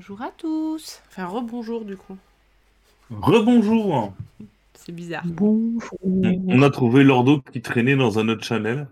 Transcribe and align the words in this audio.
Bonjour 0.00 0.22
à 0.22 0.30
tous. 0.30 1.02
Enfin, 1.08 1.26
rebonjour 1.26 1.84
du 1.84 1.94
coup. 1.94 2.16
Rebonjour 3.10 4.14
C'est 4.72 4.92
bizarre. 4.92 5.22
Bonjour. 5.26 5.94
On 6.00 6.22
on 6.48 6.62
a 6.62 6.70
trouvé 6.70 7.04
Lordo 7.04 7.42
qui 7.52 7.60
traînait 7.60 7.96
dans 7.96 8.18
un 8.18 8.30
autre 8.30 8.42
channel. 8.42 8.88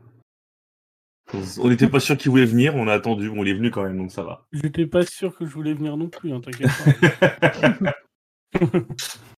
On 1.63 1.71
n'était 1.71 1.89
pas 1.89 1.99
sûr 1.99 2.19
qu'il 2.19 2.31
voulait 2.31 2.45
venir, 2.45 2.75
on 2.77 2.89
a 2.89 2.93
attendu, 2.93 3.31
bon 3.31 3.43
il 3.43 3.49
est 3.49 3.55
venu 3.55 3.71
quand 3.71 3.85
même, 3.85 3.97
donc 3.97 4.13
ça 4.13 4.23
va. 4.23 4.45
J'étais 4.53 4.85
pas 4.85 5.07
sûr 5.07 5.35
que 5.35 5.47
je 5.47 5.55
voulais 5.55 5.73
venir 5.73 5.97
non 5.97 6.09
plus, 6.09 6.31
hein, 6.31 6.43
t'inquiète 6.43 6.69
pas. 7.81 7.95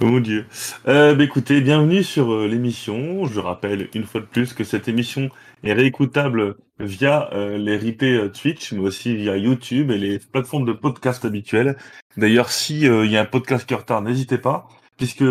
Mon 0.00 0.20
dieu. 0.20 0.46
Euh, 0.88 1.14
bah, 1.14 1.24
écoutez, 1.24 1.60
bienvenue 1.60 2.02
sur 2.02 2.32
euh, 2.32 2.46
l'émission. 2.46 3.26
Je 3.26 3.40
rappelle 3.40 3.88
une 3.94 4.04
fois 4.04 4.20
de 4.20 4.26
plus 4.26 4.52
que 4.52 4.64
cette 4.64 4.88
émission 4.88 5.30
est 5.64 5.72
réécoutable 5.72 6.56
via 6.78 7.30
euh, 7.32 7.56
les 7.56 7.76
replays 7.76 8.16
euh, 8.16 8.28
Twitch, 8.28 8.72
mais 8.72 8.80
aussi 8.80 9.16
via 9.16 9.36
YouTube 9.36 9.90
et 9.90 9.98
les 9.98 10.18
plateformes 10.18 10.66
de 10.66 10.72
podcast 10.72 11.24
habituelles. 11.24 11.76
D'ailleurs, 12.16 12.50
si 12.50 12.80
il 12.80 13.10
y 13.10 13.16
a 13.16 13.22
un 13.22 13.26
podcast 13.26 13.66
qui 13.66 13.74
est 13.74 13.76
retard, 13.76 14.02
n'hésitez 14.02 14.38
pas, 14.38 14.68
puisque 14.96 15.24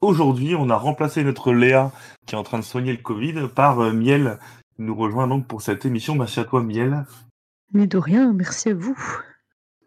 aujourd'hui, 0.00 0.54
on 0.54 0.70
a 0.70 0.76
remplacé 0.76 1.22
notre 1.24 1.52
Léa 1.52 1.92
qui 2.26 2.34
est 2.34 2.38
en 2.38 2.42
train 2.42 2.58
de 2.58 2.64
soigner 2.64 2.92
le 2.92 2.98
Covid 2.98 3.48
par 3.54 3.78
Miel, 3.92 4.38
qui 4.76 4.82
nous 4.82 4.94
rejoint 4.94 5.28
donc 5.28 5.46
pour 5.46 5.62
cette 5.62 5.84
émission. 5.84 6.14
Merci 6.16 6.40
à 6.40 6.44
toi, 6.44 6.62
Miel. 6.62 7.04
Mais 7.72 7.86
de 7.86 7.98
rien, 7.98 8.32
merci 8.32 8.70
à 8.70 8.74
vous. 8.74 8.96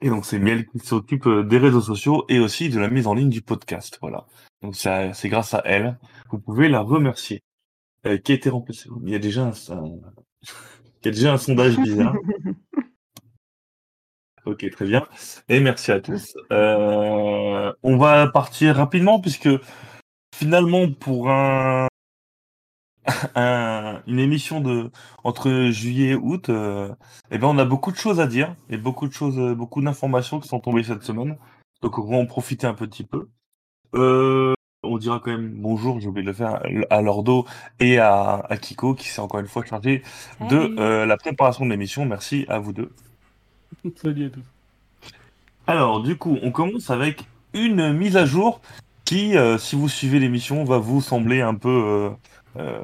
Et 0.01 0.09
donc 0.09 0.25
c'est 0.25 0.39
Miel 0.39 0.67
qui 0.67 0.79
s'occupe 0.79 1.25
euh, 1.27 1.43
des 1.43 1.57
réseaux 1.57 1.81
sociaux 1.81 2.25
et 2.29 2.39
aussi 2.39 2.69
de 2.69 2.79
la 2.79 2.89
mise 2.89 3.07
en 3.07 3.13
ligne 3.13 3.29
du 3.29 3.41
podcast. 3.41 3.97
Voilà. 4.01 4.25
Donc 4.61 4.75
ça- 4.75 5.13
c'est 5.13 5.29
grâce 5.29 5.53
à 5.53 5.61
elle. 5.65 5.97
Vous 6.29 6.39
pouvez 6.39 6.69
la 6.69 6.81
remercier. 6.81 7.41
Euh, 8.05 8.17
qui 8.17 8.31
a 8.31 8.35
été 8.35 8.49
remplacé? 8.49 8.89
Il 9.03 9.09
y 9.09 9.15
a 9.15 9.19
déjà 9.19 9.43
un, 9.45 9.49
un- 9.75 9.85
il 11.01 11.05
y 11.05 11.07
a 11.07 11.11
déjà 11.11 11.33
un 11.33 11.37
sondage 11.37 11.77
bizarre. 11.77 12.15
Ok, 14.45 14.65
très 14.71 14.85
bien. 14.85 15.05
Et 15.49 15.59
merci 15.59 15.91
à 15.91 15.99
tous. 15.99 16.37
Euh, 16.53 17.73
on 17.83 17.97
va 17.97 18.27
partir 18.29 18.77
rapidement 18.77 19.19
puisque 19.19 19.49
finalement 20.33 20.89
pour 20.89 21.29
un, 21.29 21.87
un- 23.35 24.01
une 24.07 24.19
émission 24.19 24.61
de 24.61 24.91
entre 25.23 25.69
juillet 25.71 26.09
et 26.11 26.15
août, 26.15 26.49
euh, 26.49 26.93
eh 27.31 27.37
ben 27.37 27.47
on 27.47 27.57
a 27.57 27.65
beaucoup 27.65 27.91
de 27.91 27.97
choses 27.97 28.19
à 28.19 28.27
dire 28.27 28.55
et 28.69 28.77
beaucoup 28.77 29.07
de 29.07 29.13
choses, 29.13 29.39
euh, 29.39 29.55
beaucoup 29.55 29.81
d'informations 29.81 30.39
qui 30.39 30.47
sont 30.47 30.59
tombées 30.59 30.83
cette 30.83 31.03
semaine. 31.03 31.37
Donc 31.81 31.97
on 31.99 32.03
va 32.03 32.17
en 32.17 32.25
profiter 32.25 32.67
un 32.67 32.73
petit 32.73 33.03
peu. 33.03 33.27
Euh, 33.95 34.53
on 34.83 34.97
dira 34.97 35.19
quand 35.19 35.31
même 35.31 35.49
bonjour, 35.55 35.99
j'ai 35.99 36.07
oublié 36.07 36.23
de 36.23 36.29
le 36.29 36.35
faire, 36.35 36.61
à 36.89 37.01
Lordo 37.01 37.45
et 37.79 37.97
à, 37.99 38.45
à 38.49 38.57
Kiko 38.57 38.93
qui 38.93 39.07
s'est 39.07 39.21
encore 39.21 39.39
une 39.39 39.47
fois 39.47 39.65
chargé 39.65 40.03
de 40.49 40.75
euh, 40.79 41.05
la 41.05 41.17
préparation 41.17 41.65
de 41.65 41.71
l'émission. 41.71 42.05
Merci 42.05 42.45
à 42.47 42.59
vous 42.59 42.73
deux. 42.73 42.91
Salut 43.95 44.27
à 44.27 44.29
tous. 44.29 44.43
Alors, 45.65 46.01
du 46.01 46.15
coup, 46.15 46.37
on 46.43 46.51
commence 46.51 46.89
avec 46.89 47.25
une 47.53 47.91
mise 47.93 48.15
à 48.17 48.25
jour 48.25 48.61
qui, 49.03 49.35
euh, 49.37 49.57
si 49.57 49.75
vous 49.75 49.89
suivez 49.89 50.19
l'émission, 50.19 50.63
va 50.63 50.77
vous 50.77 51.01
sembler 51.01 51.41
un 51.41 51.55
peu 51.55 51.69
euh, 51.69 52.09
euh, 52.59 52.81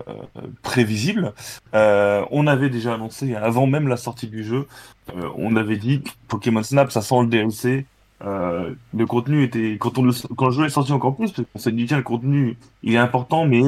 prévisible. 0.62 1.34
Euh, 1.74 2.24
on 2.32 2.48
avait 2.48 2.70
déjà 2.70 2.94
annoncé, 2.94 3.36
avant 3.36 3.68
même 3.68 3.88
la 3.88 3.98
sortie 3.98 4.28
du 4.28 4.44
jeu, 4.44 4.68
euh, 5.16 5.30
on 5.36 5.56
avait 5.56 5.78
dit 5.78 6.04
Pokémon 6.28 6.64
Snap, 6.64 6.92
ça 6.92 7.02
sent 7.02 7.22
le 7.22 7.28
DLC. 7.28 7.86
Le 8.22 9.06
contenu 9.06 9.44
était 9.44 9.78
quand 9.80 9.98
on 9.98 10.04
le, 10.04 10.14
quand 10.36 10.46
le 10.46 10.52
jeu 10.52 10.66
est 10.66 10.70
sorti 10.70 10.94
encore 10.94 11.16
plus, 11.16 11.34
qu'on 11.34 11.60
s'est 11.60 11.72
dit 11.74 11.86
tiens 11.86 11.98
le 11.98 12.04
contenu 12.04 12.58
il 12.82 12.94
est 12.94 12.98
important, 12.98 13.46
mais 13.46 13.64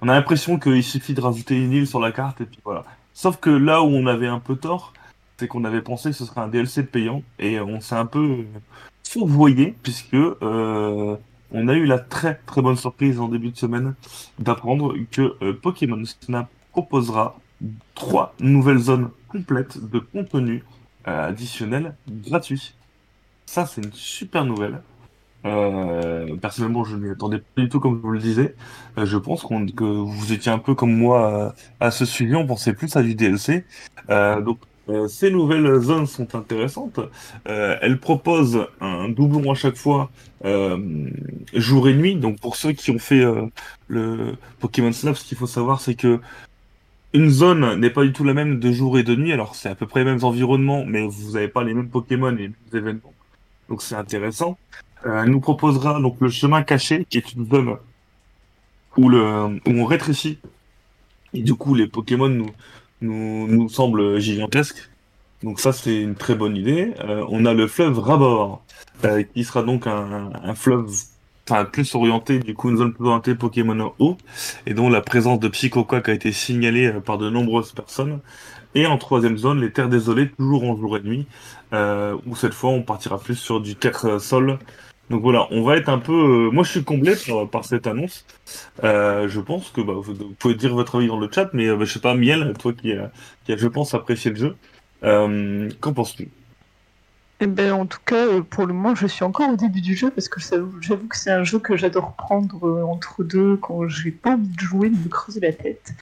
on 0.00 0.08
a 0.08 0.14
l'impression 0.14 0.58
qu'il 0.58 0.84
suffit 0.84 1.14
de 1.14 1.20
rajouter 1.20 1.56
une 1.56 1.72
île 1.72 1.86
sur 1.86 1.98
la 1.98 2.12
carte 2.12 2.40
et 2.40 2.44
puis 2.44 2.60
voilà. 2.64 2.84
Sauf 3.12 3.38
que 3.38 3.50
là 3.50 3.82
où 3.82 3.86
on 3.86 4.06
avait 4.06 4.28
un 4.28 4.38
peu 4.38 4.54
tort, 4.54 4.92
c'est 5.36 5.48
qu'on 5.48 5.64
avait 5.64 5.82
pensé 5.82 6.10
que 6.10 6.16
ce 6.16 6.24
serait 6.24 6.40
un 6.40 6.48
DLC 6.48 6.84
payant 6.84 7.22
et 7.40 7.58
on 7.58 7.80
s'est 7.80 7.96
un 7.96 8.06
peu 8.06 8.44
fourvoyé 9.08 9.74
puisque 9.82 10.16
on 11.52 11.68
a 11.68 11.74
eu 11.74 11.86
la 11.86 11.98
très 11.98 12.40
très 12.46 12.62
bonne 12.62 12.76
surprise 12.76 13.20
en 13.20 13.28
début 13.28 13.50
de 13.50 13.56
semaine 13.56 13.94
d'apprendre 14.38 14.94
que 15.10 15.36
euh, 15.42 15.52
Pokémon 15.52 16.02
Snap 16.20 16.48
proposera 16.72 17.38
trois 17.94 18.34
nouvelles 18.40 18.78
zones 18.78 19.10
complètes 19.28 19.78
de 19.90 19.98
contenu 19.98 20.64
euh, 21.06 21.28
additionnel 21.28 21.94
gratuit. 22.08 22.74
Ça 23.46 23.66
c'est 23.66 23.82
une 23.82 23.92
super 23.92 24.44
nouvelle. 24.44 24.80
Euh, 25.44 26.36
personnellement, 26.36 26.84
je 26.84 26.96
ne 26.96 27.00
m'y 27.02 27.10
attendais 27.10 27.38
pas 27.38 27.62
du 27.62 27.68
tout 27.68 27.78
comme 27.78 28.00
vous 28.00 28.10
le 28.10 28.18
disais. 28.18 28.56
Je 28.96 29.16
pense 29.16 29.42
que 29.42 29.84
vous 29.84 30.32
étiez 30.32 30.50
un 30.50 30.58
peu 30.58 30.74
comme 30.74 30.94
moi 30.94 31.54
à 31.78 31.90
ce 31.90 32.04
sujet, 32.04 32.34
on 32.34 32.46
pensait 32.46 32.74
plus 32.74 32.94
à 32.96 33.02
du 33.02 33.14
DLC. 33.14 33.64
Euh, 34.88 35.08
ces 35.08 35.30
nouvelles 35.30 35.80
zones 35.80 36.06
sont 36.06 36.34
intéressantes. 36.34 37.00
Euh, 37.48 37.76
elles 37.82 37.98
proposent 37.98 38.66
un 38.80 39.08
doublon 39.08 39.50
à 39.52 39.54
chaque 39.54 39.76
fois, 39.76 40.10
euh, 40.44 41.10
jour 41.52 41.88
et 41.88 41.94
nuit. 41.94 42.16
Donc 42.16 42.40
pour 42.40 42.56
ceux 42.56 42.72
qui 42.72 42.90
ont 42.90 42.98
fait 42.98 43.22
euh, 43.22 43.46
le 43.88 44.36
Pokémon 44.60 44.92
Snap, 44.92 45.16
ce 45.16 45.24
qu'il 45.24 45.36
faut 45.36 45.46
savoir, 45.46 45.80
c'est 45.80 45.94
que 45.94 46.20
une 47.14 47.30
zone 47.30 47.80
n'est 47.80 47.90
pas 47.90 48.04
du 48.04 48.12
tout 48.12 48.24
la 48.24 48.34
même 48.34 48.58
de 48.58 48.72
jour 48.72 48.98
et 48.98 49.02
de 49.02 49.14
nuit. 49.14 49.32
Alors 49.32 49.54
c'est 49.54 49.68
à 49.68 49.74
peu 49.74 49.86
près 49.86 50.00
les 50.00 50.06
mêmes 50.06 50.24
environnements, 50.24 50.84
mais 50.84 51.06
vous 51.06 51.32
n'avez 51.32 51.48
pas 51.48 51.64
les 51.64 51.74
mêmes 51.74 51.88
Pokémon 51.88 52.32
et 52.32 52.36
les 52.36 52.48
mêmes 52.48 52.54
événements. 52.72 53.14
Donc 53.68 53.82
c'est 53.82 53.94
intéressant. 53.94 54.58
Euh, 55.06 55.22
elle 55.22 55.30
nous 55.30 55.40
proposera 55.40 56.00
donc 56.00 56.16
le 56.20 56.28
chemin 56.28 56.62
caché, 56.62 57.06
qui 57.08 57.18
est 57.18 57.32
une 57.34 57.48
zone 57.48 57.76
où, 58.96 59.08
le, 59.08 59.60
où 59.66 59.70
on 59.70 59.84
rétrécit. 59.84 60.38
Et 61.34 61.42
du 61.42 61.54
coup, 61.54 61.74
les 61.74 61.86
Pokémon 61.86 62.28
nous, 62.28 62.50
nous, 63.00 63.46
nous 63.48 63.68
semblent 63.68 64.18
gigantesques. 64.18 64.90
Donc 65.42 65.60
ça, 65.60 65.72
c'est 65.72 66.00
une 66.00 66.14
très 66.16 66.34
bonne 66.34 66.56
idée. 66.56 66.94
Euh, 67.00 67.24
on 67.28 67.44
a 67.44 67.54
le 67.54 67.66
fleuve 67.66 67.98
Rabor, 67.98 68.62
euh, 69.04 69.22
qui 69.22 69.44
sera 69.44 69.62
donc 69.62 69.86
un, 69.86 70.30
un 70.42 70.54
fleuve 70.54 70.90
enfin, 71.48 71.64
plus 71.64 71.94
orienté, 71.94 72.38
du 72.38 72.54
coup, 72.54 72.70
une 72.70 72.76
zone 72.76 72.92
plus 72.92 73.06
orientée 73.06 73.34
Pokémon 73.34 73.92
eau, 73.98 74.16
et 74.66 74.74
dont 74.74 74.88
la 74.90 75.00
présence 75.00 75.40
de 75.40 75.48
Psychoquack 75.48 76.08
a 76.08 76.12
été 76.12 76.32
signalée 76.32 76.86
euh, 76.86 77.00
par 77.00 77.18
de 77.18 77.30
nombreuses 77.30 77.72
personnes. 77.72 78.20
Et 78.74 78.86
en 78.86 78.98
troisième 78.98 79.38
zone, 79.38 79.60
les 79.60 79.72
terres 79.72 79.88
désolées, 79.88 80.28
toujours 80.30 80.64
en 80.64 80.76
jour 80.76 80.96
et 80.96 81.00
nuit, 81.00 81.26
euh, 81.72 82.16
où 82.26 82.36
cette 82.36 82.54
fois, 82.54 82.70
on 82.70 82.82
partira 82.82 83.18
plus 83.18 83.36
sur 83.36 83.60
du 83.60 83.76
terre-sol. 83.76 84.58
Donc 85.10 85.22
voilà, 85.22 85.46
on 85.50 85.62
va 85.62 85.76
être 85.76 85.88
un 85.88 85.98
peu... 85.98 86.12
euh, 86.12 86.50
Moi, 86.50 86.64
je 86.64 86.70
suis 86.70 86.84
comblé 86.84 87.14
par, 87.50 87.64
cette 87.64 87.86
annonce. 87.86 88.26
Euh, 88.84 89.28
je 89.28 89.40
pense 89.40 89.70
que 89.70 89.80
bah, 89.80 89.94
vous, 89.96 90.14
pouvez 90.38 90.54
dire 90.54 90.74
votre 90.74 90.96
avis 90.96 91.06
dans 91.06 91.18
le 91.18 91.30
chat, 91.32 91.48
mais 91.54 91.66
euh, 91.66 91.76
bah, 91.76 91.84
je 91.84 91.94
sais 91.94 92.00
pas, 92.00 92.14
Miel, 92.14 92.52
toi 92.58 92.72
qui, 92.72 92.92
qui 93.44 93.56
je 93.56 93.68
pense, 93.68 93.94
apprécié 93.94 94.30
le 94.32 94.36
jeu, 94.36 94.56
qu'en 95.80 95.92
penses-tu? 95.94 96.28
Eh 97.40 97.46
ben, 97.46 97.72
en 97.72 97.86
tout 97.86 98.00
cas, 98.04 98.26
pour 98.50 98.66
le 98.66 98.74
moment, 98.74 98.94
je 98.94 99.06
suis 99.06 99.24
encore 99.24 99.48
au 99.48 99.56
début 99.56 99.80
du 99.80 99.96
jeu 99.96 100.10
parce 100.10 100.28
que 100.28 100.40
j'avoue 100.40 101.06
que 101.06 101.16
c'est 101.16 101.30
un 101.30 101.44
jeu 101.44 101.60
que 101.60 101.76
j'adore 101.76 102.14
prendre 102.14 102.82
entre 102.82 103.22
deux 103.22 103.56
quand 103.56 103.88
j'ai 103.88 104.10
pas 104.10 104.30
envie 104.30 104.48
de 104.48 104.60
jouer, 104.60 104.90
de 104.90 104.96
me 104.96 105.08
creuser 105.08 105.40
la 105.40 105.52
tête. 105.52 105.94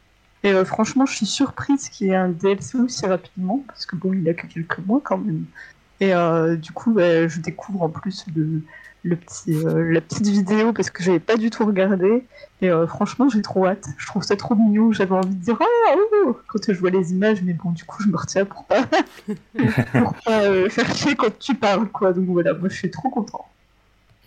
Et 0.43 0.53
franchement, 0.65 1.05
je 1.05 1.15
suis 1.15 1.27
surprise 1.27 1.91
qu'il 1.91 2.07
y 2.07 2.11
ait 2.11 2.17
un 2.17 2.31
DLC 2.31 2.79
aussi 2.79 3.05
rapidement 3.05 3.63
parce 3.67 3.85
que 3.85 3.97
bon, 3.97 4.15
il 4.15 4.27
a 4.31 4.35
que 4.35 4.47
quelques 4.47 4.79
mois 4.79 5.03
quand 5.05 5.19
même. 5.19 5.45
Et 6.01 6.13
du 6.57 6.73
coup, 6.73 6.97
je 6.99 7.41
découvre 7.41 7.83
en 7.83 7.91
plus 7.91 8.25
le, 8.35 8.63
le 9.07 9.17
petit, 9.17 9.55
euh, 9.65 9.93
la 9.93 10.01
petite 10.01 10.27
vidéo 10.27 10.73
parce 10.73 10.91
que 10.91 11.03
j'avais 11.03 11.21
pas 11.21 11.37
du 11.37 11.51
tout 11.51 11.65
regardé. 11.65 12.25
Et 12.61 12.71
euh, 12.71 12.87
franchement, 12.87 13.29
j'ai 13.29 13.43
trop 13.43 13.67
hâte. 13.67 13.87
Je 13.99 14.07
trouve 14.07 14.23
ça 14.23 14.37
trop 14.37 14.55
mignon. 14.55 14.93
J'avais 14.93 15.15
envie 15.15 15.35
de 15.35 15.43
dire 15.45 15.57
ah 15.61 15.95
oh 16.25 16.37
quand 16.49 16.61
je 16.73 16.79
vois 16.79 16.91
les 16.91 17.13
images, 17.13 17.43
mais 17.43 17.53
bon, 17.53 17.71
du 17.71 17.85
coup, 17.85 18.03
je 18.03 18.09
me 18.09 18.17
retiens 18.17 18.45
pour 18.45 18.65
pas 18.65 18.83
pour 19.93 20.15
pas 20.25 20.43
euh, 20.43 20.69
faire 20.69 20.95
chier 20.95 21.15
quand 21.15 21.39
tu 21.39 21.55
parles, 21.55 21.89
quoi. 21.89 22.13
Donc 22.13 22.27
voilà, 22.27 22.55
moi 22.55 22.69
je 22.69 22.77
suis 22.77 22.91
trop 22.91 23.09
content. 23.11 23.45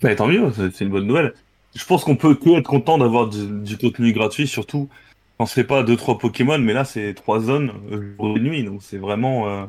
Bah, 0.02 0.16
tant 0.16 0.28
mieux, 0.28 0.52
c'est 0.56 0.82
une 0.84 0.90
bonne 0.90 1.08
nouvelle. 1.08 1.34
Je 1.76 1.86
pense 1.86 2.04
qu'on 2.04 2.16
peut 2.16 2.36
que 2.36 2.58
être 2.58 2.68
content 2.68 2.98
d'avoir 2.98 3.28
du, 3.28 3.46
du 3.48 3.78
contenu 3.78 4.14
gratuit, 4.14 4.48
surtout 4.48 4.90
quand 5.38 5.46
c'est 5.46 5.64
pas 5.64 5.84
deux 5.84 5.96
trois 5.98 6.18
Pokémon, 6.18 6.58
mais 6.60 6.74
là 6.74 6.86
c'est 6.86 7.14
trois 7.14 7.40
zones 7.40 7.72
jour 8.18 8.38
et 8.38 8.40
nuit, 8.40 8.64
donc 8.64 8.82
c'est 8.82 8.98
vraiment. 8.98 9.48
euh, 9.50 9.66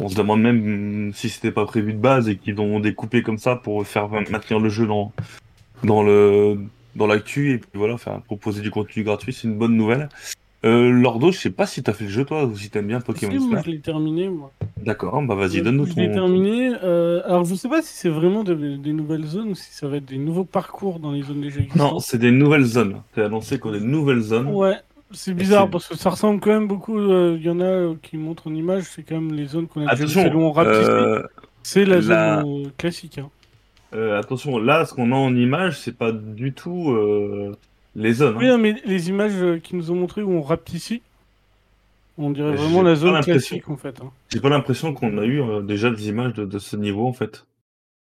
on 0.00 0.08
se 0.08 0.16
demande 0.16 0.40
même 0.42 1.12
si 1.14 1.28
c'était 1.28 1.50
pas 1.52 1.64
prévu 1.64 1.92
de 1.92 1.98
base 1.98 2.28
et 2.28 2.36
qu'ils 2.36 2.58
ont 2.60 2.80
découpé 2.80 3.22
comme 3.22 3.38
ça 3.38 3.56
pour 3.56 3.86
faire 3.86 4.08
maintenir 4.08 4.58
le 4.60 4.68
jeu 4.68 4.86
dans 4.86 5.12
dans 5.84 6.02
le 6.02 6.58
dans 6.94 7.06
l'actu 7.06 7.52
et 7.52 7.58
puis 7.58 7.68
voilà, 7.74 7.98
faire 7.98 8.20
proposer 8.22 8.62
du 8.62 8.70
contenu 8.70 9.02
gratuit, 9.02 9.32
c'est 9.32 9.46
une 9.48 9.56
bonne 9.58 9.76
nouvelle. 9.76 10.08
Euh, 10.64 10.90
Lordo, 10.90 11.30
je 11.30 11.38
sais 11.38 11.50
pas 11.50 11.66
si 11.66 11.82
t'as 11.82 11.92
fait 11.92 12.04
le 12.04 12.10
jeu 12.10 12.24
toi 12.24 12.44
ou 12.46 12.56
si 12.56 12.70
t'aimes 12.70 12.86
bien 12.86 13.00
Pokémon 13.00 13.30
Si, 13.30 13.38
moi 13.38 13.60
je 13.64 13.70
l'ai 13.70 13.78
terminé, 13.80 14.28
moi. 14.30 14.50
D'accord, 14.82 15.20
bah 15.22 15.34
vas-y, 15.34 15.60
donne-nous 15.60 15.86
Je 15.86 15.94
l'ai 15.94 16.08
ton. 16.08 16.14
terminé. 16.14 16.72
euh, 16.82 17.20
alors 17.26 17.44
je 17.44 17.54
sais 17.54 17.68
pas 17.68 17.82
si 17.82 17.92
c'est 17.92 18.08
vraiment 18.08 18.42
de- 18.42 18.76
des 18.76 18.92
nouvelles 18.94 19.26
zones 19.26 19.50
ou 19.50 19.54
si 19.54 19.70
ça 19.72 19.86
va 19.86 19.98
être 19.98 20.06
des 20.06 20.16
nouveaux 20.18 20.44
parcours 20.46 20.98
dans 20.98 21.12
les 21.12 21.22
zones 21.22 21.42
déjà 21.42 21.58
Non, 21.60 21.64
existantes. 21.66 22.00
c'est 22.00 22.18
des 22.18 22.30
nouvelles 22.32 22.64
zones. 22.64 23.02
C'est 23.14 23.22
annoncé 23.22 23.58
qu'on 23.58 23.74
a 23.74 23.78
des 23.78 23.84
nouvelles 23.84 24.20
zones. 24.22 24.48
Ouais, 24.48 24.76
c'est 25.12 25.34
bizarre 25.34 25.70
parce 25.70 25.88
que 25.88 25.96
ça 25.96 26.10
ressemble 26.10 26.40
quand 26.40 26.50
même 26.50 26.66
beaucoup. 26.68 26.98
euh, 26.98 27.36
Il 27.38 27.44
y 27.44 27.50
en 27.50 27.60
a 27.60 27.64
euh, 27.64 27.94
qui 28.02 28.16
montrent 28.16 28.48
en 28.48 28.54
image, 28.54 28.84
c'est 28.84 29.02
quand 29.02 29.20
même 29.20 29.32
les 29.34 29.46
zones 29.46 29.66
qu'on 29.68 29.86
a 29.86 29.90
déjà 29.94 30.02
Attention, 30.20 30.54
euh, 30.58 31.22
C'est 31.62 31.84
la 31.84 32.00
zone 32.00 32.10
la- 32.16 32.40
euh, 32.42 32.70
classique. 32.76 33.18
hein. 33.18 33.30
Euh, 33.94 34.18
attention, 34.18 34.58
là, 34.58 34.84
ce 34.84 34.92
qu'on 34.94 35.12
a 35.12 35.16
en 35.16 35.34
image, 35.34 35.78
c'est 35.80 35.96
pas 35.96 36.12
du 36.12 36.52
tout 36.52 36.90
euh, 36.90 37.56
les 37.94 38.12
zones. 38.14 38.34
hein. 38.36 38.38
Oui, 38.40 38.48
non, 38.48 38.58
mais 38.58 38.74
les 38.84 39.08
images 39.08 39.36
euh, 39.36 39.58
qui 39.58 39.76
nous 39.76 39.90
ont 39.90 39.94
montré 39.96 40.22
où 40.22 40.32
on 40.32 40.42
rapetissait, 40.42 41.02
on 42.18 42.30
dirait 42.30 42.52
vraiment 42.56 42.82
la 42.82 42.94
zone 42.96 43.12
classique 43.24 43.68
en 43.70 43.76
fait. 43.76 44.00
hein. 44.02 44.10
J'ai 44.30 44.40
pas 44.40 44.48
l'impression 44.48 44.92
qu'on 44.92 45.16
a 45.18 45.24
eu 45.24 45.40
euh, 45.40 45.62
déjà 45.62 45.90
des 45.90 46.08
images 46.08 46.34
de, 46.34 46.44
de 46.44 46.58
ce 46.58 46.76
niveau, 46.76 47.06
en 47.06 47.12
fait. 47.12 47.46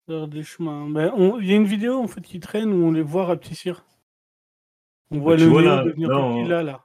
Des 0.08 0.42
chemins. 0.42 0.88
Ben, 0.90 1.10
on- 1.16 1.40
Il 1.40 1.46
y 1.46 1.52
a 1.52 1.56
une 1.56 1.64
vidéo 1.64 1.98
en 1.98 2.06
fait 2.08 2.20
qui 2.20 2.38
traîne 2.38 2.72
où 2.72 2.84
on 2.86 2.92
les 2.92 3.02
voit 3.02 3.24
rapetissir. 3.24 3.84
On 5.10 5.18
voit 5.18 5.36
le 5.36 5.44
vois, 5.46 5.62
là, 5.62 5.84
devenir 5.84 6.08
là, 6.08 6.16
petit 6.16 6.48
là, 6.48 6.62
là. 6.62 6.80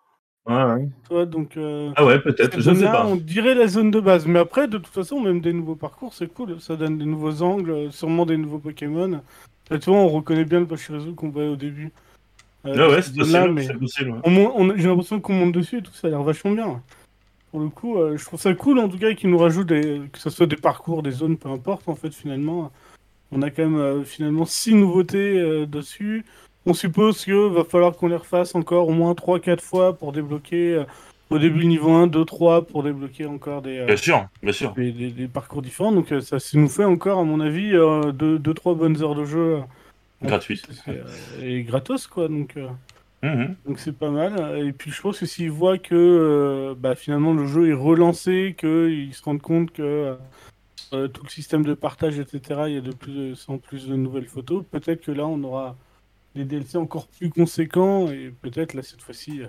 Ouais, 0.45 0.73
ouais. 0.73 0.87
Tu 1.07 1.13
vois, 1.13 1.25
donc, 1.25 1.57
euh, 1.57 1.91
Ah 1.95 2.05
ouais, 2.05 2.19
peut-être, 2.19 2.59
je 2.59 2.69
ne 2.71 2.75
sais 2.75 2.85
pas. 2.85 3.05
On 3.05 3.15
dirait 3.15 3.53
la 3.55 3.67
zone 3.67 3.91
de 3.91 3.99
base. 3.99 4.25
Mais 4.25 4.39
après, 4.39 4.67
de 4.67 4.77
toute 4.77 4.87
façon, 4.93 5.19
même 5.19 5.41
des 5.41 5.53
nouveaux 5.53 5.75
parcours, 5.75 6.13
c'est 6.13 6.31
cool. 6.33 6.59
Ça 6.59 6.75
donne 6.75 6.97
des 6.97 7.05
nouveaux 7.05 7.41
angles, 7.43 7.91
sûrement 7.91 8.25
des 8.25 8.37
nouveaux 8.37 8.57
Pokémon. 8.59 9.21
Là, 9.69 9.77
tu 9.79 9.89
vois, 9.89 9.99
on 9.99 10.07
reconnaît 10.09 10.45
bien 10.45 10.59
le 10.61 10.65
Pachirisu 10.65 11.13
qu'on 11.13 11.29
voyait 11.29 11.49
au 11.49 11.55
début. 11.55 11.91
Euh, 12.65 12.75
Ah 12.77 12.89
ouais, 12.89 13.01
c'est 13.01 13.15
possible, 13.15 13.51
mais- 13.53 13.63
c'est 13.63 13.73
possible. 13.77 14.11
ouais. 14.11 14.19
On 14.23 14.29
mon- 14.31 14.51
on- 14.55 14.75
J'ai 14.75 14.87
l'impression 14.87 15.19
qu'on 15.21 15.33
monte 15.33 15.53
dessus 15.53 15.77
et 15.77 15.81
tout, 15.81 15.93
ça 15.93 16.07
a 16.07 16.09
l'air 16.09 16.23
vachement 16.23 16.51
bien. 16.51 16.81
Pour 17.51 17.61
le 17.61 17.69
coup, 17.69 17.97
euh, 17.97 18.17
je 18.17 18.25
trouve 18.25 18.39
ça 18.39 18.53
cool 18.53 18.79
en 18.79 18.89
tout 18.89 18.97
cas 18.99 19.13
qu'ils 19.13 19.29
nous 19.29 19.37
rajoutent 19.37 19.67
des... 19.69 20.01
que 20.11 20.19
ce 20.19 20.29
soit 20.29 20.45
des 20.45 20.55
parcours, 20.55 21.01
des 21.03 21.11
zones, 21.11 21.37
peu 21.37 21.49
importe 21.49 21.87
en 21.87 21.95
fait 21.95 22.13
finalement. 22.13 22.71
On 23.31 23.41
a 23.43 23.49
quand 23.49 23.63
même 23.63 23.77
euh, 23.79 24.03
finalement 24.03 24.45
six 24.45 24.73
nouveautés 24.75 25.39
euh, 25.39 25.65
dessus. 25.65 26.25
On 26.69 26.73
suppose 26.75 27.25
que 27.25 27.47
va 27.47 27.63
falloir 27.63 27.95
qu'on 27.95 28.07
les 28.09 28.15
refasse 28.15 28.53
encore 28.53 28.87
au 28.87 28.91
moins 28.93 29.13
3-4 29.13 29.59
fois 29.59 29.97
pour 29.97 30.11
débloquer 30.11 30.75
euh, 30.75 30.83
au 31.31 31.39
début 31.39 31.65
niveau 31.65 31.89
1, 31.89 32.05
2, 32.05 32.23
3 32.25 32.67
pour 32.67 32.83
débloquer 32.83 33.25
encore 33.25 33.63
des, 33.63 33.79
euh, 33.79 33.85
Bien 33.87 33.95
sûr, 33.95 34.27
bien 34.43 34.51
sûr. 34.51 34.71
des, 34.73 34.91
des- 34.91 35.09
des 35.09 35.27
parcours 35.27 35.63
différents. 35.63 35.91
Donc 35.91 36.11
euh, 36.11 36.21
ça, 36.21 36.37
nous 36.53 36.69
fait 36.69 36.83
encore 36.85 37.17
à 37.17 37.23
mon 37.23 37.39
avis 37.39 37.71
2-3 37.73 38.75
bonnes 38.77 39.01
heures 39.01 39.15
de 39.15 39.25
jeu. 39.25 39.61
Gratuit. 40.21 40.61
c'est, 40.85 40.91
euh, 40.91 41.03
et 41.41 41.63
gratos 41.63 42.05
quoi. 42.05 42.27
Donc, 42.27 42.55
Mhm. 43.23 43.55
donc 43.65 43.79
c'est 43.79 43.97
pas 43.97 44.11
mal. 44.11 44.59
Et 44.63 44.71
puis 44.71 44.91
je 44.91 45.01
pense 45.01 45.17
que 45.19 45.25
s'ils 45.25 45.49
voient 45.49 45.79
que 45.79 45.95
euh, 45.95 46.75
bah, 46.77 46.93
finalement 46.93 47.33
le 47.33 47.47
jeu 47.47 47.69
est 47.69 47.73
relancé, 47.73 48.55
qu'ils 48.57 49.13
se 49.15 49.23
rendent 49.23 49.41
compte 49.41 49.71
que 49.71 50.15
euh, 50.93 51.07
tout 51.07 51.23
le 51.23 51.29
système 51.29 51.65
de 51.65 51.73
partage, 51.73 52.19
etc., 52.19 52.61
il 52.67 52.73
y 52.75 52.77
a 52.77 52.81
de 52.81 52.91
plus 52.93 53.43
en 53.47 53.57
plus 53.57 53.87
de 53.87 53.95
nouvelles 53.95 54.27
photos, 54.27 54.63
peut-être 54.69 55.01
que 55.01 55.11
là 55.11 55.25
on 55.25 55.43
aura 55.43 55.75
des 56.35 56.45
DLC 56.45 56.77
encore 56.77 57.07
plus 57.07 57.29
conséquents 57.31 58.09
et 58.11 58.31
peut-être 58.41 58.73
là 58.73 58.83
cette 58.83 59.01
fois-ci. 59.01 59.41
euh, 59.41 59.47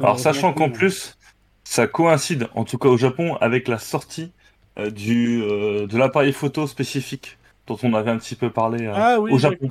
Alors, 0.00 0.18
sachant 0.18 0.52
qu'en 0.54 0.68
malheureusement, 0.68 0.70
plus, 0.70 1.18
ça 1.64 1.86
coïncide, 1.86 2.48
en 2.54 2.64
tout 2.64 2.78
cas 2.78 2.88
au 2.88 2.96
Japon, 2.96 3.36
avec 3.36 3.68
la 3.68 3.78
sortie 3.78 4.32
euh, 4.78 4.90
du, 4.90 5.42
euh, 5.42 5.86
de 5.86 5.98
l'appareil 5.98 6.32
photo 6.32 6.66
spécifique 6.66 7.38
dont 7.66 7.78
on 7.82 7.94
avait 7.94 8.10
un 8.10 8.18
petit 8.18 8.36
peu 8.36 8.50
parlé 8.52 8.86
euh, 8.86 8.92
Ah 8.94 9.20
oui, 9.20 9.32
au 9.32 9.38
Japon. 9.38 9.70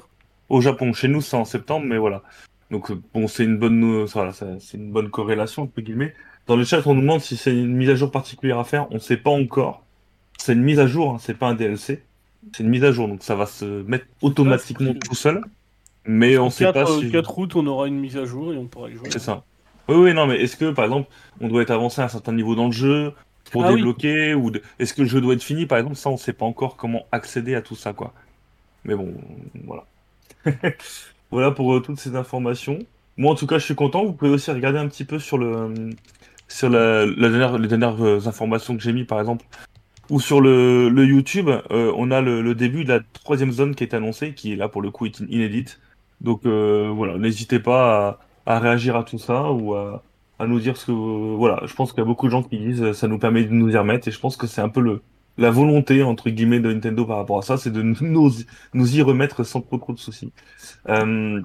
Au 0.49 0.61
Japon, 0.61 0.93
chez 0.93 1.07
nous, 1.07 1.21
c'est 1.21 1.37
en 1.37 1.45
septembre, 1.45 1.85
mais 1.87 1.97
voilà. 1.97 2.23
Donc, 2.71 2.91
euh, 2.91 3.01
bon, 3.13 3.27
c'est 3.27 3.43
une 3.43 3.57
bonne, 3.57 3.83
euh, 3.83 4.05
voilà, 4.05 4.31
c'est 4.33 4.77
une 4.77 4.91
bonne 4.91 5.09
corrélation, 5.09 5.63
entre 5.63 5.81
guillemets. 5.81 6.13
Dans 6.47 6.55
le 6.55 6.63
chat, 6.65 6.85
on 6.87 6.93
nous 6.95 7.01
demande 7.01 7.21
si 7.21 7.37
c'est 7.37 7.53
une 7.55 7.75
mise 7.75 7.89
à 7.89 7.95
jour 7.95 8.11
particulière 8.11 8.59
à 8.59 8.63
faire. 8.65 8.87
On 8.91 8.95
ne 8.95 8.99
sait 8.99 9.17
pas 9.17 9.29
encore. 9.31 9.85
C'est 10.37 10.53
une 10.53 10.63
mise 10.63 10.79
à 10.79 10.87
jour, 10.87 11.13
hein, 11.15 11.17
c'est 11.19 11.35
pas 11.37 11.47
un 11.49 11.55
DLC. 11.55 12.03
C'est 12.53 12.63
une 12.63 12.69
mise 12.69 12.83
à 12.83 12.91
jour, 12.91 13.07
donc 13.07 13.23
ça 13.23 13.35
va 13.35 13.45
se 13.45 13.65
mettre 13.83 14.07
automatiquement 14.21 14.93
possible. 14.93 14.99
tout 15.03 15.15
seul. 15.15 15.43
Mais 16.05 16.37
on 16.37 16.45
ne 16.45 16.49
sait 16.49 16.65
4, 16.65 16.73
pas 16.73 16.85
si. 16.99 17.11
4 17.11 17.37
août, 17.39 17.55
on 17.55 17.65
aura 17.67 17.87
une 17.87 17.99
mise 17.99 18.17
à 18.17 18.25
jour 18.25 18.53
et 18.53 18.57
on 18.57 18.67
pourra 18.67 18.89
y 18.89 18.93
jouer. 18.95 19.09
C'est 19.11 19.19
ça. 19.19 19.43
Oui, 19.87 19.95
oui, 19.97 20.13
non, 20.13 20.25
mais 20.27 20.41
est-ce 20.41 20.55
que, 20.57 20.71
par 20.71 20.85
exemple, 20.85 21.09
on 21.39 21.47
doit 21.47 21.61
être 21.61 21.71
avancé 21.71 22.01
à 22.01 22.05
un 22.05 22.07
certain 22.09 22.33
niveau 22.33 22.55
dans 22.55 22.67
le 22.67 22.71
jeu 22.71 23.13
pour 23.51 23.65
Ah 23.65 23.69
oui. 23.71 23.75
débloquer 23.77 24.33
ou 24.33 24.49
de- 24.51 24.61
est-ce 24.79 24.93
que 24.93 25.01
le 25.01 25.07
jeu 25.07 25.21
doit 25.21 25.33
être 25.33 25.43
fini, 25.43 25.65
par 25.65 25.77
exemple 25.77 25.95
Ça, 25.95 26.09
on 26.09 26.17
sait 26.17 26.33
pas 26.33 26.45
encore 26.45 26.75
comment 26.77 27.05
accéder 27.11 27.55
à 27.55 27.61
tout 27.61 27.75
ça, 27.75 27.93
quoi. 27.93 28.13
Mais 28.83 28.95
bon, 28.95 29.13
voilà. 29.65 29.85
voilà 31.31 31.51
pour 31.51 31.73
euh, 31.75 31.79
toutes 31.81 31.99
ces 31.99 32.15
informations. 32.15 32.79
Moi, 33.17 33.31
en 33.31 33.35
tout 33.35 33.47
cas, 33.47 33.57
je 33.59 33.65
suis 33.65 33.75
content. 33.75 34.05
Vous 34.05 34.13
pouvez 34.13 34.31
aussi 34.31 34.51
regarder 34.51 34.79
un 34.79 34.87
petit 34.87 35.05
peu 35.05 35.19
sur 35.19 35.37
le 35.37 35.73
sur 36.47 36.69
la, 36.69 37.05
la 37.05 37.29
dernière, 37.29 37.57
les 37.57 37.67
dernières 37.67 38.03
euh, 38.03 38.27
informations 38.27 38.75
que 38.75 38.83
j'ai 38.83 38.91
mis, 38.91 39.05
par 39.05 39.19
exemple, 39.19 39.45
ou 40.09 40.19
sur 40.19 40.41
le, 40.41 40.89
le 40.89 41.05
YouTube. 41.05 41.49
euh, 41.49 41.93
on 41.95 42.11
a 42.11 42.19
le, 42.21 42.41
le 42.41 42.55
début 42.55 42.83
de 42.83 42.89
la 42.89 42.99
troisième 43.23 43.51
zone 43.51 43.73
qui 43.75 43.83
est 43.83 43.93
annoncée, 43.93 44.33
qui 44.33 44.51
est 44.53 44.55
là 44.57 44.67
pour 44.67 44.81
le 44.81 44.91
coup 44.91 45.05
est 45.05 45.19
inédite. 45.21 45.79
Donc 46.21 46.45
euh, 46.45 46.91
voilà, 46.95 47.17
n'hésitez 47.17 47.59
pas 47.59 48.19
à, 48.45 48.55
à 48.55 48.59
réagir 48.59 48.95
à 48.95 49.03
tout 49.03 49.17
ça 49.19 49.51
ou 49.51 49.73
à, 49.75 50.03
à 50.39 50.47
nous 50.47 50.59
dire 50.59 50.77
ce 50.77 50.87
que 50.87 50.91
voilà. 50.91 51.61
Je 51.65 51.73
pense 51.75 51.91
qu'il 51.91 51.99
y 51.99 52.03
a 52.03 52.05
beaucoup 52.05 52.27
de 52.27 52.31
gens 52.31 52.43
qui 52.43 52.57
disent 52.59 52.93
ça 52.93 53.07
nous 53.07 53.19
permet 53.19 53.43
de 53.45 53.53
nous 53.53 53.69
y 53.69 53.77
remettre 53.77 54.07
et 54.07 54.11
je 54.11 54.19
pense 54.19 54.37
que 54.37 54.47
c'est 54.47 54.61
un 54.61 54.69
peu 54.69 54.81
le 54.81 55.01
la 55.37 55.49
volonté 55.51 56.03
entre 56.03 56.29
guillemets 56.29 56.59
de 56.59 56.71
Nintendo 56.73 57.05
par 57.05 57.17
rapport 57.17 57.39
à 57.39 57.41
ça, 57.41 57.57
c'est 57.57 57.71
de 57.71 57.81
nous, 57.81 58.31
nous 58.73 58.95
y 58.97 59.01
remettre 59.01 59.43
sans 59.43 59.61
trop 59.61 59.77
trop 59.77 59.93
de 59.93 59.99
soucis. 59.99 60.31
Euh, 60.89 61.41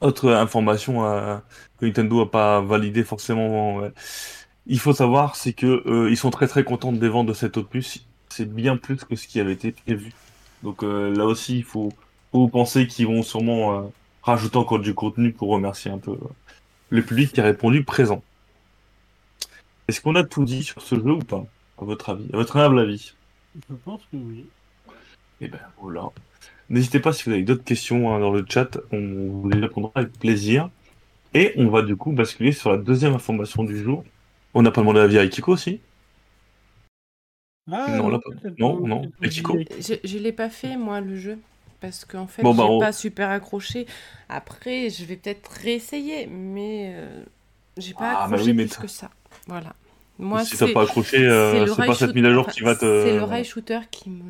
autre 0.00 0.30
information 0.32 1.04
euh, 1.06 1.38
que 1.78 1.86
Nintendo 1.86 2.20
a 2.20 2.30
pas 2.30 2.60
validé 2.60 3.04
forcément. 3.04 3.82
Il 4.66 4.80
faut 4.80 4.92
savoir, 4.92 5.36
c'est 5.36 5.52
que 5.52 5.82
euh, 5.88 6.10
ils 6.10 6.16
sont 6.16 6.30
très 6.30 6.48
très 6.48 6.64
contents 6.64 6.92
des 6.92 7.08
ventes 7.08 7.26
de 7.28 7.32
cet 7.34 7.56
opus. 7.56 8.06
C'est 8.28 8.52
bien 8.52 8.76
plus 8.76 9.04
que 9.04 9.16
ce 9.16 9.28
qui 9.28 9.40
avait 9.40 9.52
été 9.52 9.72
prévu. 9.72 10.12
Donc 10.62 10.82
euh, 10.82 11.14
là 11.14 11.24
aussi, 11.26 11.58
il 11.58 11.64
faut, 11.64 11.90
faut 12.36 12.48
penser 12.48 12.86
qu'ils 12.86 13.06
vont 13.06 13.22
sûrement 13.22 13.78
euh, 13.78 13.82
rajouter 14.22 14.58
encore 14.58 14.78
du 14.78 14.92
contenu 14.92 15.32
pour 15.32 15.48
remercier 15.48 15.90
un 15.90 15.98
peu 15.98 16.12
euh, 16.12 16.28
le 16.90 17.02
public 17.02 17.32
qui 17.32 17.40
a 17.40 17.44
répondu 17.44 17.82
présent. 17.82 18.22
Est-ce 19.88 20.00
qu'on 20.02 20.14
a 20.16 20.24
tout 20.24 20.44
dit 20.44 20.62
sur 20.62 20.82
ce 20.82 20.96
jeu 20.96 21.12
ou 21.12 21.18
pas, 21.20 21.46
à 21.80 21.84
votre 21.84 22.10
avis, 22.10 22.28
à 22.32 22.36
votre 22.36 22.56
humble 22.58 22.80
avis? 22.80 23.14
Je 23.70 23.74
pense 23.74 24.02
que 24.12 24.16
oui. 24.16 24.44
Eh 25.40 25.48
ben 25.48 25.60
voilà. 25.80 26.10
N'hésitez 26.68 27.00
pas 27.00 27.12
si 27.12 27.24
vous 27.24 27.30
avez 27.30 27.42
d'autres 27.42 27.64
questions 27.64 28.12
hein, 28.12 28.20
dans 28.20 28.32
le 28.32 28.44
chat, 28.46 28.78
on 28.92 28.98
vous 28.98 29.48
les 29.48 29.60
répondra 29.60 29.92
avec 29.94 30.12
plaisir. 30.18 30.68
Et 31.32 31.52
on 31.56 31.68
va 31.68 31.82
du 31.82 31.96
coup 31.96 32.12
basculer 32.12 32.52
sur 32.52 32.70
la 32.70 32.78
deuxième 32.78 33.14
information 33.14 33.64
du 33.64 33.82
jour. 33.82 34.04
On 34.52 34.62
n'a 34.62 34.70
pas 34.70 34.80
demandé 34.82 35.00
l'avis 35.00 35.18
à 35.18 35.22
Ikiko 35.22 35.52
aussi 35.52 35.80
Ah, 37.70 37.96
Non, 37.96 38.08
là, 38.08 38.20
non, 38.58 38.86
non. 38.86 39.02
Akiko? 39.22 39.58
Je, 39.80 39.94
je 40.02 40.18
l'ai 40.18 40.32
pas 40.32 40.50
fait, 40.50 40.76
moi, 40.76 41.00
le 41.00 41.16
jeu. 41.16 41.38
Parce 41.86 42.04
qu'en 42.04 42.26
fait, 42.26 42.42
Bon, 42.42 42.52
bah, 42.52 42.64
on- 42.64 42.80
pas 42.80 42.92
super 42.92 43.30
accroché. 43.30 43.86
Après, 44.28 44.90
je 44.90 45.04
vais 45.04 45.14
peut-être 45.16 45.48
réessayer, 45.62 46.26
mais 46.26 46.92
euh, 46.96 47.24
j'ai 47.76 47.94
pas 47.94 48.10
Ah, 48.10 48.14
bah 48.14 48.22
accroché 48.24 48.50
oui, 48.50 48.52
mais 48.54 48.64
plus 48.66 48.76
que 48.78 48.88
ça. 48.88 49.10
Voilà. 49.46 49.74
Moi, 50.18 50.44
Si 50.44 50.56
t'as 50.56 50.66
c'est 50.66 50.72
pas 50.72 50.82
accroché, 50.82 51.18
euh, 51.18 51.64
c'est 51.66 51.86
pas 51.86 51.94
cette 51.94 52.14
mise 52.14 52.24
à 52.24 52.32
jour 52.32 52.42
enfin, 52.42 52.50
qui 52.52 52.62
va 52.62 52.74
te. 52.74 53.02
C'est 53.04 53.14
le 53.14 53.22
rail 53.22 53.44
shooter 53.44 53.80
qui 53.90 54.10
me. 54.10 54.22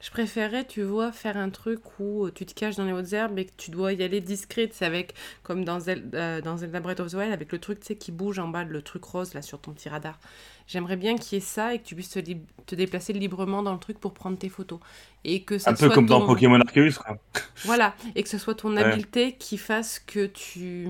Je 0.00 0.10
préférais, 0.10 0.64
tu 0.64 0.82
vois, 0.82 1.10
faire 1.10 1.36
un 1.36 1.50
truc 1.50 1.80
où 1.98 2.30
tu 2.30 2.46
te 2.46 2.54
caches 2.54 2.76
dans 2.76 2.84
les 2.84 2.92
hautes 2.92 3.12
herbes 3.12 3.36
et 3.36 3.46
que 3.46 3.52
tu 3.56 3.72
dois 3.72 3.92
y 3.92 4.02
aller 4.04 4.20
discret. 4.20 4.68
C'est 4.72 4.84
avec, 4.86 5.12
comme 5.42 5.64
dans 5.64 5.80
Zelda, 5.80 6.16
euh, 6.18 6.40
dans 6.40 6.56
Zelda 6.56 6.78
Breath 6.78 7.00
of 7.00 7.10
the 7.10 7.14
Wild, 7.14 7.32
avec 7.32 7.50
le 7.50 7.58
truc, 7.58 7.80
tu 7.80 7.86
sais, 7.88 7.96
qui 7.96 8.12
bouge 8.12 8.38
en 8.38 8.46
bas, 8.46 8.62
le 8.62 8.80
truc 8.82 9.02
rose, 9.04 9.34
là, 9.34 9.42
sur 9.42 9.58
ton 9.60 9.72
petit 9.72 9.88
radar. 9.88 10.20
J'aimerais 10.68 10.96
bien 10.96 11.16
qu'il 11.16 11.36
y 11.36 11.38
ait 11.38 11.44
ça 11.44 11.74
et 11.74 11.80
que 11.80 11.84
tu 11.84 11.96
puisses 11.96 12.10
te, 12.10 12.20
lib- 12.20 12.44
te 12.66 12.76
déplacer 12.76 13.12
librement 13.12 13.62
dans 13.64 13.72
le 13.72 13.78
truc 13.80 13.98
pour 13.98 14.14
prendre 14.14 14.38
tes 14.38 14.48
photos. 14.48 14.78
Et 15.24 15.42
que 15.42 15.58
ça 15.58 15.70
Un 15.70 15.74
peu 15.74 15.88
comme 15.90 16.06
dans 16.06 16.24
Pokémon 16.24 16.60
Arceus, 16.60 16.92
quoi. 17.04 17.18
Voilà, 17.64 17.94
et 18.14 18.22
que 18.22 18.28
ce 18.28 18.38
soit 18.38 18.54
ton 18.54 18.76
Ouais. 18.76 18.84
habileté 18.84 19.32
qui 19.32 19.58
fasse 19.58 19.98
que 19.98 20.26
tu 20.26 20.86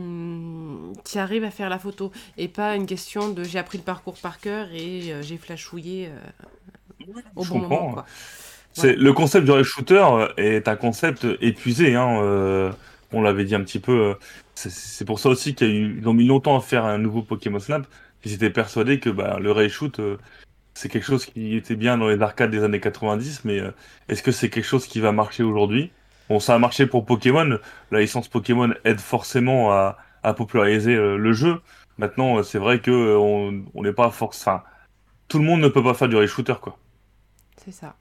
arrives 1.18 1.44
à 1.44 1.50
faire 1.50 1.70
la 1.70 1.78
photo. 1.78 2.12
Et 2.36 2.48
pas 2.48 2.76
une 2.76 2.84
question 2.86 3.30
de 3.30 3.42
j'ai 3.42 3.58
appris 3.58 3.78
le 3.78 3.84
parcours 3.84 4.18
par 4.18 4.38
cœur 4.38 4.68
et 4.72 5.12
euh, 5.14 5.22
j'ai 5.22 5.38
flashouillé 5.38 6.10
euh, 6.10 6.20
au 7.36 7.44
Je 7.44 7.48
bon 7.48 7.60
comprends. 7.60 7.80
moment. 7.80 7.92
Quoi. 7.94 8.06
C'est 8.72 8.94
le 8.96 9.12
concept 9.12 9.44
du 9.44 9.50
rail 9.50 9.64
shooter 9.64 10.04
euh, 10.12 10.28
est 10.36 10.68
un 10.68 10.76
concept 10.76 11.26
épuisé. 11.40 11.94
Hein, 11.96 12.20
euh, 12.22 12.72
on 13.12 13.22
l'avait 13.22 13.44
dit 13.44 13.54
un 13.54 13.62
petit 13.62 13.80
peu. 13.80 13.92
euh, 13.92 14.14
c'est- 14.54 15.04
pour 15.04 15.18
ça 15.20 15.28
aussi 15.30 15.54
qu'ils 15.54 16.02
ont 16.06 16.14
mis 16.14 16.26
longtemps 16.26 16.56
à 16.56 16.60
faire 16.60 16.84
un 16.84 16.98
nouveau 16.98 17.22
Pokémon 17.22 17.58
Snap. 17.60 17.86
Ils 18.24 18.34
étaient 18.34 18.50
persuadés 18.50 19.00
que 19.00 19.10
bah, 19.10 19.38
le 19.40 19.52
rail 19.52 19.70
shoot 19.70 19.98
euh, 20.00 20.16
c'est 20.74 20.88
quelque 20.90 21.06
chose 21.06 21.26
qui 21.26 21.56
était 21.56 21.76
bien 21.76 21.98
dans 21.98 22.08
les 22.08 22.20
arcades 22.22 22.50
des 22.50 22.64
années 22.64 22.80
90, 22.80 23.44
mais 23.44 23.60
euh, 23.60 23.72
est-ce 24.08 24.22
que 24.22 24.32
c'est 24.32 24.50
quelque 24.50 24.66
chose 24.66 24.86
qui 24.86 25.00
va 25.00 25.12
marcher 25.12 25.42
aujourd'hui? 25.44 25.92
Bon, 26.28 26.40
ça 26.40 26.54
a 26.54 26.58
marché 26.58 26.86
pour 26.86 27.06
Pokémon. 27.06 27.58
La 27.92 28.00
licence 28.00 28.28
Pokémon 28.28 28.72
aide 28.84 29.00
forcément 29.00 29.72
à, 29.72 29.98
à 30.22 30.34
populariser 30.34 30.96
le 30.96 31.32
jeu. 31.32 31.60
Maintenant, 31.98 32.42
c'est 32.44 32.58
vrai 32.58 32.80
que 32.80 33.16
on 33.16 33.64
n'est 33.82 33.92
pas 33.94 34.10
force. 34.10 34.40
Enfin, 34.42 34.62
tout 35.28 35.38
le 35.38 35.44
monde 35.44 35.60
ne 35.62 35.68
peut 35.68 35.82
pas 35.82 35.94
faire 35.94 36.08
du 36.08 36.16
rail 36.16 36.28
shooter, 36.28 36.54
quoi. 36.62 36.78
C'est 37.56 37.72
ça. 37.72 37.96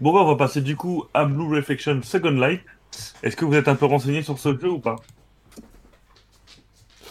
Bon, 0.00 0.12
bah, 0.14 0.20
on 0.20 0.26
va 0.26 0.36
passer 0.36 0.62
du 0.62 0.76
coup 0.76 1.04
à 1.12 1.26
Blue 1.26 1.54
Reflection 1.54 2.00
Second 2.02 2.30
Light. 2.30 2.62
Est-ce 3.22 3.36
que 3.36 3.44
vous 3.44 3.54
êtes 3.54 3.68
un 3.68 3.74
peu 3.76 3.84
renseigné 3.86 4.22
sur 4.22 4.38
ce 4.38 4.58
jeu 4.58 4.70
ou 4.70 4.78
pas? 4.80 4.96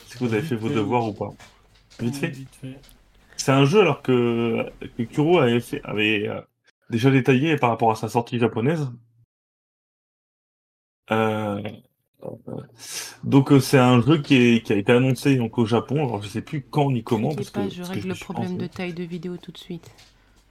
Est-ce 0.07 0.17
que 0.17 0.23
vous 0.25 0.33
avez 0.33 0.41
fait 0.41 0.55
vos 0.55 0.69
devoirs 0.69 1.07
ou 1.07 1.13
pas? 1.13 1.29
Vite 1.99 2.15
fait. 2.15 2.33
C'est 3.37 3.51
un 3.51 3.65
jeu 3.65 3.81
alors 3.81 4.01
que, 4.01 4.65
que 4.97 5.03
Kuro 5.03 5.39
avait, 5.39 5.59
fait- 5.61 5.81
avait 5.83 6.27
euh, 6.27 6.41
déjà 6.89 7.11
détaillé 7.11 7.55
par 7.57 7.69
rapport 7.69 7.91
à 7.91 7.95
sa 7.95 8.09
sortie 8.09 8.39
japonaise. 8.39 8.89
Euh, 11.11 11.61
donc 13.23 13.51
euh, 13.51 13.59
c'est 13.59 13.77
un 13.79 14.01
jeu 14.01 14.21
qui, 14.21 14.35
est, 14.35 14.61
qui 14.65 14.73
a 14.73 14.75
été 14.75 14.91
annoncé 14.91 15.35
donc 15.35 15.57
au 15.57 15.65
Japon. 15.65 16.05
Alors 16.07 16.21
je 16.21 16.27
sais 16.27 16.41
plus 16.41 16.61
quand 16.63 16.91
ni 16.91 17.03
comment 17.03 17.33
parce 17.33 17.49
que, 17.49 17.69
je 17.69 17.77
parce 17.77 17.89
que 17.89 17.93
règle 17.93 18.09
le 18.09 18.15
problème 18.15 18.57
de 18.57 18.67
taille 18.67 18.93
de 18.93 19.03
vidéo 19.03 19.37
tout 19.37 19.51
de 19.51 19.57
suite. 19.57 19.89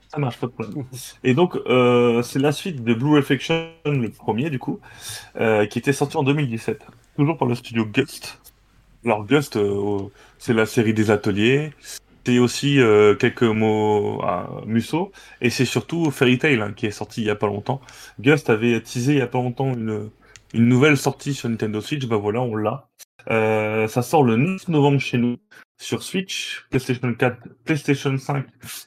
Ça 0.09 0.17
marche, 0.17 0.39
pas 0.39 0.47
de 0.47 0.51
problème. 0.51 0.85
Et 1.23 1.35
donc, 1.35 1.55
euh, 1.67 2.23
c'est 2.23 2.39
la 2.39 2.51
suite 2.51 2.83
de 2.83 2.93
Blue 2.95 3.15
Reflection, 3.15 3.69
le 3.85 4.09
premier 4.09 4.49
du 4.49 4.57
coup, 4.57 4.79
euh, 5.39 5.67
qui 5.67 5.77
était 5.77 5.93
sorti 5.93 6.17
en 6.17 6.23
2017, 6.23 6.81
toujours 7.15 7.37
par 7.37 7.47
le 7.47 7.53
studio 7.53 7.85
Gust. 7.85 8.39
Alors 9.05 9.23
Gust, 9.25 9.55
euh, 9.55 9.99
c'est 10.39 10.53
la 10.53 10.65
série 10.65 10.95
des 10.95 11.11
ateliers, 11.11 11.73
c'est 12.25 12.39
aussi 12.39 12.79
euh, 12.79 13.13
quelques 13.13 13.43
mots 13.43 14.19
à 14.23 14.61
Musso, 14.65 15.11
et 15.41 15.51
c'est 15.51 15.65
surtout 15.65 16.09
Fairy 16.09 16.39
Tail 16.39 16.59
hein, 16.59 16.73
qui 16.75 16.87
est 16.87 16.91
sorti 16.91 17.21
il 17.21 17.27
y 17.27 17.29
a 17.29 17.35
pas 17.35 17.47
longtemps. 17.47 17.79
Gust 18.19 18.49
avait 18.49 18.81
teasé 18.81 19.13
il 19.13 19.19
y 19.19 19.21
a 19.21 19.27
pas 19.27 19.37
longtemps 19.37 19.73
une, 19.73 20.09
une 20.53 20.67
nouvelle 20.67 20.97
sortie 20.97 21.35
sur 21.35 21.49
Nintendo 21.49 21.81
Switch, 21.81 22.07
bah 22.07 22.17
voilà, 22.17 22.41
on 22.41 22.55
l'a. 22.55 22.89
Euh, 23.29 23.87
ça 23.87 24.01
sort 24.01 24.23
le 24.23 24.35
9 24.37 24.67
novembre 24.69 24.99
chez 24.99 25.17
nous 25.17 25.37
sur 25.77 26.03
Switch, 26.03 26.65
PlayStation 26.69 27.13
4, 27.13 27.37
PlayStation 27.63 28.17
5, 28.17 28.45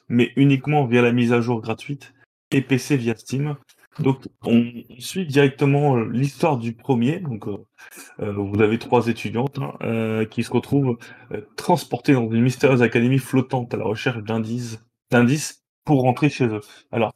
mais 0.08 0.32
uniquement 0.36 0.86
via 0.86 1.02
la 1.02 1.12
mise 1.12 1.32
à 1.32 1.40
jour 1.40 1.60
gratuite, 1.60 2.12
et 2.50 2.60
PC 2.60 2.96
via 2.96 3.16
Steam. 3.16 3.56
Donc 3.98 4.26
on 4.44 4.64
suit 4.98 5.26
directement 5.26 5.96
euh, 5.96 6.08
l'histoire 6.10 6.56
du 6.56 6.72
premier. 6.72 7.20
Donc 7.20 7.46
euh, 7.46 7.58
euh, 8.20 8.32
vous 8.32 8.60
avez 8.62 8.78
trois 8.78 9.08
étudiantes 9.08 9.58
hein, 9.58 9.74
euh, 9.82 10.24
qui 10.24 10.42
se 10.42 10.52
retrouvent 10.52 10.98
transportées 11.56 12.14
dans 12.14 12.30
une 12.30 12.42
mystérieuse 12.42 12.82
académie 12.82 13.18
flottante 13.18 13.74
à 13.74 13.76
la 13.76 13.84
recherche 13.84 14.22
d'indices, 14.22 14.82
d'indices 15.10 15.62
pour 15.84 16.02
rentrer 16.02 16.30
chez 16.30 16.46
eux. 16.46 16.60
Alors 16.90 17.12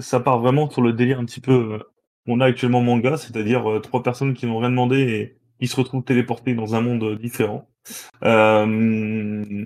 ça 0.00 0.20
part 0.20 0.40
vraiment 0.40 0.70
sur 0.70 0.82
le 0.82 0.92
délire 0.92 1.18
un 1.18 1.24
petit 1.24 1.40
peu 1.40 1.80
qu'on 2.26 2.40
a 2.40 2.46
actuellement 2.46 2.78
en 2.78 2.82
manga, 2.82 3.16
c'est-à-dire 3.16 3.80
trois 3.82 4.02
personnes 4.02 4.34
qui 4.34 4.46
n'ont 4.46 4.58
rien 4.58 4.70
demandé 4.70 5.36
qui 5.62 5.68
se 5.68 5.76
retrouvent 5.76 6.02
téléportées 6.02 6.54
dans 6.56 6.74
un 6.74 6.80
monde 6.80 7.16
différent. 7.20 7.68
Euh, 8.24 9.64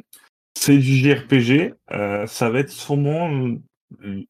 c'est 0.55 0.77
du 0.77 0.95
JRPG, 0.97 1.73
euh, 1.93 2.27
ça 2.27 2.51
va 2.51 2.59
être 2.59 2.69
sûrement 2.71 3.31
euh, 4.05 4.23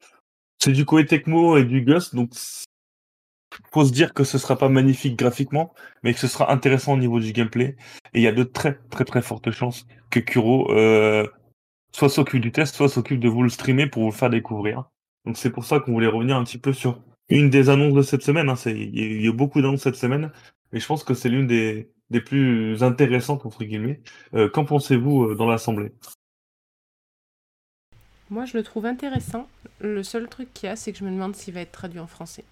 c'est 0.63 0.71
du 0.71 0.85
Koei 0.85 1.07
Tecmo 1.07 1.57
et 1.57 1.65
du 1.65 1.83
Gust, 1.83 2.15
donc 2.15 2.31
faut 3.73 3.85
se 3.85 3.93
dire 3.93 4.15
que 4.15 4.23
ce 4.23 4.39
sera 4.39 4.57
pas 4.57 4.69
magnifique 4.69 5.19
graphiquement, 5.19 5.75
mais 6.05 6.15
que 6.15 6.21
ce 6.21 6.29
sera 6.29 6.53
intéressant 6.53 6.93
au 6.95 6.99
niveau 6.99 7.19
du 7.19 7.33
gameplay. 7.33 7.75
Et 8.15 8.21
il 8.21 8.23
y 8.23 8.29
a 8.29 8.33
de 8.33 8.45
très 8.45 8.79
très 8.91 9.05
très 9.05 9.23
fortes 9.23 9.51
chances 9.51 9.87
que 10.11 10.21
Kuro 10.21 10.71
euh, 10.71 11.27
soit 11.93 12.09
s'occupe 12.09 12.43
du 12.43 12.53
test, 12.53 12.77
soit 12.77 12.89
s'occupe 12.89 13.19
de 13.19 13.29
vous 13.29 13.43
le 13.43 13.49
streamer 13.49 13.89
pour 13.89 14.03
vous 14.05 14.11
le 14.11 14.15
faire 14.15 14.31
découvrir. 14.31 14.85
Donc 15.25 15.37
c'est 15.37 15.51
pour 15.51 15.65
ça 15.65 15.81
qu'on 15.81 15.93
voulait 15.93 16.07
revenir 16.07 16.37
un 16.37 16.45
petit 16.45 16.59
peu 16.59 16.73
sur 16.73 17.01
une 17.29 17.51
des 17.51 17.71
annonces 17.71 17.95
de 17.95 18.03
cette 18.03 18.23
semaine. 18.23 18.49
Hein. 18.51 18.55
Il 18.67 18.97
y, 18.97 19.03
a- 19.03 19.07
il 19.21 19.29
a 19.29 19.33
beaucoup 19.33 19.61
d'annonces 19.61 19.83
cette 19.83 19.97
semaine, 19.97 20.31
mais 20.73 20.81
je 20.81 20.87
pense 20.87 21.05
que 21.05 21.15
c'est 21.15 21.29
l'une 21.29 21.47
des, 21.47 21.91
des 22.11 22.21
plus 22.21 22.83
intéressantes 22.83 23.47
entre 23.47 23.65
guillemets. 23.65 24.01
Euh, 24.35 24.49
Qu'en 24.49 24.65
pensez-vous 24.65 25.25
euh, 25.25 25.35
dans 25.35 25.47
l'assemblée? 25.47 25.93
Moi, 28.29 28.45
je 28.45 28.57
le 28.57 28.65
trouve 28.65 28.87
intéressant. 28.87 29.47
Le 29.81 30.03
seul 30.03 30.29
truc 30.29 30.53
qu'il 30.53 30.69
y 30.69 30.73
a, 30.73 30.77
c'est 30.77 30.93
que 30.93 30.99
je 30.99 31.05
me 31.05 31.11
demande 31.11 31.37
s'il 31.37 31.55
va 31.55 31.61
être 31.61 31.73
traduit 31.73 32.01
en 32.01 32.09
français. 32.09 32.45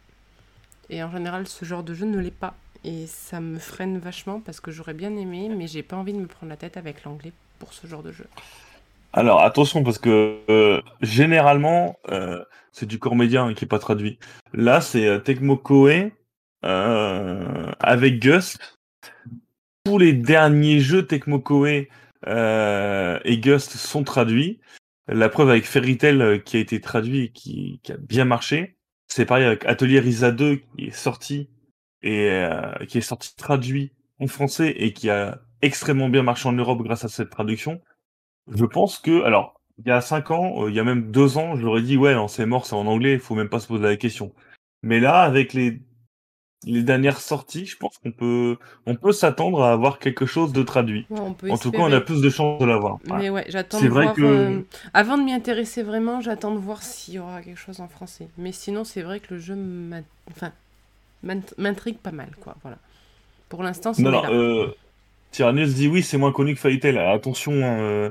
Et 0.89 1.03
en 1.03 1.11
général, 1.11 1.49
ce 1.49 1.65
genre 1.65 1.83
de 1.83 1.95
jeu 1.95 2.07
ne 2.07 2.19
l'est 2.19 2.31
pas. 2.31 2.55
Et 2.85 3.07
ça 3.07 3.41
me 3.41 3.59
freine 3.59 3.99
vachement 3.99 4.41
parce 4.41 4.61
que 4.61 4.71
j'aurais 4.71 4.95
bien 4.95 5.17
aimé, 5.17 5.49
mais 5.49 5.67
j'ai 5.67 5.83
pas 5.83 5.97
envie 5.97 6.13
de 6.13 6.19
me 6.19 6.27
prendre 6.27 6.51
la 6.51 6.57
tête 6.57 6.77
avec 6.77 7.03
l'anglais 7.05 7.33
pour 7.59 7.73
ce 7.73 7.87
genre 7.87 8.03
de 8.03 8.13
jeu. 8.13 8.27
Alors 9.15 9.43
attention 9.43 9.85
parce 9.85 9.99
que 9.99 10.41
euh, 10.51 10.83
généralement 11.01 11.97
euh, 12.11 12.45
c'est 12.73 12.85
du 12.85 12.99
corps 12.99 13.15
média 13.15 13.43
hein, 13.43 13.55
qui 13.55 13.65
est 13.65 13.69
pas 13.69 13.79
traduit. 13.79 14.19
Là 14.53 14.81
c'est 14.81 15.07
euh, 15.07 15.19
Tecmo 15.19 15.57
Koei 15.57 16.13
avec 16.65 18.21
Gust. 18.21 18.59
Tous 19.85 19.99
les 19.99 20.15
derniers 20.15 20.81
jeux 20.81 21.07
Tecmo 21.07 21.39
Koei 21.41 21.89
euh, 22.27 23.19
et 23.25 23.39
Gust 23.39 23.73
sont 23.73 24.05
traduits. 24.05 24.61
La 25.07 25.29
preuve 25.29 25.51
avec 25.51 25.65
Fairy 25.65 25.99
euh, 26.05 26.39
qui 26.39 26.57
a 26.57 26.61
été 26.61 26.81
traduit 26.81 27.25
et 27.25 27.29
qui, 27.31 27.81
qui 27.83 27.93
a 27.93 27.97
bien 27.99 28.25
marché. 28.25 28.79
C'est 29.09 29.27
pareil 29.27 29.45
avec 29.45 29.67
Atelier 29.67 30.01
Risa 30.01 30.31
2 30.31 30.57
qui 30.57 30.87
est 30.87 30.91
sorti 30.91 31.51
et 32.03 32.31
euh, 32.31 32.73
qui 32.89 32.99
est 32.99 33.03
sorti 33.03 33.37
traduit 33.37 33.93
en 34.19 34.27
français 34.27 34.71
et 34.71 34.93
qui 34.93 35.11
a 35.11 35.43
extrêmement 35.61 36.09
bien 36.09 36.23
marché 36.23 36.49
en 36.49 36.53
Europe 36.53 36.83
grâce 36.83 37.05
à 37.05 37.09
cette 37.09 37.31
traduction. 37.31 37.81
Je 38.51 38.65
pense 38.65 38.99
que, 38.99 39.23
alors, 39.23 39.61
il 39.79 39.89
y 39.89 39.91
a 39.91 40.01
cinq 40.01 40.31
ans, 40.31 40.65
euh, 40.65 40.71
il 40.71 40.77
y 40.77 40.81
a 40.81 40.85
même 40.85 41.11
deux 41.11 41.37
ans, 41.39 41.57
j'aurais 41.57 41.83
dit, 41.83 41.97
ouais, 41.97 42.15
c'est 42.29 42.47
mort, 42.47 42.67
c'est 42.67 42.75
en 42.75 42.87
anglais, 42.87 43.15
il 43.15 43.21
faut 43.21 43.35
même 43.35 43.49
pas 43.49 43.61
se 43.61 43.67
poser 43.67 43.85
la 43.85 43.97
question. 43.97 44.35
Mais 44.83 45.01
là, 45.01 45.23
avec 45.23 45.53
les, 45.53 45.81
les 46.67 46.83
dernières 46.83 47.21
sorties, 47.21 47.67
je 47.67 47.77
pense 47.77 47.99
qu'on 47.99 48.13
peut, 48.13 48.57
on 48.87 48.95
peut 48.97 49.13
s'attendre 49.13 49.63
à 49.63 49.73
avoir 49.73 49.99
quelque 49.99 50.27
chose 50.27 50.53
de 50.53 50.63
traduit. 50.63 51.07
Ouais, 51.11 51.21
on 51.21 51.33
peut 51.35 51.51
En 51.51 51.59
tout 51.59 51.71
cas, 51.71 51.79
on 51.79 51.93
a 51.93 52.01
plus 52.01 52.21
de 52.21 52.31
chances 52.31 52.61
de 52.61 52.67
l'avoir. 52.67 52.99
Mais 53.05 53.31
ouais, 53.31 53.45
j'attends 53.49 53.79
C'est 53.79 53.87
de 53.87 53.91
vrai 53.91 54.05
voir. 54.05 54.15
que- 54.15 54.23
euh, 54.23 54.61
Avant 54.93 55.19
de 55.19 55.23
m'y 55.23 55.33
intéresser 55.33 55.83
vraiment, 55.83 56.21
j'attends 56.21 56.53
de 56.53 56.59
voir 56.59 56.83
s'il 56.83 57.15
y 57.15 57.19
aura 57.19 57.43
quelque 57.43 57.59
chose 57.59 57.81
en 57.81 57.89
français. 57.89 58.29
Mais 58.39 58.53
sinon, 58.53 58.85
c'est 58.85 59.03
vrai 59.03 59.21
que 59.21 59.35
le 59.35 59.41
jeu 59.41 59.57
m'intrigue 61.57 61.99
pas 61.99 62.13
mal, 62.13 62.31
quoi. 62.41 62.57
Voilà. 62.63 62.79
Pour 63.49 63.63
l'instant, 63.63 63.93
c'est 63.95 64.03
là. 64.03 64.31
euh, 64.31 64.69
Tyrannus 65.31 65.75
dit 65.75 65.89
oui, 65.89 66.03
c'est 66.03 66.17
moins 66.17 66.33
connu 66.33 66.55
que. 66.55 66.87
Alors, 66.89 67.13
Attention, 67.15 67.53
hein, 67.53 67.79
euh, 67.81 68.11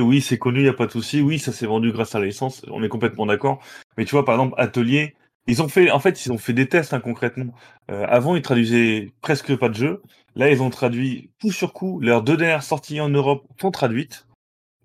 oui, 0.00 0.20
c'est 0.20 0.38
connu, 0.38 0.62
il 0.62 0.68
a 0.68 0.72
pas 0.72 0.86
de 0.86 0.92
souci. 0.92 1.20
Oui, 1.20 1.38
ça 1.38 1.52
s'est 1.52 1.66
vendu 1.66 1.92
grâce 1.92 2.14
à 2.14 2.18
la 2.20 2.26
licence, 2.26 2.62
on 2.70 2.82
est 2.82 2.88
complètement 2.88 3.26
d'accord. 3.26 3.60
Mais 3.96 4.04
tu 4.04 4.12
vois, 4.12 4.24
par 4.24 4.34
exemple, 4.34 4.54
Atelier, 4.58 5.14
ils 5.46 5.62
ont 5.62 5.68
fait, 5.68 5.90
en 5.90 5.98
fait, 5.98 6.24
ils 6.24 6.32
ont 6.32 6.38
fait 6.38 6.52
des 6.52 6.68
tests 6.68 6.92
hein, 6.94 7.00
concrètement. 7.00 7.54
Euh, 7.90 8.06
avant, 8.08 8.36
ils 8.36 8.42
traduisaient 8.42 9.12
presque 9.20 9.56
pas 9.56 9.68
de 9.68 9.74
jeux. 9.74 10.02
Là, 10.36 10.50
ils 10.50 10.62
ont 10.62 10.70
traduit 10.70 11.30
coup 11.40 11.50
sur 11.50 11.72
coup. 11.72 12.00
Leurs 12.00 12.22
deux 12.22 12.36
dernières 12.36 12.62
sorties 12.62 13.00
en 13.00 13.08
Europe 13.08 13.46
sont 13.60 13.70
traduites 13.70 14.26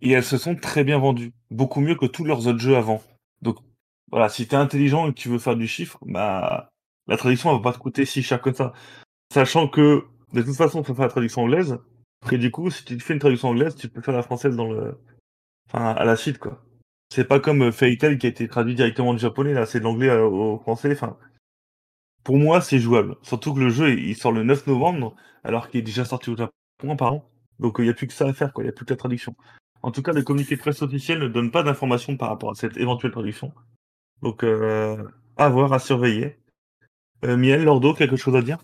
et 0.01 0.11
elles 0.11 0.23
se 0.23 0.37
sont 0.37 0.55
très 0.55 0.83
bien 0.83 0.97
vendues, 0.97 1.33
beaucoup 1.51 1.81
mieux 1.81 1.95
que 1.95 2.05
tous 2.05 2.23
leurs 2.23 2.47
autres 2.47 2.59
jeux 2.59 2.77
avant. 2.77 3.01
Donc, 3.41 3.57
voilà, 4.11 4.29
si 4.29 4.47
t'es 4.47 4.55
intelligent 4.55 5.07
et 5.07 5.13
que 5.13 5.19
tu 5.19 5.29
veux 5.29 5.39
faire 5.39 5.55
du 5.55 5.67
chiffre, 5.67 5.99
bah, 6.05 6.69
la 7.07 7.17
traduction 7.17 7.49
elle 7.49 7.57
va 7.57 7.63
pas 7.63 7.73
te 7.73 7.79
coûter 7.79 8.05
si 8.05 8.23
cher 8.23 8.41
que 8.41 8.53
ça. 8.53 8.73
Sachant 9.33 9.67
que, 9.67 10.05
de 10.33 10.41
toute 10.41 10.55
façon, 10.55 10.83
faut 10.83 10.93
faire 10.95 11.05
la 11.05 11.11
traduction 11.11 11.43
anglaise. 11.43 11.77
Et 12.31 12.37
du 12.37 12.51
coup, 12.51 12.69
si 12.69 12.83
tu 12.85 12.99
fais 12.99 13.13
une 13.13 13.19
traduction 13.19 13.49
anglaise, 13.49 13.75
tu 13.75 13.87
peux 13.89 14.01
faire 14.01 14.13
la 14.13 14.23
française 14.23 14.55
dans 14.55 14.71
le, 14.71 14.99
enfin, 15.69 15.91
à 15.91 16.05
la 16.05 16.15
suite, 16.15 16.39
quoi. 16.39 16.63
C'est 17.09 17.27
pas 17.27 17.39
comme 17.39 17.63
euh, 17.63 17.71
Fairy 17.71 17.97
qui 17.97 18.25
a 18.25 18.29
été 18.29 18.47
traduit 18.47 18.75
directement 18.75 19.13
du 19.13 19.19
japonais, 19.19 19.53
là, 19.53 19.65
c'est 19.65 19.79
de 19.79 19.83
l'anglais 19.83 20.09
euh, 20.09 20.25
au 20.25 20.59
français, 20.59 20.91
enfin. 20.91 21.17
Pour 22.23 22.37
moi, 22.37 22.59
c'est 22.61 22.79
jouable. 22.79 23.15
Surtout 23.21 23.53
que 23.53 23.59
le 23.59 23.69
jeu, 23.69 23.97
il 23.97 24.15
sort 24.15 24.31
le 24.31 24.43
9 24.43 24.67
novembre, 24.67 25.15
alors 25.43 25.69
qu'il 25.69 25.81
est 25.81 25.83
déjà 25.83 26.05
sorti 26.05 26.31
au 26.31 26.35
Japon, 26.37 26.95
pardon. 26.97 27.23
Donc, 27.59 27.75
il 27.79 27.83
n'y 27.83 27.89
a 27.89 27.93
plus 27.93 28.07
que 28.07 28.13
ça 28.13 28.27
à 28.27 28.33
faire, 28.33 28.51
quoi. 28.51 28.63
Il 28.63 28.67
n'y 28.67 28.71
a 28.71 28.73
plus 28.73 28.85
que 28.85 28.93
la 28.93 28.97
traduction. 28.97 29.35
En 29.83 29.91
tout 29.91 30.01
cas, 30.01 30.11
le 30.13 30.23
communiqué 30.23 30.55
de 30.55 30.61
presse 30.61 30.81
officiel 30.81 31.19
ne 31.19 31.27
donne 31.27 31.51
pas 31.51 31.61
d'informations 31.61 32.17
par 32.17 32.29
rapport 32.29 32.49
à 32.49 32.55
cette 32.55 32.77
éventuelle 32.77 33.11
traduction. 33.11 33.53
Donc, 34.23 34.43
euh, 34.43 34.97
à 35.37 35.49
voir, 35.49 35.71
à 35.73 35.79
surveiller. 35.79 36.39
Euh, 37.23 37.37
Miel, 37.37 37.63
Lordo, 37.63 37.93
quelque 37.93 38.15
chose 38.15 38.35
à 38.35 38.41
dire? 38.41 38.57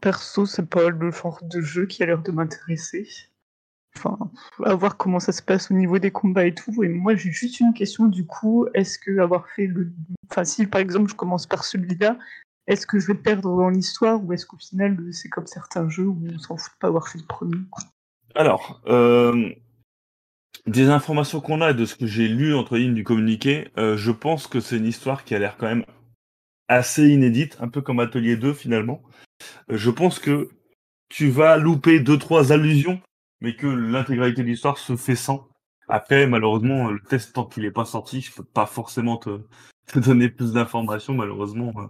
Perso, 0.00 0.46
c'est 0.46 0.68
pas 0.68 0.90
le 0.90 1.10
genre 1.12 1.40
de 1.42 1.60
jeu 1.60 1.86
qui 1.86 2.02
a 2.02 2.06
l'air 2.06 2.22
de 2.22 2.32
m'intéresser. 2.32 3.08
Enfin, 3.96 4.18
à 4.64 4.74
voir 4.74 4.96
comment 4.96 5.20
ça 5.20 5.32
se 5.32 5.42
passe 5.42 5.70
au 5.70 5.74
niveau 5.74 5.98
des 5.98 6.10
combats 6.10 6.46
et 6.46 6.54
tout. 6.54 6.82
Et 6.82 6.88
moi, 6.88 7.14
j'ai 7.14 7.30
juste 7.30 7.60
une 7.60 7.72
question 7.72 8.06
du 8.06 8.26
coup. 8.26 8.66
Est-ce 8.74 8.98
que 8.98 9.18
avoir 9.18 9.48
fait 9.48 9.66
le. 9.66 9.92
Enfin, 10.30 10.44
si 10.44 10.66
par 10.66 10.80
exemple 10.80 11.10
je 11.10 11.14
commence 11.14 11.46
par 11.46 11.64
celui-là, 11.64 12.18
est-ce 12.66 12.86
que 12.86 12.98
je 12.98 13.08
vais 13.08 13.14
perdre 13.14 13.56
dans 13.56 13.68
l'histoire 13.68 14.22
ou 14.24 14.32
est-ce 14.32 14.46
qu'au 14.46 14.56
final 14.56 14.98
c'est 15.12 15.28
comme 15.28 15.46
certains 15.46 15.88
jeux 15.88 16.06
où 16.06 16.18
on 16.32 16.38
s'en 16.38 16.56
fout 16.56 16.72
de 16.72 16.78
pas 16.78 16.88
avoir 16.88 17.08
fait 17.08 17.18
le 17.18 17.26
premier 17.26 17.58
Alors, 18.34 18.80
euh, 18.86 19.50
des 20.66 20.88
informations 20.88 21.40
qu'on 21.40 21.60
a 21.60 21.70
et 21.70 21.74
de 21.74 21.84
ce 21.84 21.94
que 21.94 22.06
j'ai 22.06 22.28
lu 22.28 22.54
entre 22.54 22.76
lignes 22.76 22.94
du 22.94 23.04
communiqué, 23.04 23.68
euh, 23.76 23.96
je 23.96 24.10
pense 24.10 24.46
que 24.46 24.60
c'est 24.60 24.78
une 24.78 24.86
histoire 24.86 25.24
qui 25.24 25.34
a 25.34 25.38
l'air 25.38 25.56
quand 25.58 25.66
même 25.66 25.84
assez 26.68 27.08
inédite, 27.08 27.58
un 27.60 27.68
peu 27.68 27.82
comme 27.82 28.00
Atelier 28.00 28.36
2 28.36 28.54
finalement. 28.54 29.02
Euh, 29.70 29.76
je 29.76 29.90
pense 29.90 30.18
que 30.18 30.48
tu 31.10 31.28
vas 31.28 31.58
louper 31.58 32.00
deux 32.00 32.18
trois 32.18 32.50
allusions, 32.50 33.00
mais 33.44 33.54
que 33.56 33.66
l'intégralité 33.66 34.42
de 34.42 34.48
l'histoire 34.48 34.78
se 34.78 34.96
fait 34.96 35.16
sans. 35.16 35.46
Après, 35.86 36.26
malheureusement, 36.26 36.90
le 36.90 37.00
test 37.00 37.34
tant 37.34 37.44
qu'il 37.44 37.66
est 37.66 37.70
pas 37.70 37.84
sorti, 37.84 38.22
je 38.22 38.32
peux 38.32 38.42
pas 38.42 38.64
forcément 38.64 39.18
te, 39.18 39.38
donner 39.94 40.30
plus 40.30 40.54
d'informations, 40.54 41.12
malheureusement. 41.12 41.72
euh. 41.76 41.86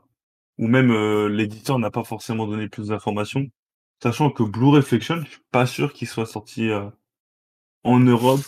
Ou 0.58 0.66
même 0.66 0.90
euh, 0.90 1.28
l'éditeur 1.28 1.78
n'a 1.78 1.92
pas 1.92 2.02
forcément 2.02 2.48
donné 2.48 2.68
plus 2.68 2.88
d'informations. 2.88 3.46
Sachant 4.02 4.30
que 4.30 4.42
Blue 4.42 4.68
Reflection, 4.68 5.20
je 5.24 5.30
suis 5.30 5.42
pas 5.52 5.66
sûr 5.66 5.92
qu'il 5.92 6.08
soit 6.08 6.26
sorti 6.26 6.70
euh, 6.70 6.90
en 7.84 8.00
Europe. 8.00 8.42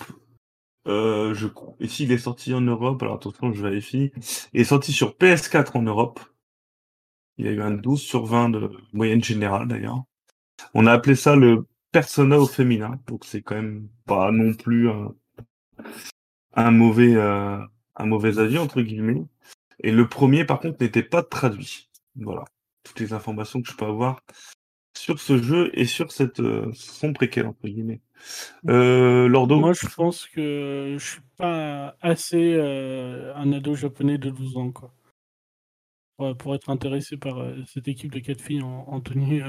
Euh, 0.88 1.32
je. 1.34 1.46
Et 1.78 1.86
s'il 1.86 2.10
est 2.10 2.18
sorti 2.18 2.54
en 2.54 2.60
Europe, 2.60 3.00
alors 3.02 3.16
attention, 3.16 3.52
je 3.52 3.62
vérifie. 3.62 4.10
Il 4.52 4.60
est 4.60 4.64
sorti 4.64 4.92
sur 4.92 5.12
PS4 5.12 5.76
en 5.78 5.82
Europe. 5.82 6.18
Il 7.38 7.46
y 7.46 7.48
a 7.48 7.52
eu 7.52 7.60
un 7.60 7.70
12 7.70 8.00
sur 8.00 8.26
20 8.26 8.50
de 8.50 8.70
moyenne 8.92 9.22
générale 9.22 9.68
d'ailleurs. 9.68 10.02
On 10.74 10.86
a 10.86 10.92
appelé 10.92 11.14
ça 11.14 11.36
le 11.36 11.66
persona 11.96 12.38
au 12.38 12.46
féminin, 12.46 13.00
donc 13.06 13.24
c'est 13.24 13.40
quand 13.40 13.54
même 13.54 13.88
pas 14.04 14.30
non 14.30 14.52
plus 14.52 14.90
un, 14.90 15.14
un 16.52 16.70
mauvais 16.70 17.14
euh, 17.16 17.56
un 17.94 18.04
mauvais 18.04 18.38
avis 18.38 18.58
entre 18.58 18.82
guillemets. 18.82 19.22
Et 19.82 19.92
le 19.92 20.06
premier 20.06 20.44
par 20.44 20.60
contre 20.60 20.82
n'était 20.82 21.02
pas 21.02 21.22
traduit. 21.22 21.88
Voilà, 22.16 22.44
toutes 22.82 23.00
les 23.00 23.14
informations 23.14 23.62
que 23.62 23.70
je 23.70 23.74
peux 23.74 23.86
avoir 23.86 24.20
sur 24.94 25.18
ce 25.20 25.42
jeu 25.42 25.70
et 25.72 25.86
sur 25.86 26.12
cette 26.12 26.40
euh, 26.40 26.70
son 26.74 27.14
préquel 27.14 27.46
entre 27.46 27.66
guillemets. 27.66 28.02
Euh, 28.68 29.26
Lordo, 29.26 29.58
Moi, 29.58 29.72
je 29.72 29.86
pense 29.86 30.26
que 30.26 30.96
je 30.98 31.12
suis 31.12 31.22
pas 31.38 31.96
assez 32.02 32.56
euh, 32.56 33.34
un 33.36 33.54
ado 33.54 33.74
japonais 33.74 34.18
de 34.18 34.28
12 34.28 34.58
ans, 34.58 34.70
quoi. 34.70 34.92
Pour, 36.18 36.36
pour 36.36 36.54
être 36.54 36.68
intéressé 36.68 37.16
par 37.16 37.36
cette 37.66 37.88
équipe 37.88 38.12
de 38.12 38.18
quatre 38.18 38.42
filles 38.42 38.62
en, 38.62 38.84
en 38.86 39.00
tenue 39.00 39.42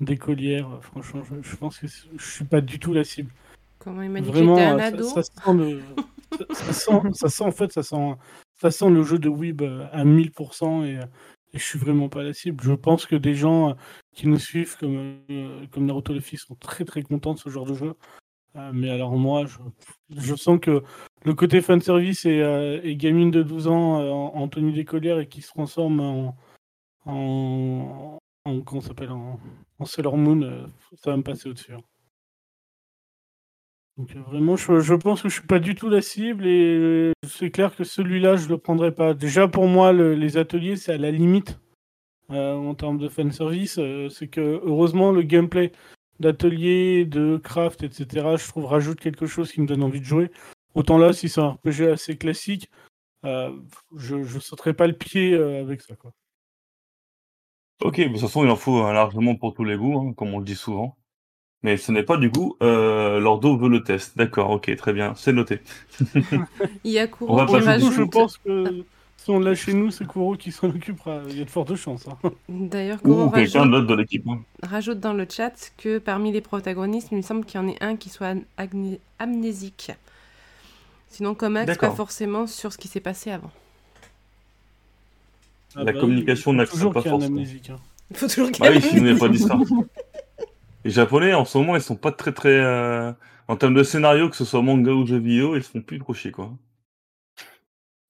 euh, 0.00 0.04
d'écolière. 0.04 0.68
euh, 0.70 0.80
Franchement, 0.80 1.22
je, 1.24 1.48
je 1.48 1.56
pense 1.56 1.78
que 1.78 1.86
je 1.86 2.30
suis 2.30 2.44
pas 2.44 2.60
du 2.60 2.78
tout 2.78 2.92
la 2.92 3.04
cible. 3.04 3.30
Comment 3.78 4.02
il 4.02 4.10
m'a 4.10 4.20
dit 4.20 4.26
que 4.26 4.32
Vraiment, 4.32 4.56
j'étais 4.56 4.68
un 4.68 4.78
ça, 4.78 4.84
ado 4.86 5.04
ça 5.04 5.22
sent 5.22 5.54
le... 5.54 5.82
ça, 6.52 6.72
sent, 6.72 7.00
ça 7.12 7.28
sent, 7.28 7.44
en 7.44 7.52
fait, 7.52 7.72
ça 7.72 7.82
sent, 7.82 8.14
ça 8.60 8.70
sent 8.70 8.90
le 8.90 9.02
jeu 9.02 9.18
de 9.18 9.28
Weeb 9.28 9.62
euh, 9.62 9.86
à 9.92 10.04
1000% 10.04 10.84
et, 10.84 10.98
euh, 10.98 11.02
et 11.54 11.58
je 11.58 11.64
suis 11.64 11.78
vraiment 11.78 12.08
pas 12.08 12.22
la 12.22 12.34
cible. 12.34 12.62
Je 12.62 12.72
pense 12.72 13.06
que 13.06 13.16
des 13.16 13.34
gens 13.34 13.76
qui 14.14 14.26
nous 14.28 14.38
suivent 14.38 14.76
comme, 14.78 15.20
comme 15.70 15.86
Naruto 15.86 16.12
Luffy 16.12 16.36
sont 16.36 16.56
très 16.56 16.84
très 16.84 17.02
contents 17.02 17.34
de 17.34 17.38
ce 17.38 17.48
genre 17.48 17.64
de 17.66 17.74
jeu. 17.74 17.94
Mais 18.72 18.90
alors 18.90 19.12
moi, 19.16 19.46
je, 19.46 19.58
je 20.16 20.34
sens 20.34 20.58
que 20.60 20.82
le 21.24 21.34
côté 21.34 21.60
fanservice 21.60 22.26
et, 22.26 22.42
euh, 22.42 22.80
et 22.82 22.96
gamine 22.96 23.30
de 23.30 23.44
12 23.44 23.68
ans 23.68 24.00
en, 24.00 24.34
en 24.34 24.48
tenue 24.48 24.72
d'écolière 24.72 25.20
et 25.20 25.28
qui 25.28 25.42
se 25.42 25.48
transforme 25.48 26.00
en... 26.00 26.36
en, 27.06 28.18
en 28.48 28.60
comment 28.62 28.80
s'appelle 28.80 29.10
en, 29.10 29.38
Sailor 29.84 30.16
Moon, 30.16 30.68
ça 31.02 31.10
va 31.10 31.16
me 31.16 31.22
passer 31.22 31.48
au-dessus. 31.48 31.72
hein. 31.74 31.82
Donc 33.98 34.14
euh, 34.14 34.20
vraiment, 34.20 34.56
je, 34.56 34.94
pense 34.94 35.22
que 35.22 35.28
je 35.28 35.34
suis 35.34 35.46
pas 35.46 35.58
du 35.58 35.74
tout 35.74 35.88
la 35.88 36.00
cible 36.00 36.46
et 36.46 36.76
euh, 36.76 37.12
c'est 37.26 37.50
clair 37.50 37.74
que 37.74 37.82
celui-là, 37.82 38.36
je 38.36 38.48
le 38.48 38.56
prendrai 38.56 38.94
pas. 38.94 39.12
Déjà 39.12 39.48
pour 39.48 39.66
moi, 39.66 39.92
le- 39.92 40.14
les 40.14 40.36
ateliers, 40.36 40.76
c'est 40.76 40.92
à 40.92 40.98
la 40.98 41.10
limite 41.10 41.58
euh, 42.30 42.54
en 42.54 42.74
termes 42.74 42.98
de 42.98 43.08
fanservice. 43.08 43.78
euh, 43.78 44.08
c'est 44.08 44.28
que 44.28 44.60
heureusement, 44.64 45.10
le 45.10 45.22
gameplay 45.22 45.72
d'atelier, 46.20 47.06
de 47.06 47.38
craft, 47.38 47.82
etc., 47.82 48.36
je 48.36 48.46
trouve 48.48 48.66
rajoute 48.66 49.00
quelque 49.00 49.26
chose 49.26 49.50
qui 49.52 49.60
me 49.60 49.66
donne 49.66 49.82
envie 49.82 50.00
de 50.00 50.04
jouer. 50.04 50.30
Autant 50.74 50.98
là, 50.98 51.12
si 51.12 51.28
c'est 51.28 51.40
un 51.40 51.50
RPG 51.52 51.88
assez 51.92 52.16
classique, 52.16 52.70
je, 53.24 54.22
je 54.24 54.38
sauterai 54.38 54.74
pas 54.74 54.86
le 54.86 54.92
pied 54.94 55.34
avec 55.34 55.80
ça. 55.80 55.96
Quoi. 55.96 56.12
Ok, 57.82 57.98
mais 57.98 58.06
de 58.08 58.12
toute 58.14 58.20
façon, 58.22 58.44
il 58.44 58.50
en 58.50 58.56
faut 58.56 58.76
hein, 58.82 58.92
largement 58.92 59.36
pour 59.36 59.54
tous 59.54 59.64
les 59.64 59.76
goûts, 59.76 59.98
hein, 59.98 60.12
comme 60.14 60.34
on 60.34 60.38
le 60.40 60.44
dit 60.44 60.56
souvent. 60.56 60.98
Mais 61.62 61.76
ce 61.78 61.92
n'est 61.92 62.04
pas 62.04 62.16
du 62.18 62.30
coup, 62.30 62.56
euh, 62.62 63.20
Lordo 63.20 63.56
veut 63.58 63.68
le 63.70 63.82
test. 63.84 64.16
D'accord, 64.18 64.50
ok, 64.50 64.74
très 64.76 64.92
bien, 64.94 65.14
c'est 65.16 65.32
noté. 65.32 65.60
Il 66.84 66.90
y 66.92 66.98
a 66.98 67.06
On 67.26 67.34
Kuro 67.34 67.36
va 67.36 67.46
qui 67.46 67.60
pas 67.60 67.60
rajoute. 67.60 67.92
je 67.92 68.02
pense 68.02 68.38
que 68.38 68.86
si 69.16 69.30
on 69.30 69.40
l'a 69.40 69.54
chez 69.54 69.74
nous, 69.74 69.90
c'est 69.90 70.06
Kuro 70.06 70.36
qui 70.36 70.52
s'en 70.52 70.68
occupera. 70.70 71.22
Il 71.28 71.38
y 71.38 71.42
a 71.42 71.44
de 71.44 71.50
fortes 71.50 71.74
chances. 71.76 72.08
hein. 72.08 72.18
D'ailleurs, 72.50 73.02
Kuro 73.02 73.26
Ou 73.26 73.30
quelqu'un 73.30 73.66
rajoute, 73.66 73.68
d'autre 73.68 73.86
de 73.86 73.94
l'équipe. 73.94 74.26
rajoute 74.62 75.00
dans 75.00 75.14
le 75.14 75.26
chat 75.30 75.72
que 75.78 75.98
parmi 75.98 76.32
les 76.32 76.40
protagonistes, 76.42 77.08
il 77.12 77.18
me 77.18 77.22
semble 77.22 77.44
qu'il 77.46 77.60
y 77.60 77.64
en 77.64 77.68
ait 77.68 77.82
un 77.82 77.96
qui 77.96 78.10
soit 78.10 78.34
amnésique. 79.18 79.92
Sinon, 81.10 81.34
Comax, 81.34 81.76
pas 81.76 81.90
D'accord. 81.90 81.90
forcément 81.90 82.46
sur 82.46 82.72
ce 82.72 82.78
qui 82.78 82.88
s'est 82.88 83.00
passé 83.00 83.30
avant. 83.30 83.50
Ah 85.74 85.84
La 85.84 85.92
bah 85.92 86.02
oui, 86.02 86.02
communication 86.02 86.52
il 86.52 86.54
faut 86.54 86.66
n'accepte 86.66 86.70
toujours 86.70 86.92
pas 86.92 87.02
qu'il 87.02 87.06
y 87.06 87.10
ait 87.10 87.16
un 87.16 87.20
forcément. 87.20 87.26
amnésique. 87.26 87.70
hein. 87.70 87.80
Il 88.10 88.16
faut 88.16 88.28
toujours 88.28 88.50
qu'il 88.52 88.66
y 88.66 88.68
Bah 88.68 88.70
ait 88.70 88.76
oui, 88.76 88.82
sinon 88.82 89.02
il 89.02 89.04
n'y 89.06 89.10
a 89.12 89.14
un 89.14 89.16
pas 89.16 89.28
d'histoire. 89.28 89.64
Les 90.84 90.90
Japonais, 90.90 91.34
en 91.34 91.44
ce 91.44 91.56
moment, 91.58 91.76
ils 91.76 91.82
sont 91.82 91.94
pas 91.96 92.10
très 92.12 92.32
très... 92.32 92.48
euh, 92.48 93.12
En 93.46 93.56
termes 93.56 93.74
de 93.74 93.84
scénario, 93.84 94.28
que 94.28 94.34
ce 94.36 94.44
soit 94.44 94.60
manga 94.62 94.90
ou 94.92 95.06
jeux 95.06 95.18
vidéo, 95.18 95.54
ils 95.56 95.62
se 95.62 95.70
font 95.70 95.82
plus 95.82 95.98
trop 96.00 96.14
chier, 96.14 96.32
quoi. 96.32 96.52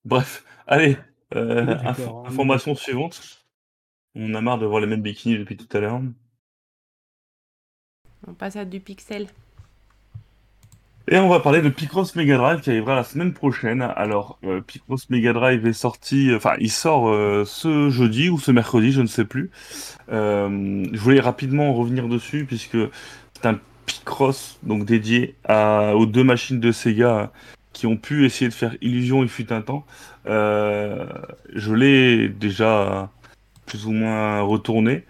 Bref, 0.04 0.44
allez, 0.66 0.96
euh, 1.34 1.64
Oui, 1.66 1.74
inf- 1.84 2.26
information 2.26 2.74
suivante. 2.74 3.46
On 4.14 4.34
a 4.34 4.40
marre 4.42 4.58
de 4.58 4.66
voir 4.66 4.80
les 4.80 4.86
mêmes 4.88 5.02
bikinis 5.02 5.38
depuis 5.38 5.56
tout 5.56 5.76
à 5.76 5.80
l'heure. 5.80 6.00
On 8.28 8.32
passe 8.34 8.54
à 8.54 8.64
du 8.64 8.78
pixel. 8.78 9.26
Et 11.10 11.16
on 11.16 11.28
va 11.30 11.40
parler 11.40 11.62
de 11.62 11.70
Picross 11.70 12.14
Mega 12.16 12.36
Drive 12.36 12.60
qui 12.60 12.68
arrivera 12.68 12.94
la 12.94 13.02
semaine 13.02 13.32
prochaine. 13.32 13.80
Alors, 13.80 14.38
euh, 14.44 14.60
Picross 14.60 15.08
Mega 15.08 15.32
Drive 15.32 15.66
est 15.66 15.72
sorti, 15.72 16.30
enfin, 16.34 16.52
il 16.60 16.70
sort 16.70 17.08
euh, 17.08 17.44
ce 17.46 17.88
jeudi 17.88 18.28
ou 18.28 18.38
ce 18.38 18.50
mercredi, 18.50 18.92
je 18.92 19.00
ne 19.00 19.06
sais 19.06 19.24
plus. 19.24 19.50
Euh, 20.12 20.84
je 20.92 20.98
voulais 21.00 21.20
rapidement 21.20 21.72
revenir 21.72 22.08
dessus 22.08 22.44
puisque 22.44 22.76
c'est 23.32 23.46
un 23.46 23.58
Picross 23.86 24.58
donc 24.64 24.84
dédié 24.84 25.34
aux 25.48 26.04
deux 26.04 26.24
machines 26.24 26.60
de 26.60 26.72
Sega 26.72 27.32
qui 27.72 27.86
ont 27.86 27.96
pu 27.96 28.26
essayer 28.26 28.50
de 28.50 28.54
faire 28.54 28.76
illusion 28.82 29.22
il 29.22 29.30
fut 29.30 29.50
un 29.50 29.62
temps. 29.62 29.86
Je 30.26 31.72
l'ai 31.72 32.28
déjà 32.28 33.08
plus 33.64 33.86
ou 33.86 33.92
moins 33.92 34.42
retourné. 34.42 35.04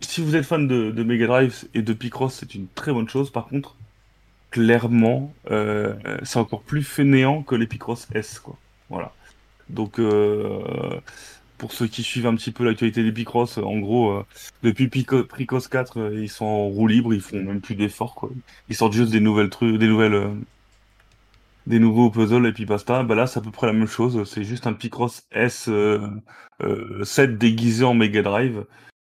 Si 0.00 0.20
vous 0.20 0.34
êtes 0.34 0.44
fan 0.44 0.66
de, 0.66 0.90
de 0.90 1.02
Mega 1.04 1.28
Drive 1.28 1.66
et 1.74 1.82
de 1.82 1.92
Picross, 1.92 2.34
c'est 2.34 2.56
une 2.56 2.66
très 2.74 2.92
bonne 2.92 3.08
chose. 3.08 3.30
Par 3.30 3.46
contre, 3.46 3.76
clairement, 4.50 5.32
euh, 5.50 5.94
c'est 6.22 6.38
encore 6.38 6.62
plus 6.62 6.82
fainéant 6.82 7.42
que 7.42 7.54
les 7.54 7.66
Picross 7.66 8.08
S, 8.14 8.38
quoi. 8.40 8.56
Voilà. 8.90 9.12
Donc, 9.68 9.98
euh, 10.00 11.00
pour 11.58 11.72
ceux 11.72 11.86
qui 11.88 12.02
suivent 12.02 12.26
un 12.26 12.36
petit 12.36 12.52
peu 12.52 12.64
l'actualité 12.64 13.02
des 13.02 13.12
Picross, 13.12 13.58
en 13.58 13.78
gros, 13.78 14.10
euh, 14.12 14.24
depuis 14.62 14.88
Pico- 14.88 15.24
Picross 15.24 15.68
4, 15.68 15.98
euh, 16.00 16.20
ils 16.22 16.28
sont 16.30 16.44
en 16.46 16.66
roue 16.68 16.86
libre, 16.86 17.12
ils 17.14 17.20
font 17.20 17.42
même 17.42 17.60
plus 17.60 17.74
d'efforts, 17.74 18.14
quoi. 18.14 18.30
Ils 18.68 18.76
sortent 18.76 18.92
juste 18.94 19.12
des 19.12 19.20
nouvelles 19.20 19.50
trucs, 19.50 19.78
des 19.78 19.88
nouvelles, 19.88 20.14
euh, 20.14 20.28
des 21.66 21.78
nouveaux 21.78 22.10
puzzles 22.10 22.46
et 22.46 22.52
puis 22.52 22.64
basta. 22.64 23.02
Bah 23.02 23.14
là, 23.14 23.26
c'est 23.26 23.40
à 23.40 23.42
peu 23.42 23.50
près 23.50 23.66
la 23.66 23.72
même 23.72 23.86
chose. 23.88 24.22
C'est 24.30 24.44
juste 24.44 24.66
un 24.66 24.72
Picross 24.72 25.24
S 25.32 25.68
euh, 25.68 25.98
euh, 26.62 27.04
7 27.04 27.36
déguisé 27.38 27.84
en 27.84 27.94
Mega 27.94 28.22
Drive 28.22 28.64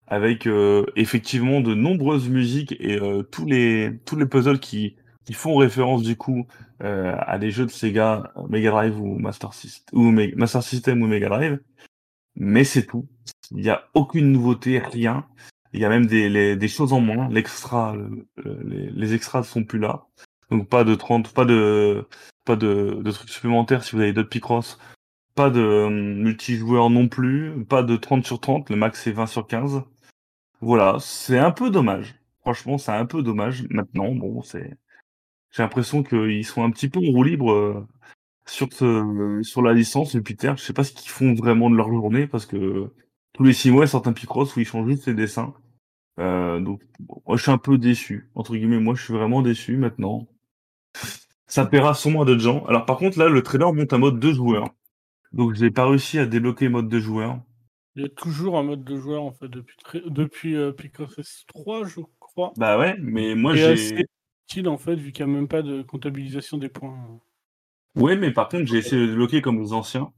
avec 0.08 0.46
euh, 0.46 0.84
effectivement 0.96 1.60
de 1.60 1.74
nombreuses 1.74 2.28
musiques 2.28 2.74
et 2.80 2.98
euh, 3.00 3.22
tous 3.22 3.46
les 3.46 3.92
tous 4.04 4.16
les 4.16 4.26
puzzles 4.26 4.58
qui 4.58 4.96
qui 5.24 5.32
font 5.34 5.56
référence 5.56 6.02
du 6.02 6.16
coup 6.16 6.46
euh, 6.82 7.14
à 7.18 7.38
des 7.38 7.50
jeux 7.50 7.66
de 7.66 7.70
Sega 7.70 8.32
Mega 8.48 8.70
Drive 8.70 9.00
ou 9.00 9.18
Master 9.18 9.52
System 9.54 9.98
ou 9.98 10.10
Master 10.36 10.62
System 10.62 11.02
ou 11.02 11.06
Mega 11.06 11.28
Drive. 11.28 11.60
Mais 12.36 12.64
c'est 12.64 12.86
tout. 12.86 13.08
Il 13.50 13.58
n'y 13.58 13.70
a 13.70 13.84
aucune 13.94 14.32
nouveauté 14.32 14.78
rien. 14.78 15.26
Il 15.72 15.80
y 15.80 15.84
a 15.84 15.88
même 15.88 16.06
des 16.06 16.56
des 16.56 16.68
choses 16.68 16.92
en 16.92 17.00
moins. 17.00 17.28
L'extra 17.28 17.94
le- 17.94 18.26
le- 18.36 18.90
les, 18.92 19.14
extras 19.14 19.40
ne 19.40 19.44
sont 19.44 19.64
plus 19.64 19.78
là. 19.78 20.06
Donc 20.50 20.68
pas 20.68 20.84
de 20.84 20.94
30 20.94 21.32
pas 21.34 21.44
de 21.44 22.06
pas 22.44 22.56
de, 22.56 23.00
de 23.02 23.10
trucs 23.12 23.30
supplémentaires 23.30 23.84
si 23.84 23.94
vous 23.96 24.02
avez 24.02 24.12
d'autres 24.12 24.28
Picross. 24.30 24.78
Pas 25.34 25.50
de 25.50 25.60
euh, 25.60 25.90
multijoueur 25.90 26.90
non 26.90 27.08
plus. 27.08 27.64
Pas 27.66 27.82
de 27.82 27.96
30 27.96 28.24
sur 28.26 28.40
30 28.40 28.70
le 28.70 28.76
max 28.76 29.02
c'est 29.02 29.12
20 29.12 29.26
sur 29.26 29.46
15 29.46 29.82
voilà, 30.60 30.98
c'est 31.00 31.38
un 31.38 31.50
peu 31.52 31.70
dommage. 31.70 32.16
Franchement, 32.42 32.78
c'est 32.78 32.92
un 32.92 33.06
peu 33.06 33.22
dommage. 33.22 33.64
Maintenant, 33.70 34.14
bon, 34.14 34.42
c'est. 34.42 34.76
J'ai 35.50 35.62
l'impression 35.62 36.02
qu'ils 36.02 36.46
sont 36.46 36.62
un 36.62 36.70
petit 36.70 36.88
peu 36.88 37.00
en 37.00 37.10
roue 37.12 37.24
libre 37.24 37.52
euh, 37.52 37.86
sur 38.46 38.72
ce, 38.72 39.40
sur 39.42 39.62
la 39.62 39.72
licence 39.72 40.12
Jupiter. 40.12 40.56
Je 40.56 40.62
sais 40.62 40.72
pas 40.72 40.84
ce 40.84 40.92
qu'ils 40.92 41.10
font 41.10 41.34
vraiment 41.34 41.70
de 41.70 41.76
leur 41.76 41.88
journée 41.88 42.26
parce 42.26 42.46
que 42.46 42.92
tous 43.32 43.44
les 43.44 43.52
six 43.52 43.70
mois, 43.70 43.84
ils 43.84 43.88
sortent 43.88 44.06
un 44.06 44.12
Picross 44.12 44.54
où 44.56 44.60
ils 44.60 44.66
changent 44.66 44.88
juste 44.88 45.06
les 45.06 45.14
dessins. 45.14 45.54
Euh, 46.18 46.60
donc, 46.60 46.82
moi, 47.26 47.36
je 47.36 47.42
suis 47.42 47.50
un 47.50 47.58
peu 47.58 47.78
déçu. 47.78 48.30
Entre 48.34 48.54
guillemets, 48.54 48.80
moi, 48.80 48.94
je 48.94 49.02
suis 49.02 49.14
vraiment 49.14 49.42
déçu 49.42 49.76
maintenant. 49.76 50.28
Ça 51.46 51.66
plaira 51.66 51.94
sûrement 51.94 52.22
à 52.22 52.24
d'autres 52.24 52.42
gens. 52.42 52.64
Alors, 52.66 52.84
par 52.84 52.98
contre, 52.98 53.18
là, 53.18 53.28
le 53.28 53.42
trailer 53.42 53.72
monte 53.72 53.92
un 53.92 53.98
mode 53.98 54.20
deux 54.20 54.32
joueurs. 54.32 54.68
Donc, 55.32 55.54
j'ai 55.54 55.70
pas 55.70 55.86
réussi 55.86 56.18
à 56.18 56.26
débloquer 56.26 56.68
mode 56.68 56.88
deux 56.88 57.00
joueurs. 57.00 57.40
Il 57.96 58.02
y 58.02 58.04
a 58.04 58.08
toujours 58.08 58.56
un 58.56 58.62
mode 58.62 58.84
de 58.84 58.96
joueur 58.96 59.22
en 59.22 59.32
fait 59.32 59.48
depuis, 59.48 59.76
depuis 60.06 60.54
euh, 60.54 60.70
Picross 60.70 61.18
S3, 61.18 61.86
je 61.86 62.00
crois. 62.20 62.52
Bah 62.56 62.78
ouais, 62.78 62.96
mais 63.00 63.34
moi, 63.34 63.54
Et 63.56 63.76
j'ai. 63.76 64.06
Utile 64.50 64.68
en 64.68 64.78
fait, 64.78 64.96
vu 64.96 65.12
qu'il 65.12 65.24
n'y 65.24 65.32
a 65.32 65.34
même 65.34 65.48
pas 65.48 65.62
de 65.62 65.82
comptabilisation 65.82 66.58
des 66.58 66.68
points. 66.68 66.98
Ouais, 67.94 68.16
mais 68.16 68.32
par 68.32 68.48
contre, 68.48 68.66
j'ai 68.66 68.78
essayé 68.78 69.00
de 69.00 69.06
débloquer 69.06 69.42
comme 69.42 69.60
les 69.60 69.72
anciens. 69.72 70.12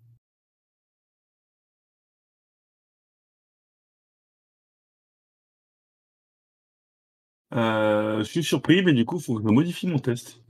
Euh, 7.54 8.18
je 8.20 8.24
suis 8.24 8.42
surpris, 8.42 8.82
mais 8.82 8.94
du 8.94 9.04
coup, 9.04 9.18
il 9.18 9.22
faut 9.22 9.36
que 9.36 9.42
je 9.46 9.52
modifie 9.52 9.86
mon 9.86 9.98
test. 9.98 10.42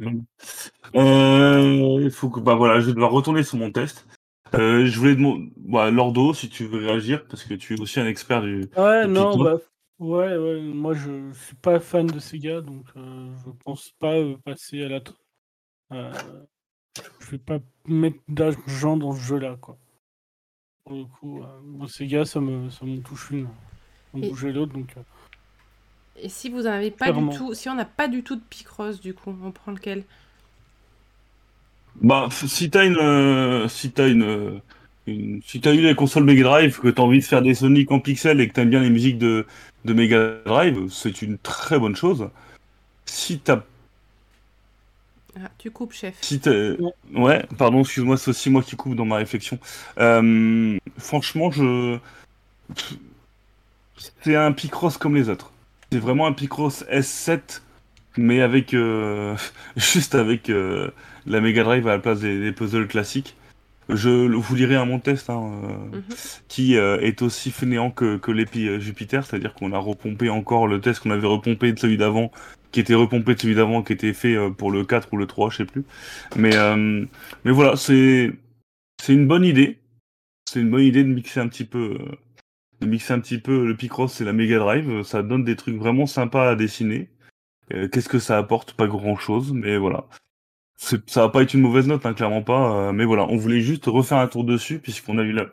Euh, 0.94 1.98
il 2.00 2.10
faut 2.12 2.30
que, 2.30 2.38
bah 2.38 2.54
voilà, 2.54 2.80
je 2.80 2.86
vais 2.86 2.92
devoir 2.92 3.10
retourner 3.10 3.42
sur 3.42 3.58
mon 3.58 3.72
test. 3.72 4.06
Euh, 4.54 4.86
je 4.86 4.98
voulais 4.98 5.16
demander, 5.16 5.50
bah, 5.56 5.90
Lordo, 5.90 6.34
si 6.34 6.48
tu 6.48 6.66
veux 6.66 6.78
réagir, 6.78 7.24
parce 7.26 7.42
que 7.42 7.54
tu 7.54 7.74
es 7.74 7.80
aussi 7.80 7.98
un 7.98 8.06
expert 8.06 8.42
du. 8.42 8.68
Ouais, 8.76 9.08
non, 9.08 9.36
bah, 9.42 9.58
ouais, 10.02 10.36
ouais, 10.36 10.60
moi 10.60 10.94
je 10.94 11.32
suis 11.32 11.56
pas 11.56 11.80
fan 11.80 12.06
de 12.06 12.18
Sega, 12.18 12.60
donc 12.60 12.86
euh, 12.96 13.32
je 13.44 13.50
pense 13.64 13.90
pas 13.98 14.14
euh, 14.14 14.36
passer 14.44 14.82
à 14.84 14.88
la. 14.88 15.00
euh, 15.92 16.12
je 17.20 17.30
vais 17.30 17.38
pas 17.38 17.58
mettre 17.86 18.18
d'argent 18.28 18.96
dans 18.96 19.12
ce 19.14 19.20
jeu-là, 19.20 19.56
quoi. 19.60 19.78
Pour 20.84 20.96
le 20.96 21.04
coup, 21.06 21.42
euh, 21.42 21.86
Sega, 21.88 22.24
ça 22.24 22.40
me, 22.40 22.70
ça 22.70 22.84
me 22.84 23.00
touche 23.00 23.30
une. 23.30 23.46
Ça 24.12 24.18
me 24.18 24.24
Et- 24.24 24.30
bougeait 24.30 24.52
l'autre, 24.52 24.72
donc. 24.74 24.94
euh, 24.96 25.02
Et 26.16 26.28
si 26.28 26.48
vous 26.50 26.66
en 26.66 26.70
avez 26.70 26.90
pas 26.90 27.06
Clairement. 27.06 27.30
du 27.32 27.36
tout, 27.38 27.54
si 27.54 27.68
on 27.68 27.74
n'a 27.74 27.84
pas 27.84 28.08
du 28.08 28.22
tout 28.22 28.36
de 28.36 28.42
Picross, 28.42 29.00
du 29.00 29.14
coup, 29.14 29.34
on 29.42 29.50
prend 29.52 29.72
lequel? 29.72 30.04
Bah, 32.00 32.28
si 32.30 32.70
t'as 32.70 32.86
une, 32.86 32.96
euh, 32.96 33.68
si 33.68 33.92
t'as 33.92 34.08
une, 34.08 34.22
euh, 34.22 34.58
une- 35.06 35.42
si 35.42 35.60
t'as 35.60 35.74
eu 35.74 35.80
les 35.82 35.94
consoles 35.94 36.24
Mega 36.24 36.42
Drive, 36.42 36.80
que 36.80 36.88
t'as 36.88 37.02
envie 37.02 37.18
de 37.18 37.24
faire 37.24 37.42
des 37.42 37.54
Sonic 37.54 37.90
en 37.92 38.00
pixels 38.00 38.40
et 38.40 38.48
que 38.48 38.54
t'aimes 38.54 38.70
bien 38.70 38.80
les 38.80 38.90
musiques 38.90 39.18
de, 39.18 39.46
de 39.84 39.92
Mega 39.92 40.38
Drive, 40.44 40.88
c'est 40.90 41.22
une 41.22 41.38
très 41.38 41.78
bonne 41.78 41.96
chose. 41.96 42.28
Si 43.06 43.38
t'as, 43.40 43.62
Ah, 45.36 45.50
tu 45.58 45.70
coupes, 45.70 45.92
chef. 45.92 46.14
si 46.20 46.40
ouais, 47.14 47.44
pardon, 47.58 47.80
excuse-moi, 47.80 48.16
c'est 48.16 48.30
aussi 48.30 48.50
moi 48.50 48.62
qui 48.62 48.76
coupe 48.76 48.94
dans 48.94 49.04
ma 49.06 49.16
réflexion. 49.16 49.58
Euh, 49.98 50.78
franchement, 50.98 51.50
je, 51.50 51.98
c'est 54.20 54.36
un 54.36 54.52
Picross 54.52 54.96
comme 54.98 55.14
les 55.14 55.28
autres. 55.28 55.52
C'est 55.90 55.98
vraiment 55.98 56.26
un 56.26 56.32
Picross 56.32 56.84
S7 56.90 57.60
mais 58.18 58.42
avec 58.42 58.74
euh, 58.74 59.36
juste 59.76 60.14
avec 60.14 60.50
euh, 60.50 60.90
la 61.26 61.40
Mega 61.40 61.64
Drive 61.64 61.86
à 61.88 61.92
la 61.92 61.98
place 61.98 62.20
des, 62.20 62.40
des 62.40 62.52
puzzles 62.52 62.86
classiques. 62.88 63.34
Je 63.88 64.08
vous 64.10 64.54
lirai 64.54 64.76
un 64.76 64.84
mon 64.84 64.98
test 65.00 65.28
hein, 65.30 65.50
euh, 65.92 65.96
Mhm. 65.96 66.02
qui 66.48 66.76
euh, 66.76 66.98
est 67.00 67.20
aussi 67.22 67.50
fainéant 67.50 67.90
que, 67.90 68.16
que 68.16 68.30
l'Epi 68.30 68.68
euh, 68.68 68.78
Jupiter, 68.80 69.24
c'est-à-dire 69.26 69.54
qu'on 69.54 69.72
a 69.72 69.78
repompé 69.78 70.30
encore 70.30 70.66
le 70.66 70.80
test 70.80 71.00
qu'on 71.00 71.10
avait 71.10 71.26
repompé 71.26 71.72
de 71.72 71.78
celui 71.78 71.96
d'avant, 71.96 72.30
qui 72.70 72.80
était 72.80 72.94
repompé 72.94 73.34
de 73.34 73.40
celui 73.40 73.54
d'avant, 73.54 73.82
qui 73.82 73.92
était 73.92 74.12
fait 74.12 74.34
euh, 74.36 74.50
pour 74.50 74.70
le 74.70 74.84
4 74.84 75.12
ou 75.12 75.16
le 75.16 75.26
3, 75.26 75.50
je 75.50 75.58
sais 75.58 75.64
plus. 75.64 75.84
Mais, 76.36 76.56
euh, 76.56 77.04
mais 77.44 77.50
voilà, 77.50 77.76
c'est 77.76 78.32
une 79.08 79.26
bonne 79.26 79.44
idée. 79.44 79.78
C'est 80.48 80.60
une 80.60 80.70
bonne 80.70 80.82
idée 80.84 81.02
de 81.04 81.08
mixer 81.12 81.40
un 81.40 81.48
petit 81.48 81.64
peu, 81.64 81.96
euh, 82.00 82.12
de 82.80 82.86
mixer 82.86 83.12
un 83.14 83.20
petit 83.20 83.38
peu 83.38 83.66
le 83.66 83.76
Picross 83.76 84.20
et 84.20 84.24
la 84.24 84.32
Mega 84.32 84.58
Drive. 84.58 85.02
Ça 85.02 85.22
donne 85.22 85.44
des 85.44 85.56
trucs 85.56 85.76
vraiment 85.76 86.06
sympas 86.06 86.50
à 86.50 86.54
dessiner. 86.56 87.08
Euh, 87.74 87.88
Qu'est-ce 87.88 88.08
que 88.08 88.18
ça 88.18 88.38
apporte? 88.38 88.74
Pas 88.74 88.86
grand-chose, 88.86 89.52
mais 89.52 89.76
voilà. 89.76 90.04
Ça 90.82 91.22
va 91.22 91.28
pas 91.28 91.42
être 91.42 91.54
une 91.54 91.60
mauvaise 91.60 91.86
note, 91.86 92.04
hein, 92.06 92.12
clairement 92.12 92.42
pas. 92.42 92.88
euh, 92.88 92.92
mais 92.92 93.04
voilà, 93.04 93.24
on 93.28 93.36
voulait 93.36 93.60
juste 93.60 93.86
refaire 93.86 94.18
un 94.18 94.26
tour 94.26 94.44
dessus 94.44 94.80
puisqu'on 94.80 95.18
a 95.18 95.22
eu 95.22 95.32
la... 95.32 95.46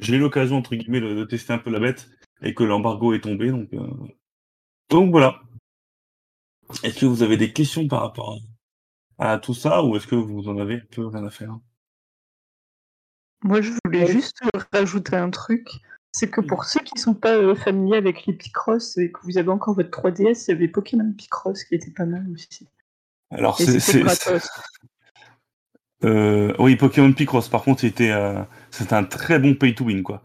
j'ai 0.00 0.16
eu 0.16 0.18
l'occasion 0.18 0.56
entre 0.56 0.74
guillemets 0.74 1.00
de, 1.00 1.14
de 1.14 1.24
tester 1.24 1.52
un 1.52 1.58
peu 1.58 1.70
la 1.70 1.78
bête 1.78 2.10
et 2.42 2.52
que 2.54 2.64
l'embargo 2.64 3.14
est 3.14 3.20
tombé. 3.20 3.50
Donc, 3.50 3.72
euh, 3.74 3.86
donc 4.90 5.10
voilà. 5.12 5.40
Est-ce 6.82 7.00
que 7.00 7.06
vous 7.06 7.22
avez 7.22 7.36
des 7.36 7.52
questions 7.52 7.86
par 7.86 8.00
rapport 8.02 8.38
à, 9.18 9.32
à 9.32 9.38
tout 9.38 9.54
ça 9.54 9.84
ou 9.84 9.94
est-ce 9.96 10.06
que 10.08 10.16
vous 10.16 10.48
en 10.48 10.58
avez 10.58 10.76
un 10.76 10.86
peu 10.90 11.06
rien 11.06 11.24
à 11.24 11.30
faire? 11.30 11.56
Moi, 13.44 13.60
je 13.60 13.72
voulais 13.84 14.06
juste 14.06 14.40
rajouter 14.72 15.16
un 15.16 15.30
truc. 15.30 15.68
C'est 16.12 16.28
que 16.30 16.40
pour 16.40 16.64
ceux 16.64 16.80
qui 16.80 16.98
sont 17.00 17.14
pas 17.14 17.36
euh, 17.36 17.54
familiers 17.54 17.96
avec 17.96 18.26
les 18.26 18.34
Picross 18.34 18.98
et 18.98 19.12
que 19.12 19.20
vous 19.22 19.38
avez 19.38 19.48
encore 19.48 19.74
votre 19.74 19.90
3DS, 19.90 20.44
il 20.46 20.50
y 20.50 20.54
avait 20.54 20.68
Pokémon 20.68 21.12
Picross 21.16 21.64
qui 21.64 21.74
était 21.74 21.90
pas 21.90 22.04
mal 22.04 22.28
aussi. 22.32 22.68
Alors 23.32 23.58
c'est 23.58 23.80
c'est-. 23.80 24.02
Euh, 26.04 26.52
oui, 26.58 26.74
Pokémon 26.76 27.12
Picross, 27.12 27.48
par 27.48 27.62
contre, 27.62 27.82
c'était 27.82 28.10
euh, 28.10 28.42
c'est 28.72 28.92
un 28.92 29.04
très 29.04 29.38
bon 29.38 29.54
pay 29.54 29.72
to 29.72 29.84
win, 29.84 30.02
quoi. 30.02 30.20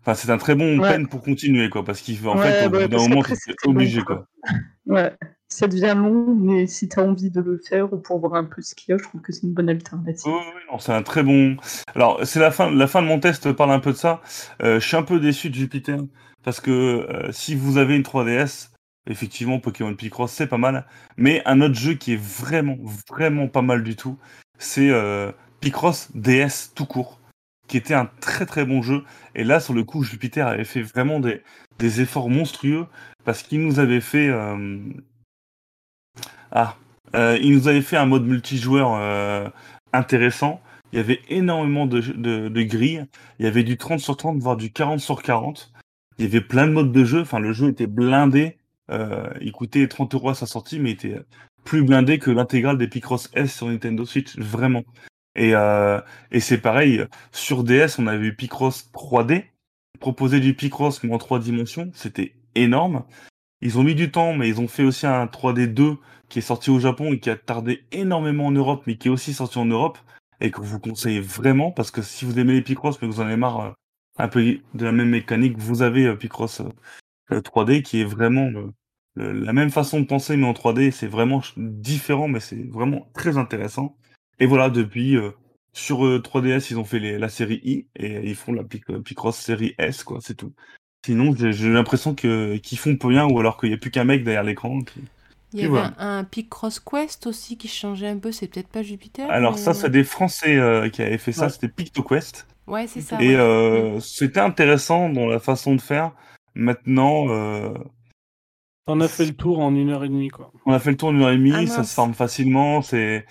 Enfin, 0.00 0.14
c'est 0.14 0.30
un 0.30 0.38
très 0.38 0.56
bon 0.56 0.80
Ouais. 0.80 0.88
peine 0.88 1.06
pour 1.06 1.22
continuer, 1.22 1.70
quoi, 1.70 1.84
parce 1.84 2.02
qu'en 2.02 2.36
Ouais, 2.36 2.52
fait, 2.52 2.66
au 2.66 2.70
ouais, 2.70 2.88
bout 2.88 2.96
d'un 2.96 3.08
moment, 3.08 3.22
tu 3.22 3.30
long, 3.30 3.70
obligé, 3.70 4.02
quoi. 4.02 4.16
quoi. 4.16 4.26
Ouais, 4.86 5.16
ça 5.48 5.68
devient 5.68 5.94
long, 5.96 6.34
mais 6.34 6.66
si 6.66 6.88
t'as 6.88 7.04
envie 7.06 7.30
de 7.30 7.40
le 7.40 7.60
faire 7.64 7.92
ou 7.92 7.98
pour 7.98 8.18
voir 8.18 8.34
un 8.34 8.42
peu 8.44 8.60
ce 8.62 8.74
qu'il 8.74 8.90
y 8.90 8.94
a, 8.94 8.98
je 8.98 9.04
trouve 9.04 9.20
que 9.20 9.32
c'est 9.32 9.44
une 9.44 9.52
bonne 9.52 9.68
alternative. 9.68 10.24
Oui, 10.26 10.40
oui, 10.56 10.60
non, 10.72 10.80
c'est 10.80 10.92
un 10.92 11.04
très 11.04 11.22
bon. 11.22 11.56
Alors, 11.94 12.18
c'est 12.26 12.40
la 12.40 12.50
fin, 12.50 12.68
la 12.72 12.88
fin 12.88 13.00
de 13.00 13.06
mon 13.06 13.20
test 13.20 13.52
parle 13.52 13.70
un 13.70 13.78
peu 13.78 13.92
de 13.92 13.96
ça. 13.96 14.22
Euh, 14.64 14.80
je 14.80 14.88
suis 14.88 14.96
un 14.96 15.04
peu 15.04 15.20
déçu 15.20 15.50
de 15.50 15.54
Jupiter 15.54 15.98
parce 16.42 16.58
que 16.60 16.72
euh, 16.72 17.30
si 17.30 17.54
vous 17.54 17.78
avez 17.78 17.94
une 17.94 18.02
3DS, 18.02 18.71
effectivement, 19.06 19.58
Pokémon 19.60 19.94
Picross 19.94 20.32
c'est 20.32 20.46
pas 20.46 20.58
mal. 20.58 20.86
Mais 21.16 21.42
un 21.46 21.60
autre 21.60 21.74
jeu 21.74 21.94
qui 21.94 22.14
est 22.14 22.20
vraiment, 22.22 22.76
vraiment 23.08 23.48
pas 23.48 23.62
mal 23.62 23.82
du 23.82 23.96
tout, 23.96 24.18
c'est 24.58 24.90
euh, 24.90 25.32
Picross 25.60 26.10
DS 26.14 26.72
tout 26.74 26.86
court, 26.86 27.20
qui 27.68 27.76
était 27.76 27.94
un 27.94 28.06
très 28.20 28.46
très 28.46 28.64
bon 28.64 28.82
jeu. 28.82 29.04
Et 29.34 29.44
là, 29.44 29.60
sur 29.60 29.74
le 29.74 29.84
coup, 29.84 30.02
Jupiter 30.04 30.46
avait 30.48 30.64
fait 30.64 30.82
vraiment 30.82 31.20
des, 31.20 31.42
des 31.78 32.00
efforts 32.00 32.30
monstrueux 32.30 32.86
parce 33.24 33.42
qu'il 33.42 33.60
nous 33.62 33.78
avait 33.80 34.00
fait. 34.00 34.28
euh, 34.28 34.78
Ah, 36.50 36.76
euh, 37.14 37.38
il 37.40 37.52
nous 37.54 37.68
avait 37.68 37.82
fait 37.82 37.96
un 37.96 38.06
mode 38.06 38.24
multijoueur 38.26 38.94
euh, 38.94 39.48
intéressant. 39.92 40.60
Il 40.92 40.96
y 40.98 41.00
avait 41.00 41.20
énormément 41.28 41.86
de, 41.86 42.00
de, 42.00 42.48
de 42.48 42.62
grilles. 42.62 43.06
Il 43.38 43.44
y 43.44 43.48
avait 43.48 43.64
du 43.64 43.76
30 43.78 44.00
sur 44.00 44.16
30, 44.16 44.38
voire 44.38 44.56
du 44.56 44.72
40 44.72 45.00
sur 45.00 45.22
40. 45.22 45.72
Il 46.18 46.24
y 46.24 46.28
avait 46.28 46.40
plein 46.42 46.66
de 46.66 46.72
modes 46.72 46.92
de 46.92 47.04
jeu. 47.04 47.22
Enfin, 47.22 47.38
le 47.38 47.52
jeu 47.52 47.68
était 47.70 47.86
blindé. 47.86 48.58
Euh, 48.92 49.32
il 49.40 49.52
coûtait 49.52 49.88
30 49.88 50.14
euros 50.14 50.30
à 50.30 50.34
sa 50.34 50.46
sortie, 50.46 50.78
mais 50.78 50.90
il 50.90 50.94
était 50.94 51.20
plus 51.64 51.82
blindé 51.82 52.18
que 52.18 52.30
l'intégrale 52.30 52.78
des 52.78 52.88
Picross 52.88 53.30
S 53.34 53.56
sur 53.56 53.68
Nintendo 53.68 54.04
Switch, 54.04 54.36
vraiment. 54.38 54.82
Et, 55.34 55.54
euh, 55.54 56.00
et 56.30 56.40
c'est 56.40 56.58
pareil, 56.58 57.04
sur 57.32 57.64
DS, 57.64 57.98
on 57.98 58.06
avait 58.06 58.26
eu 58.26 58.36
Picross 58.36 58.90
3D, 58.92 59.44
proposé 59.98 60.40
du 60.40 60.54
Picross, 60.54 61.02
mais 61.02 61.14
en 61.14 61.18
trois 61.18 61.38
dimensions. 61.38 61.90
C'était 61.94 62.34
énorme. 62.54 63.04
Ils 63.62 63.78
ont 63.78 63.82
mis 63.82 63.94
du 63.94 64.10
temps, 64.10 64.34
mais 64.34 64.48
ils 64.48 64.60
ont 64.60 64.68
fait 64.68 64.82
aussi 64.82 65.06
un 65.06 65.26
3D 65.26 65.72
2 65.72 65.96
qui 66.28 66.40
est 66.40 66.42
sorti 66.42 66.70
au 66.70 66.80
Japon 66.80 67.12
et 67.12 67.20
qui 67.20 67.30
a 67.30 67.36
tardé 67.36 67.84
énormément 67.92 68.46
en 68.46 68.50
Europe, 68.50 68.82
mais 68.86 68.96
qui 68.96 69.08
est 69.08 69.10
aussi 69.10 69.32
sorti 69.32 69.58
en 69.58 69.66
Europe 69.66 69.98
et 70.40 70.50
que 70.50 70.60
vous 70.60 70.80
conseille 70.80 71.20
vraiment 71.20 71.70
parce 71.70 71.92
que 71.92 72.02
si 72.02 72.24
vous 72.24 72.38
aimez 72.38 72.54
les 72.54 72.62
Picross 72.62 73.00
mais 73.00 73.08
que 73.08 73.14
vous 73.14 73.20
en 73.20 73.26
avez 73.26 73.36
marre 73.36 73.60
euh, 73.60 73.70
un 74.18 74.28
peu 74.28 74.42
de 74.42 74.84
la 74.84 74.90
même 74.90 75.10
mécanique, 75.10 75.56
vous 75.56 75.82
avez 75.82 76.16
Picross 76.16 76.60
euh, 77.30 77.40
3D 77.40 77.82
qui 77.82 78.00
est 78.00 78.04
vraiment 78.04 78.50
le- 79.14 79.32
la 79.32 79.52
même 79.52 79.70
façon 79.70 80.00
de 80.00 80.06
penser 80.06 80.36
mais 80.36 80.46
en 80.46 80.52
3D. 80.54 80.90
C'est 80.90 81.06
vraiment 81.06 81.42
différent, 81.56 82.28
mais 82.28 82.40
c'est 82.40 82.64
vraiment 82.70 83.08
très 83.14 83.36
intéressant. 83.38 83.96
Et 84.40 84.46
voilà, 84.46 84.70
depuis 84.70 85.16
euh, 85.16 85.30
sur 85.74 86.04
euh, 86.06 86.20
3DS, 86.20 86.70
ils 86.70 86.78
ont 86.78 86.84
fait 86.84 86.98
les- 86.98 87.18
la 87.18 87.28
série 87.28 87.60
I 87.64 87.86
et 87.96 88.20
ils 88.28 88.34
font 88.34 88.52
la 88.52 88.62
Pic- 88.64 88.90
euh, 88.90 89.00
Picross 89.00 89.36
série 89.36 89.74
S, 89.78 90.04
quoi, 90.04 90.18
c'est 90.22 90.34
tout. 90.36 90.52
Sinon, 91.04 91.34
j'ai 91.36 91.52
j'ai 91.52 91.68
l'impression 91.70 92.14
que 92.14 92.56
qu'ils 92.58 92.78
font 92.78 92.96
peu 92.96 93.08
rien 93.08 93.26
ou 93.26 93.38
alors 93.40 93.58
qu'il 93.58 93.70
n'y 93.70 93.74
a 93.74 93.78
plus 93.78 93.90
qu'un 93.90 94.04
mec 94.04 94.22
derrière 94.24 94.44
l'écran. 94.44 94.80
qui- 94.82 95.00
Il 95.54 95.58
y 95.60 95.62
avait 95.64 95.68
voilà. 95.70 95.92
un, 95.98 96.18
un 96.20 96.24
Picross 96.24 96.80
Quest 96.80 97.26
aussi 97.26 97.58
qui 97.58 97.68
changeait 97.68 98.08
un 98.08 98.18
peu, 98.18 98.32
c'est 98.32 98.46
peut-être 98.48 98.68
pas 98.68 98.82
Jupiter. 98.82 99.30
Alors 99.30 99.52
mais- 99.52 99.58
ça, 99.58 99.74
c'est 99.74 99.90
des 99.90 100.04
Français 100.04 100.56
euh, 100.56 100.88
qui 100.88 101.02
avaient 101.02 101.18
fait 101.18 101.32
ça, 101.32 101.44
Ouais. 101.46 101.50
c'était 101.50 101.68
PictoQuest. 101.68 102.46
Ouais, 102.68 102.86
c'est 102.86 103.00
ça. 103.02 103.20
Et 103.20 103.30
ouais. 103.30 103.34
euh, 103.36 104.00
c'était 104.00 104.40
intéressant 104.40 105.08
dans 105.10 105.26
la 105.26 105.38
façon 105.40 105.74
de 105.74 105.80
faire. 105.80 106.12
Maintenant, 106.54 107.28
euh, 107.30 107.74
On 108.86 109.00
a 109.00 109.08
fait 109.08 109.26
le 109.26 109.34
tour 109.34 109.60
en 109.60 109.74
une 109.74 109.90
heure 109.90 110.04
et 110.04 110.08
demie, 110.08 110.28
quoi. 110.28 110.50
on 110.66 110.72
a 110.72 110.78
fait 110.78 110.90
le 110.90 110.96
tour 110.96 111.12
d'une 111.12 111.22
heure 111.22 111.30
et 111.30 111.36
demie, 111.36 111.52
Ah, 111.54 111.66
ça 111.66 111.84
se 111.84 111.94
forme 111.94 112.14
facilement. 112.14 112.82
C'est 112.82 113.24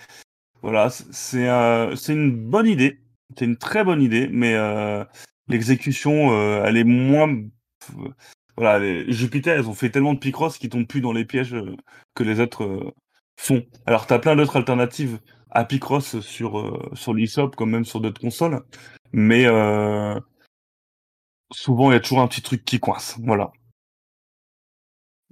voilà, 0.62 0.88
c'est- 0.90 1.12
c'est 1.12 1.48
euh, 1.48 1.94
c'est 1.96 2.12
une 2.14 2.34
bonne 2.48 2.66
idée, 2.66 3.00
c'est 3.36 3.44
une 3.44 3.56
très 3.58 3.84
bonne 3.84 4.00
idée, 4.00 4.28
mais 4.32 4.54
euh, 4.54 5.04
l'exécution, 5.48 6.32
euh, 6.32 6.64
elle 6.64 6.76
est 6.76 6.84
moins. 6.84 7.36
Voilà, 8.56 8.78
les 8.78 9.10
Jupiter, 9.12 9.58
ils 9.58 9.68
ont 9.68 9.74
fait 9.74 9.90
tellement 9.90 10.14
de 10.14 10.18
Picross 10.18 10.56
qu'ils 10.58 10.70
tombent 10.70 10.86
plus 10.86 11.00
dans 11.00 11.12
les 11.12 11.24
pièges 11.24 11.54
euh, 11.54 11.74
que 12.14 12.22
les 12.22 12.38
autres 12.40 12.64
euh, 12.64 12.90
font. 13.38 13.64
Alors, 13.86 14.06
t'as 14.06 14.18
plein 14.18 14.36
d'autres 14.36 14.56
alternatives 14.56 15.18
à 15.50 15.64
Picross 15.64 16.20
sur 16.20 16.58
euh, 16.60 16.90
sur 16.94 17.12
l'eShop, 17.12 17.50
comme 17.50 17.70
même 17.70 17.84
sur 17.84 18.00
d'autres 18.00 18.20
consoles, 18.20 18.62
mais 19.12 19.44
euh, 19.46 20.18
souvent 21.52 21.90
il 21.90 21.94
y 21.94 21.96
a 21.96 22.00
toujours 22.00 22.20
un 22.20 22.28
petit 22.28 22.42
truc 22.42 22.64
qui 22.64 22.78
coince. 22.80 23.18
Voilà. 23.22 23.52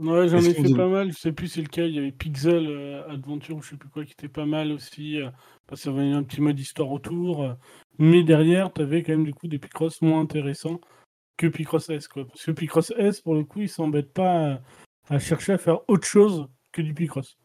Ouais, 0.01 0.29
j'en 0.29 0.39
ai 0.39 0.55
fait 0.55 0.75
pas 0.75 0.89
mal, 0.89 1.13
je 1.13 1.19
sais 1.19 1.33
plus 1.33 1.49
c'est 1.49 1.61
lequel, 1.61 1.91
il 1.91 1.97
y 1.97 1.99
avait 1.99 2.11
Pixel 2.11 2.67
euh, 2.67 3.07
Adventure, 3.11 3.59
ou 3.59 3.63
je 3.63 3.71
sais 3.71 3.77
plus 3.77 3.91
quoi, 3.91 4.03
qui 4.07 4.13
était 4.13 4.29
pas 4.29 4.47
mal 4.47 4.73
aussi, 4.73 5.21
euh, 5.21 5.29
parce 5.67 5.83
que 5.83 5.85
ça 5.85 5.91
avait 5.91 6.11
un 6.11 6.23
petit 6.23 6.41
mode 6.41 6.59
histoire 6.59 6.91
autour, 6.91 7.43
euh, 7.43 7.53
mais 7.99 8.23
derrière, 8.23 8.73
t'avais 8.73 9.03
quand 9.03 9.13
même 9.13 9.25
du 9.25 9.35
coup 9.35 9.47
des 9.47 9.59
Picross 9.59 10.01
moins 10.01 10.23
intéressants 10.23 10.81
que 11.37 11.49
Picross 11.49 11.91
S, 11.91 12.09
quoi. 12.09 12.27
Parce 12.27 12.47
que 12.47 12.51
Picross 12.53 12.95
S, 12.97 13.21
pour 13.21 13.35
le 13.35 13.45
coup, 13.45 13.61
il 13.61 13.69
s'embête 13.69 14.11
pas 14.15 14.53
à, 14.53 14.61
à 15.11 15.19
chercher 15.19 15.53
à 15.53 15.59
faire 15.59 15.81
autre 15.87 16.07
chose 16.07 16.49
que 16.73 16.81
du 16.81 16.95
Picross. 16.95 17.37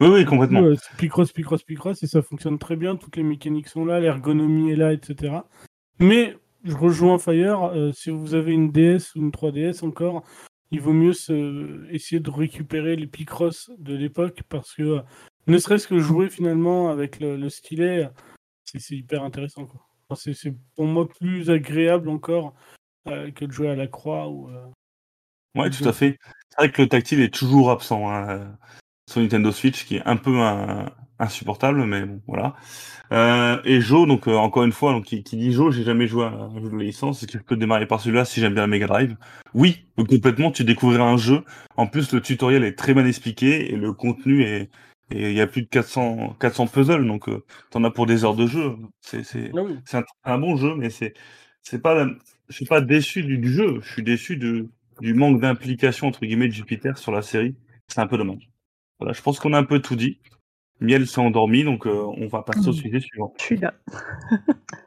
Oui, 0.00 0.08
oui, 0.08 0.24
complètement. 0.26 0.64
Picross, 0.98 1.32
Picross, 1.32 1.62
Picross, 1.62 2.02
et 2.02 2.06
ça 2.06 2.20
fonctionne 2.20 2.58
très 2.58 2.76
bien, 2.76 2.96
toutes 2.96 3.16
les 3.16 3.22
mécaniques 3.22 3.68
sont 3.68 3.86
là, 3.86 4.00
l'ergonomie 4.00 4.70
est 4.70 4.76
là, 4.76 4.92
etc. 4.92 5.36
Mais 5.98 6.36
je 6.62 6.76
rejoins 6.76 7.18
Fire, 7.18 7.72
si 7.94 8.10
vous 8.10 8.34
avez 8.34 8.52
une 8.52 8.70
DS 8.70 9.14
ou 9.14 9.20
une 9.20 9.30
3DS 9.30 9.82
encore, 9.82 10.24
il 10.70 10.80
vaut 10.80 10.92
mieux 10.92 11.12
se- 11.12 11.86
essayer 11.92 12.20
de 12.20 12.30
récupérer 12.30 12.96
les 12.96 13.06
Picross 13.06 13.70
de 13.78 13.94
l'époque, 13.94 14.42
parce 14.48 14.74
que 14.74 14.82
euh, 14.82 15.00
ne 15.46 15.58
serait-ce 15.58 15.86
que 15.88 15.98
jouer 15.98 16.28
finalement 16.28 16.90
avec 16.90 17.20
le, 17.20 17.36
le 17.36 17.48
stylet, 17.48 18.08
c'est 18.64 18.96
hyper 18.96 19.22
intéressant. 19.22 19.68
Enfin, 20.08 20.30
c'est- 20.32 20.54
pour 20.74 20.86
moi 20.86 21.08
plus 21.08 21.50
agréable 21.50 22.08
encore 22.08 22.54
euh, 23.08 23.30
que 23.30 23.44
de 23.44 23.52
jouer 23.52 23.68
à 23.68 23.76
la 23.76 23.86
croix 23.86 24.28
ou... 24.28 24.48
euh, 24.50 24.66
Ouais, 25.54 25.70
tout 25.70 25.88
à 25.88 25.92
fait. 25.92 26.18
C'est 26.50 26.56
vrai 26.58 26.70
que 26.72 26.82
le 26.82 26.88
tactile 26.88 27.20
est 27.20 27.32
toujours 27.32 27.70
absent 27.70 28.10
hein, 28.10 28.58
sur 29.08 29.20
Nintendo 29.22 29.50
Switch, 29.52 29.86
qui 29.86 29.96
est 29.96 30.02
un 30.06 30.16
peu 30.16 30.38
un- 30.40 30.92
insupportable, 31.18 31.84
mais 31.84 32.04
bon, 32.04 32.20
voilà. 32.26 32.54
Euh, 33.12 33.60
et 33.64 33.80
Joe, 33.80 34.06
donc 34.08 34.28
euh, 34.28 34.34
encore 34.34 34.64
une 34.64 34.72
fois, 34.72 34.92
donc 34.92 35.04
qui, 35.04 35.22
qui 35.22 35.36
dit 35.36 35.52
Joe, 35.52 35.74
j'ai 35.74 35.84
jamais 35.84 36.06
joué 36.06 36.24
à 36.24 36.28
un 36.28 36.60
jeu 36.60 36.68
de 36.70 36.76
licence, 36.76 37.22
est-ce 37.22 37.32
que 37.32 37.38
je 37.38 37.44
peux 37.44 37.56
démarrer 37.56 37.86
par 37.86 38.00
celui-là 38.00 38.24
si 38.24 38.40
j'aime 38.40 38.54
bien 38.54 38.62
la 38.62 38.66
Mega 38.68 38.86
Drive? 38.86 39.16
Oui, 39.54 39.86
complètement, 39.96 40.50
tu 40.50 40.64
découvriras 40.64 41.04
un 41.04 41.16
jeu. 41.16 41.44
En 41.76 41.86
plus, 41.86 42.12
le 42.12 42.20
tutoriel 42.20 42.64
est 42.64 42.76
très 42.76 42.94
bien 42.94 43.06
expliqué 43.06 43.72
et 43.72 43.76
le 43.76 43.92
contenu 43.92 44.42
est 44.42 44.70
et 45.12 45.30
il 45.30 45.36
y 45.36 45.40
a 45.40 45.46
plus 45.46 45.62
de 45.62 45.68
400 45.68 46.36
400 46.40 46.66
puzzles, 46.66 47.06
donc 47.06 47.28
euh, 47.28 47.44
t'en 47.70 47.84
as 47.84 47.90
pour 47.92 48.06
des 48.06 48.24
heures 48.24 48.34
de 48.34 48.46
jeu. 48.48 48.76
C'est 49.00 49.22
c'est 49.24 49.54
Ah 49.56 49.62
oui. 49.62 49.76
c'est 49.84 49.98
un, 49.98 50.04
un 50.24 50.38
bon 50.38 50.56
jeu, 50.56 50.74
mais 50.74 50.90
c'est 50.90 51.14
c'est 51.62 51.80
pas 51.80 52.06
je 52.48 52.54
suis 52.54 52.66
pas 52.66 52.80
déçu 52.80 53.22
du, 53.22 53.38
du 53.38 53.52
jeu, 53.52 53.80
je 53.82 53.88
suis 53.92 54.02
déçu 54.02 54.36
de 54.36 54.68
du 55.00 55.14
manque 55.14 55.40
d'implication 55.40 56.08
entre 56.08 56.20
guillemets 56.26 56.48
de 56.48 56.52
Jupiter 56.52 56.98
sur 56.98 57.12
la 57.12 57.22
série. 57.22 57.54
C'est 57.88 58.00
un 58.00 58.06
peu 58.08 58.18
dommage. 58.18 58.50
Voilà, 58.98 59.12
je 59.12 59.22
pense 59.22 59.38
qu'on 59.38 59.52
a 59.52 59.58
un 59.58 59.64
peu 59.64 59.80
tout 59.80 59.96
dit. 59.96 60.18
Miel 60.80 61.06
s'est 61.06 61.20
endormi, 61.20 61.64
donc 61.64 61.86
euh, 61.86 62.04
on 62.16 62.26
va 62.28 62.42
passer 62.42 62.68
au 62.68 62.72
Mm. 62.72 62.74
sujet 62.74 63.00
suivant. 63.00 63.32
Je 63.38 63.42
suis 63.44 63.56
là. 63.56 63.74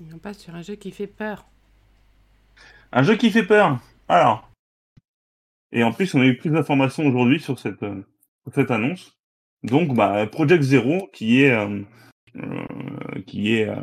Et 0.00 0.12
on 0.14 0.18
passe 0.18 0.38
sur 0.38 0.54
un 0.54 0.62
jeu 0.62 0.76
qui 0.76 0.90
fait 0.92 1.06
peur. 1.06 1.46
Un 2.92 3.02
jeu 3.02 3.16
qui 3.16 3.30
fait 3.30 3.44
peur. 3.44 3.78
Alors. 4.08 4.48
Et 5.72 5.82
en 5.82 5.92
plus, 5.92 6.14
on 6.14 6.20
a 6.20 6.26
eu 6.26 6.36
plus 6.38 6.50
d'informations 6.50 7.04
aujourd'hui 7.06 7.40
sur 7.40 7.58
cette, 7.58 7.82
euh, 7.82 8.02
cette 8.54 8.70
annonce. 8.70 9.18
Donc, 9.64 9.94
bah, 9.94 10.26
Project 10.26 10.62
Zero, 10.62 11.08
qui 11.12 11.42
est, 11.42 11.50
euh, 11.52 11.82
euh, 12.36 13.22
qui 13.26 13.54
est 13.54 13.68
euh, 13.68 13.76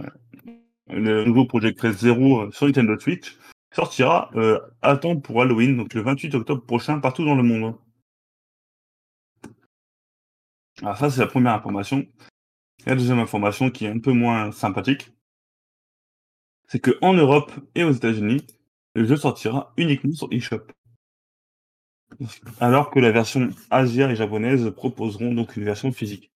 le 0.87 1.25
nouveau 1.25 1.45
Project 1.45 1.85
Zero 1.91 2.49
sur 2.51 2.65
Nintendo 2.65 2.97
Switch, 2.97 3.37
sortira 3.75 4.31
euh, 4.35 4.59
à 4.81 4.95
temps 4.95 5.19
pour 5.19 5.41
Halloween, 5.41 5.75
donc 5.75 5.93
le 5.93 6.01
28 6.01 6.33
octobre 6.35 6.65
prochain, 6.65 6.99
partout 6.99 7.25
dans 7.25 7.35
le 7.35 7.43
monde. 7.43 7.75
Alors 10.81 10.97
ça, 10.97 11.09
c'est 11.09 11.19
la 11.19 11.27
première 11.27 11.53
information. 11.53 12.05
La 12.85 12.95
deuxième 12.95 13.19
information 13.19 13.69
qui 13.69 13.85
est 13.85 13.89
un 13.89 13.99
peu 13.99 14.13
moins 14.13 14.51
sympathique, 14.51 15.11
c'est 16.67 16.79
que 16.79 16.97
en 17.01 17.13
Europe 17.13 17.51
et 17.75 17.83
aux 17.83 17.91
États-Unis, 17.91 18.45
le 18.95 19.05
jeu 19.05 19.17
sortira 19.17 19.73
uniquement 19.77 20.13
sur 20.13 20.29
eShop. 20.31 20.67
Alors 22.61 22.91
que 22.91 22.99
la 22.99 23.11
version 23.11 23.49
asiatique 23.71 24.13
et 24.13 24.15
japonaise 24.15 24.71
proposeront 24.73 25.33
donc 25.33 25.57
une 25.57 25.65
version 25.65 25.91
physique. 25.91 26.31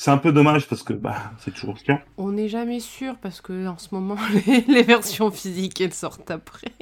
C'est 0.00 0.10
un 0.10 0.16
peu 0.16 0.32
dommage 0.32 0.66
parce 0.66 0.82
que 0.82 0.94
bah, 0.94 1.30
c'est 1.40 1.52
toujours 1.52 1.76
cas. 1.82 2.02
On 2.16 2.32
n'est 2.32 2.48
jamais 2.48 2.80
sûr 2.80 3.18
parce 3.18 3.42
que 3.42 3.66
en 3.66 3.76
ce 3.76 3.94
moment, 3.94 4.16
les, 4.46 4.62
les 4.62 4.82
versions 4.82 5.30
physiques, 5.30 5.78
elles 5.82 5.92
sortent 5.92 6.30
après. 6.30 6.72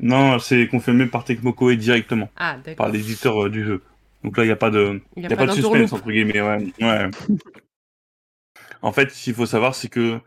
Non, 0.00 0.38
c'est 0.38 0.68
confirmé 0.68 1.06
par 1.06 1.24
Tecmo 1.24 1.54
Koei 1.54 1.78
directement, 1.78 2.28
Ah, 2.36 2.58
par 2.76 2.90
l'éditeur 2.90 3.44
euh, 3.44 3.48
du 3.48 3.64
jeu. 3.64 3.82
Donc 4.22 4.36
là, 4.36 4.44
il 4.44 4.48
n'y 4.48 4.52
a 4.52 4.56
pas 4.56 4.68
de, 4.68 5.00
Il 5.16 5.22
y 5.22 5.26
a 5.26 5.34
pas 5.34 5.46
de 5.46 5.52
suspense 5.52 5.94
entre 5.94 6.10
guillemets. 6.10 6.42
Ouais. 6.42 6.70
ouais. 6.82 7.10
en 8.82 8.92
fait, 8.92 9.12
ce 9.12 9.24
qu'il 9.24 9.32
faut 9.34 9.46
savoir, 9.46 9.74
c'est 9.74 9.88
que 9.88 10.20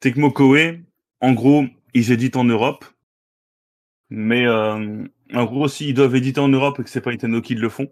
Tecmo 0.00 0.32
Koei, 0.32 0.80
en 1.20 1.32
gros, 1.32 1.64
ils 1.94 2.10
éditent 2.10 2.36
en 2.36 2.44
Europe, 2.44 2.84
mais 4.10 4.44
euh, 4.48 5.04
en 5.32 5.44
gros, 5.44 5.68
s'ils 5.68 5.94
doivent 5.94 6.16
éditer 6.16 6.40
en 6.40 6.48
Europe 6.48 6.80
et 6.80 6.82
que 6.82 6.90
c'est 6.90 7.00
pas 7.00 7.12
Nintendo 7.12 7.40
qui 7.40 7.54
le 7.54 7.68
font, 7.68 7.86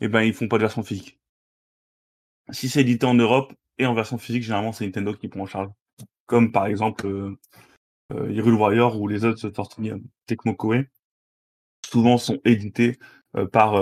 eh 0.00 0.08
ben 0.08 0.22
ils 0.22 0.34
font 0.34 0.48
pas 0.48 0.56
de 0.56 0.62
version 0.62 0.82
physique. 0.82 1.20
Si 2.50 2.68
c'est 2.68 2.80
édité 2.80 3.06
en 3.06 3.14
Europe 3.14 3.52
et 3.78 3.86
en 3.86 3.94
version 3.94 4.18
physique, 4.18 4.42
généralement 4.42 4.72
c'est 4.72 4.84
Nintendo 4.86 5.14
qui 5.14 5.28
prend 5.28 5.42
en 5.42 5.46
charge. 5.46 5.70
Comme 6.26 6.52
par 6.52 6.66
exemple 6.66 7.06
euh, 7.06 7.38
euh, 8.12 8.52
Warrior 8.52 9.00
ou 9.00 9.08
les 9.08 9.24
autres 9.24 9.50
sorties 9.54 9.90
euh, 9.90 9.98
Tecmo 10.26 10.54
Koei, 10.54 10.88
souvent 11.86 12.18
sont 12.18 12.38
édités 12.44 12.98
euh, 13.36 13.46
par 13.46 13.74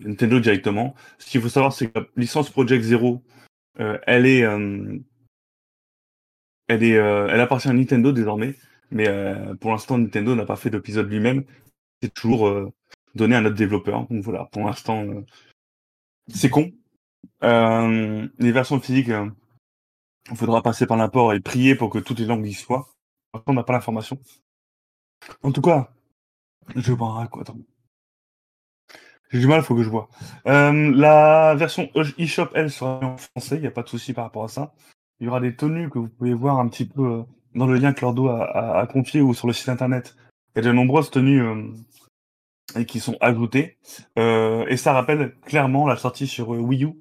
Nintendo 0.00 0.40
directement. 0.40 0.94
Ce 1.18 1.28
qu'il 1.30 1.42
faut 1.42 1.48
savoir, 1.48 1.72
c'est 1.72 1.92
que 1.92 1.98
la 1.98 2.06
licence 2.16 2.48
Project 2.48 2.82
Zero, 2.84 3.22
elle 3.76 4.24
est 4.24 4.40
elle 6.68 6.82
est 6.82 6.92
elle 6.92 7.40
appartient 7.40 7.68
à 7.68 7.74
Nintendo 7.74 8.12
désormais, 8.12 8.54
mais 8.90 9.06
pour 9.60 9.72
l'instant 9.72 9.98
Nintendo 9.98 10.34
n'a 10.34 10.46
pas 10.46 10.56
fait 10.56 10.70
d'épisode 10.70 11.10
lui-même. 11.10 11.44
C'est 12.00 12.14
toujours 12.14 12.72
donné 13.14 13.36
à 13.36 13.42
notre 13.42 13.56
développeur. 13.56 14.06
Donc 14.08 14.22
voilà, 14.22 14.46
pour 14.46 14.64
l'instant 14.64 15.04
c'est 16.34 16.50
con. 16.50 16.70
Euh, 17.42 18.28
les 18.38 18.52
versions 18.52 18.80
physiques, 18.80 19.08
euh, 19.10 19.28
il 20.30 20.36
faudra 20.36 20.62
passer 20.62 20.86
par 20.86 20.96
l'import 20.96 21.32
et 21.32 21.40
prier 21.40 21.74
pour 21.74 21.90
que 21.90 21.98
toutes 21.98 22.18
les 22.18 22.26
langues 22.26 22.46
y 22.46 22.54
soient. 22.54 22.88
On 23.46 23.52
n'a 23.52 23.62
pas 23.62 23.72
l'information. 23.72 24.18
En 25.42 25.52
tout 25.52 25.62
cas, 25.62 25.92
je 26.76 26.92
vois 26.92 27.26
quoi 27.28 27.42
attends. 27.42 27.58
J'ai 29.30 29.38
du 29.38 29.46
mal, 29.46 29.62
faut 29.62 29.76
que 29.76 29.82
je 29.82 29.88
vois. 29.88 30.08
Euh, 30.46 30.92
la 30.94 31.54
version 31.54 31.88
eShop, 32.18 32.48
elle, 32.54 32.70
sera 32.70 32.98
en 33.00 33.16
français, 33.16 33.56
il 33.56 33.60
n'y 33.60 33.66
a 33.68 33.70
pas 33.70 33.82
de 33.82 33.88
souci 33.88 34.12
par 34.12 34.24
rapport 34.24 34.44
à 34.44 34.48
ça. 34.48 34.74
Il 35.20 35.26
y 35.26 35.28
aura 35.28 35.40
des 35.40 35.54
tenues 35.54 35.88
que 35.88 36.00
vous 36.00 36.08
pouvez 36.08 36.34
voir 36.34 36.58
un 36.58 36.68
petit 36.68 36.84
peu 36.86 37.04
euh, 37.04 37.22
dans 37.54 37.66
le 37.66 37.76
lien 37.76 37.92
que 37.92 38.00
Lordo 38.00 38.28
a, 38.28 38.80
a, 38.80 38.86
confié 38.86 39.20
ou 39.20 39.32
sur 39.32 39.46
le 39.46 39.52
site 39.52 39.68
internet. 39.68 40.16
Il 40.54 40.64
y 40.64 40.66
a 40.66 40.68
de 40.68 40.72
nombreuses 40.74 41.10
tenues 41.10 41.42
euh, 41.42 41.68
et 42.76 42.86
qui 42.86 43.00
sont 43.00 43.16
ajoutées. 43.20 43.78
Euh, 44.18 44.66
et 44.66 44.76
ça 44.76 44.92
rappelle 44.92 45.34
clairement 45.44 45.86
la 45.86 45.96
sortie 45.96 46.26
sur 46.26 46.54
euh, 46.54 46.58
Wii 46.58 46.84
U. 46.84 46.92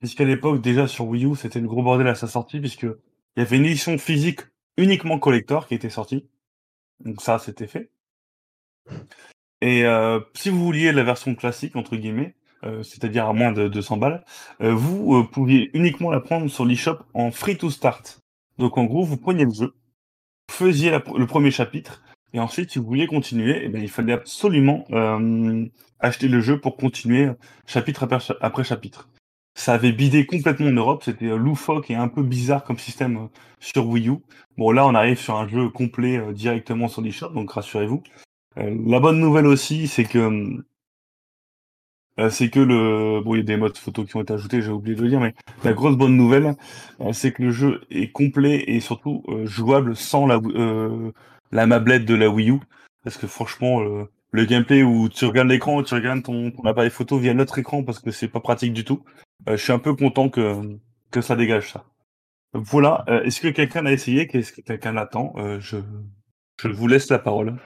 Puisqu'à 0.00 0.24
l'époque, 0.24 0.60
déjà 0.60 0.86
sur 0.86 1.06
Wii 1.06 1.26
U, 1.26 1.36
c'était 1.36 1.60
le 1.60 1.66
gros 1.66 1.82
bordel 1.82 2.06
à 2.06 2.14
sa 2.14 2.28
sortie, 2.28 2.60
puisque 2.60 2.84
il 2.84 3.38
y 3.38 3.40
avait 3.40 3.56
une 3.56 3.66
édition 3.66 3.98
physique 3.98 4.40
uniquement 4.76 5.18
collector 5.18 5.66
qui 5.66 5.74
était 5.74 5.90
sortie. 5.90 6.28
Donc 7.04 7.20
ça, 7.20 7.38
c'était 7.38 7.66
fait. 7.66 7.90
Et 9.60 9.84
euh, 9.84 10.20
si 10.34 10.50
vous 10.50 10.64
vouliez 10.64 10.92
la 10.92 11.02
version 11.02 11.34
classique, 11.34 11.76
entre 11.76 11.96
guillemets, 11.96 12.34
euh, 12.64 12.82
c'est-à-dire 12.82 13.26
à 13.26 13.32
moins 13.32 13.52
de 13.52 13.68
200 13.68 13.96
balles, 13.96 14.24
euh, 14.60 14.72
vous 14.72 15.24
pouviez 15.24 15.70
uniquement 15.74 16.10
la 16.10 16.20
prendre 16.20 16.48
sur 16.48 16.64
l'eShop 16.64 16.98
en 17.14 17.30
free 17.30 17.56
to 17.56 17.70
start. 17.70 18.20
Donc 18.58 18.78
en 18.78 18.84
gros, 18.84 19.04
vous 19.04 19.16
preniez 19.16 19.44
le 19.44 19.52
jeu, 19.52 19.74
faisiez 20.50 20.90
le 20.90 21.26
premier 21.26 21.50
chapitre, 21.50 22.02
et 22.32 22.40
ensuite, 22.40 22.70
si 22.70 22.78
vous 22.78 22.86
vouliez 22.86 23.06
continuer, 23.06 23.62
eh 23.64 23.68
ben, 23.68 23.82
il 23.82 23.88
fallait 23.88 24.12
absolument 24.12 24.84
euh, 24.90 25.64
acheter 26.00 26.28
le 26.28 26.40
jeu 26.40 26.60
pour 26.60 26.76
continuer 26.76 27.30
chapitre 27.66 28.04
après, 28.04 28.20
cha- 28.20 28.36
après 28.40 28.64
chapitre. 28.64 29.08
Ça 29.54 29.74
avait 29.74 29.92
bidé 29.92 30.24
complètement 30.26 30.68
en 30.68 30.72
Europe, 30.72 31.02
c'était 31.04 31.26
euh, 31.26 31.36
loufoque 31.36 31.90
et 31.90 31.96
un 31.96 32.08
peu 32.08 32.22
bizarre 32.22 32.64
comme 32.64 32.78
système 32.78 33.16
euh, 33.16 33.26
sur 33.60 33.88
Wii 33.88 34.08
U. 34.08 34.16
Bon 34.56 34.70
là, 34.70 34.86
on 34.86 34.94
arrive 34.94 35.18
sur 35.18 35.36
un 35.36 35.48
jeu 35.48 35.68
complet 35.68 36.18
euh, 36.18 36.32
directement 36.32 36.88
sur 36.88 37.02
l'eShop, 37.02 37.30
donc 37.30 37.50
rassurez-vous. 37.50 38.02
La 38.56 38.98
bonne 38.98 39.20
nouvelle 39.20 39.46
aussi, 39.46 39.86
c'est 39.86 40.04
que 40.04 40.64
c'est 42.30 42.50
que 42.50 42.58
le 42.58 43.20
bon, 43.20 43.36
il 43.36 43.38
y 43.38 43.40
a 43.42 43.44
des 43.44 43.56
modes 43.56 43.76
photos 43.78 44.04
qui 44.08 44.16
ont 44.16 44.22
été 44.22 44.32
ajoutés, 44.32 44.62
j'ai 44.62 44.72
oublié 44.72 44.96
de 44.96 45.02
le 45.02 45.08
dire, 45.08 45.20
mais 45.20 45.32
la 45.62 45.72
grosse 45.72 45.96
bonne 45.96 46.16
nouvelle, 46.16 46.56
c'est 47.12 47.30
que 47.30 47.44
le 47.44 47.52
jeu 47.52 47.82
est 47.90 48.10
complet 48.10 48.64
et 48.66 48.80
surtout 48.80 49.22
jouable 49.44 49.94
sans 49.94 50.26
la 50.26 50.40
la 51.52 51.66
mablette 51.66 52.04
de 52.04 52.14
la 52.14 52.28
Wii 52.28 52.50
U, 52.50 52.60
parce 53.04 53.16
que 53.16 53.26
franchement, 53.26 53.80
euh, 53.82 54.04
le 54.30 54.44
gameplay 54.44 54.82
où 54.82 55.08
tu 55.08 55.24
regardes 55.24 55.48
l'écran, 55.48 55.82
tu 55.82 55.94
regardes 55.94 56.22
ton, 56.22 56.50
ton 56.50 56.64
appareil 56.64 56.90
photo 56.90 57.18
via 57.18 57.32
l'autre 57.34 57.58
écran, 57.58 57.82
parce 57.84 57.98
que 58.00 58.10
c'est 58.10 58.28
pas 58.28 58.40
pratique 58.40 58.72
du 58.72 58.84
tout. 58.84 59.02
Euh, 59.48 59.56
je 59.56 59.62
suis 59.62 59.72
un 59.72 59.78
peu 59.78 59.94
content 59.94 60.28
que 60.28 60.60
que 61.10 61.20
ça 61.22 61.36
dégage 61.36 61.72
ça. 61.72 61.84
Voilà. 62.52 63.04
Euh, 63.08 63.22
Est-ce 63.22 63.40
que 63.40 63.48
quelqu'un 63.48 63.82
l'a 63.82 63.92
essayé? 63.92 64.28
Est-ce 64.36 64.52
que 64.52 64.60
quelqu'un 64.60 64.92
l'attend 64.92 65.32
Euh, 65.38 65.58
Je 65.60 65.78
je 66.60 66.68
vous 66.68 66.86
laisse 66.88 67.08
la 67.10 67.18
parole. 67.18 67.56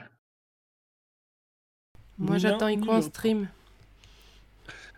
Moi, 2.19 2.37
j'attends 2.37 2.67
Ico 2.67 2.91
en 2.91 3.01
stream. 3.01 3.47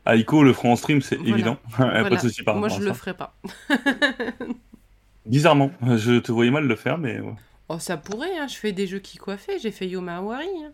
Ah, 0.06 0.16
Ico 0.16 0.44
le 0.44 0.54
fera 0.54 0.68
en 0.70 0.76
stream, 0.76 1.02
c'est 1.02 1.16
Voilà. 1.16 1.32
évident. 1.32 1.58
Y 1.70 1.74
a 1.74 1.78
Pas 1.78 2.02
Voilà. 2.02 2.10
de 2.10 2.18
souci 2.22 2.44
par 2.44 2.56
Moi, 2.58 2.68
je 2.70 2.80
le 2.82 2.88
ça. 2.90 2.94
ferai 2.94 3.14
pas. 3.16 3.36
Bizarrement, 5.26 5.72
je 5.82 6.20
te 6.20 6.32
voyais 6.32 6.52
mal 6.52 6.68
le 6.68 6.76
faire, 6.76 6.98
mais 7.00 7.20
ouais. 7.20 7.34
Oh, 7.70 7.80
ça 7.80 7.98
pourrait, 7.98 8.38
hein. 8.38 8.48
Je 8.48 8.56
fais 8.56 8.72
des 8.72 8.88
jeux 8.88 9.00
qui 9.00 9.18
coiffaient. 9.18 9.60
J'ai 9.60 9.72
fait 9.72 9.88
Yoma 9.88 10.18
Awari. 10.18 10.48
hein. 10.66 10.72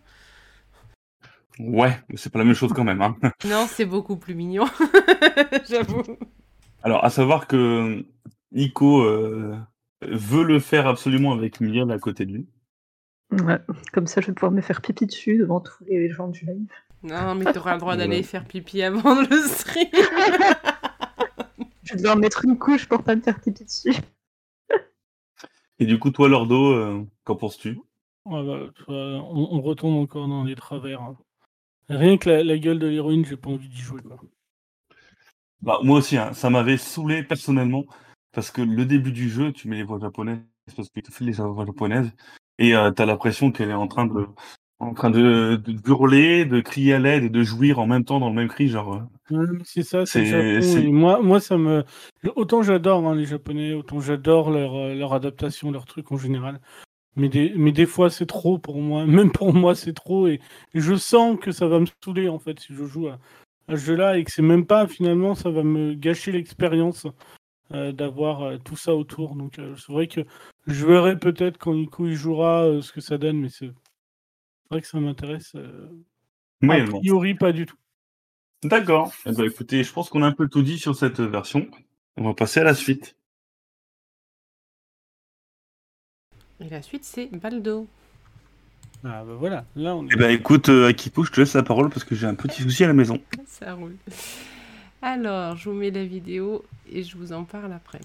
Ouais, 1.58 1.96
mais 2.08 2.16
c'est 2.16 2.30
pas 2.32 2.38
la 2.38 2.44
même 2.46 2.54
chose 2.54 2.72
quand 2.72 2.84
même. 2.84 3.02
Hein. 3.02 3.16
Non, 3.46 3.66
c'est 3.68 3.84
beaucoup 3.84 4.16
plus 4.16 4.34
mignon. 4.34 4.64
J'avoue. 5.68 6.02
Alors, 6.82 7.04
à 7.04 7.10
savoir 7.10 7.46
que 7.46 8.04
Ico 8.52 9.02
euh, 9.02 9.54
veut 10.02 10.44
le 10.44 10.58
faire 10.60 10.86
absolument 10.86 11.32
avec 11.32 11.60
Miriam 11.60 11.90
à 11.90 11.98
côté 11.98 12.24
de 12.26 12.32
lui. 12.32 12.46
Ouais. 13.32 13.58
Comme 13.92 14.06
ça, 14.06 14.20
je 14.20 14.26
vais 14.28 14.32
pouvoir 14.32 14.52
me 14.52 14.60
faire 14.62 14.80
pipi 14.82 15.06
dessus 15.06 15.36
devant 15.38 15.60
tous 15.60 15.84
les 15.86 16.10
gens 16.10 16.28
du 16.28 16.44
live. 16.46 16.66
Non, 17.02 17.34
mais 17.34 17.52
t'auras 17.52 17.74
le 17.74 17.80
droit 17.80 17.96
d'aller 17.96 18.18
Ouais. 18.18 18.22
faire 18.22 18.44
pipi 18.46 18.82
avant 18.82 19.20
le 19.20 19.48
stream. 19.48 19.88
Je 21.84 21.94
vais 21.94 21.96
devoir 21.98 22.16
mettre 22.16 22.44
une 22.44 22.56
couche 22.58 22.86
pour 22.88 23.02
pas 23.02 23.16
me 23.16 23.20
faire 23.20 23.40
pipi 23.40 23.64
dessus. 23.64 23.92
Et 25.82 25.84
du 25.84 25.98
coup, 25.98 26.12
toi, 26.12 26.28
Lordo, 26.28 26.74
euh, 26.74 27.04
qu'en 27.24 27.34
penses-tu? 27.34 27.80
Bah, 28.24 28.44
tu 28.76 28.84
on, 28.88 29.48
on 29.52 29.60
retombe 29.60 29.96
encore 29.96 30.28
dans 30.28 30.44
les 30.44 30.54
travers. 30.54 31.02
hein. 31.02 31.18
Rien 31.88 32.18
que 32.18 32.30
la, 32.30 32.44
la 32.44 32.56
gueule 32.56 32.78
de 32.78 32.86
l'héroïne, 32.86 33.24
j'ai 33.24 33.36
pas 33.36 33.50
envie 33.50 33.68
d'y 33.68 33.80
jouer. 33.80 34.00
Quoi. 34.00 34.20
bah, 35.60 35.80
Moi 35.82 35.98
aussi, 35.98 36.16
hein, 36.16 36.32
ça 36.34 36.50
m'avait 36.50 36.76
saoulé 36.76 37.24
personnellement, 37.24 37.84
parce 38.30 38.52
que 38.52 38.62
le 38.62 38.86
début 38.86 39.10
du 39.10 39.28
jeu, 39.28 39.52
tu 39.52 39.66
mets 39.66 39.76
les 39.76 39.82
voix 39.82 39.98
japonaises, 39.98 40.38
parce 40.76 40.88
qu'il 40.88 41.02
te 41.02 41.10
fait 41.10 41.24
les 41.24 41.32
voix 41.32 41.66
japonaises, 41.66 42.12
et 42.58 42.76
euh, 42.76 42.92
t'as 42.92 43.06
l'impression 43.06 43.50
qu'elle 43.50 43.70
est 43.70 43.74
en 43.74 43.88
train 43.88 44.06
de 44.06 44.26
en 44.82 44.94
train 44.94 45.10
de, 45.10 45.60
de 45.64 45.88
hurler, 45.88 46.44
de 46.44 46.60
crier 46.60 46.94
à 46.94 46.98
l'aide 46.98 47.24
et 47.24 47.28
de 47.28 47.42
jouir 47.42 47.78
en 47.78 47.86
même 47.86 48.04
temps 48.04 48.18
dans 48.20 48.28
le 48.28 48.34
même 48.34 48.48
cri, 48.48 48.68
genre... 48.68 49.02
euh, 49.32 49.58
c'est 49.64 49.82
ça, 49.82 50.06
c'est 50.06 50.26
Et 50.26 50.90
moi, 50.90 51.20
moi, 51.22 51.40
ça 51.40 51.56
me. 51.56 51.84
Autant 52.36 52.62
j'adore 52.62 53.06
hein, 53.06 53.14
les 53.14 53.26
Japonais, 53.26 53.74
autant 53.74 54.00
j'adore 54.00 54.50
leur, 54.50 54.74
euh, 54.74 54.94
leur 54.94 55.14
adaptation, 55.14 55.70
leur 55.70 55.84
truc 55.84 56.10
en 56.12 56.16
général. 56.16 56.60
Mais 57.16 57.28
des, 57.28 57.52
mais 57.56 57.72
des 57.72 57.86
fois, 57.86 58.10
c'est 58.10 58.26
trop 58.26 58.58
pour 58.58 58.80
moi. 58.80 59.06
Même 59.06 59.32
pour 59.32 59.54
moi, 59.54 59.74
c'est 59.74 59.92
trop. 59.92 60.26
Et, 60.28 60.40
et 60.74 60.80
je 60.80 60.94
sens 60.94 61.38
que 61.40 61.52
ça 61.52 61.68
va 61.68 61.78
me 61.80 61.86
saouler, 62.02 62.28
en 62.28 62.38
fait, 62.38 62.58
si 62.58 62.74
je 62.74 62.84
joue 62.84 63.08
à, 63.08 63.18
à 63.68 63.76
ce 63.76 63.84
jeu-là. 63.84 64.18
Et 64.18 64.24
que 64.24 64.30
c'est 64.32 64.42
même 64.42 64.66
pas, 64.66 64.86
finalement, 64.86 65.34
ça 65.34 65.50
va 65.50 65.62
me 65.62 65.94
gâcher 65.94 66.32
l'expérience 66.32 67.06
euh, 67.72 67.92
d'avoir 67.92 68.42
euh, 68.42 68.58
tout 68.58 68.76
ça 68.76 68.94
autour. 68.94 69.34
Donc, 69.36 69.58
euh, 69.58 69.74
c'est 69.76 69.92
vrai 69.92 70.06
que 70.06 70.20
je 70.66 70.86
verrai 70.86 71.18
peut-être 71.18 71.58
quand 71.58 71.74
Nico 71.74 72.06
y 72.06 72.14
jouera 72.14 72.80
ce 72.82 72.92
que 72.92 73.00
ça 73.00 73.18
donne. 73.18 73.40
Mais 73.40 73.48
c'est 73.48 73.70
vrai 74.72 74.82
que 74.82 74.88
ça 74.88 74.98
m'intéresse. 75.00 75.52
euh, 75.54 75.88
a 76.62 76.66
moyennement. 76.66 76.98
priori, 77.00 77.34
pas 77.34 77.52
du 77.52 77.66
tout. 77.66 77.76
D'accord. 78.64 79.12
Eh 79.26 79.32
ben, 79.32 79.44
écoutez, 79.44 79.82
je 79.84 79.92
pense 79.92 80.08
qu'on 80.08 80.22
a 80.22 80.26
un 80.26 80.32
peu 80.32 80.48
tout 80.48 80.62
dit 80.62 80.78
sur 80.78 80.94
cette 80.96 81.20
version. 81.20 81.68
On 82.16 82.24
va 82.24 82.34
passer 82.34 82.60
à 82.60 82.64
la 82.64 82.74
suite. 82.74 83.16
Et 86.60 86.68
la 86.68 86.82
suite, 86.82 87.04
c'est 87.04 87.26
Baldo. 87.26 87.86
Ah 89.04 89.24
bah 89.24 89.34
voilà, 89.36 89.64
là 89.74 89.96
on 89.96 90.04
est. 90.06 90.10
Eh 90.12 90.16
ben 90.16 90.30
écoute, 90.30 90.68
euh, 90.68 90.86
Akipo, 90.88 91.24
je 91.24 91.32
te 91.32 91.40
laisse 91.40 91.54
la 91.54 91.64
parole 91.64 91.90
parce 91.90 92.04
que 92.04 92.14
j'ai 92.14 92.26
un 92.28 92.36
petit 92.36 92.62
souci 92.62 92.84
à 92.84 92.86
la 92.86 92.92
maison. 92.92 93.20
Ça 93.46 93.74
roule. 93.74 93.96
Alors, 95.02 95.56
je 95.56 95.68
vous 95.68 95.74
mets 95.74 95.90
la 95.90 96.04
vidéo 96.04 96.64
et 96.88 97.02
je 97.02 97.16
vous 97.16 97.32
en 97.32 97.42
parle 97.42 97.72
après. 97.72 98.00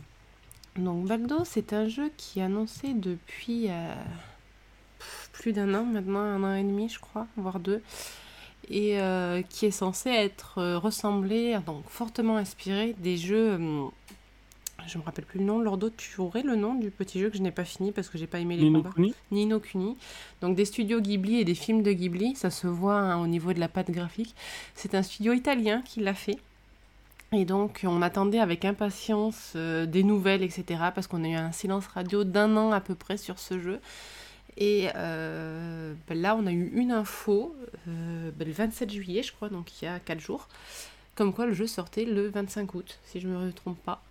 Donc, 0.75 1.05
Baldo, 1.07 1.43
c'est 1.45 1.73
un 1.73 1.87
jeu 1.87 2.11
qui 2.17 2.39
est 2.39 2.43
annoncé 2.43 2.93
depuis 2.95 3.69
euh, 3.69 3.93
plus 5.37 5.53
d'un 5.53 5.73
an 5.75 5.83
maintenant, 5.83 6.19
un 6.19 6.43
an 6.43 6.55
et 6.55 6.63
demi, 6.63 6.89
je 6.89 6.99
crois, 6.99 7.27
voire 7.37 7.59
deux, 7.59 7.81
et 8.69 8.99
euh, 8.99 9.43
qui 9.43 9.67
est 9.67 9.71
censé 9.71 10.09
être 10.09 10.57
euh, 10.57 10.79
ressemblé, 10.79 11.57
donc 11.65 11.83
fortement 11.87 12.37
inspiré 12.37 12.95
des 12.97 13.17
jeux. 13.17 13.53
hum, 13.53 13.91
je 14.87 14.97
me 14.97 15.03
rappelle 15.03 15.25
plus 15.25 15.39
le 15.39 15.45
nom. 15.45 15.59
Lordo, 15.59 15.89
tu 15.89 16.21
aurais 16.21 16.43
le 16.43 16.55
nom 16.55 16.73
du 16.75 16.91
petit 16.91 17.19
jeu 17.19 17.29
que 17.29 17.37
je 17.37 17.41
n'ai 17.41 17.51
pas 17.51 17.65
fini 17.65 17.91
parce 17.91 18.09
que 18.09 18.17
j'ai 18.17 18.27
pas 18.27 18.39
aimé 18.39 18.55
les 18.55 18.63
Nino 18.63 18.81
combats 18.81 18.95
Kuni 18.95 19.13
ni 19.31 19.45
no 19.45 19.59
Kuni. 19.59 19.97
Donc 20.41 20.55
des 20.55 20.65
studios 20.65 21.01
Ghibli 21.01 21.39
et 21.39 21.45
des 21.45 21.55
films 21.55 21.83
de 21.83 21.91
Ghibli, 21.91 22.35
ça 22.35 22.49
se 22.49 22.67
voit 22.67 22.99
hein, 22.99 23.21
au 23.21 23.27
niveau 23.27 23.53
de 23.53 23.59
la 23.59 23.67
patte 23.67 23.91
graphique. 23.91 24.33
C'est 24.75 24.95
un 24.95 25.03
studio 25.03 25.33
italien 25.33 25.81
qui 25.81 25.99
l'a 25.99 26.13
fait. 26.13 26.37
Et 27.33 27.43
donc 27.43 27.81
on 27.83 28.01
attendait 28.01 28.39
avec 28.39 28.63
impatience 28.63 29.53
euh, 29.55 29.85
des 29.85 30.03
nouvelles, 30.03 30.43
etc. 30.43 30.63
Parce 30.95 31.07
qu'on 31.07 31.23
a 31.25 31.27
eu 31.27 31.35
un 31.35 31.51
silence 31.51 31.87
radio 31.87 32.23
d'un 32.23 32.55
an 32.55 32.71
à 32.71 32.79
peu 32.79 32.95
près 32.95 33.17
sur 33.17 33.39
ce 33.39 33.59
jeu. 33.59 33.81
Et 34.57 34.89
euh, 34.95 35.93
ben 36.07 36.19
là 36.19 36.35
on 36.35 36.47
a 36.47 36.51
eu 36.51 36.71
une 36.73 36.91
info 36.91 37.55
euh, 37.87 38.31
ben 38.35 38.47
le 38.47 38.53
27 38.53 38.91
juillet 38.91 39.21
je 39.23 39.31
crois, 39.31 39.49
donc 39.49 39.81
il 39.81 39.85
y 39.85 39.87
a 39.87 39.99
4 39.99 40.19
jours. 40.19 40.47
Comme 41.15 41.33
quoi 41.33 41.45
le 41.47 41.53
jeu 41.53 41.67
sortait 41.67 42.05
le 42.05 42.29
25 42.29 42.73
août, 42.75 42.99
si 43.05 43.19
je 43.19 43.27
ne 43.27 43.37
me 43.37 43.51
trompe 43.53 43.79
pas. 43.83 44.03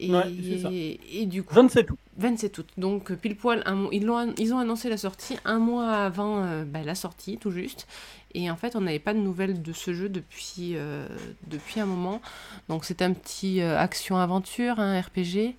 Et, 0.00 0.10
Ouais, 0.10 0.24
c'est 0.42 0.58
ça. 0.58 0.70
et 0.72 1.26
du 1.26 1.42
coup, 1.44 1.54
27 1.54 1.90
août. 1.90 1.98
27 2.16 2.58
août. 2.58 2.66
Donc 2.78 3.10
euh, 3.12 3.16
pile 3.16 3.36
poil, 3.36 3.62
un 3.66 3.88
ils, 3.92 4.04
l'ont- 4.04 4.34
ils 4.38 4.52
ont 4.54 4.58
annoncé 4.58 4.88
la 4.88 4.96
sortie 4.96 5.36
un 5.44 5.58
mois 5.58 5.90
avant 5.92 6.42
euh, 6.44 6.64
bah, 6.64 6.82
la 6.82 6.94
sortie, 6.96 7.38
tout 7.38 7.50
juste. 7.52 7.86
Et 8.34 8.50
en 8.50 8.56
fait, 8.56 8.74
on 8.76 8.80
n'avait 8.80 8.98
pas 8.98 9.14
de 9.14 9.18
nouvelles 9.20 9.62
de 9.62 9.72
ce 9.72 9.92
jeu 9.92 10.08
depuis, 10.08 10.72
euh, 10.74 11.06
depuis 11.46 11.78
un 11.80 11.86
moment. 11.86 12.20
Donc 12.68 12.84
c'est 12.84 13.02
un 13.02 13.12
petit 13.12 13.60
euh, 13.60 13.78
action-aventure, 13.78 14.80
un 14.80 15.00
RPG. 15.00 15.54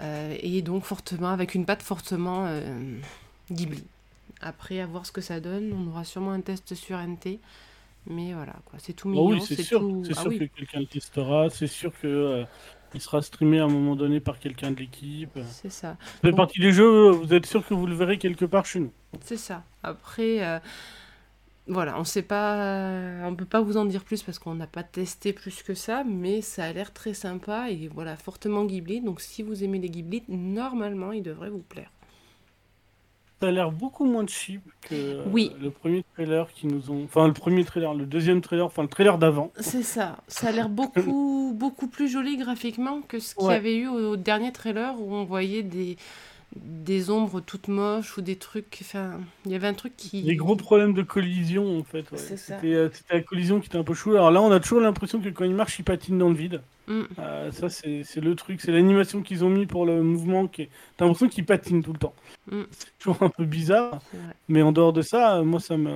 euh, 0.00 0.36
et 0.40 0.62
donc 0.62 0.84
fortement, 0.84 1.28
avec 1.30 1.54
une 1.54 1.64
patte 1.66 1.82
fortement 1.82 2.46
Ghibli. 3.50 3.84
Après, 4.40 4.80
à 4.80 4.86
voir 4.86 5.06
ce 5.06 5.12
que 5.12 5.20
ça 5.20 5.40
donne, 5.40 5.72
on 5.72 5.88
aura 5.90 6.04
sûrement 6.04 6.32
un 6.32 6.40
test 6.40 6.74
sur 6.74 6.98
NT. 6.98 7.38
Mais 8.06 8.34
voilà, 8.34 8.54
quoi, 8.66 8.78
c'est 8.78 8.92
tout 8.92 9.08
Bah 9.08 9.12
mignon. 9.14 9.28
oui, 9.30 9.40
c'est 9.40 9.62
sûr. 9.62 9.80
tout- 9.80 10.02
C'est 10.04 10.12
Ah 10.16 10.20
sûr 10.22 10.30
oui. 10.30 10.38
que 10.38 10.44
quelqu'un 10.44 10.80
le 10.80 10.86
testera. 10.86 11.48
C'est 11.50 11.66
sûr 11.66 11.92
que 12.00 12.06
euh, 12.06 12.44
il 12.94 13.00
sera 13.00 13.22
streamé 13.22 13.60
à 13.60 13.64
un 13.64 13.68
moment 13.68 13.96
donné 13.96 14.20
par 14.20 14.38
quelqu'un 14.38 14.70
de 14.72 14.76
l'équipe. 14.80 15.38
C'est 15.46 15.70
ça. 15.72 15.96
Fait 16.20 16.30
Bon. 16.30 16.36
partie 16.36 16.60
des 16.60 16.72
jeux. 16.72 17.10
Vous 17.10 17.32
êtes 17.32 17.46
sûr 17.46 17.66
que 17.66 17.72
vous 17.72 17.86
le 17.86 17.94
verrez 17.94 18.18
quelque 18.18 18.44
part 18.44 18.66
chez 18.66 18.80
nous. 18.80 18.92
C'est 19.22 19.38
ça. 19.38 19.62
Après, 19.82 20.44
euh, 20.44 20.58
voilà, 21.66 21.98
on 21.98 22.04
sait 22.04 22.22
pas, 22.22 23.22
on 23.26 23.34
peut 23.34 23.46
pas 23.46 23.62
vous 23.62 23.78
en 23.78 23.86
dire 23.86 24.04
plus 24.04 24.22
parce 24.22 24.38
qu'on 24.38 24.54
n'a 24.54 24.66
pas 24.66 24.82
testé 24.82 25.32
plus 25.32 25.62
que 25.62 25.72
ça, 25.72 26.04
mais 26.04 26.42
ça 26.42 26.64
a 26.64 26.72
l'air 26.74 26.92
très 26.92 27.14
sympa 27.14 27.70
et 27.70 27.88
voilà, 27.88 28.16
fortement 28.16 28.66
Ghibli. 28.66 29.00
Donc 29.00 29.22
si 29.22 29.42
vous 29.42 29.64
aimez 29.64 29.78
les 29.78 29.88
Ghibli, 29.88 30.24
normalement, 30.28 31.12
il 31.12 31.22
devrait 31.22 31.48
vous 31.50 31.62
plaire. 31.62 31.90
Ça 33.40 33.48
a 33.48 33.50
l'air 33.50 33.72
beaucoup 33.72 34.04
moins 34.06 34.26
cheap 34.26 34.62
que 34.88 35.22
Oui. 35.30 35.52
le 35.60 35.70
premier 35.70 36.02
trailer 36.14 36.50
qui 36.52 36.66
nous 36.66 36.90
ont. 36.90 37.04
Enfin, 37.04 37.26
le 37.26 37.34
premier 37.34 37.64
trailer, 37.64 37.92
le 37.92 38.06
deuxième 38.06 38.40
trailer, 38.40 38.64
enfin 38.64 38.82
le 38.82 38.88
trailer 38.88 39.18
d'avant. 39.18 39.52
C'est 39.60 39.82
ça. 39.82 40.16
Ça 40.28 40.48
a 40.48 40.52
l'air 40.52 40.68
beaucoup, 40.70 41.52
beaucoup 41.56 41.88
plus 41.88 42.08
joli 42.08 42.36
graphiquement 42.38 43.02
que 43.02 43.18
ce 43.18 43.34
qu'il 43.34 43.46
y 43.48 43.52
avait 43.52 43.76
eu 43.76 43.86
au, 43.88 44.12
au 44.12 44.16
dernier 44.16 44.52
trailer 44.52 44.94
où 45.00 45.14
on 45.14 45.24
voyait 45.24 45.62
des 45.62 45.96
des 46.56 47.10
ombres 47.10 47.40
toutes 47.40 47.66
moches 47.68 48.16
ou 48.16 48.20
des 48.22 48.36
trucs. 48.36 48.78
Enfin, 48.80 49.20
il 49.44 49.50
y 49.52 49.56
avait 49.56 49.66
un 49.66 49.74
truc 49.74 49.94
qui. 49.96 50.22
Des 50.22 50.36
gros 50.36 50.54
problèmes 50.56 50.94
de 50.94 51.02
collision 51.02 51.78
en 51.78 51.82
fait. 51.82 52.10
ouais. 52.12 52.18
C'est 52.18 52.36
ça. 52.36 52.54
C'était 52.56 52.74
euh, 52.74 52.88
c'était 52.92 53.14
la 53.14 53.22
collision 53.22 53.60
qui 53.60 53.66
était 53.66 53.78
un 53.78 53.82
peu 53.84 53.94
chou. 53.94 54.12
Alors 54.12 54.30
là, 54.30 54.40
on 54.40 54.52
a 54.52 54.60
toujours 54.60 54.80
l'impression 54.80 55.20
que 55.20 55.28
quand 55.30 55.44
il 55.44 55.54
marche, 55.54 55.78
il 55.80 55.82
patine 55.84 56.16
dans 56.16 56.28
le 56.28 56.36
vide. 56.36 56.62
Mm. 56.86 57.02
Euh, 57.18 57.52
ça, 57.52 57.68
c'est 57.68 58.04
le 58.16 58.34
truc. 58.34 58.60
C'est 58.60 58.72
l'animation 58.72 59.22
qu'ils 59.22 59.44
ont 59.44 59.50
mis 59.50 59.66
pour 59.66 59.86
le 59.86 60.02
mouvement. 60.02 60.46
qui 60.46 60.62
est... 60.62 60.68
T'as 60.96 61.04
l'impression 61.04 61.28
qu'il 61.28 61.44
patine 61.46 61.82
tout 61.82 61.92
le 61.92 61.98
temps. 61.98 62.14
Mm. 62.50 62.62
C'est 62.70 62.98
toujours 62.98 63.22
un 63.22 63.30
peu 63.30 63.44
bizarre. 63.44 64.00
Mais 64.48 64.62
en 64.62 64.72
dehors 64.72 64.92
de 64.92 65.02
ça, 65.02 65.38
euh, 65.38 65.44
moi, 65.44 65.60
ça 65.60 65.76
me, 65.76 65.90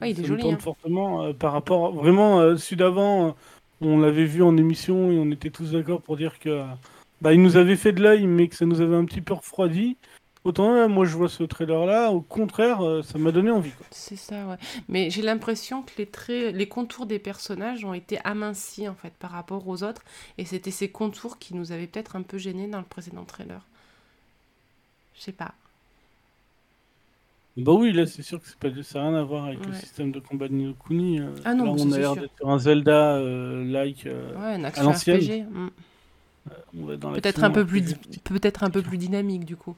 Ouais, 0.00 0.10
est 0.10 0.14
ça 0.14 0.22
me 0.22 0.26
joli, 0.26 0.42
tente 0.42 0.54
hein. 0.54 0.58
fortement 0.58 1.22
euh, 1.24 1.32
par 1.32 1.52
rapport. 1.52 1.92
Vraiment, 1.94 2.40
euh, 2.40 2.56
celui 2.56 2.76
d'avant, 2.76 3.36
on 3.80 3.98
l'avait 3.98 4.24
vu 4.24 4.42
en 4.42 4.56
émission 4.56 5.10
et 5.10 5.18
on 5.18 5.30
était 5.30 5.50
tous 5.50 5.72
d'accord 5.72 6.02
pour 6.02 6.16
dire 6.16 6.38
que 6.38 6.64
bah, 7.20 7.32
il 7.34 7.42
nous 7.42 7.56
avait 7.56 7.76
fait 7.76 7.92
de 7.92 8.02
l'œil, 8.02 8.26
mais 8.26 8.48
que 8.48 8.56
ça 8.56 8.66
nous 8.66 8.80
avait 8.80 8.96
un 8.96 9.04
petit 9.04 9.20
peu 9.20 9.34
refroidi. 9.34 9.96
Autant 10.42 10.72
là, 10.74 10.88
moi, 10.88 11.04
je 11.04 11.14
vois 11.16 11.28
ce 11.28 11.42
trailer-là, 11.42 12.10
au 12.12 12.22
contraire, 12.22 12.80
euh, 12.82 13.02
ça 13.02 13.18
m'a 13.18 13.30
donné 13.30 13.50
envie. 13.50 13.72
C'est 13.90 14.16
ça, 14.16 14.46
ouais. 14.46 14.56
Mais 14.88 15.10
j'ai 15.10 15.20
l'impression 15.20 15.82
que 15.82 15.90
les 15.98 16.06
traits, 16.06 16.54
les 16.54 16.66
contours 16.66 17.04
des 17.04 17.18
personnages 17.18 17.84
ont 17.84 17.92
été 17.92 18.18
amincis 18.24 18.88
en 18.88 18.94
fait 18.94 19.12
par 19.18 19.32
rapport 19.32 19.68
aux 19.68 19.82
autres, 19.82 20.02
et 20.38 20.46
c'était 20.46 20.70
ces 20.70 20.88
contours 20.88 21.38
qui 21.38 21.54
nous 21.54 21.72
avaient 21.72 21.86
peut-être 21.86 22.16
un 22.16 22.22
peu 22.22 22.38
gênés 22.38 22.68
dans 22.68 22.78
le 22.78 22.84
précédent 22.84 23.24
trailer. 23.24 23.60
Je 25.14 25.20
sais 25.20 25.32
pas. 25.32 25.52
Bah 27.58 27.72
oui, 27.72 27.92
là, 27.92 28.06
c'est 28.06 28.22
sûr 28.22 28.40
que 28.40 28.46
c'est 28.48 28.56
pas, 28.56 28.68
ça 28.82 29.00
n'a 29.02 29.08
rien 29.10 29.18
à 29.18 29.22
voir 29.24 29.44
avec 29.44 29.62
le 29.66 29.72
Ouais. 29.72 29.78
système 29.78 30.10
de 30.12 30.20
combat 30.20 30.48
de 30.48 30.54
Nino 30.54 30.72
Kuni. 30.86 31.20
euh. 31.20 31.34
Ah 31.44 31.52
non, 31.52 31.74
là, 31.74 31.82
on 31.84 31.92
a 31.92 31.98
l'air 31.98 32.14
d'être 32.16 32.34
sur 32.38 32.48
un 32.48 32.58
Zelda-like. 32.58 34.04
Ouais, 34.06 34.54
un 34.54 34.64
action 34.64 34.84
l'ancienne. 34.84 35.46
Mm. 35.50 35.68
Peut-être 37.12 37.44
un 37.44 37.50
peu 37.50 37.66
plus, 37.66 37.82
di- 37.82 37.94
peut-être 38.24 38.62
un 38.64 38.70
peu 38.70 38.80
plus 38.80 38.96
dynamique 38.96 39.44
du 39.44 39.56
coup. 39.56 39.76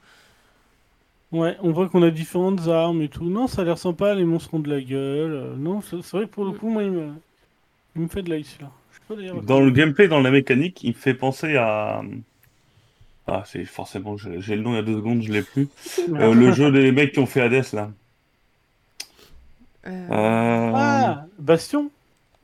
Ouais, 1.32 1.56
on 1.62 1.72
voit 1.72 1.88
qu'on 1.88 2.02
a 2.02 2.10
différentes 2.10 2.68
armes 2.68 3.00
et 3.02 3.08
tout. 3.08 3.24
Non, 3.24 3.46
ça 3.46 3.62
a 3.62 3.64
l'air 3.64 3.78
sympa, 3.78 4.14
les 4.14 4.24
monstres 4.24 4.52
ont 4.54 4.58
de 4.58 4.68
la 4.70 4.80
gueule. 4.82 5.54
Non, 5.56 5.80
c'est 5.80 5.96
vrai 6.12 6.26
que 6.26 6.30
pour 6.30 6.44
le 6.44 6.52
Mm. 6.52 6.58
coup, 6.58 6.68
moi, 6.68 6.82
il 6.84 6.90
me, 6.90 7.08
il 7.96 8.02
me 8.02 8.08
fait 8.08 8.22
de 8.22 8.28
l'œil, 8.30 8.44
celui-là. 8.44 8.70
Je 8.92 8.96
sais 8.98 9.02
pas 9.08 9.14
d'ailleurs. 9.16 9.42
Dans 9.42 9.60
le 9.60 9.70
gameplay, 9.70 10.08
dans 10.08 10.20
la 10.20 10.30
mécanique, 10.30 10.82
il 10.84 10.88
me 10.90 10.94
fait 10.94 11.14
penser 11.14 11.56
à. 11.56 12.02
Ah, 13.26 13.44
c'est 13.46 13.64
forcément, 13.64 14.16
j'ai 14.18 14.56
le 14.56 14.62
nom 14.62 14.72
il 14.72 14.76
y 14.76 14.78
a 14.78 14.82
deux 14.82 14.96
secondes, 14.96 15.22
je 15.22 15.32
l'ai 15.32 15.42
plus. 15.42 15.68
Euh, 16.14 16.34
le 16.34 16.52
jeu 16.52 16.70
des 16.70 16.92
mecs 16.92 17.12
qui 17.12 17.18
ont 17.20 17.26
fait 17.26 17.40
Hades 17.40 17.64
là. 17.72 17.90
Euh, 19.86 20.08
Euh... 20.10 20.72
Ah, 20.74 21.24
Bastion 21.38 21.90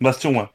Bastion, 0.00 0.30
ouais. 0.38 0.46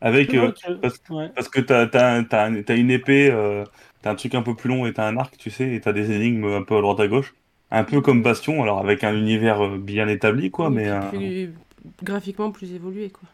Avec. 0.00 0.34
Euh, 0.34 0.52
parce- 0.82 1.00
ouais. 1.10 1.30
Parce 1.34 1.48
que 1.48 1.60
t'as 1.60 1.86
t'as, 1.86 2.22
t'as, 2.22 2.46
un- 2.46 2.62
t'as 2.62 2.76
une 2.76 2.90
épée, 2.90 3.30
euh, 3.30 3.64
t'as 4.06 4.12
un 4.12 4.14
truc 4.14 4.34
un 4.34 4.42
peu 4.42 4.54
plus 4.54 4.68
long 4.68 4.86
et 4.86 4.92
t'as 4.92 5.06
un 5.08 5.16
arc, 5.16 5.36
tu 5.38 5.50
sais, 5.50 5.74
et 5.74 5.80
t'as 5.80 5.92
des 5.92 6.12
énigmes 6.12 6.46
un 6.46 6.62
peu 6.62 6.76
à 6.76 6.80
droite 6.80 7.00
à 7.00 7.08
gauche. 7.08 7.34
Un 7.70 7.84
peu 7.84 8.00
comme 8.00 8.22
Bastion, 8.22 8.62
alors 8.62 8.78
avec 8.78 9.04
un 9.04 9.14
univers 9.16 9.60
euh, 9.64 9.78
bien 9.78 10.08
établi, 10.08 10.50
quoi, 10.50 10.70
mais. 10.70 10.88
euh, 10.88 11.00
plus- 11.10 11.54
graphiquement 12.02 12.50
plus 12.50 12.72
évolué 12.72 13.10
quoi. 13.10 13.28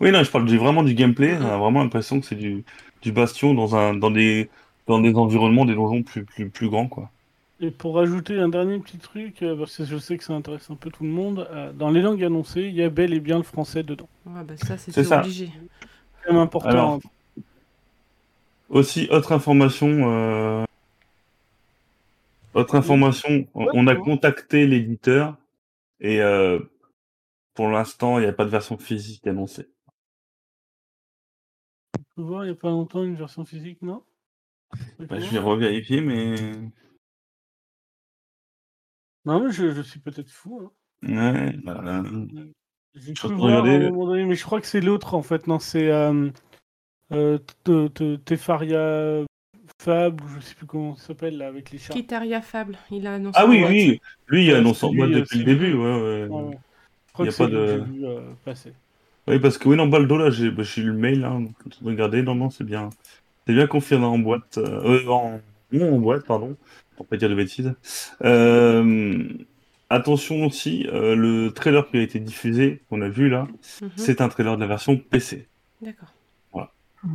Oui, 0.00 0.10
non, 0.12 0.22
je 0.24 0.30
parle 0.30 0.48
vraiment 0.56 0.82
du 0.82 0.94
gameplay. 0.94 1.36
On 1.40 1.44
a 1.46 1.56
vraiment 1.56 1.82
l'impression 1.82 2.20
que 2.20 2.26
c'est 2.26 2.34
du, 2.36 2.64
du 3.02 3.12
Bastion 3.12 3.54
dans, 3.54 3.74
un, 3.76 3.94
dans, 3.94 4.10
des, 4.10 4.50
dans 4.86 5.00
des 5.00 5.14
environnements, 5.14 5.64
des 5.64 5.74
donjons 5.74 6.02
plus, 6.02 6.24
plus, 6.24 6.50
plus 6.50 6.68
grands, 6.68 6.88
quoi. 6.88 7.10
Et 7.60 7.70
pour 7.72 7.96
rajouter 7.96 8.38
un 8.38 8.48
dernier 8.48 8.78
petit 8.78 8.98
truc, 8.98 9.42
euh, 9.42 9.56
parce 9.56 9.76
que 9.76 9.84
je 9.84 9.96
sais 9.98 10.16
que 10.16 10.22
ça 10.24 10.32
intéresse 10.32 10.70
un 10.70 10.76
peu 10.76 10.90
tout 10.90 11.02
le 11.02 11.10
monde, 11.10 11.48
euh, 11.50 11.72
dans 11.72 11.90
les 11.90 12.02
langues 12.02 12.22
annoncées, 12.22 12.62
il 12.62 12.74
y 12.74 12.82
a 12.82 12.88
bel 12.88 13.12
et 13.12 13.20
bien 13.20 13.36
le 13.36 13.42
français 13.42 13.82
dedans. 13.82 14.08
Ouais, 14.26 14.44
bah 14.44 14.56
ça 14.56 14.76
C'est 14.78 15.06
obligé. 15.06 15.50
C'est 16.20 16.26
quand 16.28 16.32
même 16.34 16.42
important. 16.42 16.68
Alors, 16.70 16.94
hein. 16.94 17.00
Aussi, 18.68 19.08
autre 19.10 19.32
information. 19.32 19.88
euh, 20.10 20.64
Autre 22.54 22.74
information, 22.74 23.46
on- 23.54 23.86
a 23.86 23.94
contacté 23.94 24.66
l'éditeur 24.66 25.36
et 26.00 26.20
euh, 26.22 26.58
pour 27.54 27.68
l'instant, 27.68 28.18
il 28.18 28.22
n'y 28.22 28.28
a 28.28 28.32
pas 28.32 28.44
de 28.44 28.50
version 28.50 28.78
physique 28.78 29.26
annoncée. 29.26 29.68
On 31.98 32.02
peut 32.16 32.22
voir, 32.22 32.44
il 32.44 32.48
n'y 32.48 32.52
a 32.52 32.56
pas 32.56 32.70
longtemps, 32.70 33.04
une 33.04 33.14
version 33.14 33.44
physique, 33.44 33.80
non? 33.82 34.02
Bah, 34.98 35.20
je 35.20 35.30
vais 35.30 35.38
revérifier, 35.38 36.00
mais. 36.00 36.34
Non, 39.24 39.44
mais 39.44 39.52
je, 39.52 39.72
je 39.72 39.82
suis 39.82 40.00
peut-être 40.00 40.30
fou. 40.30 40.60
hein. 40.64 40.72
Ouais, 41.02 41.52
bah, 41.62 42.02
J'ai 42.94 43.14
Je 43.14 43.20
cru 43.20 43.28
peux 43.28 43.34
voir 43.34 43.50
à 43.50 43.58
un 43.58 43.62
regarder. 43.62 43.90
moment 43.90 44.06
donné, 44.06 44.24
mais 44.24 44.34
je 44.34 44.44
crois 44.44 44.60
que 44.60 44.66
c'est 44.66 44.80
l'autre 44.80 45.14
en 45.14 45.22
fait. 45.22 45.46
Non, 45.46 45.58
c'est 45.58 45.90
euh, 45.90 46.12
euh, 46.12 46.30
Tefaria 48.24 49.24
Fab, 49.80 50.20
ou 50.20 50.28
je 50.36 50.40
sais 50.40 50.54
plus 50.54 50.66
comment 50.66 50.96
ça 50.96 51.08
s'appelle 51.08 51.36
là, 51.38 51.46
avec 51.48 51.70
les 51.70 51.78
chats. 51.78 51.92
Kitaria 51.92 52.40
Fable, 52.42 52.76
il 52.90 53.06
a 53.06 53.14
annoncé. 53.14 53.38
Ah 53.40 53.46
oui, 53.46 53.64
oui, 53.68 54.00
lui, 54.26 54.46
il 54.46 54.54
annonce 54.54 54.80
c'est 54.80 54.86
en 54.86 54.92
boîte 54.94 55.08
lui, 55.10 55.16
euh, 55.16 55.20
depuis 55.20 55.38
le 55.38 55.44
début. 55.44 55.72
Ouais, 55.74 55.84
ouais. 55.84 56.26
Ouais, 56.28 56.42
ouais. 56.42 56.58
Je 57.08 57.12
crois 57.12 57.26
Y 57.26 57.28
a 57.28 57.32
pas 57.32 57.46
de- 57.46 57.82
euh, 58.04 58.20
passer. 58.44 58.72
Oui, 59.28 59.38
parce 59.38 59.58
que 59.58 59.68
oui, 59.68 59.76
non, 59.76 59.86
Baldo, 59.86 60.16
là, 60.16 60.30
j'ai 60.30 60.50
bah, 60.50 60.62
j'ai 60.62 60.82
lu 60.82 60.88
le 60.88 60.94
mail, 60.98 61.20
là, 61.20 61.28
donc, 61.30 61.50
en 61.66 61.68
train 61.70 61.84
de 61.84 61.90
regarder, 61.90 62.22
non, 62.22 62.34
non, 62.34 62.50
c'est 62.50 62.64
bien. 62.64 62.90
C'est 63.46 63.52
bien 63.54 63.66
confirmé 63.66 64.04
en 64.06 64.18
boîte, 64.18 64.58
euh, 64.58 65.04
euh, 65.04 65.08
en, 65.08 65.40
non, 65.72 65.94
en 65.94 65.98
boîte, 65.98 66.26
pardon, 66.26 66.56
pour 66.96 67.06
pas 67.06 67.16
dire 67.16 67.28
de 67.28 67.34
bêtises. 67.34 67.74
Euh, 68.24 69.24
attention 69.90 70.44
aussi, 70.46 70.86
euh, 70.92 71.14
le 71.14 71.50
trailer 71.52 71.88
qui 71.90 71.98
a 71.98 72.02
été 72.02 72.20
diffusé, 72.20 72.82
qu'on 72.88 73.00
a 73.02 73.08
vu 73.08 73.28
là, 73.28 73.46
Mhm. 73.80 73.90
c'est 73.96 74.20
un 74.20 74.28
trailer 74.28 74.56
de 74.56 74.60
la 74.62 74.66
version 74.66 74.96
PC. 74.96 75.46
D'accord. 75.82 76.12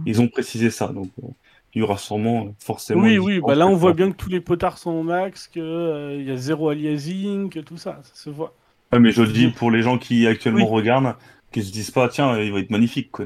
Ils 0.05 0.21
ont 0.21 0.27
précisé 0.27 0.69
ça, 0.69 0.87
donc 0.87 1.09
euh, 1.23 1.27
il 1.73 1.79
y 1.79 1.81
aura 1.81 1.97
sûrement 1.97 2.47
euh, 2.47 2.49
forcément. 2.59 3.01
Oui, 3.01 3.17
oui, 3.17 3.39
bah 3.41 3.55
là 3.55 3.67
on 3.67 3.75
voit 3.75 3.93
bien 3.93 4.11
que 4.11 4.15
tous 4.17 4.29
les 4.29 4.41
potards 4.41 4.77
sont 4.77 4.91
au 4.91 5.03
max, 5.03 5.47
qu'il 5.47 6.23
y 6.25 6.31
a 6.31 6.37
zéro 6.37 6.69
aliasing, 6.69 7.49
que 7.49 7.59
tout 7.59 7.77
ça, 7.77 8.01
ça 8.03 8.15
se 8.15 8.29
voit. 8.29 8.53
Ouais, 8.91 8.99
mais 8.99 9.11
je 9.11 9.21
le 9.23 9.31
dis 9.31 9.47
pour 9.49 9.71
les 9.71 9.81
gens 9.81 9.97
qui 9.97 10.27
actuellement 10.27 10.65
Oui. 10.65 10.71
regardent, 10.71 11.15
qui 11.51 11.63
se 11.63 11.71
disent 11.71 11.91
pas, 11.91 12.09
tiens, 12.09 12.37
il 12.39 12.51
va 12.51 12.59
être 12.59 12.69
magnifique. 12.69 13.11
Quoi, 13.11 13.25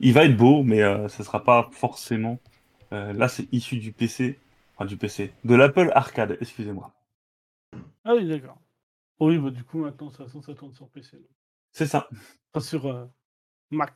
Il 0.00 0.12
va 0.12 0.24
être 0.24 0.36
beau, 0.36 0.62
mais 0.62 0.82
euh, 0.82 1.08
ça 1.08 1.24
sera 1.24 1.42
pas 1.42 1.68
forcément. 1.72 2.38
euh, 2.92 3.12
là, 3.12 3.28
c'est 3.28 3.50
issu 3.52 3.76
du 3.78 3.92
PC. 3.92 4.38
Enfin, 4.76 4.86
du 4.86 4.96
PC. 4.96 5.32
De 5.44 5.54
l'Apple 5.54 5.90
Arcade, 5.94 6.36
excusez-moi. 6.40 6.92
Ah 8.04 8.14
oui, 8.14 8.28
d'accord. 8.28 8.58
Oui, 9.20 9.38
bah 9.38 9.50
du 9.50 9.62
coup 9.64 9.78
maintenant 9.78 10.10
ça, 10.10 10.24
ça 10.28 10.54
tourne 10.54 10.74
sur 10.74 10.88
PC. 10.88 11.18
C'est 11.72 11.86
ça. 11.86 12.08
Enfin 12.52 12.64
sur 12.64 12.86
euh, 12.86 13.06
Mac. 13.70 13.94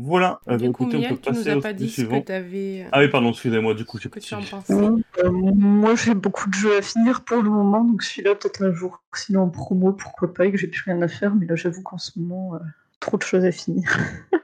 Voilà. 0.00 0.40
Euh, 0.48 0.56
Du 0.56 0.66
bah, 0.66 0.72
coup, 0.72 0.82
écoutez, 0.84 0.96
on 0.96 1.00
peut 1.00 1.20
tu 1.20 1.28
nous 1.30 1.34
passer 1.36 1.50
as 1.50 1.58
au 1.58 1.60
pas 1.60 1.72
dit 1.72 1.88
ce 1.88 1.94
suivant. 1.94 2.20
que 2.20 2.26
tu 2.26 2.32
avais. 2.32 2.86
Ah 2.92 3.00
oui, 3.00 3.08
pardon, 3.08 3.30
excusez-moi, 3.30 3.74
du 3.74 3.84
coup, 3.84 3.98
j'ai 3.98 4.08
pas 4.08 4.20
que 4.20 4.24
tu 4.24 4.34
en. 4.34 4.40
Euh, 4.70 5.30
moi, 5.30 5.94
j'ai 5.94 6.14
beaucoup 6.14 6.48
de 6.48 6.54
jeux 6.54 6.76
à 6.76 6.82
finir 6.82 7.24
pour 7.24 7.42
le 7.42 7.50
moment, 7.50 7.84
donc 7.84 8.02
celui-là, 8.02 8.34
peut-être 8.34 8.62
un 8.64 8.72
jour. 8.72 9.02
Sinon, 9.14 9.42
en 9.42 9.48
promo, 9.48 9.92
pourquoi 9.92 10.32
pas, 10.32 10.46
et 10.46 10.52
que 10.52 10.58
j'ai 10.58 10.68
plus 10.68 10.82
rien 10.90 11.00
à 11.02 11.08
faire, 11.08 11.34
mais 11.34 11.46
là, 11.46 11.56
j'avoue 11.56 11.82
qu'en 11.82 11.98
ce 11.98 12.18
moment, 12.18 12.54
euh, 12.54 12.58
trop 13.00 13.16
de 13.16 13.22
choses 13.22 13.44
à 13.44 13.52
finir. 13.52 13.88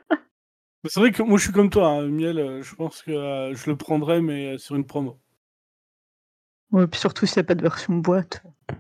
C'est 0.87 1.01
vrai 1.01 1.13
que 1.13 1.23
moi 1.23 1.39
je 1.39 1.45
suis 1.45 1.53
comme 1.53 1.71
toi, 1.71 1.89
hein, 1.89 2.09
Miel, 2.09 2.39
euh, 2.39 2.63
je 2.63 2.75
pense 2.75 3.01
que 3.01 3.11
euh, 3.11 3.55
je 3.55 3.71
le 3.71 3.77
prendrais, 3.77 4.21
mais 4.21 4.55
euh, 4.55 4.59
sur 4.59 4.77
une 4.77 4.85
promo. 4.85 5.19
Ouais, 6.73 6.87
puis 6.87 7.01
surtout, 7.01 7.25
s'il 7.25 7.39
n'y 7.39 7.47
a 7.47 7.47
pas 7.47 7.55
de 7.55 7.63
version 7.63 7.95
boîte, 7.95 8.43
euh, 8.71 8.75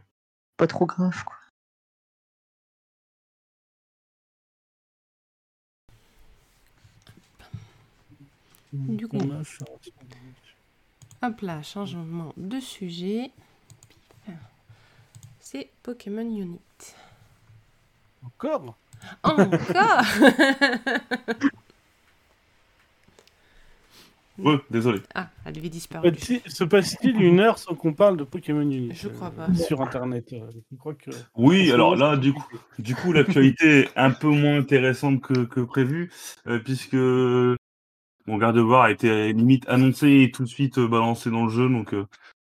pas 0.59 0.66
trop 0.66 0.85
grave, 0.85 1.25
quoi. 1.25 1.37
Du 8.75 9.07
coup. 9.09 9.18
Hop 11.22 11.41
là, 11.41 11.62
changement 11.62 12.33
de 12.37 12.59
sujet. 12.61 13.31
C'est 15.41 15.70
Pokémon 15.83 16.22
Unit. 16.22 16.59
Encore? 18.25 18.77
Encore? 19.22 20.03
Ouais, 24.37 24.59
désolé. 24.68 25.01
Ah, 25.14 25.29
elle 25.45 25.57
avait 25.59 25.68
disparu. 25.68 26.11
Bah, 26.11 26.16
si- 26.18 26.43
Se 26.47 26.64
passe-t-il 26.64 27.20
une 27.22 27.39
heure 27.39 27.57
sans 27.59 27.77
qu'on 27.77 27.93
parle 27.93 28.16
de 28.16 28.25
Pokémon 28.25 28.62
Unit 28.62 28.93
Je 28.93 29.07
crois 29.09 29.29
euh, 29.39 29.47
pas. 29.47 29.55
Sur 29.55 29.81
internet. 29.81 30.33
euh, 30.33 30.41
je 30.72 30.77
crois 30.77 30.95
que. 30.95 31.12
Oui, 31.37 31.70
alors 31.70 31.95
là, 31.95 32.16
du 32.16 32.33
coup, 32.33 32.45
du 32.81 32.97
coup, 32.97 33.12
l'actualité 33.12 33.83
est 33.85 33.89
un 33.95 34.11
peu 34.11 34.27
moins 34.29 34.59
intéressante 34.59 35.20
que, 35.20 35.45
que 35.45 35.61
prévu, 35.61 36.11
euh, 36.49 36.59
puisque 36.59 36.97
mon 38.27 38.39
garde-boire 38.39 38.83
a 38.83 38.91
été 38.91 39.33
limite 39.33 39.68
annoncé 39.68 40.22
et 40.22 40.31
tout 40.31 40.43
de 40.45 40.49
suite 40.49 40.79
euh, 40.79 40.89
balancé 40.89 41.31
dans 41.31 41.45
le 41.45 41.51
jeu, 41.51 41.68
donc 41.68 41.93
euh, 41.95 42.07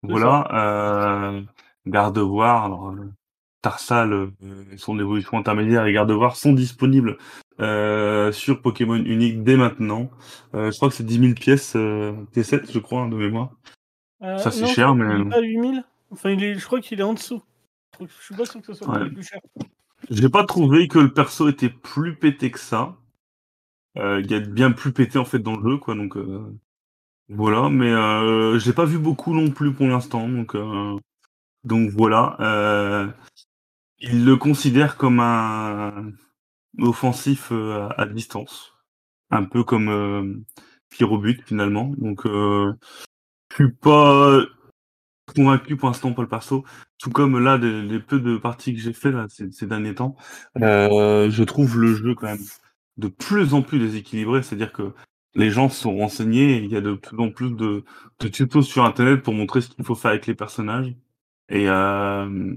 voilà. 0.02 0.48
Euh, 0.52 1.42
garde-boire, 1.86 2.64
alors 2.66 2.90
euh, 2.90 3.10
Tarsal, 3.62 4.12
euh, 4.12 4.30
son 4.76 4.98
évolution 4.98 5.36
intermédiaire 5.38 5.84
et 5.86 5.92
garde-boire 5.92 6.36
sont 6.36 6.52
disponibles 6.52 7.18
euh, 7.60 8.30
sur 8.32 8.62
Pokémon 8.62 8.94
Unique 8.96 9.42
dès 9.42 9.56
maintenant. 9.56 10.10
Euh, 10.54 10.70
je 10.70 10.76
crois 10.76 10.88
que 10.88 10.94
c'est 10.94 11.04
10 11.04 11.18
000 11.20 11.34
pièces 11.34 11.74
euh, 11.76 12.12
T7, 12.34 12.70
je 12.72 12.78
crois, 12.78 13.02
hein, 13.02 13.08
de 13.08 13.16
mémoire. 13.16 13.50
Euh, 14.22 14.38
Ça, 14.38 14.50
c'est 14.50 14.66
cher, 14.66 14.94
mais- 14.94 15.28
pas 15.30 15.36
à 15.36 15.40
8000 15.40 15.84
Enfin, 16.10 16.30
il 16.30 16.42
est... 16.42 16.54
je 16.54 16.64
crois 16.64 16.80
qu'il 16.80 17.00
est 17.00 17.04
en 17.04 17.12
dessous. 17.14 17.42
Je 18.00 18.06
suis 18.22 18.34
pas 18.34 18.46
sûr 18.46 18.60
que 18.60 18.66
ce 18.68 18.74
soit 18.74 18.88
Ouais. 18.94 19.04
le 19.04 19.12
plus 19.12 19.24
cher. 19.24 19.40
J'ai 20.08 20.28
pas 20.28 20.44
trouvé 20.44 20.86
que 20.88 20.98
le 21.00 21.12
perso 21.12 21.48
était 21.48 21.68
plus 21.68 22.14
pété 22.16 22.50
que 22.50 22.58
ça. 22.60 22.96
Euh, 23.96 24.20
Il 24.20 24.30
y 24.30 24.34
a 24.34 24.40
bien 24.40 24.70
plus 24.72 24.92
pété 24.92 25.18
en 25.18 25.24
fait 25.24 25.38
dans 25.38 25.56
le 25.56 25.70
jeu, 25.70 25.78
quoi. 25.78 25.94
Donc 25.94 26.16
euh, 26.16 26.54
voilà, 27.28 27.70
mais 27.70 27.90
euh, 27.90 28.58
j'ai 28.58 28.72
pas 28.72 28.84
vu 28.84 28.98
beaucoup 28.98 29.34
non 29.34 29.50
plus 29.50 29.72
pour 29.74 29.86
l'instant. 29.86 30.28
Donc 31.64 31.90
voilà. 31.90 33.14
Il 34.00 34.24
le 34.24 34.36
considère 34.36 34.96
comme 34.96 35.20
un 35.20 36.12
offensif 36.78 37.52
à, 37.52 38.06
distance, 38.06 38.74
un 39.30 39.44
peu 39.44 39.64
comme 39.64 39.88
euh, 39.88 40.34
Pyrobut 40.90 41.42
finalement. 41.44 41.92
Donc 41.98 42.22
je 42.24 42.74
suis 43.54 43.72
pas 43.72 44.40
convaincu 45.34 45.76
pour 45.76 45.88
l'instant 45.88 46.12
pour 46.12 46.22
le 46.22 46.28
perso. 46.28 46.64
Tout 46.98 47.10
comme 47.10 47.38
là, 47.38 47.58
les, 47.58 48.00
peu 48.00 48.20
de 48.20 48.36
parties 48.38 48.74
que 48.74 48.80
j'ai 48.80 48.92
fait 48.92 49.12
là 49.12 49.26
ces, 49.28 49.66
derniers 49.66 49.94
temps, 49.94 50.16
je 50.56 51.42
trouve 51.42 51.78
le 51.78 51.94
jeu 51.94 52.14
quand 52.14 52.26
même 52.26 52.38
de 52.98 53.08
plus 53.08 53.54
en 53.54 53.62
plus 53.62 53.78
déséquilibré. 53.78 54.42
C'est-à-dire 54.42 54.72
que 54.72 54.92
les 55.34 55.50
gens 55.50 55.68
sont 55.68 55.96
renseignés, 55.96 56.56
et 56.56 56.62
il 56.64 56.70
y 56.70 56.76
a 56.76 56.80
de 56.80 56.94
plus 56.94 57.18
en 57.18 57.30
plus 57.30 57.50
de, 57.52 57.84
de 58.20 58.28
tutos 58.28 58.62
sur 58.62 58.84
Internet 58.84 59.22
pour 59.22 59.34
montrer 59.34 59.60
ce 59.60 59.68
qu'il 59.70 59.84
faut 59.84 59.94
faire 59.94 60.10
avec 60.10 60.26
les 60.26 60.34
personnages. 60.34 60.94
Et 61.48 61.68
euh, 61.68 62.54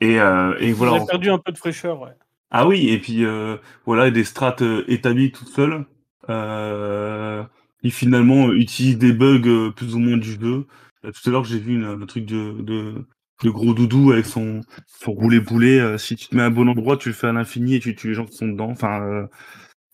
et, 0.00 0.20
euh, 0.20 0.56
et 0.58 0.72
voilà. 0.72 0.96
Il 0.96 1.02
a 1.02 1.06
perdu 1.06 1.30
un 1.30 1.38
peu 1.38 1.52
de 1.52 1.58
fraîcheur, 1.58 2.00
ouais. 2.00 2.10
Ah 2.50 2.66
oui, 2.66 2.88
et 2.90 2.98
puis 2.98 3.24
euh, 3.24 3.56
voilà, 3.86 4.10
des 4.10 4.24
strates 4.24 4.62
euh, 4.62 4.84
établies 4.88 5.32
toutes 5.32 5.48
seules, 5.48 5.86
euh, 6.28 7.42
qui 7.82 7.90
finalement 7.90 8.52
utilisent 8.52 8.98
des 8.98 9.12
bugs 9.12 9.70
plus 9.74 9.94
ou 9.94 9.98
moins 10.00 10.18
du 10.18 10.32
jeu. 10.32 10.66
Tout 11.02 11.28
à 11.28 11.30
l'heure, 11.30 11.44
j'ai 11.44 11.58
vu 11.58 11.74
une- 11.74 11.84
un 12.02 12.06
truc 12.06 12.26
de, 12.26 12.60
de, 12.60 13.06
de 13.44 13.50
gros 13.50 13.74
doudou 13.74 14.12
avec 14.12 14.26
son, 14.26 14.60
son 14.86 15.12
roulé 15.12 15.40
boulet. 15.40 15.80
euh, 15.80 15.98
si 15.98 16.16
tu 16.16 16.28
te 16.28 16.36
mets 16.36 16.42
à 16.42 16.46
un 16.46 16.50
bon 16.50 16.68
endroit, 16.68 16.96
tu 16.96 17.08
le 17.08 17.14
fais 17.14 17.28
à 17.28 17.32
l'infini 17.32 17.74
et 17.76 17.80
tu 17.80 17.94
tues 17.96 18.08
les 18.08 18.14
gens 18.14 18.26
qui 18.26 18.36
sont 18.36 18.48
dedans. 18.48 18.70
Enfin, 18.70 19.02
euh, 19.02 19.26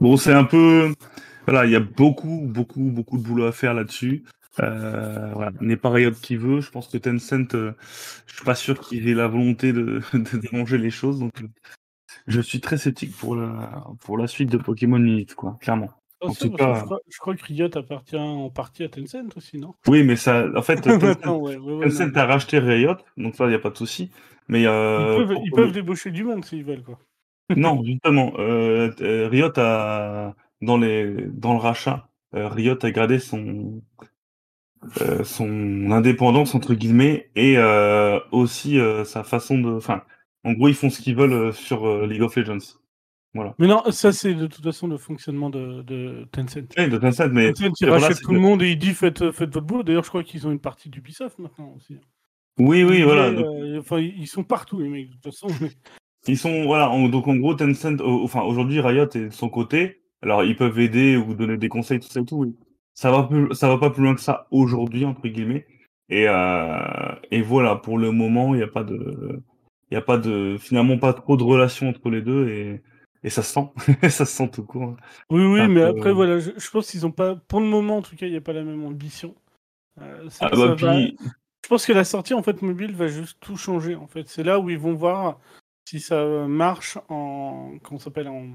bon, 0.00 0.16
c'est 0.16 0.32
un 0.34 0.44
peu, 0.44 0.92
voilà, 1.46 1.66
il 1.66 1.72
y 1.72 1.76
a 1.76 1.80
beaucoup, 1.80 2.42
beaucoup, 2.46 2.90
beaucoup 2.90 3.18
de 3.18 3.22
boulot 3.22 3.46
à 3.46 3.52
faire 3.52 3.74
là-dessus. 3.74 4.24
Euh, 4.60 5.32
voilà, 5.34 5.52
n'est 5.60 5.76
pas 5.76 5.90
Riot 5.90 6.12
qui 6.12 6.36
veut. 6.36 6.60
Je 6.60 6.70
pense 6.70 6.88
que 6.88 6.98
Tencent, 6.98 7.54
euh, 7.54 7.72
je 8.26 8.34
suis 8.34 8.44
pas 8.44 8.54
sûr 8.54 8.80
qu'il 8.80 9.08
ait 9.08 9.14
la 9.14 9.28
volonté 9.28 9.72
de, 9.72 10.00
de 10.14 10.38
déranger 10.38 10.78
les 10.78 10.90
choses. 10.90 11.18
Donc, 11.20 11.40
euh, 11.42 11.48
je 12.26 12.40
suis 12.40 12.60
très 12.60 12.78
sceptique 12.78 13.16
pour 13.16 13.36
la, 13.36 13.84
pour 14.00 14.18
la 14.18 14.26
suite 14.28 14.50
de 14.50 14.58
Pokémon 14.58 14.98
Unit, 14.98 15.26
quoi, 15.36 15.58
clairement. 15.60 15.90
En 16.20 16.32
tout 16.32 16.50
cas- 16.50 16.74
je, 16.74 16.84
crois, 16.84 17.00
je 17.08 17.18
crois 17.18 17.36
que 17.36 17.44
Riot 17.44 17.76
appartient 17.76 18.16
en 18.16 18.50
partie 18.50 18.84
à 18.84 18.88
Tencent 18.88 19.36
aussi, 19.36 19.58
non? 19.58 19.74
Oui, 19.86 20.02
mais 20.02 20.16
ça, 20.16 20.46
en 20.56 20.62
fait, 20.62 20.76
Tencent, 20.82 21.02
Maintenant, 21.02 21.38
ouais, 21.38 21.56
ouais, 21.56 21.74
ouais, 21.74 21.88
Tencent 21.88 22.06
non. 22.12 22.16
a 22.16 22.26
racheté 22.26 22.58
Riot, 22.58 22.96
donc 23.16 23.36
ça, 23.36 23.44
il 23.44 23.50
n'y 23.50 23.54
a 23.54 23.58
pas 23.58 23.70
de 23.70 23.76
souci. 23.76 24.10
Mais 24.48 24.62
Ils 24.62 24.66
euh, 24.66 25.16
peuvent, 25.16 25.38
ils 25.44 25.50
peuvent 25.50 25.72
débaucher 25.72 26.10
du 26.10 26.24
monde 26.24 26.44
s'ils 26.44 26.64
veulent, 26.64 26.82
quoi. 26.82 26.98
non, 27.56 27.82
justement, 27.84 28.32
euh, 28.38 28.90
euh, 29.00 29.28
Riot 29.28 29.52
a 29.56 30.34
dans 30.60 30.76
les 30.76 31.14
dans 31.32 31.52
le 31.52 31.58
rachat, 31.58 32.08
Riot 32.32 32.76
a 32.84 32.90
gardé 32.90 33.18
son 33.18 33.80
euh, 35.00 35.24
son 35.24 35.90
indépendance 35.90 36.54
entre 36.54 36.74
guillemets 36.74 37.30
et 37.36 37.56
aussi 38.32 38.78
sa 39.04 39.24
façon 39.24 39.58
de, 39.58 39.70
enfin, 39.70 40.02
en 40.44 40.52
gros, 40.52 40.68
ils 40.68 40.74
font 40.74 40.90
ce 40.90 41.00
qu'ils 41.00 41.16
veulent 41.16 41.52
sur 41.52 42.06
League 42.06 42.22
of 42.22 42.36
Legends. 42.36 42.58
Mais 43.34 43.66
non, 43.66 43.82
ça 43.90 44.12
c'est 44.12 44.34
de 44.34 44.46
toute 44.46 44.64
façon 44.64 44.88
le 44.88 44.96
fonctionnement 44.96 45.50
de, 45.50 45.82
de 45.82 46.26
Tencent. 46.32 46.60
Oui, 46.76 46.88
de 46.88 46.96
Tencent, 46.98 47.28
mais 47.30 47.52
Tencent, 47.52 47.72
il 47.80 47.86
voilà, 47.88 48.06
rachète 48.08 48.22
tout 48.22 48.32
le 48.32 48.40
monde 48.40 48.62
et 48.62 48.70
il 48.70 48.78
dit 48.78 48.94
faites, 48.94 49.30
faites 49.30 49.52
votre 49.52 49.66
boulot. 49.66 49.82
D'ailleurs, 49.82 50.02
je 50.04 50.08
crois 50.08 50.24
qu'ils 50.24 50.46
ont 50.46 50.50
une 50.50 50.58
partie 50.58 50.88
d'Ubisoft 50.88 51.38
maintenant 51.38 51.72
aussi. 51.76 51.98
oui, 52.58 52.82
oui, 52.82 53.02
voilà. 53.02 53.26
euh, 53.28 53.78
enfin, 53.78 53.98
ils 54.00 54.26
sont 54.26 54.42
partout, 54.44 54.80
les 54.80 54.88
mecs, 54.88 55.08
de 55.10 55.14
toute 55.14 55.24
façon. 55.26 55.48
mais- 55.60 55.70
Ils 56.26 56.38
sont 56.38 56.64
voilà, 56.64 56.90
en- 56.90 57.08
donc 57.08 57.28
en 57.28 57.36
gros 57.36 57.54
Tencent, 57.54 58.00
au- 58.00 58.24
enfin 58.24 58.42
aujourd'hui 58.42 58.80
Riot 58.80 59.04
est 59.14 59.26
de 59.28 59.30
son 59.30 59.48
côté. 59.48 60.00
Alors 60.20 60.42
ils 60.42 60.56
peuvent 60.56 60.78
aider 60.80 61.16
ou 61.16 61.34
donner 61.34 61.56
des 61.58 61.68
conseils 61.68 62.00
tout 62.00 62.08
ça 62.08 62.20
et 62.20 62.24
tout. 62.24 62.38
Oui. 62.38 62.56
Ça 62.94 63.12
va 63.12 63.22
plus, 63.22 63.54
ça 63.54 63.68
va 63.68 63.78
pas 63.78 63.90
plus 63.90 64.02
loin 64.02 64.14
que 64.16 64.20
ça 64.20 64.48
aujourd'hui 64.50 65.04
entre 65.04 65.28
guillemets. 65.28 65.64
Et 66.08 66.26
euh, 66.28 67.14
et 67.30 67.40
voilà, 67.42 67.76
pour 67.76 67.98
le 67.98 68.10
moment 68.10 68.54
il 68.54 68.60
y 68.60 68.64
a 68.64 68.66
pas 68.68 68.82
de, 68.82 69.40
il 69.90 69.94
y 69.94 69.96
a 69.96 70.02
pas 70.02 70.18
de, 70.18 70.56
finalement 70.58 70.98
pas 70.98 71.12
trop 71.12 71.36
de 71.36 71.44
relation 71.44 71.88
entre 71.88 72.10
les 72.10 72.20
deux 72.22 72.48
et 72.48 72.82
et 73.24 73.30
ça 73.30 73.42
se 73.42 73.52
sent, 73.54 73.68
ça 74.10 74.24
se 74.24 74.36
sent 74.36 74.50
tout 74.50 74.64
court. 74.64 74.96
Oui, 75.30 75.44
oui, 75.44 75.60
Un 75.60 75.68
mais 75.68 75.80
peu- 75.80 75.86
après, 75.98 76.12
voilà, 76.12 76.38
je, 76.38 76.50
je 76.56 76.70
pense 76.70 76.90
qu'ils 76.90 77.06
ont 77.06 77.10
pas, 77.12 77.36
pour 77.36 77.60
le 77.60 77.66
moment 77.66 77.98
en 77.98 78.02
tout 78.02 78.16
cas, 78.16 78.26
il 78.26 78.30
n'y 78.32 78.38
a 78.38 78.40
pas 78.40 78.52
la 78.52 78.62
même 78.64 78.84
ambition. 78.84 79.34
Euh, 80.00 80.28
ça- 80.30 80.46
Ah 80.50 80.56
ça 80.56 80.66
bah 80.68 80.74
va- 80.74 80.98
Je 81.00 81.68
pense 81.68 81.84
que 81.86 81.92
la 81.92 82.04
sortie 82.04 82.34
en 82.34 82.42
fait 82.42 82.62
mobile 82.62 82.94
va 82.94 83.08
juste 83.08 83.38
tout 83.40 83.56
changer 83.56 83.94
en 83.96 84.06
fait. 84.06 84.28
C'est 84.28 84.44
là 84.44 84.58
où 84.60 84.70
ils 84.70 84.78
vont 84.78 84.94
voir 84.94 85.38
si 85.88 86.00
ça 86.00 86.24
marche 86.46 86.98
en 87.08 87.74
comment 87.82 87.98
ça 87.98 88.04
s'appelle 88.06 88.28
en 88.28 88.46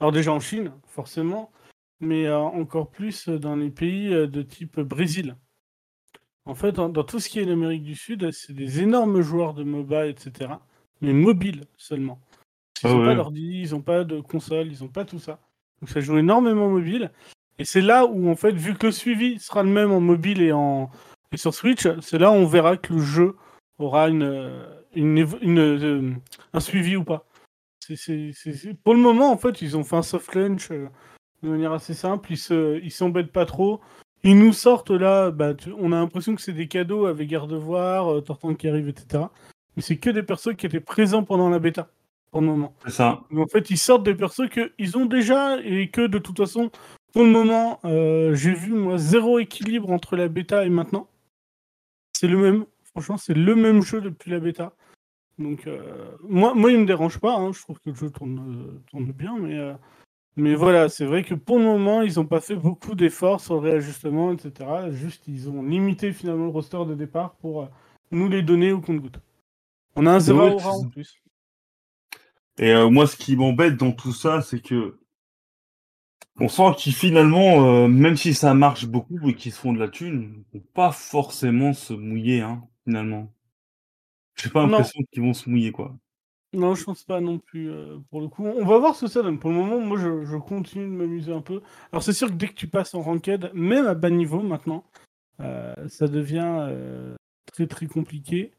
alors 0.00 0.12
déjà 0.12 0.32
en 0.32 0.40
Chine 0.40 0.72
forcément, 0.88 1.50
mais 2.00 2.26
euh, 2.26 2.36
encore 2.38 2.90
plus 2.90 3.28
dans 3.30 3.56
les 3.56 3.70
pays 3.70 4.12
euh, 4.12 4.26
de 4.26 4.42
type 4.42 4.78
Brésil. 4.80 5.36
En 6.44 6.54
fait, 6.54 6.72
dans, 6.72 6.88
dans 6.90 7.02
tout 7.02 7.18
ce 7.18 7.28
qui 7.28 7.40
est 7.40 7.44
l'Amérique 7.44 7.82
du 7.82 7.94
Sud, 7.96 8.30
c'est 8.30 8.52
des 8.52 8.80
énormes 8.82 9.20
joueurs 9.22 9.54
de 9.54 9.64
MOBA, 9.64 10.06
etc. 10.06 10.50
Mais 11.00 11.12
mobiles 11.12 11.64
seulement. 11.76 12.20
Ils 12.82 12.86
Ah 12.86 12.92
n'ont 12.92 13.00
ouais. 13.00 13.06
pas 13.06 13.14
d'ordi, 13.14 13.62
ils 13.62 13.70
n'ont 13.72 13.80
pas 13.82 14.04
de 14.04 14.20
console, 14.20 14.68
ils 14.72 14.82
n'ont 14.82 14.88
pas 14.88 15.04
tout 15.04 15.18
ça. 15.18 15.38
Donc 15.80 15.90
ça 15.90 16.00
joue 16.00 16.18
énormément 16.18 16.68
mobile. 16.68 17.10
Et 17.58 17.64
c'est 17.64 17.80
là 17.80 18.04
où, 18.06 18.28
en 18.28 18.36
fait, 18.36 18.52
vu 18.52 18.74
que 18.74 18.86
le 18.86 18.92
suivi 18.92 19.38
sera 19.38 19.62
le 19.62 19.70
même 19.70 19.90
en 19.92 20.00
mobile 20.00 20.42
et, 20.42 20.52
en... 20.52 20.90
et 21.32 21.36
sur 21.38 21.54
Switch, 21.54 21.88
c'est 22.00 22.18
là 22.18 22.30
où 22.30 22.34
on 22.34 22.46
verra 22.46 22.76
que 22.76 22.92
le 22.92 22.98
jeu 23.00 23.36
aura 23.78 24.08
une, 24.08 24.22
euh, 24.22 24.66
une, 24.94 25.58
euh, 25.58 26.12
un 26.52 26.60
suivi 26.60 26.96
ou 26.96 27.04
pas. 27.04 27.26
Pour 28.84 28.94
le 28.94 29.00
moment, 29.00 29.30
en 29.32 29.36
fait, 29.36 29.62
ils 29.62 29.76
ont 29.76 29.84
fait 29.84 29.96
un 29.96 30.02
soft 30.02 30.34
launch 30.34 30.70
euh, 30.70 30.88
de 31.42 31.48
manière 31.48 31.72
assez 31.72 31.94
simple. 31.94 32.32
Ils 32.32 32.36
se, 32.38 32.80
ils 32.82 32.90
s'embêtent 32.90 33.32
pas 33.32 33.46
trop. 33.46 33.80
Ils 34.24 34.38
nous 34.38 34.52
sortent 34.52 34.90
là, 34.90 35.30
bah, 35.30 35.54
tu- 35.54 35.72
on 35.78 35.92
a 35.92 35.96
l'impression 35.96 36.34
que 36.34 36.40
c'est 36.42 36.52
des 36.52 36.68
cadeaux 36.68 37.06
avec 37.06 37.28
Gardevoir, 37.28 38.12
euh, 38.12 38.20
Tortank 38.20 38.56
qui 38.58 38.68
arrive, 38.68 38.88
etc. 38.88 39.24
Mais 39.76 39.82
c'est 39.82 39.98
que 39.98 40.10
des 40.10 40.22
persos 40.22 40.56
qui 40.56 40.66
étaient 40.66 40.80
présents 40.80 41.22
pendant 41.22 41.48
la 41.48 41.58
bêta, 41.58 41.88
pour 42.36 42.42
le 42.42 42.48
moment. 42.48 42.74
C'est 42.84 42.90
ça. 42.92 43.22
Donc, 43.30 43.46
en 43.46 43.48
fait, 43.48 43.70
ils 43.70 43.78
sortent 43.78 44.02
des 44.04 44.14
persos 44.14 44.42
qu'ils 44.50 44.98
ont 44.98 45.06
déjà 45.06 45.58
et 45.62 45.88
que 45.88 46.06
de 46.06 46.18
toute 46.18 46.36
façon, 46.36 46.70
pour 47.14 47.22
le 47.22 47.30
moment, 47.30 47.80
euh, 47.86 48.34
j'ai 48.34 48.52
vu 48.52 48.74
moi 48.74 48.98
zéro 48.98 49.38
équilibre 49.38 49.90
entre 49.90 50.16
la 50.16 50.28
bêta 50.28 50.66
et 50.66 50.68
maintenant. 50.68 51.08
C'est 52.12 52.28
le 52.28 52.36
même, 52.36 52.66
franchement, 52.84 53.16
c'est 53.16 53.32
le 53.32 53.54
même 53.56 53.80
jeu 53.80 54.02
depuis 54.02 54.30
la 54.30 54.38
bêta. 54.38 54.74
Donc, 55.38 55.66
euh, 55.66 56.10
moi, 56.28 56.52
moi, 56.54 56.70
il 56.72 56.78
me 56.78 56.84
dérange 56.84 57.18
pas. 57.18 57.36
hein, 57.36 57.52
je 57.54 57.60
trouve 57.62 57.78
que 57.80 57.88
le 57.88 57.96
jeu 57.96 58.10
tourne, 58.10 58.38
euh, 58.38 58.82
tourne 58.90 59.10
bien, 59.12 59.38
mais, 59.38 59.58
euh, 59.58 59.72
mais 60.36 60.54
voilà, 60.54 60.90
c'est 60.90 61.06
vrai 61.06 61.22
que 61.24 61.34
pour 61.34 61.56
le 61.56 61.64
moment, 61.64 62.02
ils 62.02 62.16
n'ont 62.16 62.26
pas 62.26 62.42
fait 62.42 62.56
beaucoup 62.56 62.94
d'efforts 62.94 63.40
sur 63.40 63.54
le 63.54 63.60
réajustement, 63.60 64.30
etc. 64.32 64.90
Juste, 64.90 65.26
ils 65.26 65.48
ont 65.48 65.62
limité 65.62 66.12
finalement 66.12 66.44
le 66.44 66.50
roster 66.50 66.84
de 66.86 66.94
départ 66.94 67.34
pour 67.36 67.62
euh, 67.62 67.66
nous 68.10 68.28
les 68.28 68.42
donner 68.42 68.72
au 68.72 68.80
compte-goutte. 68.82 69.20
On 69.94 70.04
a 70.04 70.10
un 70.12 70.20
zéro 70.20 70.40
aura 70.40 70.72
c'est- 70.72 70.84
en 70.84 70.88
plus. 70.90 71.22
Et 72.58 72.72
euh, 72.72 72.88
moi, 72.88 73.06
ce 73.06 73.16
qui 73.16 73.36
m'embête 73.36 73.76
dans 73.76 73.92
tout 73.92 74.12
ça, 74.12 74.40
c'est 74.40 74.60
que 74.60 74.98
on 76.38 76.48
sent 76.48 76.74
qu'ils 76.76 76.94
finalement, 76.94 77.64
euh, 77.64 77.88
même 77.88 78.16
si 78.16 78.34
ça 78.34 78.52
marche 78.54 78.86
beaucoup 78.86 79.28
et 79.28 79.34
qu'ils 79.34 79.52
se 79.52 79.58
font 79.58 79.72
de 79.72 79.78
la 79.78 79.88
thune, 79.88 80.44
ils 80.52 80.58
vont 80.58 80.66
pas 80.74 80.92
forcément 80.92 81.72
se 81.72 81.94
mouiller, 81.94 82.42
hein, 82.42 82.62
finalement. 82.84 83.32
J'ai 84.36 84.50
pas 84.50 84.62
l'impression 84.66 85.00
qu'ils 85.10 85.22
vont 85.22 85.32
se 85.32 85.48
mouiller, 85.48 85.72
quoi. 85.72 85.96
Non, 86.52 86.74
je 86.74 86.84
pense 86.84 87.04
pas 87.04 87.20
non 87.20 87.38
plus, 87.38 87.70
euh, 87.70 87.98
pour 88.10 88.20
le 88.20 88.28
coup. 88.28 88.46
On 88.46 88.64
va 88.64 88.78
voir 88.78 88.94
ce 88.94 89.06
que 89.06 89.10
ça 89.10 89.22
donne. 89.22 89.38
Pour 89.38 89.50
le 89.50 89.56
moment, 89.56 89.80
moi, 89.80 89.98
je, 89.98 90.24
je 90.24 90.36
continue 90.36 90.84
de 90.84 90.90
m'amuser 90.90 91.32
un 91.32 91.40
peu. 91.40 91.62
Alors, 91.92 92.02
c'est 92.02 92.12
sûr 92.12 92.28
que 92.28 92.34
dès 92.34 92.48
que 92.48 92.54
tu 92.54 92.68
passes 92.68 92.94
en 92.94 93.02
ranked, 93.02 93.50
même 93.54 93.86
à 93.86 93.94
bas 93.94 94.10
niveau 94.10 94.42
maintenant, 94.42 94.84
ça 95.38 96.08
devient 96.08 96.70
très 97.46 97.66
très 97.66 97.86
compliqué. 97.86 98.52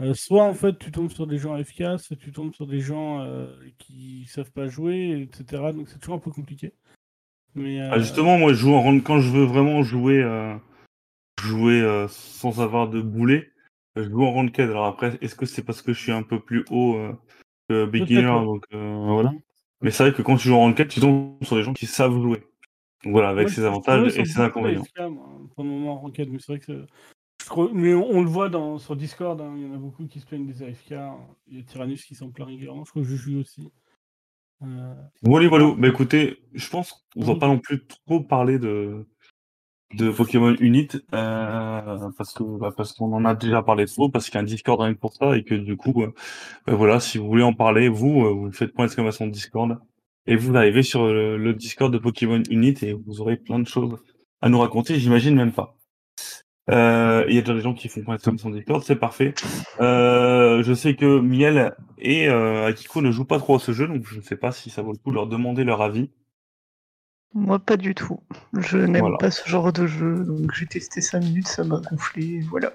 Euh, 0.00 0.14
soit, 0.14 0.44
en 0.44 0.54
fait, 0.54 0.78
tu 0.78 0.90
tombes 0.90 1.10
sur 1.10 1.26
des 1.26 1.38
gens 1.38 1.56
soit 1.98 2.16
tu 2.16 2.32
tombes 2.32 2.54
sur 2.54 2.66
des 2.66 2.80
gens 2.80 3.20
euh, 3.20 3.46
qui 3.78 4.24
savent 4.26 4.50
pas 4.50 4.66
jouer, 4.66 5.22
etc. 5.22 5.72
Donc, 5.74 5.88
c'est 5.88 5.98
toujours 5.98 6.16
un 6.16 6.20
peu 6.20 6.30
compliqué. 6.30 6.72
Mais, 7.54 7.80
Ah, 7.80 7.94
euh, 7.94 7.98
justement, 8.00 8.38
moi, 8.38 8.52
je 8.52 8.58
joue 8.58 8.74
en 8.74 9.00
quand 9.00 9.20
je 9.20 9.30
veux 9.30 9.44
vraiment 9.44 9.82
jouer, 9.82 10.22
euh, 10.22 10.54
jouer 11.42 12.06
sans 12.08 12.60
avoir 12.60 12.88
de 12.88 13.00
boulet, 13.00 13.50
je 13.96 14.04
joue 14.08 14.24
en 14.24 14.32
ranked. 14.32 14.70
Alors 14.70 14.86
après, 14.86 15.18
est-ce 15.20 15.34
que 15.34 15.46
c'est 15.46 15.62
parce 15.62 15.82
que 15.82 15.92
je 15.92 16.00
suis 16.00 16.12
un 16.12 16.22
peu 16.22 16.40
plus 16.40 16.64
haut 16.70 16.96
que 17.68 17.84
beginner, 17.84 18.22
donc 18.22 18.64
voilà. 18.72 19.32
Mais 19.82 19.90
c'est 19.90 20.04
vrai 20.04 20.12
que 20.14 20.22
quand 20.22 20.36
tu 20.36 20.48
joues 20.48 20.54
en 20.54 20.60
ranked, 20.60 20.88
tu 20.88 21.00
tombes 21.00 21.42
sur 21.42 21.56
des 21.56 21.64
gens 21.64 21.74
qui 21.74 21.86
savent 21.86 22.20
jouer. 22.20 22.42
Donc 23.04 23.12
voilà, 23.12 23.30
avec 23.30 23.48
Moi, 23.48 23.54
ses 23.54 23.64
avantages 23.64 24.16
et 24.16 24.24
ses 24.24 24.40
inconvénients. 24.40 24.84
pour 25.54 25.64
le 25.64 25.70
moment 25.70 25.94
en 25.94 25.98
ranked, 25.98 26.30
mais 26.30 26.38
c'est 26.38 26.52
vrai 26.52 26.60
que 26.60 26.86
mais 27.72 27.94
on, 27.94 28.08
on 28.10 28.22
le 28.22 28.28
voit 28.28 28.48
dans, 28.48 28.78
sur 28.78 28.96
Discord, 28.96 29.40
hein, 29.40 29.54
il 29.56 29.66
y 29.66 29.70
en 29.70 29.74
a 29.74 29.78
beaucoup 29.78 30.06
qui 30.06 30.20
se 30.20 30.26
plaignent 30.26 30.46
des 30.46 30.62
AFK. 30.62 30.94
Il 31.48 31.58
y 31.58 31.60
a 31.60 31.62
Tyrannus 31.64 32.04
qui 32.04 32.14
s'en 32.14 32.30
plaint 32.30 32.48
régulièrement, 32.48 32.84
je 32.84 32.90
crois 32.90 33.02
que 33.02 33.08
je 33.08 33.16
joue 33.16 33.40
aussi. 33.40 33.68
Euh, 34.62 34.94
Voilà, 35.22 35.48
voilà. 35.48 35.74
Écoutez, 35.88 36.38
je 36.52 36.68
pense 36.70 37.04
qu'on 37.14 37.24
va 37.24 37.36
pas 37.36 37.48
non 37.48 37.58
plus 37.58 37.86
trop 37.86 38.20
parler 38.20 38.58
de 38.58 39.06
de 39.94 40.10
Pokémon 40.10 40.54
Unit 40.58 40.88
euh, 41.14 42.10
parce 42.16 42.32
que 42.32 42.42
bah, 42.58 42.70
parce 42.76 42.92
qu'on 42.92 43.12
en 43.12 43.24
a 43.24 43.34
déjà 43.34 43.62
parlé 43.62 43.86
trop, 43.86 44.08
parce 44.08 44.26
qu'il 44.26 44.36
y 44.36 44.38
a 44.38 44.40
un 44.40 44.44
Discord 44.44 44.80
rien 44.80 44.94
pour 44.94 45.12
ça 45.14 45.36
et 45.36 45.44
que 45.44 45.54
du 45.54 45.76
coup, 45.76 46.02
euh, 46.02 46.12
bah, 46.66 46.74
voilà, 46.74 47.00
si 47.00 47.18
vous 47.18 47.26
voulez 47.26 47.42
en 47.42 47.52
parler, 47.52 47.88
vous, 47.88 48.24
euh, 48.24 48.32
vous 48.32 48.52
faites 48.52 48.72
point 48.72 48.86
d'exclamation 48.86 49.26
Discord 49.26 49.78
et 50.26 50.36
vous 50.36 50.56
arrivez 50.56 50.82
sur 50.82 51.06
le, 51.08 51.36
le 51.36 51.54
Discord 51.54 51.92
de 51.92 51.98
Pokémon 51.98 52.42
Unit 52.50 52.74
et 52.82 52.94
vous 52.94 53.20
aurez 53.20 53.36
plein 53.36 53.58
de 53.58 53.66
choses 53.66 53.98
à 54.40 54.48
nous 54.48 54.58
raconter. 54.58 54.98
J'imagine 54.98 55.34
même 55.34 55.52
pas. 55.52 55.76
Euh, 56.70 57.24
Il 57.28 57.34
y 57.34 57.38
a 57.38 57.40
déjà 57.40 57.54
des 57.54 57.60
gens 57.60 57.74
qui 57.74 57.88
font 57.88 58.02
point 58.02 58.14
d'exclamation 58.14 58.50
Discord, 58.50 58.82
c'est 58.84 58.96
parfait. 58.96 59.34
Euh, 59.80 60.62
je 60.62 60.72
sais 60.74 60.94
que 60.94 61.18
Miel 61.20 61.74
et 61.98 62.28
euh, 62.28 62.66
Akiko 62.66 63.02
ne 63.02 63.10
jouent 63.10 63.24
pas 63.24 63.38
trop 63.38 63.56
à 63.56 63.58
ce 63.58 63.72
jeu, 63.72 63.86
donc 63.88 64.04
je 64.06 64.16
ne 64.16 64.22
sais 64.22 64.36
pas 64.36 64.52
si 64.52 64.70
ça 64.70 64.82
vaut 64.82 64.92
le 64.92 64.98
coup 64.98 65.10
de 65.10 65.16
leur 65.16 65.26
demander 65.26 65.64
leur 65.64 65.82
avis. 65.82 66.10
Moi, 67.34 67.58
pas 67.58 67.76
du 67.76 67.94
tout. 67.94 68.20
Je 68.52 68.78
n'aime 68.78 69.00
Voilà. 69.00 69.16
pas 69.18 69.30
ce 69.30 69.48
genre 69.48 69.72
de 69.72 69.86
jeu, 69.86 70.24
donc 70.24 70.52
j'ai 70.54 70.66
testé 70.66 71.00
5 71.00 71.20
minutes, 71.20 71.48
ça 71.48 71.64
m'a 71.64 71.80
gonflé, 71.80 72.24
et 72.26 72.40
voilà. 72.40 72.72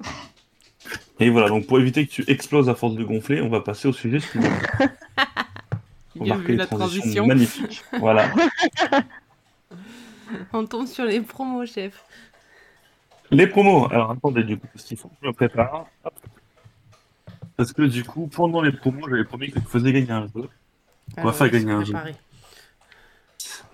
Et 1.20 1.30
voilà, 1.30 1.48
donc 1.50 1.68
pour 1.68 1.80
éviter 1.80 2.06
que 2.06 2.12
tu 2.12 2.24
exploses 2.30 2.68
à 2.70 2.76
force 2.76 2.96
de 2.96 3.04
gonfler, 3.04 3.42
on 3.42 3.50
va 3.50 3.62
passer 3.62 3.88
au 3.88 3.94
sujet 3.94 4.20
suivant. 4.20 4.50
Remarquez 6.20 6.44
vu 6.44 6.52
les 6.54 6.58
la 6.58 6.66
transition. 6.66 7.28
magnifiques. 7.28 7.84
Voilà. 8.00 8.30
On 10.54 10.66
tombe 10.66 10.88
sur 10.88 11.06
les 11.06 11.22
promos, 11.22 11.66
chef. 11.66 12.04
Les 13.32 13.48
promos. 13.48 13.88
Alors 13.92 14.12
attendez, 14.12 14.44
du 14.44 14.58
coup, 14.58 14.68
parce 14.74 14.86
qu'il 14.86 14.98
faut 14.98 15.10
que 15.10 15.16
je 15.22 15.28
me 15.28 15.34
prépare. 15.34 15.88
Hop. 16.04 16.14
Parce 17.58 17.74
que 17.74 17.82
du 17.82 18.04
coup, 18.04 18.28
pendant 18.28 18.62
les 18.62 18.72
promos, 18.72 19.10
j'avais 19.10 19.24
promis 19.24 19.52
que 19.52 19.60
je 19.60 19.66
faisais 19.66 19.92
gagner 19.92 20.12
un 20.12 20.28
jeu. 20.28 20.50
On 21.18 21.24
va 21.24 21.34
faire 21.34 21.48
il 21.48 21.50
faut 21.50 21.58
gagner 21.58 21.72
un 21.72 21.84
jeu. 21.84 21.96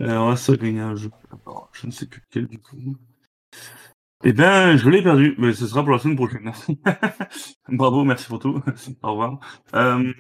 Euh, 0.02 0.18
on 0.18 0.30
va 0.30 0.36
se 0.36 0.52
gagner 0.54 0.80
un 0.80 0.96
jeu. 0.96 1.12
Alors, 1.46 1.70
je 1.74 1.88
ne 1.88 1.92
sais 1.92 2.06
plus 2.08 2.22
quel 2.32 2.48
du 2.48 2.60
coup. 2.60 2.78
Eh 4.24 4.32
ben, 4.32 4.78
je 4.78 4.90
l'ai 4.90 5.04
perdu, 5.04 5.36
mais 5.38 5.52
ce 5.54 5.68
sera 5.68 5.84
pour 5.84 5.92
la 5.92 6.00
semaine 6.00 6.16
prochaine. 6.16 6.52
Bravo, 7.68 8.06
merci 8.06 8.28
pour 8.28 8.40
tout. 8.40 8.62
Au 9.04 9.12
revoir. 9.12 9.40
Euh... 9.76 10.14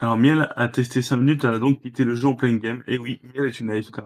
Alors, 0.00 0.16
Miel 0.16 0.52
a 0.56 0.68
testé 0.68 1.02
5 1.02 1.16
minutes, 1.16 1.44
elle 1.44 1.54
a 1.54 1.58
donc 1.60 1.80
quitté 1.80 2.04
le 2.04 2.16
jeu 2.16 2.28
en 2.28 2.34
plein 2.34 2.56
game. 2.56 2.82
Et 2.88 2.98
oui, 2.98 3.20
Miel 3.22 3.46
est 3.46 3.60
une 3.60 3.70
AFK. 3.70 4.00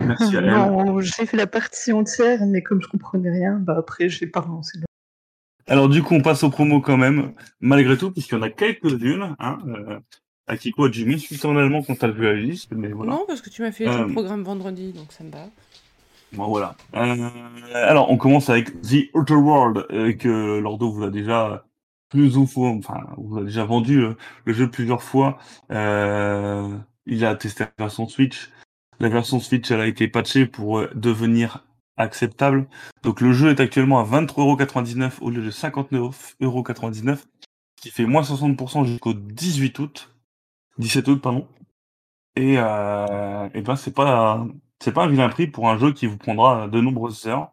Merci 0.00 0.36
non, 0.36 1.00
j'ai 1.00 1.26
fait 1.26 1.36
la 1.36 1.46
partie 1.46 1.92
entière, 1.92 2.40
mais 2.46 2.62
comme 2.62 2.80
je 2.82 2.88
comprenais 2.88 3.30
rien, 3.30 3.54
bah 3.58 3.76
après, 3.78 4.08
j'ai 4.08 4.26
pas 4.26 4.40
relancé. 4.40 4.78
le- 4.78 4.84
Alors 5.72 5.88
du 5.88 6.02
coup, 6.02 6.14
on 6.14 6.20
passe 6.22 6.42
aux 6.44 6.50
promos 6.50 6.80
quand 6.80 6.96
même, 6.96 7.32
malgré 7.60 7.96
tout, 7.96 8.10
puisqu'il 8.10 8.34
y 8.34 8.38
en 8.38 8.42
a 8.42 8.50
quelques-unes. 8.50 9.34
Hein, 9.38 9.58
euh, 9.66 9.98
Akiko 10.46 10.84
a 10.84 10.88
dû 10.90 11.06
m'insulter 11.06 11.46
en 11.46 11.56
allemand 11.56 11.82
quand 11.82 11.98
t'as 11.98 12.08
vu 12.08 12.24
la 12.24 12.34
liste, 12.34 12.72
mais 12.72 12.88
voilà. 12.88 13.12
Non, 13.12 13.24
parce 13.26 13.40
que 13.40 13.48
tu 13.50 13.62
m'as 13.62 13.72
fait 13.72 13.88
Euh, 13.88 14.04
ton 14.06 14.12
programme 14.12 14.42
vendredi, 14.42 14.92
donc 14.92 15.10
ça 15.12 15.24
me 15.24 15.30
va. 15.30 15.46
Bon, 16.34 16.48
voilà. 16.48 16.74
Euh, 16.96 17.28
alors, 17.72 18.10
on 18.10 18.16
commence 18.18 18.50
avec 18.50 18.80
The 18.82 19.08
Outer 19.14 19.34
World, 19.34 19.86
euh, 19.90 20.12
que 20.12 20.58
Lordo 20.58 20.90
vous 20.90 21.04
a 21.04 21.10
déjà 21.10 21.64
plus 22.10 22.36
ou 22.36 22.48
moins, 22.56 22.70
enfin, 22.76 23.00
vous 23.16 23.38
a 23.38 23.42
déjà 23.44 23.64
vendu 23.64 24.00
euh, 24.02 24.14
le 24.44 24.52
jeu 24.52 24.68
plusieurs 24.70 25.02
fois. 25.02 25.38
Euh, 25.70 26.68
il 27.06 27.24
a 27.24 27.34
testé 27.36 27.64
la 27.64 27.70
version 27.78 28.06
Switch. 28.08 28.50
La 29.00 29.08
version 29.08 29.40
Switch, 29.40 29.70
elle 29.70 29.80
a 29.80 29.86
été 29.86 30.08
patchée 30.08 30.46
pour 30.46 30.78
euh, 30.78 30.90
devenir 30.94 31.64
acceptable. 31.96 32.66
Donc, 33.02 33.20
le 33.20 33.32
jeu 33.32 33.50
est 33.50 33.60
actuellement 33.60 34.00
à 34.00 34.04
23,99€ 34.04 35.20
au 35.20 35.30
lieu 35.30 35.42
de 35.42 35.50
59,99€, 35.50 37.16
ce 37.16 37.24
qui 37.80 37.90
fait 37.90 38.06
moins 38.06 38.22
60% 38.22 38.84
jusqu'au 38.84 39.14
18 39.14 39.78
août. 39.78 40.14
17 40.78 41.08
août, 41.08 41.20
pardon. 41.22 41.46
Et, 42.36 42.56
euh, 42.58 43.48
et 43.54 43.62
ben, 43.62 43.76
c'est 43.76 43.94
pas, 43.94 44.46
c'est 44.80 44.92
pas 44.92 45.04
un 45.04 45.08
vilain 45.08 45.28
prix 45.28 45.46
pour 45.46 45.68
un 45.68 45.78
jeu 45.78 45.92
qui 45.92 46.06
vous 46.06 46.18
prendra 46.18 46.68
de 46.68 46.80
nombreuses 46.80 47.26
heures. 47.26 47.52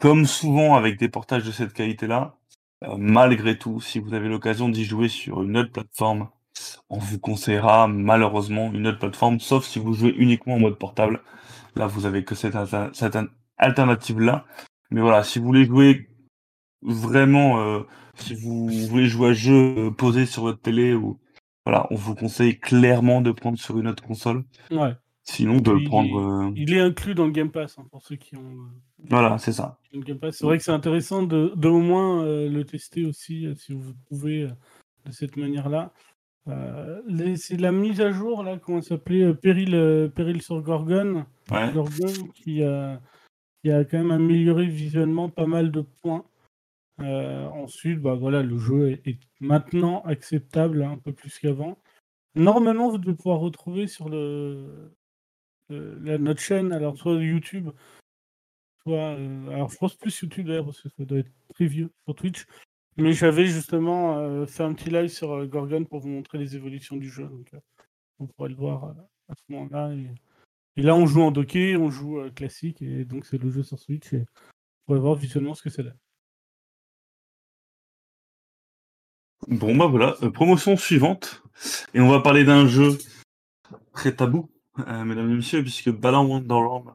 Comme 0.00 0.26
souvent 0.26 0.74
avec 0.74 0.98
des 0.98 1.08
portages 1.08 1.44
de 1.44 1.52
cette 1.52 1.72
qualité-là, 1.72 2.36
euh, 2.84 2.96
malgré 2.98 3.58
tout, 3.58 3.80
si 3.80 3.98
vous 3.98 4.14
avez 4.14 4.28
l'occasion 4.28 4.68
d'y 4.68 4.84
jouer 4.84 5.08
sur 5.08 5.42
une 5.42 5.56
autre 5.56 5.72
plateforme, 5.72 6.28
on 6.88 6.98
vous 6.98 7.18
conseillera 7.18 7.88
malheureusement 7.88 8.72
une 8.72 8.86
autre 8.86 8.98
plateforme, 8.98 9.40
sauf 9.40 9.66
si 9.66 9.78
vous 9.78 9.92
jouez 9.94 10.14
uniquement 10.16 10.54
en 10.54 10.60
mode 10.60 10.78
portable. 10.78 11.22
Là, 11.74 11.86
vous 11.86 12.06
avez 12.06 12.24
que 12.24 12.34
cette, 12.34 12.54
alter- 12.54 12.90
cette 12.94 13.18
alternative-là. 13.58 14.44
Mais 14.90 15.00
voilà, 15.00 15.24
si 15.24 15.38
vous 15.38 15.46
voulez 15.46 15.66
jouer 15.66 16.08
vraiment, 16.82 17.60
euh, 17.60 17.80
si 18.16 18.34
vous 18.34 18.68
voulez 18.68 19.06
jouer 19.06 19.30
à 19.30 19.32
jeu 19.32 19.74
euh, 19.78 19.90
posé 19.90 20.26
sur 20.26 20.42
votre 20.42 20.60
télé 20.60 20.94
ou 20.94 21.18
voilà, 21.64 21.86
on 21.90 21.96
vous 21.96 22.14
conseille 22.14 22.58
clairement 22.60 23.20
de 23.20 23.32
prendre 23.32 23.58
sur 23.58 23.78
une 23.78 23.88
autre 23.88 24.04
console. 24.04 24.44
Ouais. 24.70 24.94
Sinon, 25.24 25.56
de 25.60 25.72
le 25.72 25.82
prendre. 25.82 26.18
euh, 26.20 26.52
Il 26.54 26.72
est 26.72 26.78
inclus 26.80 27.16
dans 27.16 27.24
le 27.26 27.32
Game 27.32 27.50
Pass, 27.50 27.76
hein, 27.78 27.86
pour 27.90 28.00
ceux 28.00 28.14
qui 28.14 28.36
ont 28.36 28.68
Voilà, 29.10 29.38
c'est 29.38 29.52
ça. 29.52 29.80
C'est 29.92 30.44
vrai 30.44 30.58
que 30.58 30.62
c'est 30.62 30.70
intéressant 30.70 31.24
de, 31.24 31.52
de 31.56 31.68
au 31.68 31.80
moins 31.80 32.22
euh, 32.22 32.48
le 32.48 32.64
tester 32.64 33.04
aussi, 33.04 33.48
si 33.56 33.72
vous 33.74 33.92
pouvez, 34.08 34.46
de 35.04 35.10
cette 35.10 35.36
manière-là. 35.36 35.92
Euh, 36.48 37.34
c'est 37.36 37.56
la 37.56 37.72
mise 37.72 38.00
à 38.00 38.12
jour, 38.12 38.42
là, 38.44 38.58
comment 38.58 38.80
ça 38.80 38.90
s'appelait 38.90 39.22
euh, 39.24 39.34
Péril, 39.34 39.74
euh, 39.74 40.08
Péril 40.08 40.42
sur 40.42 40.60
Gorgon. 40.62 41.26
Ouais. 41.50 41.72
Gorgon 41.72 42.12
qui, 42.34 42.62
a- 42.62 43.00
qui 43.62 43.70
a 43.70 43.84
quand 43.84 43.98
même 43.98 44.12
amélioré 44.12 44.66
visuellement 44.66 45.28
pas 45.28 45.46
mal 45.46 45.70
de 45.70 45.80
points. 45.80 46.24
Ensuite, 46.98 48.00
bah 48.00 48.14
voilà, 48.14 48.42
le 48.42 48.56
jeu 48.58 48.90
est, 48.92 49.06
est 49.06 49.18
maintenant 49.40 50.02
acceptable 50.02 50.82
hein, 50.82 50.92
un 50.92 50.98
peu 50.98 51.12
plus 51.12 51.38
qu'avant. 51.38 51.76
Normalement, 52.34 52.90
vous 52.90 52.98
devez 52.98 53.14
pouvoir 53.16 53.40
retrouver 53.40 53.86
sur 53.86 54.08
le, 54.08 54.92
le- 55.68 55.98
la, 55.98 56.16
notre 56.18 56.40
chaîne, 56.40 56.72
alors 56.72 56.96
soit 56.96 57.14
YouTube, 57.22 57.70
soit. 58.82 59.16
euh, 59.18 59.48
alors 59.48 59.68
je 59.70 59.76
pense 59.76 59.94
plus 59.96 60.18
YouTube 60.20 60.46
d'ailleurs, 60.46 60.64
parce 60.66 60.80
que 60.80 60.88
ça 60.88 61.04
doit 61.04 61.18
être 61.18 61.32
très 61.54 61.66
vieux 61.66 61.90
sur 62.04 62.14
Twitch. 62.14 62.46
Mais 62.98 63.12
j'avais 63.12 63.46
justement 63.46 64.18
euh, 64.18 64.46
fait 64.46 64.62
un 64.62 64.72
petit 64.72 64.88
live 64.88 65.08
sur 65.08 65.32
euh, 65.32 65.46
Gorgon 65.46 65.84
pour 65.84 66.00
vous 66.00 66.08
montrer 66.08 66.38
les 66.38 66.56
évolutions 66.56 66.96
du 66.96 67.10
jeu. 67.10 67.24
Donc, 67.24 67.52
euh, 67.52 67.58
vous 68.18 68.26
pourrez 68.26 68.48
le 68.48 68.54
voir 68.54 68.94
à 69.28 69.34
ce 69.34 69.42
moment-là. 69.52 69.94
Et... 70.76 70.82
là, 70.82 70.94
on 70.94 71.06
joue 71.06 71.20
en 71.20 71.30
docké, 71.30 71.76
on 71.76 71.90
joue 71.90 72.30
classique, 72.34 72.80
et 72.80 73.04
donc 73.04 73.26
c'est 73.26 73.36
le 73.36 73.50
jeu 73.50 73.62
sur 73.62 73.78
Switch. 73.78 74.14
Et 74.14 74.24
on 74.88 74.94
va 74.94 75.00
voir 75.00 75.14
visuellement 75.14 75.54
ce 75.54 75.62
que 75.62 75.70
c'est 75.70 75.82
là. 75.82 75.92
Bon 79.48 79.76
bah 79.76 79.86
voilà, 79.86 80.16
promotion 80.32 80.76
suivante. 80.76 81.42
Et 81.92 82.00
on 82.00 82.08
va 82.08 82.20
parler 82.20 82.44
d'un 82.44 82.66
jeu 82.66 82.96
très 83.92 84.16
tabou, 84.16 84.50
mesdames 84.78 85.30
et 85.30 85.36
messieurs, 85.36 85.62
puisque 85.62 85.90
Balan 85.90 86.24
Wonderland, 86.24 86.94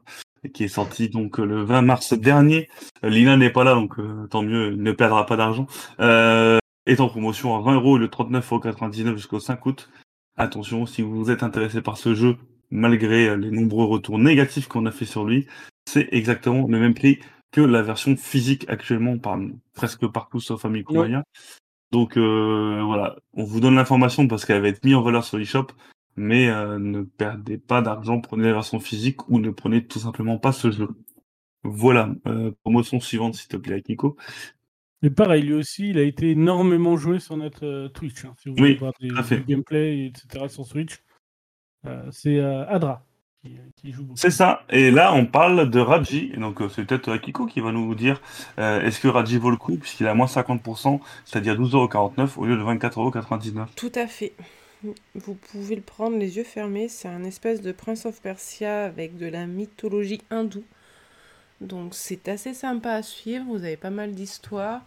qui 0.52 0.64
est 0.64 0.68
sorti 0.68 1.08
donc 1.08 1.38
euh, 1.38 1.44
le 1.44 1.62
20 1.62 1.82
mars 1.82 2.12
dernier. 2.14 2.68
Euh, 3.04 3.10
Lina 3.10 3.36
n'est 3.36 3.50
pas 3.50 3.64
là, 3.64 3.74
donc 3.74 3.98
euh, 3.98 4.26
tant 4.30 4.42
mieux, 4.42 4.72
il 4.72 4.82
ne 4.82 4.92
perdra 4.92 5.26
pas 5.26 5.36
d'argent. 5.36 5.66
Euh, 6.00 6.58
est 6.86 7.00
en 7.00 7.08
promotion 7.08 7.56
à 7.56 7.60
20 7.60 7.74
euros 7.74 7.98
le 7.98 8.08
39,99€ 8.08 9.14
jusqu'au 9.14 9.40
5 9.40 9.64
août. 9.66 9.90
Attention, 10.36 10.86
si 10.86 11.02
vous 11.02 11.30
êtes 11.30 11.42
intéressé 11.42 11.80
par 11.80 11.96
ce 11.96 12.14
jeu, 12.14 12.36
malgré 12.70 13.36
les 13.36 13.50
nombreux 13.50 13.84
retours 13.84 14.18
négatifs 14.18 14.66
qu'on 14.66 14.86
a 14.86 14.90
fait 14.90 15.04
sur 15.04 15.24
lui, 15.24 15.46
c'est 15.86 16.08
exactement 16.10 16.66
le 16.66 16.78
même 16.80 16.94
prix 16.94 17.20
que 17.52 17.60
la 17.60 17.82
version 17.82 18.16
physique 18.16 18.64
actuellement 18.68 19.18
par 19.18 19.38
presque 19.74 20.06
partout 20.06 20.40
sauf 20.40 20.64
Amico. 20.64 21.04
Donc 21.92 22.16
euh, 22.16 22.80
voilà, 22.84 23.16
on 23.34 23.44
vous 23.44 23.60
donne 23.60 23.74
l'information 23.74 24.26
parce 24.26 24.46
qu'elle 24.46 24.62
va 24.62 24.68
être 24.68 24.82
mise 24.82 24.94
en 24.94 25.02
valeur 25.02 25.24
sur 25.24 25.36
l'eShop, 25.36 25.66
mais 26.16 26.48
euh, 26.48 26.78
ne 26.78 27.02
perdez 27.02 27.58
pas 27.58 27.82
d'argent, 27.82 28.20
prenez 28.20 28.44
la 28.44 28.52
version 28.54 28.80
physique 28.80 29.28
ou 29.28 29.38
ne 29.40 29.50
prenez 29.50 29.86
tout 29.86 29.98
simplement 29.98 30.38
pas 30.38 30.52
ce 30.52 30.70
jeu. 30.70 30.88
Voilà, 31.64 32.10
euh, 32.26 32.52
promotion 32.64 33.00
suivante 33.00 33.34
s'il 33.36 33.48
te 33.48 33.56
plaît, 33.56 33.76
Akiko. 33.76 34.16
Et 35.02 35.10
pareil, 35.10 35.42
lui 35.42 35.54
aussi, 35.54 35.90
il 35.90 35.98
a 35.98 36.02
été 36.02 36.30
énormément 36.30 36.96
joué 36.96 37.18
sur 37.20 37.36
notre 37.36 37.66
euh, 37.66 37.88
Twitch. 37.88 38.24
hein, 38.24 38.34
si 38.38 38.48
vous 38.48 38.54
Oui, 38.58 38.60
voulez 38.60 38.74
voir 38.74 38.92
des, 39.00 39.08
tout 39.08 39.16
à 39.18 39.22
fait. 39.22 39.36
du 39.38 39.44
gameplay, 39.44 40.06
etc. 40.06 40.48
sur 40.48 40.64
Switch. 40.66 41.02
Euh, 41.86 42.08
c'est 42.12 42.38
euh, 42.38 42.66
Adra 42.68 43.04
qui, 43.42 43.56
qui 43.76 43.92
joue 43.92 44.04
beaucoup. 44.04 44.16
C'est 44.16 44.30
ça. 44.30 44.64
Et 44.70 44.90
là, 44.92 45.12
on 45.14 45.26
parle 45.26 45.68
de 45.70 45.80
Raji. 45.80 46.30
Et 46.34 46.36
donc, 46.38 46.60
euh, 46.62 46.68
c'est 46.68 46.84
peut-être 46.84 47.10
Akiko 47.10 47.46
qui 47.46 47.60
va 47.60 47.72
nous 47.72 47.94
dire 47.96 48.20
euh, 48.58 48.80
est-ce 48.82 49.00
que 49.00 49.08
Raji 49.08 49.38
vaut 49.38 49.50
le 49.50 49.56
coup 49.56 49.76
puisqu'il 49.76 50.06
a 50.06 50.14
moins 50.14 50.28
50%, 50.28 51.00
c'est-à-dire 51.24 51.56
12,49€ 51.60 52.38
au 52.38 52.46
lieu 52.46 52.56
de 52.56 52.62
24,99€. 52.62 53.66
Tout 53.74 53.92
à 53.96 54.06
fait. 54.06 54.34
Vous 55.14 55.34
pouvez 55.34 55.76
le 55.76 55.82
prendre 55.82 56.16
les 56.16 56.36
yeux 56.36 56.44
fermés. 56.44 56.88
C'est 56.88 57.08
un 57.08 57.24
espèce 57.24 57.62
de 57.62 57.72
Prince 57.72 58.06
of 58.06 58.20
Persia 58.20 58.84
avec 58.84 59.16
de 59.16 59.26
la 59.26 59.46
mythologie 59.46 60.20
hindoue. 60.30 60.64
Donc 61.60 61.94
c'est 61.94 62.28
assez 62.28 62.54
sympa 62.54 62.92
à 62.92 63.02
suivre. 63.02 63.44
Vous 63.46 63.64
avez 63.64 63.76
pas 63.76 63.90
mal 63.90 64.12
d'histoires. 64.12 64.82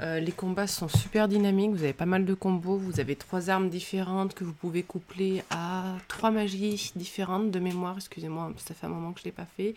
Euh, 0.00 0.20
les 0.20 0.32
combats 0.32 0.66
sont 0.66 0.88
super 0.88 1.28
dynamiques. 1.28 1.70
Vous 1.70 1.82
avez 1.82 1.92
pas 1.92 2.06
mal 2.06 2.24
de 2.24 2.34
combos. 2.34 2.76
Vous 2.76 3.00
avez 3.00 3.16
trois 3.16 3.50
armes 3.50 3.70
différentes 3.70 4.34
que 4.34 4.44
vous 4.44 4.52
pouvez 4.52 4.82
coupler 4.82 5.42
à 5.50 5.96
trois 6.08 6.30
magies 6.30 6.92
différentes 6.96 7.50
de 7.50 7.58
mémoire. 7.58 7.96
Excusez-moi, 7.96 8.52
ça 8.56 8.74
fait 8.74 8.86
un 8.86 8.90
moment 8.90 9.12
que 9.12 9.20
je 9.20 9.24
l'ai 9.24 9.32
pas 9.32 9.46
fait. 9.56 9.74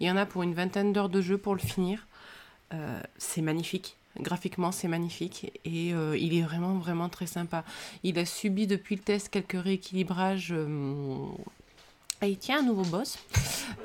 Il 0.00 0.06
y 0.06 0.10
en 0.10 0.16
a 0.16 0.26
pour 0.26 0.42
une 0.42 0.54
vingtaine 0.54 0.92
d'heures 0.92 1.08
de 1.08 1.20
jeu 1.20 1.38
pour 1.38 1.54
le 1.54 1.60
finir. 1.60 2.06
Euh, 2.72 3.00
c'est 3.18 3.42
magnifique. 3.42 3.96
Graphiquement, 4.20 4.72
c'est 4.72 4.88
magnifique 4.88 5.58
et 5.64 5.94
euh, 5.94 6.16
il 6.18 6.36
est 6.36 6.42
vraiment, 6.42 6.74
vraiment 6.74 7.08
très 7.08 7.26
sympa. 7.26 7.64
Il 8.04 8.18
a 8.18 8.26
subi 8.26 8.66
depuis 8.66 8.96
le 8.96 9.00
test 9.02 9.30
quelques 9.30 9.60
rééquilibrages. 9.60 10.54
Ah, 12.20 12.26
il 12.26 12.36
tient 12.38 12.60
un 12.60 12.62
nouveau 12.62 12.84
boss. 12.84 13.18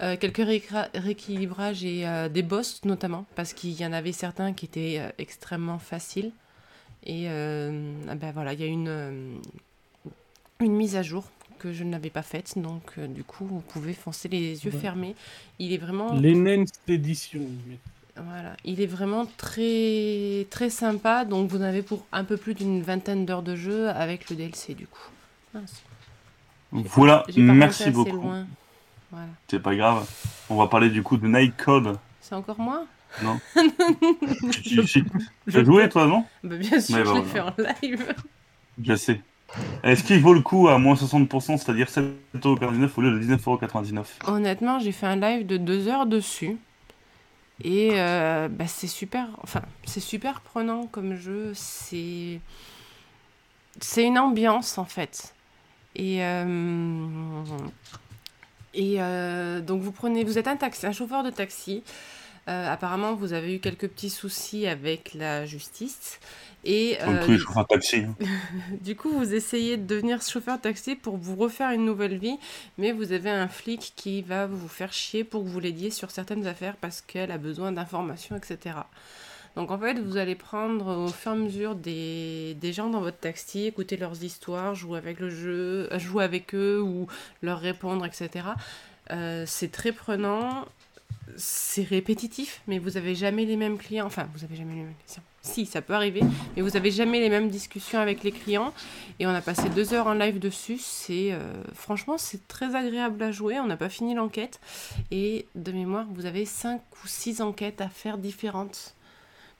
Euh, 0.01 0.15
quelques 0.17 0.45
rééquilibrages 0.93 1.83
et 1.85 2.05
euh, 2.05 2.27
des 2.29 2.43
boss 2.43 2.81
notamment, 2.83 3.25
parce 3.35 3.53
qu'il 3.53 3.71
y 3.71 3.85
en 3.85 3.93
avait 3.93 4.11
certains 4.11 4.53
qui 4.53 4.65
étaient 4.65 4.97
euh, 4.99 5.09
extrêmement 5.17 5.79
faciles. 5.79 6.31
Et 7.05 7.27
ah 7.29 8.15
ben 8.15 8.31
voilà, 8.33 8.51
il 8.53 8.59
y 8.59 8.63
a 8.63 8.67
une, 8.67 9.39
une 10.59 10.73
mise 10.75 10.97
à 10.97 11.03
jour 11.03 11.23
que 11.57 11.71
je 11.71 11.85
n'avais 11.85 12.09
pas 12.09 12.21
faite, 12.21 12.53
donc 12.57 12.99
du 12.99 13.23
coup, 13.23 13.45
vous 13.45 13.61
pouvez 13.61 13.93
foncer 13.93 14.27
les 14.27 14.65
yeux 14.65 14.71
Ouais. 14.73 14.77
fermés. 14.77 15.15
Il 15.57 15.71
est 15.71 15.77
vraiment. 15.77 16.13
L'Enhanced 16.13 16.75
Edition. 16.89 17.39
mais- 17.67 17.77
Voilà, 18.25 18.55
il 18.65 18.81
est 18.81 18.87
vraiment 18.87 19.25
très 19.37 20.47
très 20.49 20.69
sympa. 20.69 21.23
Donc 21.25 21.49
vous 21.51 21.57
en 21.57 21.61
avez 21.63 21.81
pour 21.83 22.05
un 22.11 22.23
peu 22.23 22.37
plus 22.37 22.53
d'une 22.53 22.81
vingtaine 22.81 23.25
d'heures 23.25 23.43
de 23.43 23.55
jeu 23.55 23.89
avec 23.89 24.29
le 24.29 24.35
DLC 24.35 24.73
du 24.73 24.87
coup. 24.87 24.99
Mince, 25.53 25.83
Voilà, 26.71 27.23
pas 27.27 27.31
merci 27.41 27.91
beaucoup. 27.91 28.31
Voilà. 29.11 29.27
C'est 29.47 29.59
pas 29.61 29.75
grave. 29.75 30.09
On 30.49 30.55
va 30.57 30.67
parler 30.67 30.89
du 30.89 31.01
coup 31.03 31.17
de 31.17 31.27
Night 31.27 31.55
Code. 31.57 31.97
C'est 32.21 32.35
encore 32.35 32.59
moi? 32.59 32.85
Non 33.23 33.39
Tu- 34.51 34.61
tu- 34.61 34.85
tu- 34.85 35.05
Tu 35.49 35.57
as 35.57 35.63
joué 35.63 35.87
toi, 35.89 36.07
non? 36.07 36.25
Bah, 36.43 36.57
Bien 36.57 36.79
sûr, 36.81 36.95
Ouais, 36.97 37.03
bah 37.03 37.11
je 37.15 37.19
l'ai 37.19 37.25
fait 37.25 37.39
en 37.39 37.53
live. 37.57 38.13
Je 38.83 38.95
sais. 38.95 39.21
Est-ce 39.83 40.03
qu'il 40.03 40.19
vaut 40.19 40.33
le 40.33 40.41
coup 40.41 40.67
à 40.67 40.77
moins 40.77 40.95
60%, 40.95 41.57
c'est-à-dire 41.57 41.87
7,99€ 41.87 42.89
au 42.97 43.01
lieu 43.01 43.11
de 43.17 43.19
19,99€ 43.23 44.03
Honnêtement, 44.27 44.79
j'ai 44.79 44.91
fait 44.91 45.05
un 45.05 45.15
live 45.15 45.47
de 45.47 45.55
deux 45.55 45.87
heures 45.87 46.05
dessus. 46.05 46.57
Et 47.63 47.91
euh, 47.93 48.47
bah, 48.49 48.67
c'est 48.67 48.87
super, 48.87 49.27
enfin, 49.41 49.61
c'est 49.85 49.99
super 49.99 50.41
prenant 50.41 50.85
comme 50.87 51.15
jeu. 51.15 51.51
C'est, 51.55 52.39
c'est 53.81 54.03
une 54.03 54.19
ambiance 54.19 54.77
en 54.77 54.85
fait. 54.85 55.33
Et 55.95 56.23
euh, 56.23 57.43
et 58.73 59.01
euh, 59.01 59.61
donc 59.61 59.81
vous 59.81 59.91
prenez, 59.91 60.23
vous 60.23 60.37
êtes 60.37 60.47
un 60.47 60.57
taxi, 60.57 60.85
un 60.85 60.91
chauffeur 60.91 61.23
de 61.23 61.31
taxi. 61.31 61.83
Apparemment, 62.49 63.13
vous 63.13 63.33
avez 63.33 63.55
eu 63.55 63.59
quelques 63.59 63.89
petits 63.89 64.09
soucis 64.09 64.67
avec 64.67 65.13
la 65.13 65.45
justice. 65.45 66.17
Et 66.69 66.97
Comme 67.03 67.15
euh, 67.15 67.25
tous 67.25 67.31
les 67.31 67.37
chauffeurs 67.37 67.63
de 67.63 67.67
taxi. 67.69 68.03
hein. 68.03 68.15
du 68.83 68.97
coup, 68.97 69.09
vous 69.09 69.33
essayez 69.33 69.77
de 69.77 69.85
devenir 69.85 70.21
chauffeur 70.21 70.59
taxi 70.59 70.95
pour 70.95 71.15
vous 71.15 71.37
refaire 71.37 71.71
une 71.71 71.85
nouvelle 71.85 72.17
vie, 72.17 72.37
mais 72.77 72.91
vous 72.91 73.13
avez 73.13 73.29
un 73.29 73.47
flic 73.47 73.93
qui 73.95 74.21
va 74.21 74.47
vous 74.47 74.67
faire 74.67 74.91
chier 74.91 75.23
pour 75.23 75.43
que 75.45 75.47
vous 75.47 75.61
l'aidiez 75.61 75.91
sur 75.91 76.11
certaines 76.11 76.45
affaires 76.45 76.75
parce 76.75 76.99
qu'elle 76.99 77.31
a 77.31 77.37
besoin 77.37 77.71
d'informations, 77.71 78.35
etc. 78.35 78.75
Donc 79.55 79.71
en 79.71 79.79
fait, 79.79 79.97
vous 79.97 80.17
allez 80.17 80.35
prendre 80.35 81.05
au 81.05 81.07
fur 81.07 81.31
et 81.31 81.35
à 81.35 81.37
mesure 81.37 81.73
des, 81.73 82.55
des 82.59 82.73
gens 82.73 82.89
dans 82.89 82.99
votre 83.01 83.17
taxi, 83.19 83.65
écouter 83.65 83.95
leurs 83.95 84.21
histoires, 84.23 84.75
jouer 84.75 84.97
avec 84.97 85.21
le 85.21 85.29
jeu, 85.29 85.87
euh, 85.91 85.99
jouer 85.99 86.25
avec 86.25 86.53
eux 86.53 86.81
ou 86.81 87.07
leur 87.41 87.59
répondre, 87.59 88.05
etc. 88.05 88.45
Euh, 89.11 89.45
c'est 89.47 89.71
très 89.71 89.93
prenant, 89.93 90.65
c'est 91.37 91.83
répétitif, 91.83 92.61
mais 92.67 92.77
vous 92.77 92.97
avez 92.97 93.15
jamais 93.15 93.45
les 93.45 93.55
mêmes 93.55 93.77
clients. 93.77 94.05
Enfin, 94.05 94.27
vous 94.35 94.43
avez 94.43 94.57
jamais 94.57 94.73
les 94.75 94.81
mêmes 94.81 94.93
clients. 95.07 95.23
Si, 95.47 95.65
ça 95.65 95.81
peut 95.81 95.93
arriver, 95.93 96.21
mais 96.55 96.61
vous 96.61 96.75
avez 96.75 96.91
jamais 96.91 97.21
les 97.21 97.29
mêmes 97.29 97.49
discussions 97.49 97.99
avec 97.99 98.23
les 98.23 98.33
clients. 98.33 98.73
Et 99.19 99.25
on 99.25 99.29
a 99.29 99.41
passé 99.41 99.69
deux 99.69 99.93
heures 99.93 100.07
en 100.07 100.13
live 100.13 100.39
dessus. 100.39 100.77
C'est 100.77 101.31
euh, 101.31 101.39
franchement, 101.73 102.17
c'est 102.17 102.47
très 102.49 102.75
agréable 102.75 103.23
à 103.23 103.31
jouer. 103.31 103.57
On 103.59 103.65
n'a 103.65 103.77
pas 103.77 103.89
fini 103.89 104.13
l'enquête. 104.13 104.59
Et 105.09 105.47
de 105.55 105.71
mémoire, 105.71 106.05
vous 106.11 106.25
avez 106.25 106.45
cinq 106.45 106.81
ou 107.03 107.07
six 107.07 107.41
enquêtes 107.41 107.79
à 107.79 107.87
faire 107.87 108.17
différentes. 108.17 108.93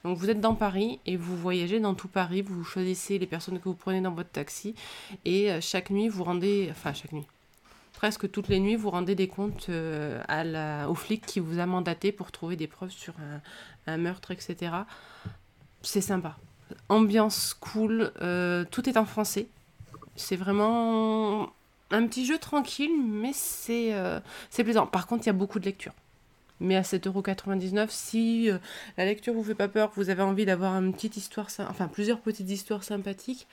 Donc 0.04 0.18
vous 0.18 0.30
êtes 0.30 0.42
dans 0.42 0.56
Paris 0.56 1.00
et 1.06 1.16
vous 1.16 1.38
voyagez 1.38 1.80
dans 1.80 1.96
tout 1.96 2.10
Paris. 2.10 2.42
Vous 2.42 2.64
choisissez 2.66 3.18
les 3.18 3.26
personnes 3.26 3.60
que 3.60 3.70
vous 3.70 3.76
prenez 3.76 4.02
dans 4.02 4.12
votre 4.12 4.30
taxi. 4.30 4.76
Et 5.24 5.52
euh, 5.52 5.62
chaque 5.62 5.90
nuit, 5.90 6.10
vous 6.10 6.26
rendez... 6.26 6.68
Enfin, 6.70 6.94
chaque 6.94 7.14
nuit. 7.14 7.26
Presque 7.94 8.30
toutes 8.30 8.50
les 8.50 8.60
nuits, 8.60 8.76
vous 8.76 8.92
rendez 8.92 9.16
des 9.16 9.28
comptes 9.28 9.68
euh, 9.70 10.86
au 10.86 10.94
flic 10.94 11.26
qui 11.26 11.40
vous 11.40 11.58
a 11.60 11.66
mandaté 11.66 12.12
pour 12.12 12.32
trouver 12.32 12.56
des 12.56 12.68
preuves 12.68 12.92
sur 12.92 13.16
un 13.88 13.98
meurtre, 13.98 14.30
etc. 14.30 14.72
C'est 15.88 16.02
sympa. 16.02 16.36
Ambiance 16.90 17.54
cool, 17.54 18.12
euh, 18.22 18.66
tout 18.70 18.90
est 18.90 18.98
en 18.98 19.06
français. 19.06 19.48
C'est 20.18 20.36
vraiment 20.36 21.50
un 21.92 22.08
petit 22.08 22.26
jeu 22.26 22.38
tranquille, 22.38 22.92
mais 23.02 23.32
c'est 23.34 23.94
euh, 23.94 24.20
plaisant. 24.54 24.86
Par 24.86 25.08
contre, 25.08 25.24
il 25.24 25.28
y 25.28 25.30
a 25.30 25.34
beaucoup 25.34 25.60
de 25.60 25.66
lecture. 25.66 25.94
Mais 26.60 26.76
à 26.76 26.82
7,99€, 26.82 27.88
si 27.90 28.52
euh, 28.52 28.58
la 28.98 29.06
lecture 29.06 29.34
vous 29.34 29.46
fait 29.46 29.56
pas 29.56 29.70
peur, 29.70 29.92
que 29.92 29.96
vous 29.96 30.10
avez 30.10 30.24
envie 30.24 30.46
d'avoir 30.46 30.74
une 30.74 30.94
petite 30.94 31.16
histoire, 31.16 31.48
enfin 31.60 31.88
plusieurs 31.88 32.20
petites 32.20 32.50
histoires 32.50 32.84
sympathiques, 32.84 33.48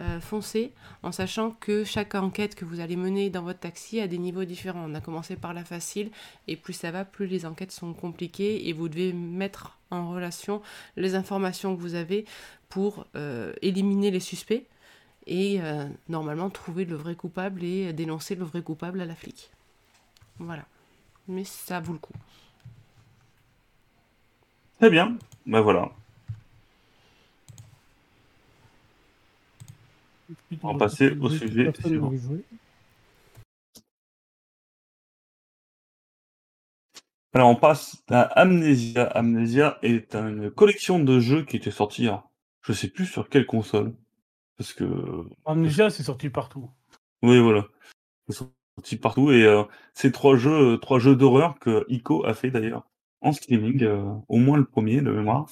euh, 0.00 0.20
foncez, 0.20 0.72
en 1.02 1.12
sachant 1.12 1.50
que 1.50 1.84
chaque 1.84 2.14
enquête 2.14 2.54
que 2.54 2.64
vous 2.64 2.80
allez 2.80 2.96
mener 2.96 3.30
dans 3.30 3.42
votre 3.42 3.60
taxi 3.60 4.00
a 4.00 4.06
des 4.06 4.18
niveaux 4.18 4.44
différents. 4.44 4.84
On 4.84 4.94
a 4.94 5.00
commencé 5.00 5.36
par 5.36 5.54
la 5.54 5.64
facile, 5.64 6.10
et 6.48 6.56
plus 6.56 6.72
ça 6.72 6.90
va, 6.90 7.04
plus 7.04 7.26
les 7.26 7.46
enquêtes 7.46 7.72
sont 7.72 7.94
compliquées, 7.94 8.68
et 8.68 8.72
vous 8.72 8.88
devez 8.88 9.12
mettre 9.12 9.78
en 9.90 10.10
relation 10.10 10.62
les 10.96 11.14
informations 11.14 11.76
que 11.76 11.80
vous 11.80 11.94
avez 11.94 12.24
pour 12.68 13.06
euh, 13.16 13.52
éliminer 13.62 14.10
les 14.10 14.20
suspects, 14.20 14.66
et 15.26 15.60
euh, 15.60 15.86
normalement 16.08 16.50
trouver 16.50 16.84
le 16.84 16.96
vrai 16.96 17.14
coupable 17.14 17.64
et 17.64 17.92
dénoncer 17.92 18.34
le 18.34 18.44
vrai 18.44 18.62
coupable 18.62 19.00
à 19.00 19.06
la 19.06 19.14
flic. 19.14 19.50
Voilà. 20.38 20.64
Mais 21.28 21.44
ça 21.44 21.80
vaut 21.80 21.94
le 21.94 21.98
coup. 21.98 22.12
Très 24.78 24.90
bien. 24.90 25.16
Ben 25.46 25.60
voilà. 25.60 25.90
On 30.62 30.72
va 30.72 30.78
passer 30.78 31.10
au 31.10 31.28
sujet 31.28 31.72
suivant. 31.84 32.12
Alors 37.34 37.50
on 37.50 37.56
passe 37.56 38.02
à 38.08 38.22
Amnesia. 38.22 39.04
Amnesia 39.04 39.78
est 39.82 40.14
une 40.14 40.50
collection 40.50 40.98
de 40.98 41.20
jeux 41.20 41.44
qui 41.44 41.56
était 41.56 41.70
sortie, 41.70 42.08
à- 42.08 42.24
je 42.62 42.72
sais 42.72 42.88
plus 42.88 43.06
sur 43.06 43.28
quelle 43.28 43.46
console. 43.46 43.92
Parce 44.56 44.72
que... 44.72 44.84
Amnesia, 45.44 45.90
c'est 45.90 46.02
sorti 46.02 46.30
partout. 46.30 46.70
Oui, 47.22 47.38
voilà. 47.38 47.66
Sont 48.30 48.50
sorti 48.78 48.96
partout 48.96 49.30
et 49.30 49.44
euh, 49.44 49.64
c'est 49.94 50.12
trois 50.12 50.36
jeux, 50.36 50.74
euh, 50.74 50.76
trois 50.78 50.98
jeux 50.98 51.14
d'horreur 51.14 51.58
que 51.58 51.84
Ico 51.88 52.24
a 52.24 52.34
fait 52.34 52.50
d'ailleurs 52.50 52.88
en 53.20 53.32
streaming, 53.32 53.82
euh, 53.84 54.02
au 54.28 54.38
moins 54.38 54.56
le 54.56 54.64
premier 54.64 55.00
de 55.00 55.10
mémoire. 55.10 55.46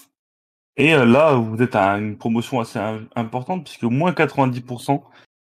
Et 0.77 0.95
euh, 0.95 1.05
là, 1.05 1.35
vous 1.35 1.63
êtes 1.63 1.77
à 1.77 1.99
une 1.99 2.17
promotion 2.19 2.61
assez 2.61 2.79
im- 2.79 3.07
importante 3.15 3.65
puisque 3.65 3.85
moins 3.85 4.13
90%, 4.13 5.03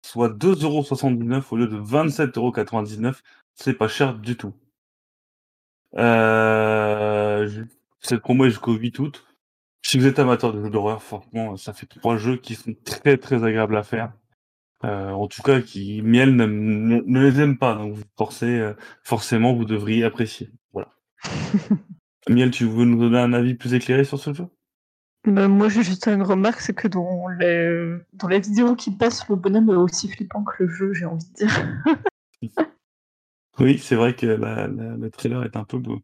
soit 0.06 0.30
2,79€ 0.30 1.44
au 1.52 1.56
lieu 1.58 1.68
de 1.68 1.78
27,99€. 1.80 3.20
C'est 3.56 3.74
pas 3.74 3.88
cher 3.88 4.16
du 4.16 4.36
tout. 4.36 4.54
Euh, 5.98 7.66
cette 8.02 8.20
promo 8.22 8.46
est 8.46 8.50
jusqu'au 8.50 8.74
8 8.74 9.00
août. 9.00 9.26
Si 9.86 9.98
vous 10.00 10.08
êtes 10.08 10.20
amateur 10.20 10.52
de 10.52 10.62
jeux 10.64 10.70
d'horreur, 10.70 11.02
franchement, 11.02 11.56
ça 11.58 11.72
fait 11.74 11.86
trois 11.86 12.18
jeux 12.18 12.38
qui 12.38 12.56
sont 12.56 12.74
très 12.84 13.18
très 13.18 13.44
agréables 13.44 13.78
à 13.78 13.84
faire. 13.84 14.12
Euh, 14.84 15.12
en 15.12 15.28
tout 15.28 15.42
cas, 15.42 15.62
qui 15.62 16.02
Miel 16.02 16.36
ne, 16.36 16.46
ne- 16.46 17.02
ne 17.06 17.22
les 17.22 17.40
aime 17.40 17.58
pas, 17.58 17.76
donc 17.76 17.94
vous 17.94 18.04
forcez, 18.18 18.60
euh, 18.60 18.74
forcément 19.04 19.54
vous 19.54 19.66
devriez 19.66 20.04
apprécier. 20.04 20.52
Voilà. 20.74 20.90
Miel, 22.30 22.52
tu 22.52 22.66
veux 22.66 22.84
nous 22.86 23.00
donner 23.00 23.20
un 23.20 23.34
avis 23.34 23.54
plus 23.54 23.74
éclairé 23.74 24.04
sur 24.04 24.20
ce 24.20 24.34
jeu? 24.34 24.48
Bah, 25.28 25.48
moi, 25.48 25.70
j'ai 25.70 25.84
juste 25.84 26.08
une 26.08 26.22
remarque, 26.24 26.62
c'est 26.62 26.74
que 26.76 26.88
dans, 26.88 27.28
les... 27.40 27.98
dans 28.14 28.28
la 28.28 28.40
vidéo 28.40 28.76
qui 28.76 28.92
passe, 28.92 29.28
le 29.30 29.36
bonhomme 29.36 29.70
est 29.70 29.76
aussi 29.76 30.08
flippant 30.08 30.44
que 30.44 30.64
le 30.64 30.70
jeu, 30.70 30.94
j'ai 30.94 31.06
envie 31.06 31.26
de 31.40 31.46
dire. 31.46 31.68
Oui, 33.58 33.78
c'est 33.78 33.96
vrai 33.96 34.14
que 34.14 34.26
la- 34.26 34.68
la- 34.68 34.98
le 34.98 35.10
trailer 35.10 35.44
est 35.46 35.56
un 35.56 35.64
peu 35.64 35.78
beau- 35.78 36.02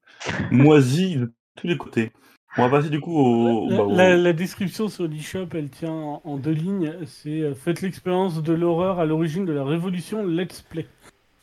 moisi 0.51 1.17
de 1.17 1.33
tous 1.57 1.67
les 1.67 1.77
côtés. 1.77 2.13
On 2.57 2.63
va 2.67 2.69
passer 2.69 2.89
du 2.89 3.01
coup 3.01 3.13
au. 3.13 3.69
La, 3.69 3.77
bah, 3.77 3.83
au- 3.83 3.93
la- 3.95 4.15
la 4.15 4.31
description 4.33 4.87
sur 4.87 5.05
l'eShop, 5.05 5.47
elle 5.53 5.69
tient 5.69 5.91
en, 5.91 6.21
en 6.23 6.37
deux 6.37 6.51
lignes. 6.51 6.93
C'est 7.05 7.41
euh, 7.41 7.53
Faites 7.53 7.81
l'expérience 7.81 8.41
de 8.41 8.53
l'horreur 8.53 8.99
à 8.99 9.05
l'origine 9.05 9.43
de 9.45 9.51
la 9.51 9.65
révolution 9.65 10.25
Let's 10.25 10.61
Play. 10.61 10.87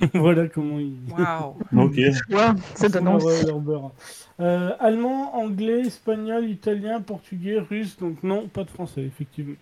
voilà 0.14 0.46
comment 0.48 0.78
ils. 0.78 0.98
Waouh. 1.10 1.56
Ok. 1.76 1.96
Ouais, 1.96 2.88
donne 2.88 3.04
leur, 3.04 3.14
envie. 3.14 3.46
leur 3.46 3.58
beurre. 3.58 3.92
Euh, 4.40 4.72
allemand, 4.78 5.36
anglais, 5.36 5.80
espagnol, 5.80 6.48
italien, 6.48 7.00
portugais, 7.00 7.58
russe. 7.58 7.96
Donc 7.98 8.22
non, 8.22 8.48
pas 8.48 8.64
de 8.64 8.70
français, 8.70 9.02
effectivement. 9.02 9.56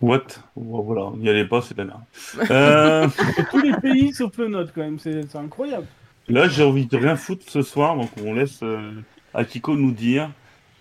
What? 0.00 0.26
Voilà, 0.56 1.12
n'y 1.16 1.28
allez 1.28 1.44
pas, 1.44 1.60
c'est 1.60 1.76
de 1.76 1.82
la 1.82 1.88
merde. 1.88 2.50
Euh, 2.50 3.08
tous 3.50 3.60
les 3.60 3.72
pays 3.80 4.12
sauf 4.12 4.36
le 4.38 4.48
nôtre, 4.48 4.72
quand 4.74 4.82
même. 4.82 4.98
C'est 4.98 5.28
c'est 5.30 5.38
incroyable. 5.38 5.86
là, 6.28 6.48
j'ai 6.48 6.62
envie 6.62 6.86
de 6.86 6.96
rien 6.96 7.16
foutre 7.16 7.44
ce 7.48 7.62
soir, 7.62 7.96
donc 7.96 8.10
on 8.24 8.34
laisse 8.34 8.60
euh, 8.62 8.92
Akiko 9.34 9.76
nous 9.76 9.92
dire 9.92 10.30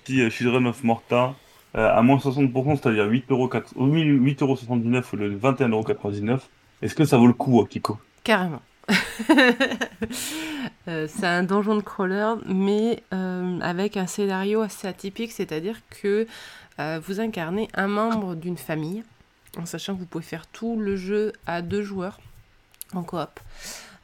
si 0.05 0.21
euh, 0.21 0.29
Children 0.29 0.67
of 0.67 0.83
Morta 0.83 1.35
euh, 1.75 1.95
à 1.95 2.01
moins 2.01 2.17
60%, 2.17 2.81
c'est-à-dire 2.81 3.07
8,79€ 3.07 5.03
au 5.13 5.15
lieu 5.15 5.29
de 5.29 5.37
21,99€, 5.37 6.39
est-ce 6.81 6.95
que 6.95 7.05
ça 7.05 7.17
vaut 7.17 7.27
le 7.27 7.33
coup, 7.33 7.61
Akiko? 7.61 7.99
Carrément. 8.23 8.61
Euh, 10.87 11.07
c'est 11.07 11.25
un 11.27 11.43
donjon 11.43 11.75
de 11.75 11.81
crawler, 11.81 12.33
mais 12.47 13.03
euh, 13.13 13.59
avec 13.61 13.95
un 13.95 14.07
scénario 14.07 14.61
assez 14.61 14.87
atypique, 14.87 15.31
c'est-à-dire 15.31 15.77
que 15.89 16.25
euh, 16.79 16.99
vous 17.05 17.19
incarnez 17.19 17.67
un 17.75 17.87
membre 17.87 18.33
d'une 18.33 18.57
famille, 18.57 19.03
en 19.59 19.67
sachant 19.67 19.93
que 19.93 19.99
vous 19.99 20.07
pouvez 20.07 20.23
faire 20.23 20.47
tout 20.47 20.79
le 20.79 20.95
jeu 20.95 21.33
à 21.45 21.61
deux 21.61 21.83
joueurs 21.83 22.19
en 22.93 23.03
coop. 23.03 23.39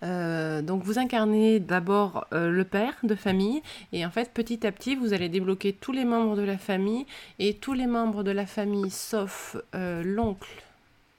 Donc 0.04 0.84
vous 0.84 1.00
incarnez 1.00 1.60
d'abord 1.60 2.28
le 2.32 2.64
père 2.64 2.94
de 3.02 3.16
famille 3.16 3.64
et 3.92 4.06
en 4.06 4.12
fait 4.12 4.32
petit 4.32 4.68
à 4.68 4.72
petit 4.72 4.96
vous 4.96 5.14
allez 5.14 5.30
débloquer 5.30 5.74
tous 5.74 5.94
les 5.94 6.06
membres 6.06 6.36
de 6.36 6.44
la 6.44 6.60
famille 6.60 7.08
et 7.40 7.56
tous 7.56 7.74
les 7.74 7.88
membres 7.88 8.22
de 8.22 8.30
la 8.30 8.46
famille 8.46 8.92
sauf 8.92 9.58
l'oncle, 9.74 10.65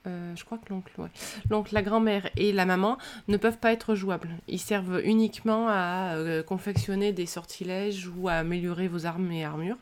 euh, 0.07 0.35
je 0.37 0.45
crois 0.45 0.59
que 0.59 0.73
l'oncle, 0.73 0.93
ouais. 0.99 1.09
l'oncle, 1.51 1.75
la 1.75 1.83
grand-mère 1.83 2.29
et 2.37 2.53
la 2.53 2.65
maman 2.65 2.99
ne 3.29 3.37
peuvent 3.37 3.59
pas 3.59 3.73
être 3.73 3.95
jouables. 3.95 4.31
Ils 4.49 4.61
servent 4.61 5.01
uniquement 5.05 5.69
à 5.69 6.15
euh, 6.15 6.43
confectionner 6.43 7.13
des 7.13 7.27
sortilèges 7.27 8.09
ou 8.17 8.29
à 8.29 8.35
améliorer 8.35 8.89
vos 8.89 9.07
armes 9.07 9.31
et 9.33 9.45
armures. 9.45 9.79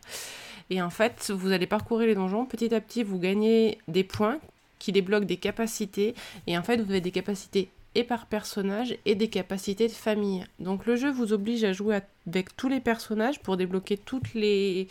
Et 0.70 0.80
en 0.80 0.90
fait, 0.90 1.30
vous 1.34 1.52
allez 1.52 1.66
parcourir 1.66 2.06
les 2.06 2.14
donjons. 2.14 2.46
Petit 2.46 2.74
à 2.74 2.80
petit, 2.80 3.02
vous 3.02 3.18
gagnez 3.18 3.78
des 3.88 4.04
points 4.04 4.38
qui 4.78 4.92
débloquent 4.92 5.26
des 5.26 5.36
capacités. 5.36 6.14
Et 6.46 6.56
en 6.56 6.62
fait, 6.62 6.76
vous 6.78 6.90
avez 6.90 7.00
des 7.00 7.10
capacités 7.10 7.68
et 7.94 8.04
par 8.04 8.26
personnage 8.26 8.96
et 9.04 9.14
des 9.14 9.28
capacités 9.28 9.88
de 9.88 9.92
famille. 9.92 10.44
Donc 10.58 10.86
le 10.86 10.96
jeu 10.96 11.10
vous 11.10 11.32
oblige 11.32 11.64
à 11.64 11.72
jouer 11.72 12.00
avec 12.26 12.56
tous 12.56 12.68
les 12.68 12.80
personnages 12.80 13.40
pour 13.40 13.56
débloquer 13.56 13.96
toutes 13.96 14.34
les 14.34 14.88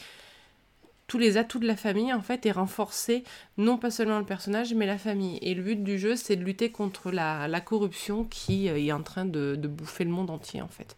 tous 1.13 1.19
les 1.19 1.37
atouts 1.37 1.59
de 1.59 1.67
la 1.67 1.75
famille 1.75 2.11
en 2.11 2.23
fait 2.23 2.43
et 2.47 2.51
renforcer 2.51 3.23
non 3.57 3.77
pas 3.77 3.91
seulement 3.91 4.17
le 4.17 4.25
personnage 4.25 4.73
mais 4.73 4.87
la 4.87 4.97
famille. 4.97 5.37
Et 5.43 5.53
le 5.53 5.61
but 5.61 5.83
du 5.83 5.99
jeu 5.99 6.15
c'est 6.15 6.35
de 6.35 6.43
lutter 6.43 6.71
contre 6.71 7.11
la, 7.11 7.61
corruption 7.61 8.23
qui 8.23 8.67
euh, 8.67 8.79
est 8.79 8.91
en 8.91 9.03
train 9.03 9.25
de, 9.25 9.55
de 9.55 9.67
bouffer 9.67 10.05
le 10.05 10.09
monde 10.09 10.31
entier 10.31 10.63
en 10.63 10.67
fait. 10.67 10.97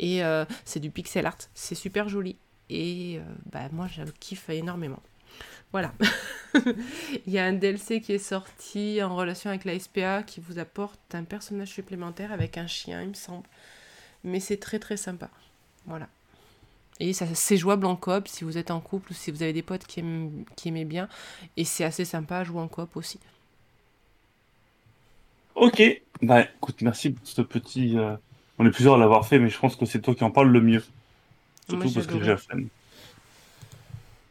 Et 0.00 0.24
euh, 0.24 0.44
c'est 0.64 0.80
du 0.80 0.90
pixel 0.90 1.24
art, 1.24 1.38
c'est 1.54 1.76
super 1.76 2.08
joli. 2.08 2.34
Et 2.68 3.20
euh, 3.20 3.22
bah, 3.52 3.68
moi 3.70 3.86
je 3.86 4.02
kiffe 4.18 4.50
énormément. 4.50 5.00
Voilà. 5.70 5.94
Il 7.24 7.32
y 7.32 7.38
a 7.38 7.44
un 7.44 7.52
DLC 7.52 8.00
qui 8.00 8.12
est 8.12 8.18
sorti 8.18 9.00
en 9.04 9.14
relation 9.14 9.50
avec 9.50 9.64
la 9.64 9.78
SPA 9.78 10.24
qui 10.24 10.40
vous 10.40 10.58
apporte 10.58 11.14
un 11.14 11.22
personnage 11.22 11.68
supplémentaire 11.68 12.32
avec 12.32 12.58
un 12.58 12.66
chien, 12.66 13.02
il 13.02 13.10
me 13.10 13.14
semble. 13.14 13.46
Mais 14.24 14.40
c'est 14.40 14.56
très 14.56 14.80
très 14.80 14.96
sympa. 14.96 15.30
Voilà. 15.86 16.08
Et 17.00 17.12
ça, 17.12 17.26
c'est 17.34 17.56
jouable 17.56 17.86
en 17.86 17.96
coop 17.96 18.28
si 18.28 18.44
vous 18.44 18.56
êtes 18.58 18.70
en 18.70 18.80
couple 18.80 19.10
ou 19.12 19.14
si 19.14 19.30
vous 19.30 19.42
avez 19.42 19.52
des 19.52 19.62
potes 19.62 19.84
qui, 19.86 20.00
aiment, 20.00 20.44
qui 20.56 20.68
aimaient 20.68 20.84
bien. 20.84 21.08
Et 21.56 21.64
c'est 21.64 21.84
assez 21.84 22.04
sympa 22.04 22.38
à 22.38 22.44
jouer 22.44 22.60
en 22.60 22.68
coop 22.68 22.96
aussi. 22.96 23.18
Ok. 25.54 25.82
Bah 26.22 26.42
écoute, 26.42 26.82
merci 26.82 27.10
pour 27.10 27.26
ce 27.26 27.42
petit. 27.42 27.98
euh, 27.98 28.16
On 28.58 28.66
est 28.66 28.70
plusieurs 28.70 28.94
à 28.94 28.98
l'avoir 28.98 29.26
fait, 29.26 29.38
mais 29.38 29.48
je 29.48 29.58
pense 29.58 29.76
que 29.76 29.86
c'est 29.86 30.00
toi 30.00 30.14
qui 30.14 30.24
en 30.24 30.30
parles 30.30 30.50
le 30.50 30.60
mieux. 30.60 30.84
Surtout 31.68 31.84
Moi, 31.84 31.92
parce 31.94 32.06
que 32.06 32.20
j'ai 32.22 32.30
la 32.30 32.36
flemme. 32.36 32.68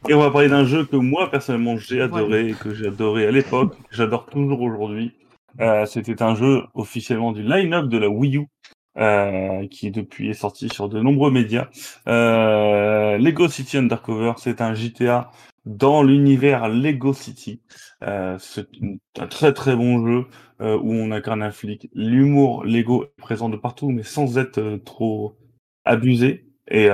Et 0.08 0.14
on 0.14 0.20
va 0.20 0.30
parler 0.30 0.48
d'un 0.48 0.66
jeu 0.66 0.84
que 0.84 0.96
moi 0.96 1.30
personnellement 1.30 1.78
j'ai 1.78 2.02
adoré 2.02 2.52
Voilà. 2.52 2.54
que 2.58 2.74
j'ai 2.74 2.88
adoré 2.88 3.26
à 3.26 3.30
l'époque, 3.30 3.74
que 3.88 3.96
j'adore 3.96 4.26
toujours 4.26 4.60
aujourd'hui. 4.60 5.14
Euh, 5.60 5.86
C'était 5.86 6.22
un 6.22 6.34
jeu 6.34 6.64
officiellement 6.74 7.32
du 7.32 7.42
line-up 7.42 7.86
de 7.88 7.96
la 7.98 8.08
Wii 8.08 8.36
U, 8.38 8.46
euh, 8.96 9.66
qui 9.68 9.90
depuis 9.90 10.30
est 10.30 10.34
sorti 10.34 10.68
sur 10.68 10.88
de 10.88 11.00
nombreux 11.00 11.30
médias. 11.30 11.68
Euh, 12.08 13.18
Lego 13.18 13.48
City 13.48 13.76
Undercover, 13.76 14.34
c'est 14.38 14.60
un 14.60 14.74
GTA 14.74 15.30
dans 15.64 16.02
l'univers 16.02 16.68
Lego 16.68 17.12
City. 17.12 17.60
Euh, 18.02 18.38
c'est 18.38 18.68
un 19.18 19.26
très 19.26 19.52
très 19.52 19.76
bon 19.76 20.06
jeu 20.06 20.26
euh, 20.60 20.78
où 20.78 20.92
on 20.92 21.10
incarne 21.10 21.42
un 21.42 21.50
flic. 21.50 21.88
L'humour 21.94 22.64
Lego 22.64 23.04
est 23.04 23.20
présent 23.20 23.48
de 23.48 23.56
partout, 23.56 23.90
mais 23.90 24.02
sans 24.02 24.38
être 24.38 24.58
euh, 24.58 24.78
trop 24.78 25.36
abusé. 25.84 26.46
Et 26.68 26.88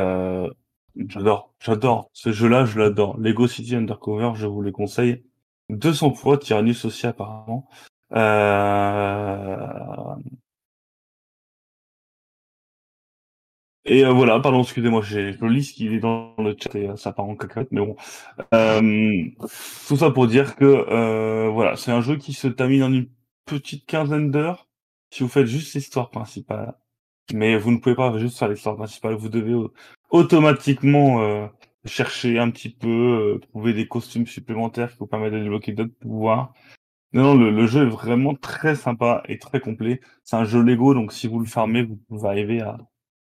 j'adore, 1.08 1.54
j'adore 1.60 2.10
ce 2.12 2.32
jeu-là, 2.32 2.64
je 2.64 2.78
l'adore. 2.80 3.16
Lego 3.18 3.46
City 3.46 3.76
Undercover, 3.76 4.32
je 4.34 4.46
vous 4.46 4.62
le 4.62 4.72
conseille 4.72 5.24
200 5.70 6.14
fois. 6.14 6.38
Tyrannus 6.38 6.84
aussi 6.84 7.06
apparemment. 7.06 7.68
Euh... 8.12 9.56
Et 13.90 14.04
euh, 14.04 14.12
voilà, 14.12 14.38
pardon, 14.38 14.62
excusez-moi, 14.62 15.02
j'ai 15.02 15.32
je 15.32 15.44
lis 15.46 15.64
ce 15.64 15.72
qu'il 15.74 15.92
est 15.92 15.98
dans 15.98 16.32
le 16.38 16.56
chat 16.56 16.72
et 16.76 16.88
euh, 16.88 16.94
ça 16.96 17.12
part 17.12 17.24
en 17.24 17.34
cacahuète, 17.34 17.72
mais 17.72 17.80
bon. 17.80 17.96
Euh, 18.54 19.24
tout 19.88 19.96
ça 19.96 20.12
pour 20.12 20.28
dire 20.28 20.54
que 20.54 20.64
euh, 20.64 21.48
voilà, 21.48 21.74
c'est 21.74 21.90
un 21.90 22.00
jeu 22.00 22.16
qui 22.16 22.32
se 22.32 22.46
termine 22.46 22.84
en 22.84 22.92
une 22.92 23.08
petite 23.46 23.86
quinzaine 23.86 24.30
d'heures 24.30 24.68
si 25.10 25.24
vous 25.24 25.28
faites 25.28 25.46
juste 25.46 25.74
l'histoire 25.74 26.10
principale. 26.10 26.76
Mais 27.34 27.56
vous 27.56 27.72
ne 27.72 27.78
pouvez 27.78 27.96
pas 27.96 28.16
juste 28.18 28.38
faire 28.38 28.48
l'histoire 28.48 28.76
principale, 28.76 29.14
vous 29.14 29.28
devez 29.28 29.56
automatiquement 30.10 31.22
euh, 31.22 31.48
chercher 31.84 32.38
un 32.38 32.50
petit 32.50 32.70
peu, 32.70 32.88
euh, 32.88 33.38
trouver 33.50 33.72
des 33.72 33.88
costumes 33.88 34.26
supplémentaires 34.26 34.92
qui 34.92 34.98
vous 35.00 35.08
permettent 35.08 35.32
de 35.32 35.40
débloquer 35.40 35.72
d'autres 35.72 35.98
pouvoirs. 36.00 36.52
Non, 37.12 37.24
non, 37.24 37.34
le, 37.34 37.50
le 37.50 37.66
jeu 37.66 37.86
est 37.86 37.90
vraiment 37.90 38.34
très 38.36 38.76
sympa 38.76 39.22
et 39.28 39.38
très 39.38 39.60
complet. 39.60 40.00
C'est 40.24 40.36
un 40.36 40.44
jeu 40.44 40.62
Lego, 40.62 40.94
donc 40.94 41.12
si 41.12 41.26
vous 41.28 41.40
le 41.40 41.46
farmez, 41.46 41.82
vous 41.82 41.96
pouvez 42.08 42.28
arriver 42.28 42.60
à, 42.60 42.78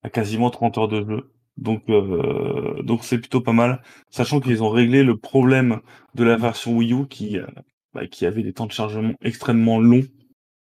à 0.04 0.10
quasiment 0.10 0.50
30 0.50 0.78
heures 0.78 0.88
de 0.88 1.06
jeu. 1.06 1.32
Donc, 1.58 1.84
euh, 1.90 2.82
donc 2.84 3.04
c'est 3.04 3.20
plutôt 3.20 3.42
pas 3.42 3.54
mal, 3.54 3.82
sachant 4.10 4.40
qu'ils 4.40 4.64
ont 4.64 4.70
réglé 4.70 5.04
le 5.04 5.18
problème 5.18 5.82
de 6.16 6.24
la 6.24 6.38
version 6.38 6.78
Wii 6.78 6.94
U 6.94 7.08
qui, 7.08 7.38
euh, 7.38 7.46
bah, 7.94 8.08
qui 8.08 8.26
avait 8.26 8.44
des 8.44 8.54
temps 8.54 8.66
de 8.66 8.72
chargement 8.72 9.14
extrêmement 9.22 9.80
longs, 9.80 10.06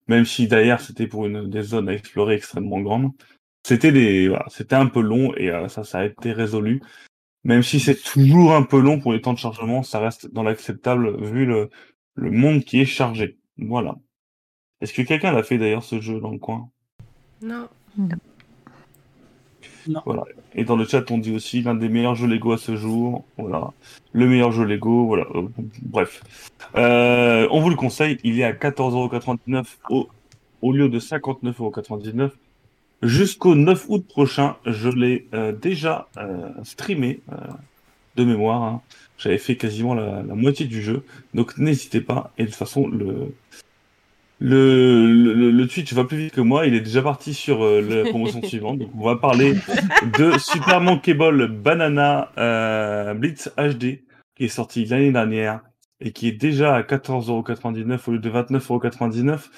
même 0.07 0.25
si 0.25 0.47
derrière 0.47 0.81
c'était 0.81 1.07
pour 1.07 1.25
une 1.25 1.49
des 1.49 1.63
zones 1.63 1.89
à 1.89 1.93
explorer 1.93 2.36
extrêmement 2.36 2.81
grandes. 2.81 3.11
C'était 3.65 3.93
des, 3.93 4.27
voilà, 4.27 4.45
c'était 4.49 4.75
un 4.75 4.88
peu 4.88 5.01
long 5.01 5.34
et 5.38 5.49
euh, 5.49 5.69
ça, 5.69 5.84
ça 5.84 5.99
a 5.99 6.05
été 6.05 6.34
résolu. 6.34 6.81
Même 7.45 7.63
si 7.63 7.79
c'est 7.79 8.01
toujours 8.01 8.53
un 8.53 8.63
peu 8.63 8.79
long 8.79 8.99
pour 8.99 9.13
les 9.13 9.21
temps 9.21 9.34
de 9.34 9.38
chargement, 9.38 9.84
ça 9.84 9.99
reste 9.99 10.31
dans 10.31 10.43
l'acceptable 10.43 11.23
vu 11.25 11.45
le, 11.45 11.69
le 12.15 12.31
monde 12.31 12.63
qui 12.63 12.79
est 12.81 12.86
chargé. 12.86 13.38
Voilà. 13.57 13.95
Est-ce 14.81 14.93
que 14.93 15.01
quelqu'un 15.01 15.31
l'a 15.31 15.43
fait 15.43 15.57
d'ailleurs 15.57 15.84
ce 15.84 16.01
jeu 16.01 16.19
dans 16.19 16.31
le 16.31 16.39
coin? 16.39 16.69
Non. 17.41 17.67
Et 20.55 20.63
dans 20.63 20.75
le 20.75 20.86
chat, 20.86 21.09
on 21.11 21.17
dit 21.17 21.34
aussi 21.36 21.61
l'un 21.61 21.75
des 21.75 21.89
meilleurs 21.89 22.15
jeux 22.15 22.27
Lego 22.27 22.51
à 22.53 22.57
ce 22.57 22.75
jour. 22.75 23.25
Voilà. 23.38 23.71
Le 24.13 24.27
meilleur 24.27 24.51
jeu 24.51 24.65
Lego. 24.65 25.05
Voilà. 25.05 25.25
Euh, 25.36 25.47
bref. 25.81 26.23
Euh, 26.75 27.47
on 27.51 27.59
vous 27.61 27.69
le 27.69 27.75
conseille. 27.75 28.17
Il 28.23 28.39
est 28.39 28.43
à 28.43 28.53
14,99€ 28.53 29.65
au 30.61 30.71
lieu 30.71 30.89
de 30.89 30.99
59,99€. 30.99 32.31
Jusqu'au 33.01 33.55
9 33.55 33.86
août 33.89 34.05
prochain, 34.07 34.55
je 34.65 34.89
l'ai 34.89 35.27
euh, 35.34 35.51
déjà 35.51 36.07
streamé 36.63 37.19
de 38.15 38.23
mémoire. 38.23 38.63
hein. 38.63 38.81
J'avais 39.17 39.38
fait 39.38 39.55
quasiment 39.55 39.93
la, 39.93 40.23
la 40.23 40.36
moitié 40.36 40.65
du 40.65 40.81
jeu. 40.81 41.03
Donc 41.34 41.57
n'hésitez 41.57 42.01
pas. 42.01 42.31
Et 42.38 42.43
de 42.43 42.47
toute 42.47 42.55
façon, 42.57 42.88
le, 42.88 43.34
le, 44.43 45.07
le, 45.07 45.51
le 45.51 45.67
Twitch 45.67 45.93
va 45.93 46.03
plus 46.03 46.17
vite 46.17 46.33
que 46.33 46.41
moi. 46.41 46.67
Il 46.67 46.73
est 46.73 46.81
déjà 46.81 47.01
parti 47.01 47.33
sur 47.33 47.63
euh, 47.63 47.81
la 47.81 48.09
promotion 48.09 48.41
suivante. 48.43 48.79
Donc 48.79 48.89
on 48.93 49.05
va 49.05 49.15
parler 49.15 49.53
de 50.17 50.37
Super 50.37 50.81
Monkey 50.81 51.13
Ball 51.13 51.47
Banana 51.47 52.29
euh, 52.37 53.13
Blitz 53.13 53.49
HD 53.57 54.03
qui 54.35 54.45
est 54.45 54.49
sorti 54.49 54.83
l'année 54.85 55.11
dernière 55.13 55.61
et 56.01 56.11
qui 56.11 56.27
est 56.27 56.33
déjà 56.33 56.75
à 56.75 56.81
14,99€ 56.81 57.99
au 58.07 58.11
lieu 58.11 58.19
de 58.19 58.29
29,99€. 58.29 59.49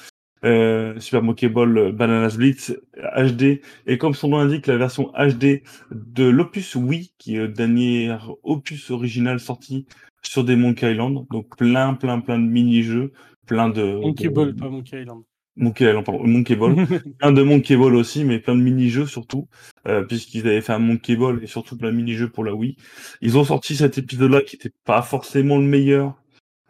Euh, 0.44 1.00
Super 1.00 1.24
Monkey 1.24 1.50
Ball 1.50 1.92
Bananas 1.92 2.36
Blitz 2.38 2.78
HD 3.18 3.62
et 3.88 3.98
comme 3.98 4.14
son 4.14 4.28
nom 4.28 4.38
l'indique 4.38 4.68
la 4.68 4.78
version 4.78 5.12
HD 5.18 5.64
de 5.90 6.26
l'opus 6.26 6.76
Wii 6.76 7.12
qui 7.18 7.36
est 7.36 7.40
le 7.40 7.48
dernier 7.48 8.16
opus 8.44 8.92
original 8.92 9.40
sorti 9.40 9.88
sur 10.22 10.44
des 10.44 10.56
Monkey 10.56 10.92
Island 10.92 11.26
donc 11.32 11.58
plein 11.58 11.96
plein 11.96 12.20
plein 12.20 12.38
de 12.38 12.44
mini-jeux 12.44 13.14
plein 13.46 13.70
de 13.70 13.84
Monkey 13.84 14.26
de- 14.26 14.30
Ball, 14.30 14.56
pas 14.56 14.70
Monkey 14.70 15.02
Island. 15.02 15.24
Monkey 15.58 15.86
Island 15.86 16.06
pardon 16.06 16.28
Monkey 16.28 16.56
Ball 16.56 16.76
plein 17.20 17.32
de 17.32 17.42
Monkey 17.42 17.78
Ball 17.78 17.96
aussi, 17.96 18.26
mais 18.26 18.40
plein 18.40 18.56
de 18.56 18.62
mini-jeux 18.62 19.06
surtout, 19.06 19.48
euh, 19.88 20.04
puisqu'ils 20.04 20.46
avaient 20.48 20.62
fait 20.62 20.74
un 20.74 20.80
Monkey 20.80 21.16
Ball 21.16 21.42
et 21.44 21.48
surtout 21.48 21.78
plein 21.78 21.92
de 21.92 21.96
mini-jeux 21.98 22.30
pour 22.30 22.44
la 22.44 22.54
Wii. 22.54 22.76
Ils 23.22 23.38
ont 23.38 23.46
sorti 23.46 23.76
cet 23.76 23.98
épisode-là 23.98 24.42
qui 24.42 24.58
était 24.58 24.74
pas 24.84 25.02
forcément 25.02 25.58
le 25.58 25.64
meilleur 25.64 26.22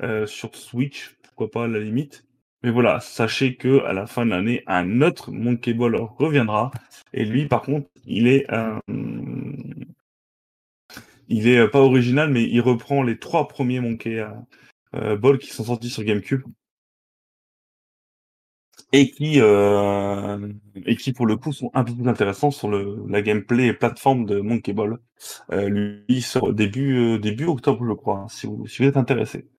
euh, 0.04 0.28
sur 0.28 0.56
Switch, 0.56 1.16
pourquoi 1.24 1.50
pas 1.50 1.64
à 1.66 1.68
la 1.68 1.80
limite. 1.80 2.26
Mais 2.64 2.70
voilà, 2.72 3.00
sachez 3.00 3.56
que 3.56 3.84
à 3.86 3.94
la 3.94 4.06
fin 4.08 4.26
de 4.26 4.32
l'année, 4.32 4.64
un 4.68 5.02
autre 5.02 5.32
Monkey 5.32 5.74
Ball 5.74 5.96
reviendra. 5.96 6.72
Et 7.14 7.26
lui, 7.26 7.48
par 7.48 7.62
contre, 7.64 7.88
il 8.06 8.28
est 8.28 8.46
euh, 8.52 8.80
il 11.28 11.48
est 11.48 11.68
pas 11.70 11.82
original, 11.82 12.30
mais 12.32 12.44
il 12.44 12.62
reprend 12.62 13.02
les 13.04 13.18
trois 13.18 13.48
premiers 13.48 13.80
Monkey 13.80 14.24
Ball 14.94 15.38
qui 15.40 15.50
sont 15.50 15.64
sortis 15.66 15.90
sur 15.90 16.04
GameCube 16.04 16.44
et 18.92 19.12
qui 19.12 19.42
euh, 19.42 20.52
et 20.86 20.96
qui 20.96 21.14
pour 21.14 21.26
le 21.26 21.36
coup 21.38 21.54
sont 21.54 21.72
un 21.74 21.84
peu 21.84 21.94
plus 21.94 22.08
intéressants 22.08 22.52
sur 22.52 22.70
le 22.70 23.04
la 23.10 23.22
gameplay 23.22 23.68
et 23.68 23.74
plateforme 23.74 24.26
de 24.26 24.40
Monkey 24.40 24.74
Ball. 24.74 25.00
Euh, 25.52 25.70
lui 25.70 26.22
sort 26.22 26.54
début 26.54 26.98
euh, 27.16 27.20
début 27.20 27.46
octobre 27.46 27.86
je 27.88 27.94
crois 27.94 28.20
hein, 28.20 28.28
si 28.30 28.48
vous 28.48 28.68
si 28.68 28.84
vous 28.84 28.90
êtes 28.90 28.98
intéressé. 28.98 29.50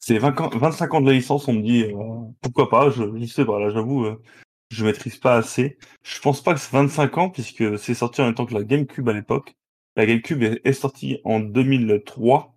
C'est 0.00 0.18
20 0.18 0.40
ans- 0.40 0.50
25 0.50 0.94
ans 0.94 1.00
de 1.00 1.08
la 1.08 1.14
licence, 1.14 1.48
on 1.48 1.54
me 1.54 1.62
dit 1.62 1.84
euh, 1.84 1.94
pourquoi 2.42 2.70
pas, 2.70 2.90
je, 2.90 3.04
je 3.18 3.26
sais 3.26 3.44
pas 3.46 3.58
là 3.60 3.70
j'avoue 3.70 4.04
euh, 4.06 4.22
je 4.70 4.84
maîtrise 4.86 5.18
pas 5.18 5.36
assez. 5.36 5.78
Je 6.04 6.20
pense 6.20 6.42
pas 6.42 6.54
que 6.54 6.60
c'est 6.60 6.72
25 6.72 7.18
ans 7.18 7.30
puisque 7.30 7.78
c'est 7.78 7.94
sorti 7.94 8.20
en 8.22 8.26
même 8.26 8.34
temps 8.34 8.46
que 8.46 8.54
la 8.54 8.64
GameCube 8.64 9.08
à 9.08 9.12
l'époque. 9.12 9.56
La 9.96 10.06
GameCube 10.06 10.42
est, 10.42 10.72
sortie 10.74 11.20
en 11.24 11.40
2003 11.40 12.54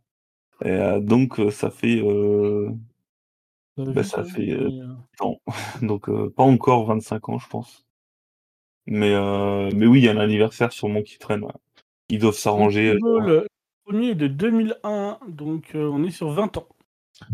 et, 0.66 1.00
donc 1.02 1.40
ça 1.52 1.72
fait 1.72 2.02
Bah, 3.78 4.04
ça 4.04 4.24
fait, 4.24 4.52
euh, 4.52 4.70
non. 5.22 5.40
Donc 5.82 6.10
euh, 6.10 6.30
pas 6.36 6.44
encore 6.44 6.86
25 6.86 7.30
ans, 7.30 7.40
je 7.40 7.48
pense. 7.48 7.86
Mais 8.86 9.14
euh, 9.14 9.70
mais 9.76 9.86
oui, 9.86 10.00
il 10.00 10.06
y 10.06 10.10
a 10.10 10.12
un 10.12 10.18
anniversaire 10.18 10.72
sûrement 10.72 11.02
qui 11.02 11.18
traîne. 11.18 11.44
ouais. 11.44 11.54
Ils 12.10 12.20
doivent 12.20 12.36
s'arranger. 12.36 12.94
Le 12.94 13.48
premier 13.86 14.10
est 14.10 14.16
de 14.16 14.28
2001, 14.28 15.20
donc 15.28 15.72
on 15.76 16.04
est 16.04 16.12
sur 16.12 16.30
20 16.32 16.58
ans. 16.58 16.68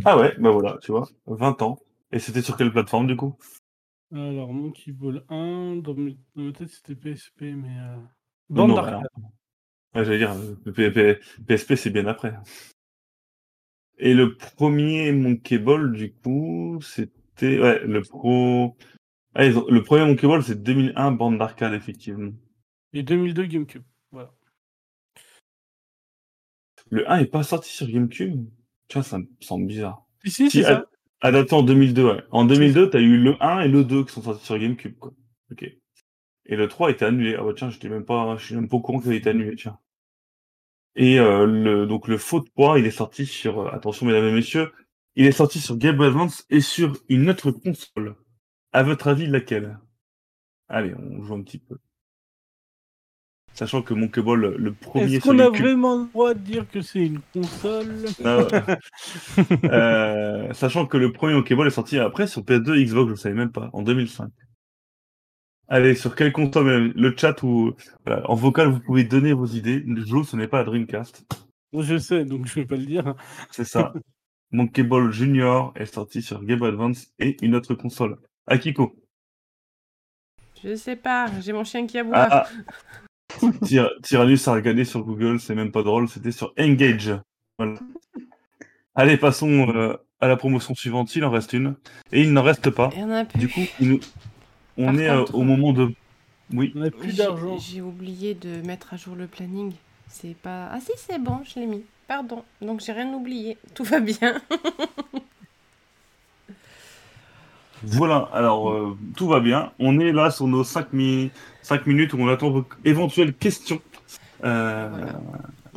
Ah 0.04 0.18
ouais, 0.18 0.34
bah 0.40 0.52
voilà, 0.52 0.78
tu 0.82 0.92
vois, 0.92 1.08
20 1.28 1.62
ans. 1.62 1.80
Et 2.12 2.20
c'était 2.20 2.42
sur 2.42 2.58
quelle 2.58 2.72
plateforme 2.72 3.08
du 3.08 3.16
coup? 3.16 3.38
Alors, 4.14 4.54
Monkey 4.54 4.92
Ball 4.92 5.24
1, 5.30 5.78
dans 5.78 5.94
mes, 5.96 6.18
dans 6.36 6.44
ma 6.44 6.52
tête 6.52 6.70
c'était 6.70 6.96
PSP, 6.96 7.42
mais. 7.42 7.78
Euh... 7.80 7.98
Bande 8.50 8.76
d'arcade. 8.76 9.08
Ouais, 9.96 10.06
J'allais 10.06 10.18
dire, 10.20 10.36
PSP 11.48 11.76
c'est 11.76 11.90
bien 11.90 12.06
après. 12.06 12.34
Et 13.98 14.14
le 14.14 14.36
premier 14.36 15.12
Monkey 15.12 15.58
Ball 15.58 15.91
du 15.93 16.12
coup, 16.14 16.80
c'était 16.82 17.60
ouais 17.60 17.86
le 17.86 18.02
pro. 18.02 18.76
Ah, 19.34 19.46
ont- 19.48 19.66
Le 19.70 19.84
premier 19.84 20.06
Monkey 20.06 20.28
Ball 20.28 20.43
c'est 20.43 20.62
2001 20.62 21.12
bande 21.12 21.38
d'arcade 21.38 21.74
effectivement. 21.74 22.32
Et 22.93 23.04
2002 23.04 23.46
GameCube. 23.46 23.84
Voilà. 24.12 24.32
Le 26.89 27.10
1 27.10 27.20
est 27.20 27.26
pas 27.26 27.43
sorti 27.43 27.70
sur 27.72 27.88
GameCube? 27.89 28.46
Vois, 28.93 29.04
ça 29.04 29.18
me 29.18 29.26
semble 29.41 29.66
bizarre. 29.66 30.06
Si, 30.24 30.32
si, 30.32 30.50
Si, 30.50 30.58
c'est 30.60 30.64
ça. 30.64 30.86
Adapté 31.22 31.56
en 31.56 31.64
2002, 31.64 32.06
ouais. 32.06 32.24
En 32.32 32.46
2002, 32.46 32.89
t'as 32.89 33.00
eu 33.00 33.18
le 33.18 33.36
1 33.41 33.62
et 33.62 33.68
le 33.68 33.84
2 33.84 34.04
qui 34.06 34.14
sont 34.14 34.22
sortis 34.22 34.46
sur 34.46 34.58
GameCube, 34.60 34.96
quoi. 35.00 35.12
Ok. 35.52 35.64
Et 36.48 36.56
le 36.56 36.68
3 36.68 36.89
a 36.89 36.91
été 36.91 37.04
annulé. 37.06 37.36
Ah 37.39 37.43
bah 37.43 37.54
tiens, 37.56 37.70
j'étais 37.72 37.89
même 37.89 38.06
pas, 38.06 38.36
je 38.38 38.46
suis 38.46 38.56
même 38.56 38.70
pas 38.70 38.78
au 38.78 38.82
courant 38.82 39.00
qu'il 39.00 39.08
avait 39.10 39.18
été 39.18 39.30
annulé, 39.32 39.56
tiens. 39.56 39.80
Et 40.96 41.20
euh, 41.20 41.46
le, 41.46 41.86
donc 41.86 42.08
le 42.08 42.18
faux 42.18 42.39
de 42.39 42.50
poids, 42.50 42.80
il 42.80 42.86
est 42.86 42.91
sorti 42.91 43.26
sur, 43.26 43.74
attention 43.74 44.06
mesdames 44.06 44.26
et 44.26 44.32
messieurs, 44.32 44.72
il 45.16 45.26
est 45.26 45.32
sorti 45.32 45.60
sur 45.60 45.78
Game 45.78 45.98
Boy 45.98 46.08
Advance 46.08 46.46
et 46.50 46.62
sur 46.62 46.98
une 47.10 47.30
autre 47.30 47.52
console. 47.52 48.16
À 48.72 48.84
votre 48.84 49.08
avis, 49.08 49.28
laquelle? 49.28 49.80
Allez, 50.68 50.93
on 50.96 51.24
joue 51.24 51.36
un 51.36 51.41
petit 51.41 51.60
peu. 51.60 51.78
Sachant 53.54 53.82
que 53.82 53.93
Monkey 53.93 54.22
Ball, 54.22 54.56
le 54.58 54.74
premier 54.74 55.16
Est-ce 55.16 55.24
qu'on 55.24 55.39
a 55.39 55.50
vraiment 55.50 56.00
le 56.00 56.08
droit 56.08 56.34
de 56.34 56.39
dire 56.39 56.70
que 56.70 56.82
c'est 56.82 57.06
une 57.06 57.22
console? 57.34 58.06
Non. 58.24 58.48
Euh, 59.66 60.54
sachant 60.54 60.86
que 60.86 60.98
le 60.98 61.12
premier 61.12 61.34
Monkey 61.34 61.56
Ball 61.56 61.68
est 61.68 61.72
sorti 61.72 61.98
après 61.98 62.28
sur 62.28 62.41
PS2 62.41 62.78
et 62.78 62.86
Xbox, 62.86 63.08
je 63.08 63.12
ne 63.12 63.18
savais 63.18 63.36
même 63.36 63.52
pas, 63.52 63.70
en 63.74 63.82
2005. 63.82 64.30
Allez, 65.68 65.95
sur 65.95 66.16
quelle 66.16 66.32
console 66.32 66.66
même 66.66 66.93
Le 66.95 67.16
chat 67.18 67.41
ou 67.43 67.74
voilà, 68.05 68.30
en 68.30 68.36
vocal, 68.36 68.68
vous 68.70 68.80
pouvez 68.80 69.03
donner 69.03 69.34
vos 69.34 69.47
idées. 69.47 69.80
Le 69.80 70.05
jeu, 70.05 70.24
ce 70.24 70.36
n'est 70.36 70.47
pas 70.47 70.59
la 70.59 70.63
Dreamcast. 70.66 71.26
Bon, 71.74 71.82
Je 71.82 71.97
sais, 71.97 72.24
donc 72.24 72.45
je 72.45 72.53
vais 72.55 72.66
pas 72.66 72.76
le 72.76 72.86
dire. 72.86 73.16
C'est 73.51 73.66
ça. 73.66 73.93
Monkey 74.51 74.84
Ball 74.84 75.11
Junior 75.11 75.74
est 75.76 75.88
sorti 75.88 76.22
sur 76.22 76.43
Game 76.43 76.59
Boy 76.59 76.70
Advance 76.70 77.07
et 77.20 77.36
une 77.41 77.55
autre 77.55 77.74
console. 77.74 78.18
Akiko. 78.47 78.95
Je 80.63 80.76
sais 80.76 80.95
pas, 80.95 81.28
j'ai 81.41 81.51
mon 81.51 81.63
chien 81.63 81.86
qui 81.88 81.97
aboie. 81.97 82.16
Ah, 82.16 82.47
ah. 82.47 83.47
Tyr- 83.63 83.89
Tyrannus 84.03 84.47
a 84.47 84.53
regardé 84.53 84.86
sur 84.86 85.03
Google, 85.03 85.39
c'est 85.39 85.55
même 85.55 85.72
pas 85.72 85.84
drôle, 85.84 86.07
c'était 86.07 86.32
sur 86.32 86.53
Engage. 86.59 87.13
Voilà. 87.57 87.80
Allez, 88.93 89.18
passons 89.18 89.68
euh, 89.76 89.95
à 90.22 90.28
la 90.28 90.38
promotion 90.38 90.74
suivante. 90.76 91.13
Il 91.16 91.26
en 91.26 91.32
reste 91.32 91.53
une. 91.53 91.76
Et 92.11 92.22
il 92.22 92.32
n'en 92.32 92.43
reste 92.43 92.70
pas. 92.70 92.89
Il 92.95 93.03
en 93.03 93.11
a 93.11 93.26
plus. 93.26 93.39
Du 93.39 93.49
coup, 93.49 93.61
il 93.82 93.89
nous- 93.89 93.99
on 94.78 94.86
Par 94.86 95.00
est 95.00 95.10
euh, 95.10 95.20
contre- 95.20 95.36
au 95.36 95.44
moment 95.44 95.74
de. 95.74 95.92
Oui. 96.54 96.72
On 96.76 96.82
a 96.84 96.92
plus 96.92 97.12
J'ai- 97.12 97.18
d'argent. 97.18 97.58
J'ai 97.58 97.82
oublié 97.82 98.34
de 98.36 98.62
mettre 98.66 98.94
à 98.94 98.98
jour 98.98 99.16
le 99.16 99.28
planning. 99.28 99.74
C'est 100.10 100.36
pas. 100.36 100.70
Ah 100.72 100.80
si, 100.80 100.92
c'est 100.98 101.20
bon, 101.20 101.40
je 101.46 101.60
l'ai 101.60 101.66
mis. 101.66 101.84
Pardon. 102.08 102.44
Donc 102.62 102.82
j'ai 102.82 102.92
rien 102.92 103.12
oublié. 103.14 103.58
Tout 103.74 103.84
va 103.84 104.00
bien. 104.00 104.40
Voilà, 107.84 108.30
alors 108.34 108.72
euh, 108.72 108.98
tout 109.16 109.28
va 109.28 109.40
bien. 109.40 109.72
On 109.80 110.00
est 110.00 110.12
là 110.12 110.32
sur 110.32 110.48
nos 110.48 110.64
5, 110.64 110.92
minutes 110.94 112.14
où 112.14 112.18
on 112.20 112.28
attend 112.30 112.50
vos 112.50 112.66
éventuelles 112.84 113.34
questions. 113.34 113.80
Euh, 114.44 114.90
Voilà. 114.90 115.20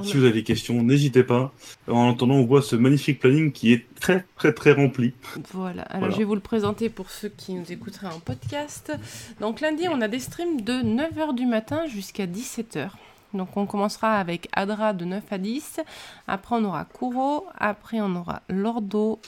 Si 0.05 0.17
vous 0.17 0.25
avez 0.25 0.33
des 0.33 0.43
questions, 0.45 0.83
n'hésitez 0.83 1.25
pas. 1.25 1.53
En 1.89 2.11
attendant, 2.13 2.35
on 2.37 2.45
voit 2.47 2.63
ce 2.63 2.77
magnifique 2.77 3.21
planning 3.21 3.51
qui 3.53 3.73
est 3.73 3.85
très 4.01 4.25
très 4.37 4.53
très 4.53 4.73
rempli. 4.73 5.13
Voilà, 5.53 5.83
alors 5.83 5.99
Voilà. 6.01 6.15
je 6.15 6.19
vais 6.19 6.25
vous 6.25 6.35
le 6.35 6.41
présenter 6.41 6.89
pour 6.89 7.11
ceux 7.11 7.29
qui 7.31 7.53
nous 7.55 7.71
écouteraient 7.73 8.07
en 8.15 8.21
podcast. 8.21 8.93
Donc 9.41 9.61
lundi, 9.61 9.89
on 9.91 10.01
a 10.01 10.09
des 10.09 10.21
streams 10.21 10.61
de 10.61 10.75
9h 10.75 11.35
du 11.35 11.47
matin 11.47 11.87
jusqu'à 11.87 12.27
17h. 12.27 12.91
Donc 13.35 13.57
on 13.57 13.67
commencera 13.67 14.19
avec 14.19 14.49
Adra 14.53 14.93
de 14.95 15.05
9 15.05 15.23
à 15.33 15.39
10, 15.39 15.81
après 16.29 16.57
on 16.57 16.65
aura 16.65 16.87
Kuro, 16.87 17.47
après 17.59 18.01
on 18.01 18.15
aura 18.17 18.41
Lordo, 18.49 19.19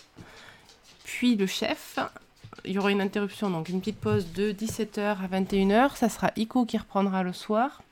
puis 1.04 1.36
le 1.36 1.46
chef. 1.46 1.98
Il 2.64 2.72
y 2.72 2.78
aura 2.78 2.90
une 2.90 3.00
interruption, 3.00 3.50
donc 3.50 3.68
une 3.68 3.80
petite 3.80 3.98
pause 3.98 4.32
de 4.32 4.52
17h 4.52 5.00
à 5.00 5.28
21h. 5.40 5.96
Ça 5.96 6.08
sera 6.08 6.30
Iko 6.36 6.64
qui 6.64 6.78
reprendra 6.78 7.22
le 7.22 7.32
soir. 7.32 7.82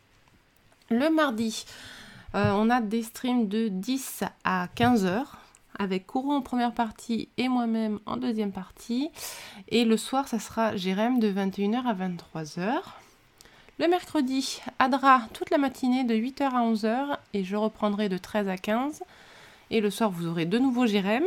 Le 0.91 1.11
mardi, 1.15 1.65
euh, 2.35 2.53
on 2.53 2.71
a 2.71 2.81
des 2.81 3.03
streams 3.03 3.49
de 3.49 3.69
10 3.69 4.25
à 4.45 4.69
15h 4.77 5.25
avec 5.79 6.07
Kourou 6.07 6.33
en 6.33 6.43
première 6.43 6.73
partie 6.73 7.29
et 7.39 7.49
moi-même 7.49 8.01
en 8.05 8.17
deuxième 8.17 8.53
partie. 8.53 9.11
Et 9.69 9.85
le 9.85 9.97
soir, 9.97 10.29
ça 10.29 10.39
sera 10.39 10.77
Jérém 10.77 11.21
de 11.21 11.31
21h 11.31 11.87
à 11.87 11.95
23h. 11.95 12.81
Le 13.79 13.87
mercredi, 13.87 14.61
Adra 14.81 15.23
toute 15.33 15.51
la 15.51 15.59
matinée 15.59 16.05
de 16.05 16.15
8h 16.15 16.43
à 16.43 16.63
11h 16.63 17.19
et 17.33 17.45
je 17.45 17.55
reprendrai 17.55 18.09
de 18.09 18.19
13 18.19 18.49
à 18.49 18.57
15. 18.57 19.05
Et 19.71 19.81
le 19.81 19.91
soir, 19.91 20.11
vous 20.11 20.27
aurez 20.27 20.47
de 20.47 20.59
nouveau 20.59 20.87
Jérém. 20.87 21.23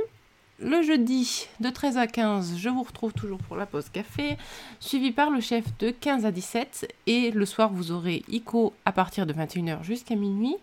Le 0.59 0.83
jeudi, 0.83 1.47
de 1.59 1.69
13 1.69 1.97
à 1.97 2.05
15, 2.05 2.57
je 2.57 2.69
vous 2.69 2.83
retrouve 2.83 3.13
toujours 3.13 3.39
pour 3.39 3.55
la 3.55 3.65
pause 3.65 3.89
café, 3.89 4.37
suivi 4.79 5.11
par 5.11 5.31
le 5.31 5.39
chef 5.39 5.65
de 5.79 5.89
15 5.89 6.25
à 6.25 6.31
17. 6.31 6.93
Et 7.07 7.31
le 7.31 7.45
soir, 7.47 7.71
vous 7.71 7.91
aurez 7.91 8.23
Ico 8.27 8.73
à 8.85 8.91
partir 8.91 9.25
de 9.25 9.33
21h 9.33 9.81
jusqu'à 9.81 10.15
minuit. 10.15 10.57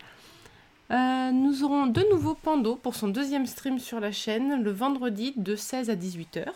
Euh, 0.90 1.30
nous 1.32 1.64
aurons 1.64 1.86
de 1.86 2.02
nouveau 2.10 2.34
Pando 2.34 2.76
pour 2.76 2.94
son 2.94 3.08
deuxième 3.08 3.46
stream 3.46 3.78
sur 3.78 4.00
la 4.00 4.12
chaîne 4.12 4.62
le 4.62 4.70
vendredi 4.70 5.34
de 5.36 5.54
16 5.54 5.90
à 5.90 5.96
18h. 5.96 6.46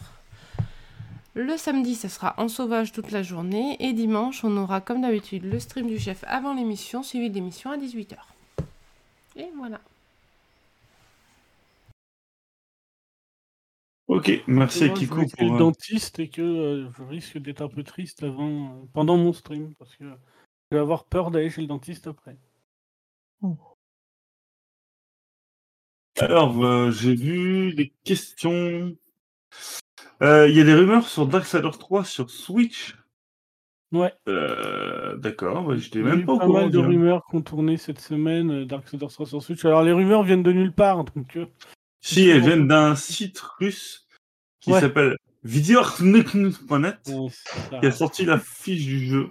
Le 1.35 1.57
samedi, 1.57 1.95
ça 1.95 2.09
sera 2.09 2.35
en 2.39 2.49
sauvage 2.49 2.93
toute 2.93 3.11
la 3.11 3.22
journée. 3.22 3.76
Et 3.80 3.93
dimanche, 3.93 4.45
on 4.45 4.57
aura 4.57 4.80
comme 4.80 5.01
d'habitude 5.03 5.45
le 5.45 5.59
stream 5.59 5.87
du 5.87 5.99
chef 5.99 6.24
avant 6.26 6.55
l'émission, 6.55 7.03
suivi 7.03 7.30
de 7.30 7.35
l'émission 7.35 7.70
à 7.70 7.78
18h. 7.78 8.16
Et 9.37 9.49
voilà. 9.57 9.80
Ok, 14.09 14.30
merci 14.47 14.85
à 14.85 14.89
Moi, 14.89 14.97
je 14.97 15.01
Kiko 15.01 15.22
chez 15.22 15.37
pour. 15.39 15.49
le 15.49 15.55
euh, 15.55 15.59
dentiste 15.59 16.18
et 16.18 16.28
que 16.28 16.43
euh, 16.43 16.91
je 16.93 17.03
risque 17.03 17.39
d'être 17.39 17.62
un 17.62 17.68
peu 17.68 17.83
triste 17.83 18.22
avant, 18.22 18.66
euh, 18.66 18.85
pendant 18.93 19.16
mon 19.16 19.33
stream 19.33 19.74
parce 19.78 19.97
que 19.97 20.05
je 20.05 20.76
vais 20.76 20.80
avoir 20.80 21.05
peur 21.05 21.30
d'aller 21.30 21.49
chez 21.49 21.62
le 21.62 21.66
dentiste 21.66 22.07
après. 22.07 22.37
Alors, 26.22 26.64
euh, 26.64 26.90
j'ai 26.92 27.14
vu 27.14 27.74
des 27.74 27.92
questions. 28.04 28.96
Euh, 30.22 30.48
Il 30.48 30.56
y 30.56 30.60
a 30.60 30.64
des 30.64 30.74
rumeurs 30.74 31.08
sur 31.08 31.26
Darksiders 31.26 31.78
3 31.78 32.04
sur 32.04 32.30
Switch. 32.30 32.96
Ouais. 33.90 34.12
Euh, 34.28 35.16
D'accord, 35.16 35.64
bah, 35.64 35.76
j'étais 35.76 35.98
Il 35.98 36.04
y 36.04 36.08
a 36.08 36.10
même 36.12 36.20
eu 36.20 36.24
pas 36.24 36.32
au 36.34 36.38
pas 36.38 36.46
courant. 36.46 36.60
mal 36.60 36.70
de 36.70 36.78
rumeurs 36.78 37.22
qui 37.28 37.36
ont 37.36 37.42
tourné 37.42 37.76
cette 37.76 38.00
semaine, 38.00 38.64
Darksiders 38.64 39.10
3 39.10 39.26
sur 39.26 39.42
Switch. 39.42 39.64
Alors 39.64 39.82
les 39.82 39.92
rumeurs 39.92 40.22
viennent 40.22 40.42
de 40.44 40.52
nulle 40.52 40.72
part, 40.72 41.04
donc 41.04 41.38
Si, 42.00 42.28
elles 42.28 42.40
viennent 42.42 42.68
d'un 42.68 42.94
site 42.94 43.38
russe 43.58 44.06
qui 44.60 44.70
Ouais. 44.72 44.80
s'appelle 44.80 45.16
ça. 47.02 47.80
qui 47.80 47.86
a 47.86 47.90
sorti 47.92 48.24
la 48.24 48.38
fiche 48.38 48.84
du 48.84 49.00
jeu. 49.06 49.30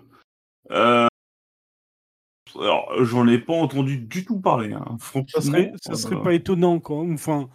Euh, 2.55 2.61
Alors, 2.63 2.91
j'en 3.03 3.27
ai 3.27 3.37
pas 3.39 3.53
entendu 3.53 3.97
du 3.97 4.25
tout 4.25 4.39
parler. 4.39 4.73
Hein. 4.73 4.97
Franchement, 4.99 5.25
ça 5.27 5.41
serait, 5.41 5.73
ça 5.81 5.93
serait 5.95 6.15
euh, 6.15 6.23
pas 6.23 6.33
étonnant 6.33 6.79
quoi. 6.79 6.99
Enfin, 6.99 7.49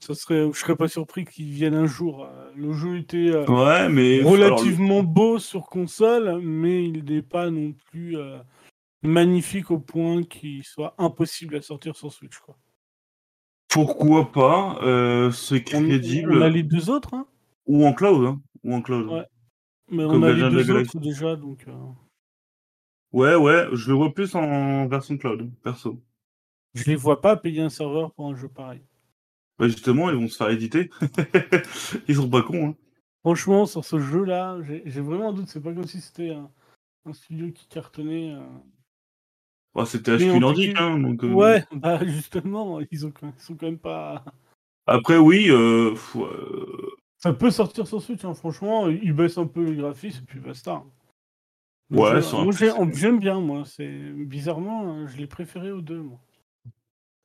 ça 0.00 0.14
serait, 0.14 0.48
je 0.52 0.58
serais 0.58 0.76
pas 0.76 0.88
surpris 0.88 1.24
qu'il 1.24 1.46
vienne 1.50 1.74
un 1.74 1.86
jour. 1.86 2.24
Euh, 2.24 2.50
Le 2.56 2.72
jeu 2.72 2.98
était 2.98 3.30
euh, 3.30 3.44
Ouais, 3.46 3.88
mais. 3.88 4.20
alors, 4.20 4.32
relativement 4.32 5.02
beau 5.02 5.38
sur 5.38 5.66
console, 5.66 6.40
mais 6.42 6.84
il 6.84 7.04
n'est 7.04 7.22
pas 7.22 7.50
non 7.50 7.72
plus 7.90 8.16
euh, 8.16 8.38
magnifique 9.02 9.70
au 9.70 9.78
point 9.78 10.22
qu'il 10.22 10.62
soit 10.64 10.94
impossible 10.98 11.56
à 11.56 11.62
sortir 11.62 11.96
sur 11.96 12.12
Switch. 12.12 12.38
Quoi. 12.38 12.56
pourquoi 13.68 14.30
pas 14.32 14.78
euh, 14.82 15.30
C'est 15.30 15.62
crédible. 15.64 16.36
on 16.38 16.42
a 16.42 16.48
les 16.48 16.62
deux 16.62 16.90
autres, 16.90 17.14
hein, 17.14 17.26
Ou 17.66 17.84
en 17.86 17.92
cloud. 17.92 18.24
Hein. 18.26 18.40
Ou 18.64 18.74
en 18.74 18.82
cloud. 18.82 19.08
Ouais. 19.08 19.24
mais 19.90 20.04
Comme 20.04 20.22
on 20.22 20.26
a 20.26 20.32
les 20.32 20.50
deux 20.50 20.70
autres 20.70 20.98
déjà, 20.98 21.34
donc. 21.36 21.66
Ouais, 23.12 23.34
ouais, 23.36 23.66
je 23.72 23.88
le 23.88 23.94
vois 23.96 24.12
plus 24.12 24.34
en 24.34 24.86
version 24.86 25.16
cloud, 25.16 25.50
perso. 25.62 26.00
Je 26.74 26.84
les 26.84 26.96
vois 26.96 27.20
pas 27.20 27.36
payer 27.36 27.62
un 27.62 27.70
serveur 27.70 28.12
pour 28.12 28.28
un 28.28 28.36
jeu 28.36 28.48
pareil. 28.48 28.82
Bah 29.58 29.66
justement, 29.66 30.10
ils 30.10 30.16
vont 30.16 30.28
se 30.28 30.36
faire 30.36 30.50
éditer. 30.50 30.90
ils 32.08 32.14
sont 32.14 32.28
pas 32.28 32.42
cons. 32.42 32.68
Hein. 32.68 32.74
Franchement, 33.22 33.66
sur 33.66 33.84
ce 33.84 33.98
jeu-là, 33.98 34.58
j'ai 34.62 35.00
vraiment 35.00 35.30
un 35.30 35.32
doute. 35.32 35.48
C'est 35.48 35.60
pas 35.62 35.72
comme 35.72 35.86
si 35.86 36.00
c'était 36.00 36.30
un, 36.30 36.50
un 37.06 37.12
studio 37.12 37.50
qui 37.50 37.66
cartonnait. 37.66 38.34
euh. 38.34 38.46
Bah, 39.74 39.84
C'était 39.86 40.16
HQ 40.16 40.74
cas- 40.74 40.82
Hein, 40.84 40.98
donc, 41.00 41.24
euh, 41.24 41.32
Ouais, 41.32 41.64
bah 41.72 42.00
justement, 42.06 42.80
ils, 42.90 43.06
ont, 43.06 43.12
ils 43.22 43.40
sont 43.42 43.56
quand 43.56 43.66
même 43.66 43.78
pas. 43.78 44.24
Après, 44.86 45.16
oui. 45.18 45.46
Euh, 45.50 45.94
euh, 46.16 46.90
Ça 47.16 47.32
peut 47.32 47.50
sortir 47.50 47.86
sur 47.86 48.00
Switch, 48.00 48.24
hein, 48.24 48.34
franchement. 48.34 48.88
Ils 48.88 49.12
baissent 49.12 49.38
un 49.38 49.46
peu 49.46 49.64
les 49.64 49.76
graphismes 49.76 50.22
et 50.22 50.26
puis 50.26 50.40
basta. 50.40 50.84
Ouais, 51.90 52.20
j'aime 52.92 53.18
bien, 53.18 53.40
moi. 53.40 53.64
C'est 53.64 54.12
bizarrement, 54.12 54.94
euh, 54.94 55.06
je 55.06 55.16
l'ai 55.16 55.26
préféré 55.26 55.72
aux 55.72 55.80
deux, 55.80 56.02
moi. 56.02 56.18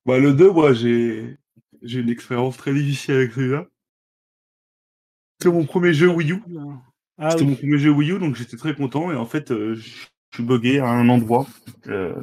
Bah, 0.05 0.19
le 0.19 0.33
2, 0.33 0.51
moi, 0.51 0.73
j'ai 0.73 1.37
j'ai 1.81 1.99
une 1.99 2.09
expérience 2.09 2.57
très 2.57 2.73
difficile 2.73 3.15
avec 3.15 3.33
celui-là. 3.33 3.67
C'était 5.39 5.53
mon 5.53 5.65
premier 5.65 5.93
jeu 5.93 6.07
Wii 6.07 6.31
U. 6.31 6.43
Ah 7.17 7.31
C'était 7.31 7.43
oui. 7.43 7.49
mon 7.51 7.55
premier 7.55 7.77
jeu 7.77 7.91
Wii 7.91 8.11
U, 8.11 8.19
donc 8.19 8.35
j'étais 8.35 8.57
très 8.57 8.73
content. 8.75 9.11
Et 9.11 9.15
en 9.15 9.25
fait, 9.25 9.51
euh, 9.51 9.75
je 9.75 9.89
suis 10.33 10.43
bugué 10.43 10.79
à 10.79 10.87
un 10.87 11.09
endroit. 11.09 11.45
Euh, 11.87 12.15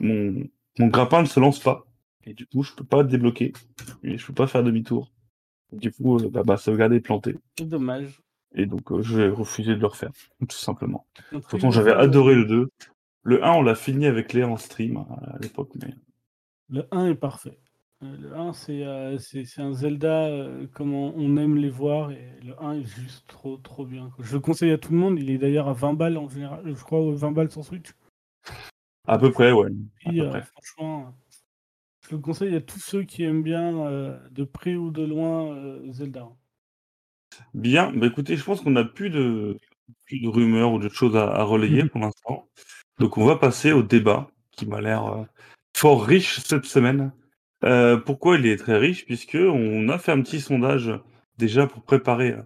mon, 0.00 0.44
mon 0.78 0.86
grappin 0.88 1.22
ne 1.22 1.26
se 1.26 1.40
lance 1.40 1.58
pas. 1.58 1.86
Et 2.24 2.34
du 2.34 2.46
coup, 2.46 2.62
je 2.62 2.74
peux 2.74 2.84
pas 2.84 3.02
débloquer. 3.02 3.52
Et 4.02 4.18
je 4.18 4.26
peux 4.26 4.34
pas 4.34 4.46
faire 4.46 4.62
demi-tour. 4.62 5.10
Du 5.72 5.90
coup, 5.92 6.18
euh, 6.18 6.28
bah, 6.30 6.42
bah, 6.44 6.56
sauvegarde 6.56 6.92
est 6.92 7.00
planté. 7.00 7.36
C'est 7.58 7.68
dommage. 7.68 8.20
Et 8.54 8.66
donc, 8.66 8.90
euh, 8.92 9.02
j'ai 9.02 9.28
refusé 9.28 9.74
de 9.74 9.80
le 9.80 9.86
refaire, 9.86 10.10
tout 10.40 10.56
simplement. 10.56 11.06
Pourtant, 11.48 11.70
j'avais 11.70 11.92
adoré 11.92 12.34
euh, 12.34 12.38
le 12.38 12.44
2. 12.46 12.68
Le 13.24 13.44
1, 13.44 13.52
on 13.52 13.62
l'a 13.62 13.74
fini 13.74 14.06
avec 14.06 14.32
Léa 14.32 14.48
en 14.48 14.56
stream 14.56 14.96
à 14.96 15.34
à 15.34 15.38
l'époque. 15.38 15.70
Mais... 15.82 15.94
Le 16.70 16.86
1 16.90 17.08
est 17.08 17.14
parfait. 17.14 17.58
Euh, 18.02 18.16
Le 18.16 18.34
1, 18.36 18.52
c'est 18.52 18.84
euh, 18.84 19.18
un 19.58 19.72
Zelda 19.72 20.26
euh, 20.28 20.66
comme 20.72 20.94
on, 20.94 21.12
on 21.16 21.36
aime 21.36 21.56
les 21.56 21.68
voir. 21.68 22.10
Et 22.12 22.30
le 22.42 22.54
1 22.62 22.74
est 22.80 22.84
juste 22.84 23.26
trop, 23.28 23.56
trop 23.58 23.84
bien. 23.84 24.10
quoi. 24.16 24.24
Je 24.24 24.34
le 24.34 24.40
conseille 24.40 24.70
à 24.72 24.78
tout 24.78 24.92
le 24.92 24.98
monde. 24.98 25.18
Il 25.18 25.30
est 25.30 25.38
d'ailleurs 25.38 25.68
à 25.68 25.72
20 25.72 25.94
balles 25.94 26.16
en 26.16 26.28
général. 26.28 26.62
Je 26.64 26.82
crois 26.84 27.00
aux 27.00 27.12
20 27.12 27.32
balles 27.32 27.50
sur 27.50 27.64
Switch. 27.64 27.90
À 29.06 29.18
peu 29.18 29.30
près, 29.32 29.52
ouais. 29.52 29.68
À 30.04 30.10
Puis, 30.10 30.18
peu 30.20 30.26
euh, 30.26 30.30
près. 30.30 30.42
franchement, 30.42 31.14
je 32.08 32.14
le 32.14 32.20
conseille 32.22 32.54
à 32.54 32.60
tous 32.60 32.78
ceux 32.78 33.02
qui 33.04 33.24
aiment 33.24 33.42
bien, 33.42 33.86
euh, 33.86 34.18
de 34.30 34.44
près 34.44 34.76
ou 34.76 34.90
de 34.90 35.02
loin, 35.02 35.54
euh, 35.56 35.90
Zelda. 35.92 36.28
Bien, 37.58 37.92
bah 37.92 38.06
écoutez, 38.06 38.36
je 38.36 38.44
pense 38.44 38.60
qu'on 38.60 38.70
n'a 38.70 38.84
plus 38.84 39.10
de, 39.10 39.58
plus 40.04 40.20
de 40.20 40.28
rumeurs 40.28 40.72
ou 40.72 40.78
de 40.78 40.88
choses 40.88 41.16
à, 41.16 41.24
à 41.24 41.42
relayer 41.42 41.82
pour 41.86 42.00
l'instant. 42.00 42.48
Donc 43.00 43.18
on 43.18 43.24
va 43.24 43.34
passer 43.34 43.72
au 43.72 43.82
débat 43.82 44.30
qui 44.52 44.64
m'a 44.64 44.80
l'air 44.80 45.06
euh, 45.06 45.24
fort 45.76 46.04
riche 46.04 46.38
cette 46.38 46.66
semaine. 46.66 47.10
Euh, 47.64 47.96
pourquoi 47.96 48.36
il 48.36 48.46
est 48.46 48.58
très 48.58 48.78
riche? 48.78 49.06
Puisque 49.06 49.34
on 49.34 49.88
a 49.88 49.98
fait 49.98 50.12
un 50.12 50.22
petit 50.22 50.40
sondage 50.40 50.92
déjà 51.36 51.66
pour 51.66 51.82
préparer, 51.82 52.36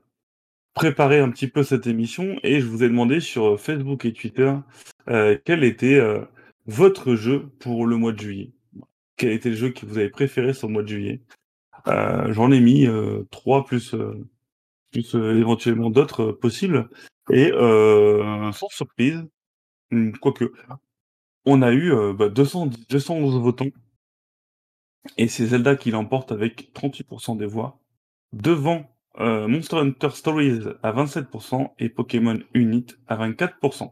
préparer 0.72 1.20
un 1.20 1.28
petit 1.28 1.48
peu 1.48 1.62
cette 1.62 1.86
émission 1.86 2.38
et 2.42 2.60
je 2.60 2.66
vous 2.66 2.82
ai 2.82 2.88
demandé 2.88 3.20
sur 3.20 3.60
Facebook 3.60 4.06
et 4.06 4.14
Twitter 4.14 4.54
euh, 5.10 5.36
quel 5.44 5.62
était 5.62 6.00
votre 6.64 7.16
jeu 7.16 7.50
pour 7.58 7.86
le 7.86 7.98
mois 7.98 8.12
de 8.12 8.20
juillet? 8.20 8.52
Quel 9.18 9.32
était 9.32 9.50
le 9.50 9.56
jeu 9.56 9.68
que 9.68 9.84
vous 9.84 9.98
avez 9.98 10.08
préféré 10.08 10.54
sur 10.54 10.68
le 10.68 10.72
mois 10.72 10.82
de 10.82 10.88
juillet? 10.88 11.20
J'en 11.84 12.50
ai 12.50 12.60
mis 12.60 12.86
trois 13.30 13.66
plus 13.66 13.94
plus 14.92 15.14
euh, 15.14 15.38
éventuellement 15.38 15.90
d'autres 15.90 16.22
euh, 16.22 16.38
possibles. 16.38 16.88
Et 17.30 17.50
euh, 17.52 18.52
sans 18.52 18.68
surprise, 18.68 19.24
hum, 19.90 20.16
quoique, 20.18 20.52
on 21.46 21.62
a 21.62 21.72
eu 21.72 21.92
bah, 22.14 22.28
200, 22.28 22.70
211 22.88 23.40
votants. 23.40 23.70
Et 25.18 25.26
c'est 25.26 25.46
Zelda 25.46 25.74
qui 25.74 25.90
l'emporte 25.90 26.30
avec 26.30 26.72
38% 26.74 27.36
des 27.36 27.46
voix, 27.46 27.80
devant 28.32 28.88
Monster 29.18 29.78
Hunter 29.78 30.10
Stories 30.10 30.60
à 30.82 30.92
27% 30.92 31.72
et 31.80 31.88
Pokémon 31.88 32.38
Unit 32.54 32.86
à 33.08 33.16
24%. 33.16 33.90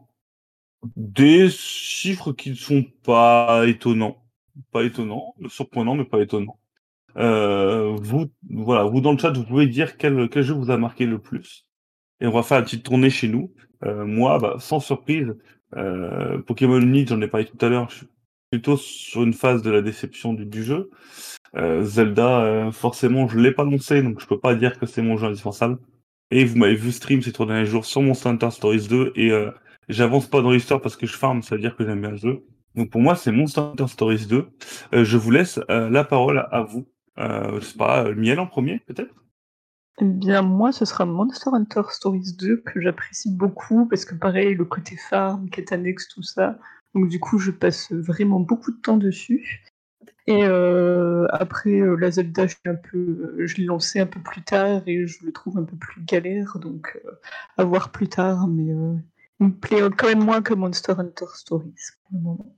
Des 0.95 1.49
chiffres 1.49 2.31
qui 2.31 2.51
ne 2.51 2.55
sont 2.55 2.85
pas 3.03 3.67
étonnants. 3.67 4.23
Pas 4.71 4.83
étonnants, 4.83 5.35
surprenants, 5.49 5.95
mais 5.95 6.05
pas 6.05 6.21
étonnants. 6.21 6.60
Euh, 7.17 7.95
vous, 8.01 8.31
voilà, 8.49 8.83
vous 8.83 9.01
dans 9.01 9.11
le 9.11 9.17
chat, 9.17 9.31
vous 9.31 9.43
pouvez 9.43 9.67
dire 9.67 9.97
quel, 9.97 10.29
quel 10.29 10.43
jeu 10.43 10.53
vous 10.53 10.71
a 10.71 10.77
marqué 10.77 11.05
le 11.05 11.19
plus. 11.19 11.67
Et 12.19 12.27
on 12.27 12.31
va 12.31 12.43
faire 12.43 12.59
une 12.59 12.65
petite 12.65 12.83
tournée 12.83 13.09
chez 13.09 13.27
nous. 13.27 13.53
Euh, 13.83 14.05
moi, 14.05 14.39
bah, 14.39 14.55
sans 14.59 14.79
surprise, 14.79 15.35
euh, 15.75 16.39
Pokémon 16.39 16.79
Unite, 16.79 17.09
j'en 17.09 17.21
ai 17.21 17.27
parlé 17.27 17.45
tout 17.45 17.63
à 17.65 17.69
l'heure, 17.69 17.89
je 17.89 17.97
suis 17.97 18.07
plutôt 18.51 18.77
sur 18.77 19.23
une 19.23 19.33
phase 19.33 19.61
de 19.61 19.71
la 19.71 19.81
déception 19.81 20.33
du, 20.33 20.45
du 20.45 20.63
jeu. 20.63 20.89
Euh, 21.55 21.83
Zelda, 21.83 22.41
euh, 22.41 22.71
forcément, 22.71 23.27
je 23.27 23.39
l'ai 23.39 23.51
pas 23.51 23.63
lancé, 23.63 24.03
donc 24.03 24.21
je 24.21 24.27
peux 24.27 24.39
pas 24.39 24.55
dire 24.55 24.79
que 24.79 24.85
c'est 24.85 25.01
mon 25.01 25.17
jeu 25.17 25.27
indispensable. 25.27 25.79
Et 26.31 26.45
vous 26.45 26.57
m'avez 26.57 26.75
vu 26.75 26.91
stream 26.91 27.21
ces 27.21 27.31
trois 27.33 27.45
derniers 27.45 27.65
jours 27.65 27.85
sur 27.85 28.01
Monster 28.01 28.29
Hunter 28.29 28.51
Stories 28.51 28.87
2, 28.87 29.13
et 29.15 29.31
j'avance 29.89 30.27
pas 30.27 30.41
dans 30.41 30.51
l'histoire 30.51 30.79
parce 30.79 30.95
que 30.95 31.05
je 31.05 31.13
farm, 31.13 31.41
ça 31.41 31.55
veut 31.55 31.61
dire 31.61 31.75
que 31.75 31.85
j'aime 31.85 32.01
bien 32.01 32.11
le 32.11 32.17
jeu. 32.17 32.43
Donc 32.75 32.89
pour 32.89 33.01
moi, 33.01 33.15
c'est 33.15 33.31
Monster 33.31 33.61
Hunter 33.61 33.87
Stories 33.87 34.25
2. 34.27 34.47
Euh, 34.93 35.03
je 35.03 35.17
vous 35.17 35.31
laisse 35.31 35.59
euh, 35.69 35.89
la 35.89 36.03
parole 36.03 36.47
à 36.51 36.61
vous. 36.61 36.87
Euh, 37.17 37.59
je 37.59 37.65
sais 37.65 37.77
pas, 37.77 38.05
euh, 38.05 38.15
Miel 38.15 38.39
en 38.39 38.47
premier, 38.47 38.79
peut-être? 38.79 39.13
Eh 39.99 40.05
bien, 40.05 40.41
moi, 40.41 40.71
ce 40.71 40.85
sera 40.85 41.05
Monster 41.05 41.51
Hunter 41.53 41.81
Stories 41.89 42.35
2 42.39 42.57
que 42.57 42.81
j'apprécie 42.81 43.31
beaucoup 43.31 43.87
parce 43.87 44.05
que, 44.05 44.15
pareil, 44.15 44.55
le 44.55 44.65
côté 44.65 44.95
farm, 44.97 45.49
quête 45.49 45.71
annexe, 45.71 46.07
tout 46.07 46.23
ça. 46.23 46.57
Donc, 46.95 47.09
du 47.09 47.19
coup, 47.19 47.37
je 47.37 47.51
passe 47.51 47.91
vraiment 47.91 48.39
beaucoup 48.39 48.71
de 48.71 48.81
temps 48.81 48.97
dessus. 48.97 49.61
Et 50.27 50.43
euh, 50.43 51.27
après, 51.31 51.81
euh, 51.81 51.95
la 51.95 52.11
Zelda, 52.11 52.47
je, 52.47 52.55
suis 52.55 52.69
un 52.69 52.75
peu, 52.75 53.35
je 53.45 53.57
l'ai 53.57 53.65
lancé 53.65 53.99
un 53.99 54.05
peu 54.05 54.19
plus 54.19 54.41
tard 54.43 54.81
et 54.87 55.07
je 55.07 55.25
le 55.25 55.31
trouve 55.31 55.57
un 55.57 55.63
peu 55.63 55.75
plus 55.75 56.03
galère. 56.03 56.57
Donc, 56.59 56.99
euh, 57.05 57.11
à 57.57 57.63
voir 57.63 57.91
plus 57.91 58.07
tard. 58.07 58.47
Mais 58.47 58.67
il 59.39 59.47
me 59.47 59.51
plaît 59.51 59.81
quand 59.97 60.07
même 60.07 60.23
moins 60.23 60.41
que 60.41 60.53
Monster 60.53 60.93
Hunter 60.97 61.25
Stories 61.33 61.73
pour 62.03 62.17
le 62.17 62.23
moment. 62.23 62.55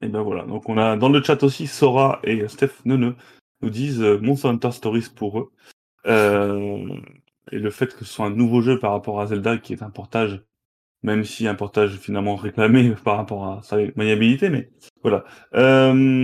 Et 0.00 0.08
ben 0.08 0.22
voilà, 0.22 0.44
donc 0.44 0.68
on 0.68 0.78
a 0.78 0.96
dans 0.96 1.08
le 1.08 1.20
chat 1.24 1.42
aussi 1.42 1.66
Sora 1.66 2.20
et 2.22 2.46
Steph 2.46 2.84
Neuneu 2.84 3.16
nous 3.62 3.70
disent 3.70 4.02
euh, 4.02 4.18
Monster 4.20 4.48
Hunter 4.48 4.72
Stories 4.72 5.08
pour 5.14 5.38
eux. 5.40 5.50
Euh, 6.06 6.88
et 7.50 7.58
le 7.58 7.70
fait 7.70 7.94
que 7.94 8.04
ce 8.04 8.12
soit 8.12 8.26
un 8.26 8.30
nouveau 8.30 8.60
jeu 8.60 8.78
par 8.78 8.92
rapport 8.92 9.20
à 9.20 9.26
Zelda 9.26 9.58
qui 9.58 9.72
est 9.72 9.82
un 9.82 9.90
portage, 9.90 10.42
même 11.02 11.24
si 11.24 11.46
un 11.46 11.54
portage 11.54 11.96
finalement 11.96 12.36
réclamé 12.36 12.90
par 13.04 13.16
rapport 13.16 13.46
à 13.46 13.62
sa 13.62 13.78
maniabilité, 13.96 14.50
mais 14.50 14.70
voilà. 15.02 15.24
Euh, 15.54 16.22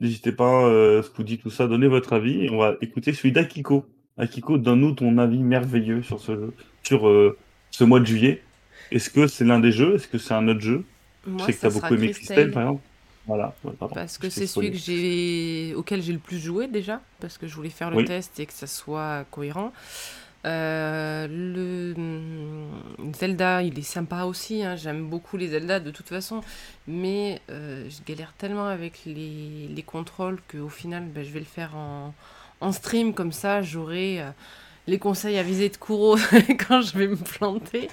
N'hésitez 0.00 0.32
pas, 0.32 0.66
euh, 0.66 1.02
Spoody, 1.02 1.38
tout 1.38 1.50
ça, 1.50 1.66
donnez 1.66 1.88
votre 1.88 2.12
avis 2.12 2.44
et 2.44 2.50
on 2.50 2.58
va 2.58 2.76
écouter 2.80 3.12
celui 3.12 3.32
d'Akiko. 3.32 3.86
Akiko, 4.18 4.58
donne-nous 4.58 4.92
ton 4.92 5.16
avis 5.18 5.42
merveilleux 5.42 6.02
sur 6.02 6.20
ce 6.20 6.34
jeu. 6.34 6.54
sur 6.82 7.08
euh, 7.08 7.36
ce 7.70 7.84
mois 7.84 8.00
de 8.00 8.06
juillet. 8.06 8.42
Est-ce 8.90 9.10
que 9.10 9.26
c'est 9.26 9.44
l'un 9.44 9.58
des 9.58 9.72
jeux? 9.72 9.94
Est-ce 9.94 10.08
que 10.08 10.18
c'est 10.18 10.34
un 10.34 10.48
autre 10.48 10.60
jeu? 10.60 10.84
Moi, 11.26 11.38
Je 11.40 11.44
sais 11.46 11.52
que 11.54 11.60
t'as 11.60 11.70
sera 11.70 11.88
beaucoup 11.88 11.94
aimé 11.94 12.10
Christelle, 12.12 12.50
par 12.50 12.62
exemple. 12.62 12.82
Voilà. 13.26 13.54
ouais, 13.64 13.72
pardon, 13.78 13.94
Parce 13.94 14.18
que 14.18 14.30
c'est 14.30 14.46
celui 14.46 14.68
spoilé. 14.68 14.70
que 14.70 14.76
j'ai 14.78 15.74
auquel 15.74 16.02
j'ai 16.02 16.12
le 16.12 16.18
plus 16.18 16.38
joué 16.38 16.68
déjà, 16.68 17.00
parce 17.20 17.38
que 17.38 17.46
je 17.46 17.54
voulais 17.54 17.70
faire 17.70 17.90
le 17.90 17.98
Oui. 17.98 18.04
test 18.04 18.38
et 18.40 18.46
que 18.46 18.52
ça 18.52 18.66
soit 18.66 19.24
cohérent. 19.30 19.72
Euh, 20.44 21.26
le 21.28 21.94
hum, 21.96 23.12
Zelda, 23.14 23.62
il 23.62 23.76
est 23.78 23.82
sympa 23.82 24.24
aussi, 24.24 24.62
hein, 24.62 24.76
j'aime 24.76 25.08
beaucoup 25.08 25.36
les 25.36 25.48
Zelda 25.48 25.80
de 25.80 25.90
toute 25.90 26.08
façon, 26.08 26.40
mais 26.86 27.40
euh, 27.50 27.88
je 27.90 27.98
galère 28.06 28.32
tellement 28.38 28.66
avec 28.68 29.00
les, 29.06 29.68
les 29.68 29.82
contrôles 29.82 30.38
qu'au 30.50 30.68
final, 30.68 31.04
ben, 31.06 31.24
je 31.24 31.30
vais 31.32 31.40
le 31.40 31.46
faire 31.46 31.74
en, 31.76 32.14
en 32.60 32.70
stream, 32.72 33.12
comme 33.12 33.32
ça 33.32 33.60
j'aurai 33.62 34.20
euh, 34.20 34.30
les 34.86 34.98
conseils 35.00 35.36
à 35.38 35.42
viser 35.42 35.68
de 35.68 35.76
Kuro 35.76 36.16
quand 36.68 36.80
je 36.80 36.96
vais 36.96 37.08
me 37.08 37.16
planter. 37.16 37.88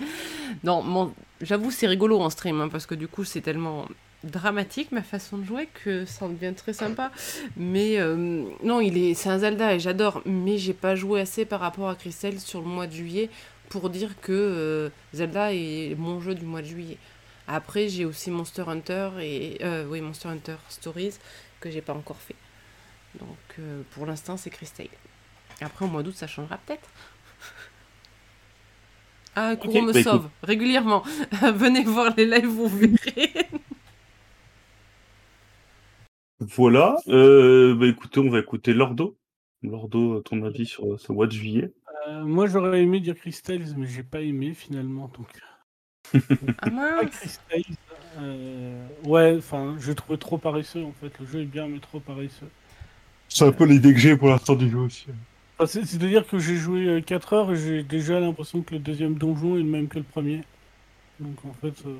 Non, 0.64 0.84
mon- 0.84 1.14
j'avoue, 1.42 1.72
c'est 1.72 1.88
rigolo 1.88 2.20
en 2.22 2.30
stream, 2.30 2.62
hein, 2.62 2.70
parce 2.70 2.86
que 2.86 2.96
du 2.96 3.08
coup, 3.08 3.24
c'est 3.24 3.42
tellement 3.42 3.88
dramatique 4.24 4.92
ma 4.92 5.04
façon 5.04 5.38
de 5.38 5.44
jouer 5.44 5.68
que 5.84 6.06
ça 6.06 6.26
en 6.26 6.30
devient 6.30 6.54
très 6.56 6.74
sympa. 6.74 7.12
Mais 7.58 8.00
euh, 8.00 8.46
non, 8.64 8.80
il 8.82 8.98
est, 8.98 9.14
c'est 9.14 9.30
un 9.30 9.40
Zelda 9.40 9.76
et 9.76 9.80
j'adore, 9.80 10.22
mais 10.26 10.58
j'ai 10.58 10.74
pas 10.74 10.96
joué 10.96 11.22
assez 11.22 11.46
par 11.46 11.60
rapport 11.60 11.90
à 11.90 11.96
Crystal 11.96 12.40
sur 12.40 12.62
le 12.62 12.68
mois 12.68 12.88
de 12.88 12.94
juillet 12.94 13.30
pour 13.70 13.90
dire 13.90 14.20
que 14.22 14.32
euh, 14.32 14.90
Zelda 15.14 15.54
est 15.54 15.96
mon 15.98 16.22
jeu 16.22 16.36
du 16.36 16.46
mois 16.46 16.62
de 16.62 16.68
juillet. 16.68 16.98
Après, 17.48 17.90
j'ai 17.90 18.06
aussi 18.06 18.32
Monster 18.32 18.64
Hunter 18.68 19.10
et 19.20 19.58
euh, 19.62 19.86
oui, 19.90 20.00
Monster 20.00 20.30
Hunter 20.30 20.56
Stories 20.70 21.16
que 21.60 21.70
j'ai 21.70 21.82
pas 21.82 21.94
encore 21.94 22.18
fait. 22.18 22.36
Donc 23.20 23.66
pour 23.92 24.06
l'instant, 24.06 24.38
c'est 24.38 24.50
Crystal. 24.50 24.88
Après, 25.62 25.86
au 25.86 25.88
mois 25.88 26.02
d'août, 26.02 26.16
ça 26.16 26.28
changera 26.28 26.58
peut-être. 26.66 26.90
Ah, 29.36 29.56
Kuro 29.56 29.82
me 29.82 29.92
bah 29.92 30.00
écoute. 30.00 30.12
sauve 30.12 30.30
régulièrement. 30.44 31.04
Venez 31.56 31.84
voir 31.84 32.14
les 32.16 32.26
lives, 32.26 32.46
vous 32.46 32.68
verrez. 32.68 33.34
Voilà. 36.56 36.96
Euh, 37.08 37.76
bah 37.76 37.88
écoutez, 37.88 38.20
on 38.20 38.30
va 38.30 38.40
écouter 38.40 38.74
Lordo. 38.74 39.18
Lordo, 39.62 40.22
ton 40.22 40.44
avis 40.44 40.66
sur 40.66 41.00
ce 41.00 41.12
mois 41.12 41.28
de 41.28 41.32
juillet 41.32 41.72
Euh, 42.08 42.24
moi, 42.24 42.48
j'aurais 42.48 42.82
aimé 42.82 43.00
dire 43.00 43.16
Crystals, 43.16 43.76
mais 43.78 43.88
j'ai 43.88 44.04
pas 44.04 44.22
aimé 44.22 44.54
finalement. 44.54 45.10
Donc, 45.16 45.28
Ah 46.60 46.70
mince 46.70 47.40
euh, 48.20 48.88
Ouais, 49.06 49.36
enfin, 49.38 49.76
je 49.80 49.92
trouvais 49.92 50.18
trop 50.18 50.38
paresseux 50.38 50.84
en 50.84 50.92
fait. 50.94 51.18
Le 51.20 51.26
jeu 51.26 51.42
est 51.42 51.46
bien, 51.46 51.68
mais 51.68 51.80
trop 51.80 52.00
paresseux. 52.00 52.50
C'est 53.30 53.46
un 53.46 53.52
peu 53.52 53.66
l'idée 53.66 53.94
que 53.94 54.00
j'ai 54.00 54.16
pour 54.18 54.30
l'instant 54.30 54.56
du 54.56 54.70
jeu 54.70 54.80
aussi. 54.80 55.06
Enfin, 55.58 55.66
c'est- 55.68 55.86
C'est-à-dire 55.86 56.28
que 56.28 56.40
j'ai 56.40 56.56
joué 56.58 56.88
euh, 56.88 57.02
4 57.02 57.34
heures 57.34 57.52
et 57.52 57.56
j'ai 57.56 57.84
déjà 57.84 58.20
l'impression 58.20 58.62
que 58.62 58.74
le 58.74 58.80
deuxième 58.80 59.16
donjon 59.16 59.56
est 59.56 59.60
le 59.64 59.66
même 59.70 59.88
que 59.88 59.98
le 60.00 60.04
premier. 60.04 60.44
Donc 61.20 61.44
en 61.46 61.54
fait, 61.54 61.76
euh, 61.88 61.98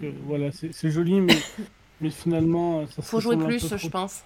que, 0.00 0.06
voilà, 0.24 0.52
c'est 0.52 0.72
c'est 0.72 0.90
joli, 0.90 1.20
mais, 1.20 1.36
mais 2.02 2.10
finalement, 2.10 2.80
euh, 2.80 2.86
ça 2.86 3.02
se 3.02 3.08
Faut 3.08 3.20
jouer 3.20 3.36
plus, 3.36 3.74
je 3.76 3.88
pense. 3.88 4.22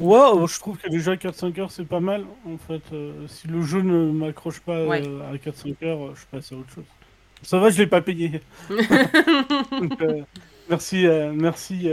Ouais, 0.00 0.46
je 0.46 0.58
trouve 0.60 0.76
que 0.78 0.88
déjà 0.88 1.16
4-5 1.16 1.58
heures 1.60 1.72
c'est 1.72 1.84
pas 1.86 1.98
mal. 2.00 2.24
En 2.46 2.56
fait, 2.56 2.82
euh, 2.92 3.26
si 3.26 3.48
le 3.48 3.62
jeu 3.62 3.82
ne 3.82 4.12
m'accroche 4.12 4.60
pas 4.60 4.84
Ouais. 4.86 5.02
euh, 5.06 5.32
à 5.32 5.36
4-5 5.36 5.74
heures, 5.84 6.14
je 6.14 6.24
passe 6.30 6.52
à 6.52 6.56
autre 6.56 6.70
chose. 6.72 6.84
Ça 7.42 7.58
va, 7.58 7.70
je 7.70 7.78
l'ai 7.78 7.86
pas 7.86 8.00
payé. 8.00 8.40
Donc, 8.70 10.00
euh, 10.02 10.22
merci, 10.68 11.06
merci 11.34 11.88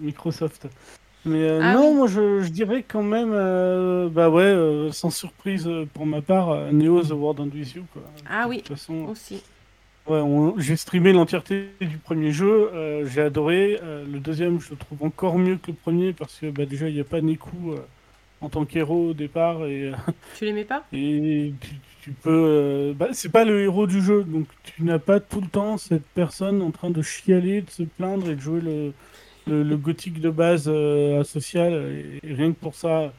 Microsoft. 0.00 0.68
Mais 1.24 1.48
Ah 1.60 1.74
non, 1.74 1.90
oui. 1.90 1.96
moi 1.98 2.06
je, 2.08 2.40
je 2.42 2.48
dirais 2.48 2.84
quand 2.86 3.02
même, 3.04 3.30
bah 4.10 4.28
ouais, 4.28 4.88
sans 4.92 5.10
surprise 5.10 5.68
pour 5.94 6.06
ma 6.06 6.20
part, 6.20 6.72
Neo 6.72 7.02
The 7.02 7.10
World 7.12 7.40
End 7.40 7.50
With 7.54 7.74
You. 7.74 7.84
Quoi. 7.92 8.02
Ah 8.28 8.44
De 8.44 8.50
oui, 8.50 8.56
toute 8.58 8.76
façon, 8.76 9.06
aussi. 9.08 9.42
Ouais, 10.06 10.18
on- 10.20 10.58
j'ai 10.58 10.76
streamé 10.76 11.12
l'entièreté 11.12 11.70
du 11.80 11.98
premier 11.98 12.32
jeu, 12.32 12.70
euh, 12.74 13.06
j'ai 13.06 13.20
adoré. 13.22 13.78
Euh, 13.82 14.04
le 14.10 14.18
deuxième, 14.20 14.60
je 14.60 14.70
le 14.70 14.76
trouve 14.76 15.02
encore 15.04 15.38
mieux 15.38 15.56
que 15.56 15.70
le 15.70 15.76
premier 15.76 16.12
parce 16.12 16.38
que 16.38 16.50
bah, 16.50 16.66
déjà 16.66 16.88
il 16.88 16.94
n'y 16.94 17.00
a 17.00 17.04
pas 17.04 17.20
Neku 17.20 17.72
euh, 17.72 17.76
en 18.40 18.48
tant 18.48 18.64
qu'héros 18.64 19.10
au 19.10 19.14
départ 19.14 19.66
et, 19.66 19.92
Tu 20.34 20.44
l'aimais 20.46 20.64
pas? 20.64 20.84
et 20.92 21.54
tu, 21.60 21.70
tu 22.02 22.12
peux. 22.12 22.94
bah, 22.96 23.08
c'est 23.12 23.30
pas 23.32 23.44
le 23.44 23.62
héros 23.62 23.86
du 23.86 24.02
jeu, 24.02 24.24
donc 24.24 24.46
tu 24.64 24.82
n'as 24.84 24.98
pas 24.98 25.20
tout 25.20 25.40
le 25.40 25.48
temps 25.48 25.78
cette 25.78 26.06
personne 26.14 26.62
en 26.62 26.70
train 26.70 26.90
de 26.90 27.02
chialer, 27.02 27.62
de 27.62 27.70
se 27.70 27.82
plaindre 27.84 28.30
et 28.30 28.36
de 28.36 28.40
jouer 28.40 28.60
le, 28.60 28.92
le, 29.46 29.62
le 29.62 29.76
gothique 29.76 30.20
de 30.20 30.30
base 30.30 30.68
asocial. 31.20 31.72
Et, 31.74 32.20
et 32.28 32.34
rien 32.34 32.52
que 32.52 32.58
pour 32.58 32.74
ça, 32.74 33.12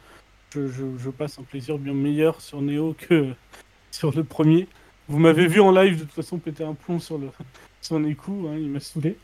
je, 0.55 0.67
je- 0.67 0.97
je 0.99 1.09
passe 1.09 1.39
un 1.39 1.43
plaisir 1.43 1.77
bien 1.77 1.93
meilleur 1.93 2.41
sur 2.41 2.61
Neo 2.61 2.95
que 2.97 3.33
sur 3.91 4.15
le 4.15 4.23
premier. 4.23 4.67
Vous 5.07 5.19
m'avez 5.19 5.47
vu 5.47 5.59
en 5.59 5.71
live 5.71 5.95
de 5.95 6.01
toute 6.01 6.13
façon 6.13 6.37
péter 6.37 6.63
un 6.63 6.73
plomb 6.73 6.99
sur 6.99 7.17
le 7.17 7.29
sur 7.81 7.97
hein, 7.97 8.55
il 8.57 8.69
m'a 8.69 8.79
saoulé. 8.79 9.17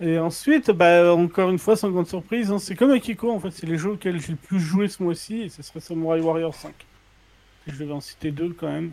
Et 0.00 0.18
ensuite, 0.18 0.70
bah, 0.70 1.12
encore 1.14 1.50
une 1.50 1.58
fois, 1.58 1.76
sans 1.76 1.90
grande 1.90 2.06
surprise, 2.06 2.52
hein, 2.52 2.58
c'est 2.58 2.76
comme 2.76 2.92
Akiko, 2.92 3.32
en 3.32 3.40
fait, 3.40 3.50
c'est 3.50 3.66
les 3.66 3.78
jeux 3.78 3.92
auxquels 3.92 4.20
j'ai 4.20 4.32
le 4.32 4.36
plus 4.36 4.60
joué 4.60 4.86
ce 4.88 5.02
mois-ci, 5.02 5.40
et 5.42 5.48
ce 5.48 5.62
serait 5.62 5.80
Samurai 5.80 6.20
Warrior 6.20 6.54
5. 6.54 6.72
Si 7.64 7.74
je 7.74 7.78
devais 7.80 7.92
en 7.92 8.00
citer 8.00 8.30
deux 8.30 8.50
quand 8.50 8.70
même. 8.70 8.92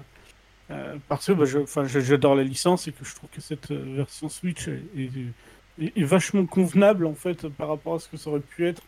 Euh, 0.71 0.95
parce 1.07 1.27
que 1.27 1.33
bah, 1.33 1.45
j'adore 1.45 2.33
la 2.33 2.43
licence 2.43 2.87
et 2.87 2.91
que 2.91 3.05
je 3.05 3.13
trouve 3.13 3.29
que 3.29 3.41
cette 3.41 3.69
euh, 3.69 3.83
version 3.97 4.29
Switch 4.29 4.67
est 4.67 6.03
vachement 6.03 6.47
convenable 6.47 7.05
en 7.05 7.13
fait 7.13 7.47
par 7.49 7.67
rapport 7.67 7.95
à 7.95 7.99
ce 7.99 8.07
que 8.07 8.17
ça 8.17 8.31
aurait 8.31 8.39
pu 8.39 8.65
être. 8.65 8.81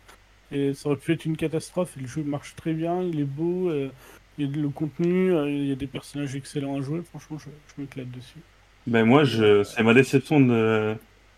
Et 0.51 0.73
ça 0.73 0.89
aurait 0.89 0.97
pu 0.97 1.13
être 1.13 1.25
une 1.25 1.37
catastrophe. 1.37 1.95
Et 1.97 2.01
le 2.01 2.07
jeu 2.07 2.23
marche 2.23 2.55
très 2.55 2.73
bien, 2.73 3.03
il 3.03 3.19
est 3.19 3.25
beau, 3.25 3.69
euh, 3.69 3.91
il 4.37 4.45
y 4.45 4.59
a 4.59 4.61
le 4.61 4.69
contenu, 4.69 5.33
euh, 5.33 5.49
il 5.49 5.65
y 5.67 5.71
a 5.71 5.75
des 5.75 5.87
personnages 5.87 6.35
excellents 6.35 6.77
à 6.77 6.81
jouer. 6.81 7.01
Franchement, 7.09 7.37
je, 7.39 7.45
je 7.75 7.81
m'éclate 7.81 8.09
dessus. 8.11 8.39
Ben 8.85 9.03
moi, 9.05 9.23
je... 9.23 9.63
c'est 9.63 9.83
ma 9.83 9.93
déception 9.93 10.39
de... 10.39 10.95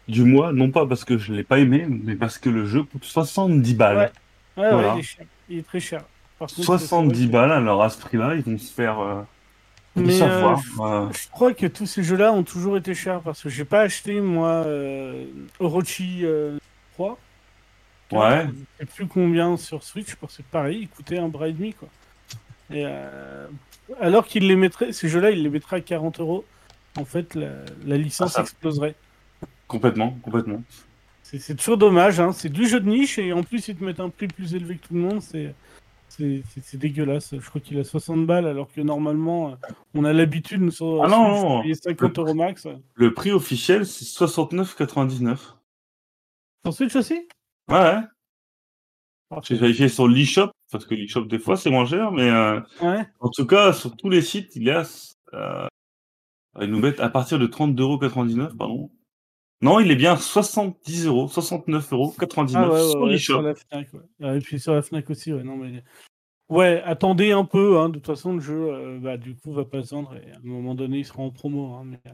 du 0.08 0.24
mois, 0.24 0.52
non 0.54 0.70
pas 0.72 0.86
parce 0.86 1.04
que 1.06 1.18
je 1.18 1.34
l'ai 1.34 1.44
pas 1.44 1.60
aimé, 1.60 1.86
mais 1.90 2.16
parce 2.16 2.38
que 2.38 2.50
le 2.50 2.66
jeu 2.66 2.84
coûte 2.84 3.04
70 3.06 3.74
balles. 3.76 3.98
Ouais. 3.98 4.04
Ouais, 4.64 4.72
Voilà. 4.72 4.88
ouais, 4.90 4.94
il 4.96 5.00
est 5.00 5.04
cher. 5.04 5.26
Il 5.50 5.58
est 5.60 5.64
très 5.68 5.80
cher. 5.80 6.02
Par 6.38 6.48
contre, 6.48 6.60
c'est 6.60 6.64
70 6.66 7.18
vrai 7.18 7.26
que- 7.28 7.32
balles, 7.32 7.52
alors 7.52 7.82
à 7.84 7.90
ce 7.90 7.98
prix-là, 8.00 8.36
ils 8.36 8.42
vont 8.44 8.58
se 8.58 8.72
faire 8.74 9.00
euh, 9.00 9.22
Mais, 9.96 10.22
euh, 10.22 10.56
euh, 10.80 11.08
Je 11.12 11.30
crois 11.32 11.54
que 11.54 11.66
tous 11.68 11.86
ces 11.86 12.04
jeux-là 12.04 12.32
ont 12.34 12.44
toujours 12.44 12.78
été 12.78 12.94
chers 12.94 13.22
parce 13.22 13.42
que 13.44 13.50
j'ai 13.50 13.66
pas 13.66 13.82
acheté 13.82 14.22
moi 14.22 14.64
euh, 14.66 15.26
Orochi 15.60 16.22
euh, 16.24 16.58
3. 16.94 17.18
Ouais. 18.12 18.48
Je 18.48 18.80
sais 18.80 18.86
plus 18.86 19.08
combien 19.08 19.56
sur 19.58 19.84
Switch 19.84 20.16
parce 20.16 20.38
que 20.38 20.42
pareil, 20.44 20.80
il 20.82 20.88
coûtait 20.90 21.18
un 21.20 21.28
bras 21.30 21.48
et 21.48 21.54
demi 21.54 21.74
quoi. 21.74 21.88
Et 22.72 22.84
euh, 22.86 23.48
alors 24.00 24.26
qu'il 24.28 24.48
les 24.48 24.56
mettrait, 24.56 24.92
ces 24.94 25.10
jeux-là, 25.10 25.32
il 25.32 25.44
les 25.44 25.50
mettrait 25.50 25.78
à 25.78 25.82
40 25.82 26.20
euros. 26.20 26.46
En 26.98 27.06
fait, 27.06 27.36
la, 27.36 27.50
la 27.86 27.98
licence 27.98 28.36
Ah, 28.38 28.42
exploserait. 28.42 28.96
Complètement, 29.68 30.12
complètement. 30.24 30.64
C'est 31.24 31.56
toujours 31.56 31.78
dommage, 31.78 32.20
hein. 32.20 32.32
c'est 32.32 32.50
du 32.50 32.68
jeu 32.68 32.80
de 32.80 32.90
niche 32.90 33.20
et 33.20 33.34
en 33.34 33.44
plus 33.44 33.68
ils 33.68 33.76
te 33.76 33.84
mettent 33.84 34.00
un 34.00 34.10
prix 34.10 34.28
plus 34.28 34.56
élevé 34.56 34.78
que 34.78 34.88
tout 34.88 34.96
le 34.96 35.00
monde, 35.02 35.22
c'est 35.22 35.54
c'est- 36.08 36.76
dégueulasse. 36.76 37.36
Je 37.40 37.48
crois 37.48 37.62
qu'il 37.62 37.80
a 37.80 37.84
60 37.84 38.26
balles 38.26 38.48
alors 38.48 38.68
que 38.74 38.82
normalement 38.82 39.52
euh, 39.52 39.56
on 39.94 40.06
a 40.06 40.12
l'habitude 40.12 40.60
nous 40.60 40.72
sur 40.72 41.04
Ah 41.04 41.08
non, 41.08 41.30
non. 41.30 41.58
de 41.60 41.62
payer 41.64 41.76
50 41.76 42.18
euros 42.18 42.34
max. 42.34 42.68
Le 42.96 43.14
prix 43.14 43.32
officiel, 43.32 43.86
c'est 43.86 44.06
69,99. 44.06 45.38
Sur 46.66 46.74
Switch 46.74 46.96
aussi? 46.96 47.28
Ouais. 47.70 47.98
J'ai 49.44 49.56
vérifié 49.56 49.88
sur 49.88 50.08
l'eShop, 50.08 50.50
parce 50.72 50.86
que 50.86 50.96
l'eShop, 50.96 51.26
des 51.26 51.40
fois, 51.40 51.58
c'est 51.58 51.70
moins 51.70 51.86
cher, 51.86 52.12
mais 52.12 52.30
euh, 52.30 52.60
Ouais. 52.82 53.06
en 53.20 53.30
tout 53.30 53.46
cas, 53.46 53.74
sur 53.74 53.96
tous 53.96 54.10
les 54.10 54.22
sites, 54.22 54.56
il 54.56 54.64
y 54.64 54.72
a. 54.72 54.84
Euh, 55.34 55.68
ils 56.60 56.68
nous 56.70 56.80
mettent 56.80 57.00
à 57.00 57.10
partir 57.10 57.40
de 57.40 57.48
32,99€, 57.48 58.56
pardon. 58.58 58.90
Non, 59.62 59.80
il 59.80 59.92
est 59.92 59.96
bien 59.96 60.16
70 60.16 61.06
euros, 61.08 61.28
69,99€ 61.28 62.52
Ah 62.56 62.70
ouais, 62.70 63.12
ouais, 63.12 63.18
sur 63.18 63.42
l'eShop. 63.42 63.54
Et 64.22 64.40
puis 64.40 64.60
sur 64.60 64.74
la 64.74 64.82
Fnac 64.82 65.10
aussi, 65.10 65.34
ouais. 65.34 65.44
Non, 65.44 65.58
mais... 65.58 65.84
ouais, 66.50 66.82
attendez 66.86 67.32
un 67.32 67.46
peu. 67.46 67.78
Hein. 67.78 67.90
De 67.90 67.96
toute 67.96 68.06
façon, 68.06 68.34
le 68.34 68.40
jeu, 68.40 68.72
euh, 68.72 69.00
bah, 69.00 69.18
du 69.18 69.36
coup, 69.36 69.52
va 69.52 69.66
pas 69.66 69.84
se 69.84 69.94
vendre 69.94 70.16
et 70.16 70.32
à 70.32 70.38
un 70.38 70.42
moment 70.44 70.76
donné, 70.76 71.00
il 71.00 71.06
sera 71.06 71.22
en 71.22 71.30
promo. 71.30 71.74
Hein. 71.74 71.84
Mais, 71.86 72.00
euh, 72.08 72.14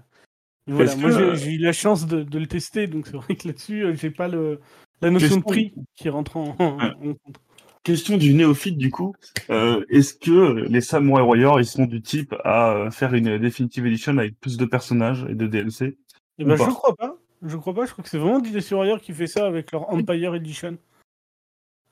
voilà, 0.68 0.95
moi, 0.95 1.10
que, 1.11 1.36
j'ai 1.36 1.52
eu 1.52 1.57
la 1.60 1.73
chance 1.73 2.07
de, 2.07 2.23
de 2.23 2.40
le 2.40 2.48
tester, 2.48 2.88
donc 2.88 3.06
c'est 3.07 3.18
vrai 3.18 3.36
que 3.36 3.48
là-dessus, 3.48 3.95
j'ai 3.95 4.10
pas 4.10 4.27
le... 4.27 4.60
la 5.02 5.11
notion 5.11 5.38
de 5.38 5.44
prix 5.44 5.73
qui 5.95 6.10
rentre 6.10 6.38
en, 6.38 6.56
en 6.60 6.94
compte. 6.94 7.38
Question 7.86 8.18
du 8.18 8.34
néophyte, 8.34 8.80
du 8.80 8.90
coup. 8.90 9.14
Euh, 9.52 9.86
Est-ce 9.90 10.16
que 10.16 10.66
les 10.68 10.82
Samurai 10.82 11.22
Warriors, 11.22 11.60
ils 11.62 11.68
sont 11.68 11.86
du 11.86 12.02
type 12.02 12.34
à 12.44 12.74
euh, 12.74 12.90
faire 12.90 13.14
une 13.14 13.38
Definitive 13.38 13.86
Edition 13.86 14.18
avec 14.18 14.40
plus 14.40 14.57
de 14.57 14.66
personnages 14.66 15.24
et 15.30 15.36
de 15.36 15.45
DLC 15.45 15.95
Eh 16.40 16.45
ben, 16.45 16.56
je 16.56 16.64
crois 16.64 16.95
pas. 16.95 17.16
Je 17.44 17.56
crois 17.56 17.76
pas. 17.76 17.86
Je 17.86 17.91
crois 17.91 18.03
que 18.03 18.10
c'est 18.10 18.18
vraiment 18.18 18.40
Dynasty 18.40 18.74
Warrior 18.74 18.99
qui 18.99 19.14
fait 19.14 19.28
ça 19.28 19.45
avec 19.45 19.72
leur 19.72 19.88
Empire 19.94 20.34
Edition. 20.34 20.80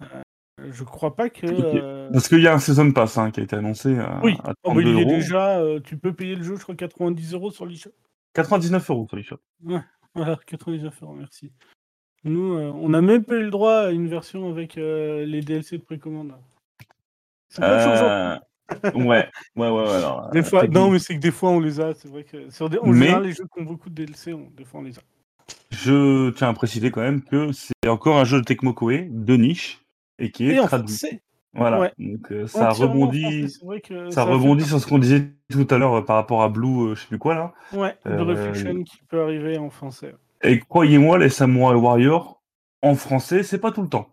Euh, 0.01 0.05
je 0.71 0.83
crois 0.83 1.15
pas 1.15 1.29
que. 1.29 1.45
Euh, 1.45 2.09
Parce 2.11 2.27
qu'il 2.27 2.41
y 2.41 2.47
a 2.47 2.55
un 2.55 2.59
Season 2.59 2.91
Pass 2.91 3.19
hein, 3.19 3.29
qui 3.29 3.41
a 3.41 3.43
été 3.43 3.55
annoncé 3.55 3.95
à, 3.99 4.19
Oui. 4.23 4.35
à 4.43 4.53
oh, 4.63 4.71
32 4.71 4.89
il 4.89 4.99
est 4.99 5.05
déjà. 5.05 5.61
tu 5.83 5.97
peux 5.97 6.13
payer 6.13 6.33
le 6.33 6.41
jeu, 6.41 6.55
je 6.55 6.63
crois, 6.63 6.73
90 6.73 7.33
euros 7.35 7.51
sur 7.51 7.67
l'eShop. 7.67 7.91
99 8.33 8.89
euros 8.89 9.05
sur 9.07 9.15
l'eShop. 9.17 9.39
Voilà, 10.15 10.39
99 10.45 11.01
euros, 11.01 11.13
merci. 11.13 11.51
Nous, 12.25 12.53
euh, 12.53 12.71
on 12.75 12.89
n'a 12.89 13.01
même 13.01 13.23
pas 13.23 13.35
eu 13.35 13.43
le 13.43 13.49
droit 13.51 13.73
à 13.79 13.91
une 13.91 14.07
version 14.07 14.49
avec 14.49 14.77
euh, 14.77 15.25
les 15.25 15.41
DLC 15.41 15.77
de 15.77 15.83
précommande. 15.83 16.33
Gentil. 17.55 17.63
Euh, 17.63 18.37
Ouais, 18.95 19.01
ouais, 19.03 19.27
ouais. 19.55 19.69
ouais, 19.69 19.89
alors, 19.89 20.29
Des 20.31 20.39
euh, 20.39 20.43
fois, 20.43 20.65
non, 20.67 20.89
mais 20.89 20.97
c'est 20.97 21.15
que 21.15 21.19
des 21.19 21.31
fois 21.31 21.51
on 21.51 21.59
les 21.59 21.79
a. 21.81 21.93
C'est 21.93 22.07
vrai 22.07 22.23
que 22.23 22.49
sur 22.49 22.69
des... 22.69 22.79
en 22.79 22.87
Mais- 22.87 22.99
général, 23.07 23.23
les 23.23 23.33
jeux 23.33 23.43
qui 23.53 23.61
ont 23.61 23.65
beaucoup 23.65 23.89
de 23.89 23.93
DLC, 24.05 24.33
on... 24.33 24.49
des 24.57 24.63
fois 24.63 24.79
on 24.79 24.83
les 24.83 24.97
a. 24.97 25.01
Je 25.71 26.29
tiens 26.31 26.49
à 26.49 26.53
préciser 26.53 26.89
quand 26.89 27.01
même 27.01 27.21
que 27.21 27.51
c'est 27.51 27.87
encore 27.89 28.17
un 28.17 28.23
jeu 28.23 28.39
de 28.39 28.45
Tecmo 28.45 28.73
Koei 28.73 29.09
de 29.11 29.35
niche 29.35 29.83
et 30.17 30.31
qui 30.31 30.49
est 30.49 30.53
Et 30.55 30.57
traduit. 30.65 30.95
français, 30.95 31.21
Voilà. 31.53 31.79
ouais. 31.81 31.91
Donc 31.99 32.31
euh, 32.31 32.47
ça 32.47 32.69
rebondit, 32.69 33.47
ça 34.09 34.23
rebondit 34.23 34.63
sur 34.63 34.79
ce 34.79 34.87
qu'on 34.87 34.97
disait 34.97 35.25
tout 35.51 35.67
à 35.69 35.77
l'heure 35.77 35.95
euh, 35.95 36.01
par 36.01 36.15
rapport 36.15 36.41
à 36.41 36.49
Blue, 36.49 36.91
euh, 36.91 36.95
je 36.95 37.01
sais 37.01 37.07
plus 37.07 37.19
quoi 37.19 37.35
là. 37.35 37.53
Ouais, 37.73 37.95
de 38.05 38.11
Euh, 38.11 38.23
Reflection 38.23 38.81
qui 38.83 38.97
peut 39.09 39.21
arriver 39.21 39.57
en 39.57 39.69
français. 39.69 40.15
Et 40.43 40.59
croyez-moi, 40.59 41.17
les 41.17 41.29
Samurai 41.29 41.75
Warriors 41.75 42.41
en 42.81 42.95
français, 42.95 43.43
c'est 43.43 43.59
pas 43.59 43.71
tout 43.71 43.81
le 43.81 43.89
temps. 43.89 44.09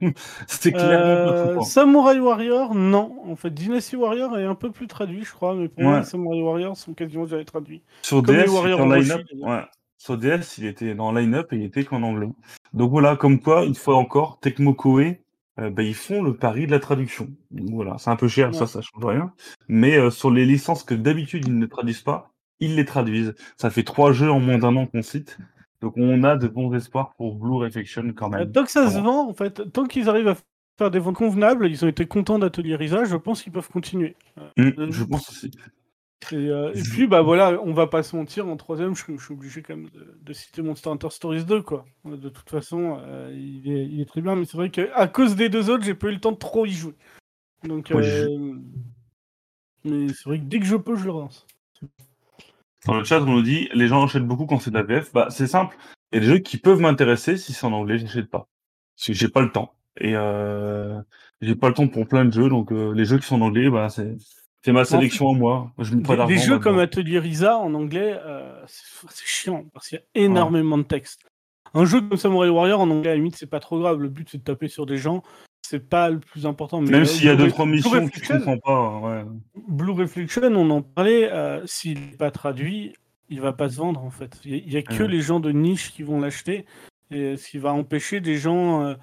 c'est 0.46 0.72
clairement 0.72 1.24
pas 1.24 1.32
tout 1.32 1.44
le 1.46 1.50
Euh, 1.50 1.54
temps. 1.56 1.62
Samurai 1.62 2.18
Warrior, 2.20 2.74
non. 2.74 3.16
En 3.26 3.36
fait, 3.36 3.50
Dynasty 3.50 3.96
Warrior 3.96 4.36
est 4.38 4.44
un 4.44 4.54
peu 4.54 4.70
plus 4.70 4.86
traduit, 4.86 5.24
je 5.24 5.32
crois, 5.32 5.54
mais 5.54 5.68
pour 5.68 5.82
moi, 5.82 5.92
Ouais. 5.94 5.98
les 6.00 6.04
Samurai 6.04 6.42
Warriors 6.42 6.76
sont 6.76 6.92
quasiment 6.92 7.24
déjà 7.24 7.42
traduits. 7.44 7.82
Sur 8.02 8.22
comme 8.22 8.36
DS, 8.36 8.48
Warriors 8.50 8.80
en. 8.80 8.90
Ouais. 8.90 9.62
Sur 9.96 10.18
DS, 10.18 10.58
il 10.58 10.66
était 10.66 10.94
dans 10.94 11.12
line-up 11.12 11.52
et 11.52 11.56
il 11.56 11.62
était 11.64 11.84
qu'en 11.84 12.02
anglais. 12.02 12.28
Donc 12.74 12.90
voilà, 12.90 13.16
comme 13.16 13.40
quoi, 13.40 13.64
une 13.64 13.74
fois 13.74 13.96
encore, 13.96 14.38
Tecmo 14.40 14.74
Koei, 14.74 15.22
euh, 15.60 15.70
bah, 15.70 15.82
ils 15.82 15.94
font 15.94 16.22
le 16.22 16.36
pari 16.36 16.66
de 16.66 16.72
la 16.72 16.80
traduction. 16.80 17.28
Voilà, 17.52 17.96
c'est 17.96 18.10
un 18.10 18.16
peu 18.16 18.28
cher, 18.28 18.54
ça, 18.54 18.62
Ouais. 18.62 18.66
ça 18.66 18.80
change 18.82 19.04
rien. 19.04 19.32
Mais 19.68 19.96
euh, 19.96 20.10
sur 20.10 20.30
les 20.30 20.44
licences 20.44 20.82
que 20.82 20.94
d'habitude 20.94 21.46
ils 21.46 21.56
ne 21.58 21.64
traduisent 21.66 22.02
pas, 22.02 22.32
ils 22.60 22.74
les 22.76 22.84
traduisent. 22.84 23.34
Ça 23.56 23.70
fait 23.70 23.84
trois 23.84 24.12
jeux 24.12 24.30
en 24.30 24.40
moins 24.40 24.58
d'un 24.58 24.76
an 24.76 24.86
qu'on 24.86 25.00
cite. 25.02 25.38
Donc 25.84 25.94
on 25.96 26.24
a 26.24 26.36
de 26.36 26.48
bons 26.48 26.72
espoirs 26.74 27.14
pour 27.16 27.36
Blue 27.36 27.56
Reflection 27.58 28.12
quand 28.14 28.32
Euh, 28.32 28.38
même. 28.38 28.52
tant 28.52 28.64
que 28.64 28.70
ça 28.70 28.90
se 28.90 28.98
vend, 28.98 29.28
en 29.28 29.34
fait, 29.34 29.70
tant 29.72 29.84
qu'ils 29.84 30.08
arrivent 30.08 30.28
à 30.28 30.36
faire 30.78 30.90
des 30.90 30.98
ventes 30.98 31.16
convenables, 31.16 31.68
ils 31.68 31.84
ont 31.84 31.88
été 31.88 32.06
contents 32.06 32.38
d'Atelier 32.38 32.76
Risa, 32.76 33.04
je 33.04 33.16
pense 33.16 33.42
qu'ils 33.42 33.52
peuvent 33.52 33.70
continuer. 33.70 34.16
Hum, 34.58 34.72
Euh, 34.78 34.90
je 34.90 35.04
pense 35.04 35.30
aussi. 35.30 35.50
Et, 36.32 36.36
euh, 36.36 36.72
et 36.74 36.82
puis, 36.82 37.06
bah 37.06 37.20
voilà, 37.20 37.60
on 37.62 37.74
va 37.74 37.86
pas 37.86 38.02
se 38.02 38.16
mentir, 38.16 38.48
en 38.48 38.56
troisième, 38.56 38.96
je, 38.96 39.04
je 39.14 39.22
suis 39.22 39.34
obligé 39.34 39.60
quand 39.62 39.76
même 39.76 39.90
de, 39.90 40.18
de 40.22 40.32
citer 40.32 40.62
Monster 40.62 40.88
Hunter 40.88 41.10
Stories 41.10 41.44
2, 41.44 41.60
quoi. 41.60 41.84
De 42.06 42.30
toute 42.30 42.48
façon, 42.48 42.98
euh, 43.02 43.30
il, 43.36 43.70
est, 43.70 43.84
il 43.86 44.00
est 44.00 44.06
très 44.06 44.22
bien, 44.22 44.34
mais 44.34 44.46
c'est 44.46 44.56
vrai 44.56 44.70
qu'à 44.70 45.06
cause 45.06 45.36
des 45.36 45.50
deux 45.50 45.68
autres, 45.68 45.84
j'ai 45.84 45.94
pas 45.94 46.08
eu 46.08 46.12
le 46.12 46.20
temps 46.20 46.32
de 46.32 46.38
trop 46.38 46.64
y 46.64 46.70
jouer. 46.72 46.94
Donc, 47.62 47.90
euh, 47.90 48.54
mais 49.84 50.08
c'est 50.08 50.24
vrai 50.24 50.38
que 50.38 50.44
dès 50.44 50.60
que 50.60 50.66
je 50.66 50.76
peux, 50.76 50.96
je 50.96 51.04
le 51.04 51.10
relance. 51.10 51.46
Dans 52.86 52.94
le 52.98 53.04
chat, 53.04 53.20
on 53.20 53.26
nous 53.26 53.42
dit 53.42 53.68
les 53.74 53.88
gens 53.88 54.04
achètent 54.04 54.26
beaucoup 54.26 54.46
quand 54.46 54.58
c'est 54.58 54.70
de 54.70 54.76
la 54.76 54.82
VF. 54.82 55.12
Bah, 55.12 55.28
c'est 55.30 55.46
simple. 55.46 55.76
Il 56.12 56.16
y 56.16 56.18
a 56.18 56.20
des 56.20 56.26
jeux 56.26 56.38
qui 56.38 56.58
peuvent 56.58 56.80
m'intéresser 56.80 57.36
si 57.36 57.52
c'est 57.52 57.66
en 57.66 57.72
anglais, 57.72 57.98
j'achète 57.98 58.30
pas. 58.30 58.48
Parce 58.96 59.06
que 59.08 59.12
j'ai 59.12 59.28
pas 59.28 59.40
le 59.40 59.50
temps. 59.50 59.74
Et 60.00 60.14
euh, 60.14 61.00
j'ai 61.40 61.54
pas 61.54 61.68
le 61.68 61.74
temps 61.74 61.88
pour 61.88 62.06
plein 62.06 62.24
de 62.24 62.32
jeux. 62.32 62.48
Donc 62.48 62.72
euh, 62.72 62.92
les 62.92 63.04
jeux 63.04 63.18
qui 63.18 63.26
sont 63.26 63.36
en 63.36 63.46
anglais, 63.46 63.70
bah, 63.70 63.88
c'est 63.88 64.16
c'est 64.62 64.72
ma 64.72 64.84
sélection 64.84 65.28
à 65.30 65.34
moi. 65.34 65.72
Je 65.78 65.94
mets 65.94 66.02
pas 66.02 66.12
Des, 66.12 66.16
d'argent. 66.18 66.34
des 66.34 66.40
jeux 66.40 66.58
comme 66.58 66.78
Atelier 66.78 67.18
Risa 67.18 67.58
en 67.58 67.74
anglais, 67.74 68.18
euh, 68.24 68.62
c'est 68.66 69.06
c'est 69.10 69.26
chiant 69.26 69.64
parce 69.74 69.88
qu'il 69.88 69.98
y 69.98 70.00
a 70.00 70.24
énormément 70.24 70.78
de 70.78 70.84
texte. 70.84 71.26
Un 71.74 71.84
jeu 71.84 72.00
comme 72.00 72.16
Samurai 72.16 72.48
Warrior 72.48 72.80
en 72.80 72.88
anglais, 72.90 73.10
à 73.10 73.12
la 73.12 73.16
limite, 73.16 73.36
c'est 73.36 73.50
pas 73.50 73.60
trop 73.60 73.78
grave. 73.80 74.00
Le 74.00 74.08
but, 74.08 74.28
c'est 74.30 74.38
de 74.38 74.44
taper 74.44 74.68
sur 74.68 74.86
des 74.86 74.96
gens. 74.96 75.22
C'est 75.66 75.88
pas 75.88 76.10
le 76.10 76.20
plus 76.20 76.44
important. 76.44 76.82
Mais 76.82 76.90
Même 76.90 77.02
euh, 77.02 77.04
s'il 77.06 77.24
y 77.24 77.30
a 77.30 77.36
deux 77.36 77.48
trois 77.48 77.64
missions 77.64 77.90
que 77.90 77.96
je 77.96 78.02
Reflection, 78.02 78.38
comprends 78.40 78.58
pas. 79.00 79.08
Ouais. 79.08 79.24
Blue 79.66 79.92
Reflection, 79.92 80.42
on 80.42 80.68
en 80.70 80.82
parlait. 80.82 81.32
euh, 81.32 81.62
S'il 81.66 81.98
n'est 82.00 82.16
pas 82.18 82.30
traduit, 82.30 82.92
il 83.30 83.40
va 83.40 83.54
pas 83.54 83.70
se 83.70 83.76
vendre 83.78 84.04
en 84.04 84.10
fait. 84.10 84.38
Il 84.44 84.70
y 84.70 84.76
a- 84.76 84.82
que 84.82 85.02
Ouais. 85.04 85.08
les 85.08 85.22
gens 85.22 85.40
de 85.40 85.52
niche 85.52 85.90
qui 85.92 86.02
vont 86.02 86.20
l'acheter. 86.20 86.66
Et 87.10 87.38
ce 87.38 87.48
qui 87.48 87.56
va 87.58 87.72
empêcher 87.72 88.20
des 88.20 88.36
gens. 88.36 88.82
euh, 88.82 88.94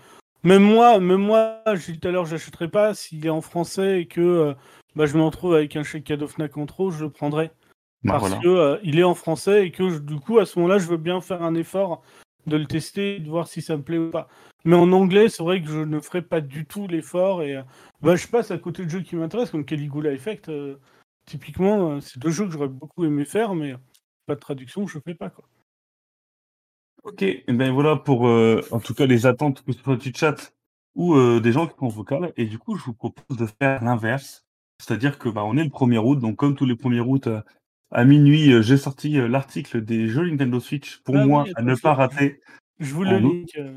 Même 0.44 0.62
moi, 0.64 1.00
même 1.00 1.22
moi, 1.22 1.62
j'ai 1.74 1.94
dit 1.94 2.00
tout 2.00 2.08
à 2.08 2.12
l'heure, 2.12 2.26
j'achèterai 2.26 2.68
pas. 2.68 2.94
S'il 2.94 3.26
est 3.26 3.30
en 3.30 3.42
français 3.42 4.02
et 4.02 4.06
que 4.06 4.22
euh, 4.22 4.54
bah, 4.96 5.06
je 5.08 5.18
me 5.18 5.24
retrouve 5.24 5.56
avec 5.56 5.76
un 5.76 5.84
chèque 5.84 6.04
cadeau 6.04 6.28
Fnac 6.28 6.58
en 6.58 6.66
trop, 6.68 6.92
je 6.92 7.04
le 7.06 7.10
prendrai. 7.10 7.52
Bah, 8.04 8.14
parce 8.20 8.28
voilà. 8.30 8.38
que 8.42 8.48
euh, 8.48 8.78
il 8.84 9.00
est 9.00 9.04
en 9.04 9.14
français 9.16 9.66
et 9.68 9.72
que 9.72 9.90
je- 9.90 10.00
du 10.00 10.16
coup 10.20 10.40
à 10.40 10.46
ce 10.48 10.58
moment-là 10.60 10.80
je 10.80 10.88
veux 10.88 10.98
bien 10.98 11.22
faire 11.22 11.42
un 11.44 11.54
effort 11.56 12.02
de 12.48 12.58
le 12.58 12.66
tester 12.66 13.20
de 13.20 13.30
voir 13.30 13.48
si 13.48 13.62
ça 13.62 13.78
me 13.78 13.84
plaît 13.84 13.98
ou 13.98 14.10
pas. 14.10 14.28
Mais 14.66 14.76
en 14.76 14.92
anglais, 14.92 15.30
c'est 15.30 15.44
vrai 15.44 15.62
que 15.62 15.68
je 15.68 15.80
ne 15.80 16.00
ferai 16.00 16.22
pas 16.22 16.42
du 16.42 16.66
tout 16.66 16.88
l'effort 16.88 17.42
et 17.42 17.58
euh, 17.58 17.64
bah, 18.02 18.16
je 18.16 18.28
passe 18.28 18.52
à 18.52 18.58
côté 18.58 18.86
de 18.86 18.90
jeux 18.90 19.02
qui 19.02 19.16
m'intéressent 19.16 19.52
comme 19.52 19.66
Caligula 19.66 20.12
Effect. 20.12 20.50
euh, 20.50 20.78
typiquement, 21.26 21.94
euh, 21.94 22.00
c'est 22.00 22.20
deux 22.20 22.30
jeux 22.30 22.46
que 22.46 22.52
j'aurais 22.52 22.68
beaucoup 22.68 23.06
aimé 23.06 23.26
faire, 23.26 23.56
mais 23.56 23.74
pas 24.26 24.36
de 24.36 24.40
traduction, 24.40 24.86
je 24.86 25.00
fais 25.00 25.16
pas 25.16 25.30
quoi. 25.30 25.46
Ok. 27.04 27.24
Et 27.24 27.44
ben 27.48 27.72
voilà 27.72 27.96
pour 27.96 28.26
en 28.26 28.80
tout 28.80 28.94
cas 28.94 29.08
les 29.08 29.26
attentes 29.26 29.64
que 29.64 29.72
ce 29.72 29.82
soit 29.82 29.96
du 29.96 30.14
chat 30.16 30.54
ou 30.94 31.18
des 31.40 31.52
gens 31.52 31.66
qui 31.66 31.74
sont 31.80 31.88
vocal. 31.88 32.32
Et 32.38 32.46
du 32.46 32.60
coup, 32.60 32.76
je 32.76 32.84
vous 32.84 32.94
propose 32.94 33.38
de 33.38 33.48
faire 33.60 33.84
l'inverse. 33.84 34.46
C'est-à-dire 34.78 35.18
que 35.18 35.28
bah, 35.28 35.44
on 35.44 35.58
est 35.58 35.64
le 35.64 35.72
1er 35.72 35.98
août, 35.98 36.20
donc 36.20 36.36
comme 36.36 36.56
tous 36.56 36.66
les 36.66 36.76
1er 36.76 37.00
août, 37.00 37.28
à 37.92 38.06
minuit, 38.06 38.52
euh, 38.54 38.62
j'ai 38.62 38.78
sorti 38.78 39.18
euh, 39.20 39.28
l'article 39.28 39.84
des 39.84 40.08
jeux 40.08 40.30
Nintendo 40.30 40.60
Switch 40.60 40.98
pour 41.04 41.18
Ah 41.18 41.26
moi 41.26 41.44
oui, 41.46 41.52
à 41.56 41.62
ne 41.62 41.76
pas 41.76 41.94
rater. 41.94 42.40
Je 42.80 42.94
vous 42.94 43.04
En 43.06 43.12
le 43.20 43.26
août. 43.26 43.34
link. 43.34 43.50
euh, 43.58 43.74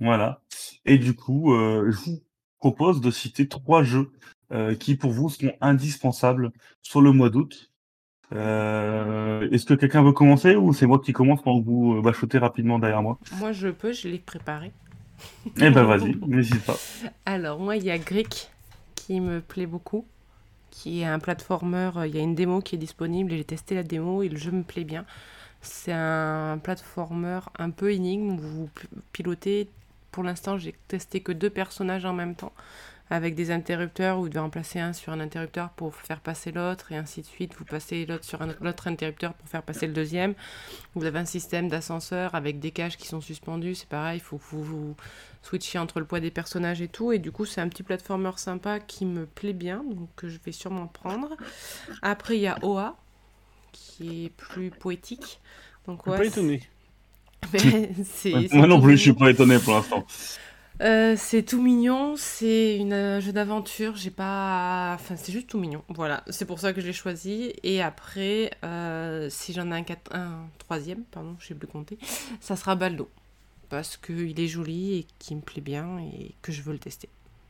Voilà. 0.00 0.40
Et 0.84 0.98
du 0.98 1.14
coup, 1.14 1.52
euh, 1.54 1.90
je 1.90 1.96
vous 1.98 2.22
propose 2.58 3.00
de 3.00 3.10
citer 3.10 3.48
trois 3.48 3.82
jeux 3.82 4.10
euh, 4.52 4.74
qui 4.74 4.94
pour 4.96 5.10
vous 5.10 5.28
seront 5.28 5.52
indispensables 5.60 6.52
sur 6.82 7.00
le 7.00 7.12
mois 7.12 7.30
d'août. 7.30 7.70
Euh, 8.32 9.48
Est-ce 9.50 9.66
que 9.66 9.74
quelqu'un 9.74 10.02
veut 10.02 10.12
commencer 10.12 10.56
ou 10.56 10.72
c'est 10.72 10.86
moi 10.86 10.98
qui 10.98 11.12
commence 11.12 11.42
pendant 11.42 11.60
que 11.60 11.66
vous 11.66 12.00
bachotez 12.02 12.38
rapidement 12.38 12.78
derrière 12.78 13.02
moi? 13.02 13.18
Moi, 13.38 13.52
je 13.52 13.68
peux, 13.68 13.92
je 13.92 14.08
l'ai 14.08 14.18
préparé. 14.18 14.72
Eh 15.60 15.70
ben 15.70 15.82
vas-y, 15.84 16.16
n'hésite 16.26 16.64
pas. 16.64 16.76
Alors, 17.26 17.60
moi, 17.60 17.76
il 17.76 17.84
y 17.84 17.90
a 17.90 17.98
Greek 17.98 18.48
qui 18.94 19.20
me 19.20 19.40
plaît 19.40 19.66
beaucoup, 19.66 20.06
qui 20.72 21.02
est 21.02 21.06
un 21.06 21.20
platformer. 21.20 21.92
euh, 21.98 22.08
Il 22.08 22.16
y 22.16 22.20
a 22.20 22.22
une 22.22 22.36
démo 22.36 22.62
qui 22.62 22.76
est 22.76 22.78
disponible 22.78 23.32
et 23.34 23.38
j'ai 23.38 23.44
testé 23.44 23.76
la 23.76 23.84
démo 23.84 24.24
et 24.24 24.30
le 24.30 24.38
jeu 24.38 24.52
me 24.52 24.64
plaît 24.64 24.84
bien. 24.84 25.06
C'est 25.62 25.92
un 25.92 26.58
platformer 26.62 27.40
un 27.58 27.70
peu 27.70 27.92
énigme 27.92 28.36
vous 28.38 28.68
pi- 28.68 28.88
pilotez. 29.12 29.70
Pour 30.12 30.24
l'instant, 30.24 30.58
j'ai 30.58 30.74
testé 30.88 31.20
que 31.22 31.32
deux 31.32 31.50
personnages 31.50 32.04
en 32.06 32.14
même 32.14 32.36
temps 32.36 32.52
avec 33.12 33.34
des 33.34 33.50
interrupteurs 33.50 34.16
où 34.16 34.22
vous 34.22 34.28
devez 34.30 34.40
en 34.40 34.48
placer 34.48 34.80
un 34.80 34.94
sur 34.94 35.12
un 35.12 35.20
interrupteur 35.20 35.68
pour 35.68 35.94
faire 35.94 36.20
passer 36.20 36.50
l'autre 36.50 36.92
et 36.92 36.96
ainsi 36.96 37.20
de 37.20 37.26
suite. 37.26 37.54
Vous 37.58 37.66
passez 37.66 38.06
l'autre 38.06 38.24
sur 38.24 38.40
un 38.40 38.48
autre 38.48 38.64
l'autre 38.64 38.88
interrupteur 38.88 39.34
pour 39.34 39.46
faire 39.50 39.62
passer 39.62 39.86
le 39.86 39.92
deuxième. 39.92 40.32
Vous 40.94 41.04
avez 41.04 41.18
un 41.18 41.26
système 41.26 41.68
d'ascenseur 41.68 42.34
avec 42.34 42.58
des 42.58 42.70
cages 42.70 42.96
qui 42.96 43.06
sont 43.06 43.20
suspendues. 43.20 43.74
C'est 43.74 43.88
pareil, 43.88 44.16
il 44.16 44.22
faut 44.22 44.38
que 44.38 44.44
vous, 44.52 44.62
vous 44.64 44.96
switcher 45.42 45.78
entre 45.78 46.00
le 46.00 46.06
poids 46.06 46.20
des 46.20 46.30
personnages 46.30 46.80
et 46.80 46.88
tout. 46.88 47.12
Et 47.12 47.18
du 47.18 47.32
coup, 47.32 47.44
c'est 47.44 47.60
un 47.60 47.68
petit 47.68 47.82
platformer 47.82 48.30
sympa 48.36 48.80
qui 48.80 49.04
me 49.04 49.26
plaît 49.26 49.52
bien, 49.52 49.84
donc 49.90 50.08
que 50.16 50.30
je 50.30 50.38
vais 50.42 50.52
sûrement 50.52 50.86
prendre. 50.86 51.36
Après, 52.00 52.38
il 52.38 52.40
y 52.40 52.46
a 52.46 52.56
OA, 52.62 52.96
qui 53.72 54.24
est 54.24 54.30
plus 54.30 54.70
poétique. 54.70 55.38
Donc, 55.86 55.98
je 55.98 56.02
suis 56.02 56.10
ouais, 56.12 56.16
pas 56.16 56.24
étonné. 56.24 56.62
Moi 58.54 58.66
non 58.66 58.80
plus, 58.80 58.96
je 58.96 59.02
suis 59.02 59.12
pas 59.12 59.30
étonné 59.30 59.58
pour 59.58 59.74
l'instant. 59.74 60.06
Euh, 60.80 61.14
c'est 61.16 61.42
tout 61.44 61.62
mignon, 61.62 62.14
c'est 62.16 62.76
une- 62.76 62.92
un 62.92 63.20
jeu 63.20 63.32
d'aventure, 63.32 63.94
j'ai 63.94 64.10
pas... 64.10 64.92
Enfin, 64.94 65.16
c'est 65.16 65.30
juste 65.32 65.48
tout 65.48 65.58
mignon, 65.58 65.84
voilà. 65.88 66.24
C'est 66.30 66.44
pour 66.46 66.58
ça 66.58 66.72
que 66.72 66.80
je 66.80 66.86
l'ai 66.86 66.92
choisi. 66.92 67.52
Et 67.62 67.82
après, 67.82 68.50
euh, 68.64 69.28
si 69.30 69.52
j'en 69.52 69.70
ai 69.70 69.76
un, 69.76 69.82
quat- 69.82 70.12
un 70.12 70.46
troisième, 70.58 71.04
pardon, 71.04 71.36
je 71.38 71.48
sais 71.48 71.54
plus 71.54 71.68
compter, 71.68 71.98
ça 72.40 72.56
sera 72.56 72.74
Baldo. 72.74 73.08
Parce 73.68 73.96
qu'il 73.96 74.38
est 74.40 74.48
joli 74.48 74.94
et 74.98 75.06
qu'il 75.18 75.36
me 75.38 75.42
plaît 75.42 75.62
bien 75.62 75.98
et 75.98 76.34
que 76.42 76.52
je 76.52 76.62
veux 76.62 76.72
le 76.72 76.78
tester. 76.78 77.08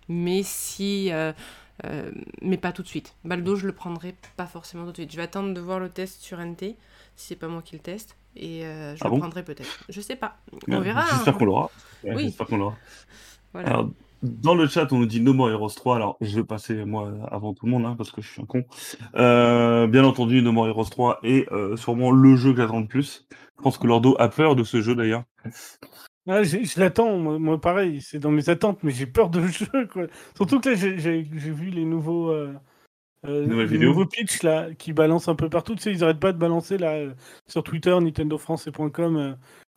Mais 0.09 0.43
si... 0.45 1.11
euh, 1.85 1.89
euh, 1.93 2.11
mais 2.41 2.57
pas 2.57 2.73
tout 2.73 2.83
de 2.83 2.89
suite. 2.89 3.17
Baldo, 3.25 3.57
je 3.57 3.67
le 3.67 3.73
prendrai 3.73 4.15
pas 4.37 4.47
forcément 4.47 4.85
tout 4.85 4.93
de 4.93 4.97
suite. 4.97 5.13
Je 5.13 5.17
vais 5.17 5.23
attendre 5.23 5.53
de 5.55 5.61
voir 5.61 5.79
le 5.79 5.89
test 5.89 6.21
sur 6.21 6.39
NT, 6.39 6.77
si 7.17 7.29
c'est 7.29 7.37
pas 7.37 7.49
moi 7.49 7.63
qui 7.63 7.75
le 7.75 7.81
teste. 7.81 8.17
Et 8.37 8.65
euh, 8.65 8.95
je 8.97 9.01
Ah 9.03 9.09
le 9.09 9.11
bon 9.11 9.19
prendrai 9.19 9.45
peut-être. 9.45 9.85
Je 9.89 10.01
sais 10.01 10.17
pas. 10.17 10.37
On 10.69 10.81
verra. 10.81 11.05
J'espère 11.11 11.35
hein. 11.35 11.39
qu'on 11.39 11.45
l'aura. 11.45 11.71
Oui. 12.05 12.25
J'espère 12.25 12.47
qu'on 12.47 12.57
l'aura. 12.57 12.77
Voilà. 13.53 13.69
Alors, 13.69 13.91
dans 14.23 14.55
le 14.55 14.67
chat, 14.69 14.91
on 14.93 14.99
nous 14.99 15.07
dit 15.07 15.21
No 15.21 15.35
More 15.35 15.51
Heroes 15.51 15.75
3. 15.75 15.97
Alors, 15.97 16.17
je 16.21 16.37
vais 16.37 16.45
passer, 16.45 16.85
moi, 16.85 17.13
avant 17.31 17.53
tout 17.53 17.67
le 17.67 17.73
monde, 17.73 17.85
hein, 17.85 17.95
parce 17.97 18.11
que 18.11 18.23
je 18.23 18.31
suis 18.31 18.43
un 18.43 18.47
con. 18.47 18.65
Euh, 19.17 19.87
bien 19.87 20.05
entendu, 20.05 20.41
No 20.43 20.53
More 20.53 20.69
Heroes 20.69 20.91
3 20.91 21.21
est 21.25 21.51
euh, 21.53 21.77
sûrement 21.77 22.11
le 22.11 22.37
jeu 22.37 22.53
que 22.53 22.59
j'attends 22.59 22.81
le 22.81 22.87
plus. 22.87 23.27
Je 23.59 23.63
pense 23.63 23.79
que 23.79 23.87
Lordo 23.87 24.17
a 24.19 24.29
peur 24.29 24.57
de 24.57 24.65
ce 24.65 24.81
jeu, 24.81 24.95
d'ailleurs. 24.95 25.25
Ah, 26.29 26.45
je 26.45 26.79
l'attends, 26.79 27.19
moi, 27.19 27.39
moi, 27.39 27.61
pareil, 27.61 28.01
c'est 28.01 28.21
dans 28.21 28.31
mes 28.31 28.49
attentes, 28.49 28.83
mais 28.85 28.93
j'ai 28.93 29.07
peur 29.07 29.29
de 29.29 29.41
le 29.41 29.49
jeu, 29.49 29.67
quoi. 29.93 30.07
Surtout 30.37 30.61
que 30.61 30.69
là, 30.71 30.75
j'ai- 30.77 31.23
vu 31.23 31.71
les 31.71 31.85
nouveaux, 31.85 32.31
euh, 32.31 32.55
euh, 33.27 33.47
les 33.47 33.67
vidéos. 33.67 33.89
nouveaux 33.91 34.07
pitchs 34.07 34.43
là, 34.43 34.75
qui 34.75 34.93
balancent 34.93 35.29
un 35.29 35.35
peu 35.37 35.51
partout. 35.51 35.75
Tu 35.77 35.83
sais, 35.83 35.93
ils 35.93 36.05
arrêtent 36.05 36.21
pas 36.21 36.33
de 36.33 36.39
balancer 36.39 36.79
là, 36.79 36.93
euh, 36.95 37.15
sur 37.49 37.65
Twitter, 37.65 37.97
nintendofrance.com, 38.01 39.17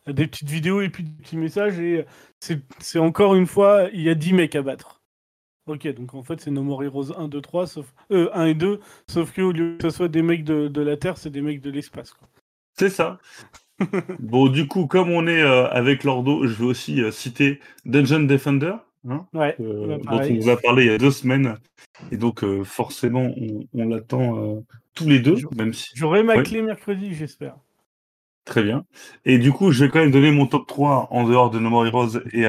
euh, 0.08 0.12
des 0.12 0.26
petites 0.28 0.48
vidéos 0.50 0.80
et 0.82 0.88
puis 0.90 1.04
des 1.04 1.22
petits 1.22 1.36
messages. 1.36 1.78
Et 1.80 2.06
c'est 2.40 2.98
encore 2.98 3.34
une 3.34 3.46
fois, 3.46 3.88
il 3.92 4.02
y 4.02 4.10
a 4.10 4.14
10 4.14 4.32
mecs 4.32 4.54
à 4.56 4.62
battre. 4.62 5.00
Ok, 5.66 5.86
donc 5.94 6.14
en 6.14 6.22
fait, 6.22 6.40
c'est 6.40 6.52
No 6.52 6.62
More 6.62 6.84
Heroes 6.84 7.12
1, 7.18 7.26
2, 7.28 7.40
3, 7.40 7.66
sauf, 7.66 7.92
euh, 8.12 8.30
1 8.34 8.46
et 8.46 8.54
2, 8.54 8.80
sauf 9.08 9.32
que 9.32 9.42
au 9.42 9.50
lieu 9.52 9.76
que 9.78 9.90
ce 9.90 9.96
soit 9.96 10.08
des 10.08 10.22
mecs 10.22 10.44
de, 10.44 10.68
de 10.68 10.80
la 10.80 10.96
Terre, 10.96 11.18
c'est 11.18 11.30
des 11.30 11.40
mecs 11.42 11.60
de 11.60 11.70
l'espace. 11.70 12.14
C'est 12.78 12.90
ça. 12.90 13.18
Bon, 14.20 14.48
du 14.48 14.66
coup, 14.66 14.86
comme 14.86 15.10
on 15.10 15.26
est 15.26 15.42
euh, 15.42 15.68
avec 15.68 16.04
Lordo, 16.04 16.46
je 16.46 16.54
vais 16.54 16.64
aussi 16.64 17.02
euh, 17.02 17.10
citer 17.10 17.60
Dungeon 17.84 18.20
Defender, 18.20 18.74
hein, 19.08 19.26
Ouais, 19.34 19.54
euh, 19.60 19.98
dont 19.98 20.20
on 20.20 20.34
vous 20.34 20.48
a 20.48 20.56
parlé 20.56 20.84
il 20.84 20.92
y 20.92 20.94
a 20.94 20.98
deux 20.98 21.10
semaines 21.10 21.56
Et 22.10 22.16
donc, 22.16 22.44
forcément, 22.64 23.32
on, 23.36 23.60
on 23.74 23.88
l'attend 23.88 24.62
tous 24.94 25.08
les 25.08 25.18
deux, 25.18 25.36
même 25.56 25.74
si. 25.74 25.90
J'aurai 25.94 26.22
ma 26.22 26.42
clé 26.42 26.62
mercredi, 26.62 27.14
j'espère. 27.14 27.56
Très 28.44 28.62
bien. 28.62 28.84
Et 29.24 29.38
du 29.38 29.50
coup, 29.50 29.72
je 29.72 29.84
vais 29.84 29.90
quand 29.90 29.98
même 29.98 30.12
donner 30.12 30.30
mon 30.30 30.46
top 30.46 30.68
3 30.68 31.08
en 31.10 31.28
dehors 31.28 31.50
de 31.50 31.58
No 31.58 31.68
More 31.68 31.86
Heroes 31.86 32.20
et 32.32 32.46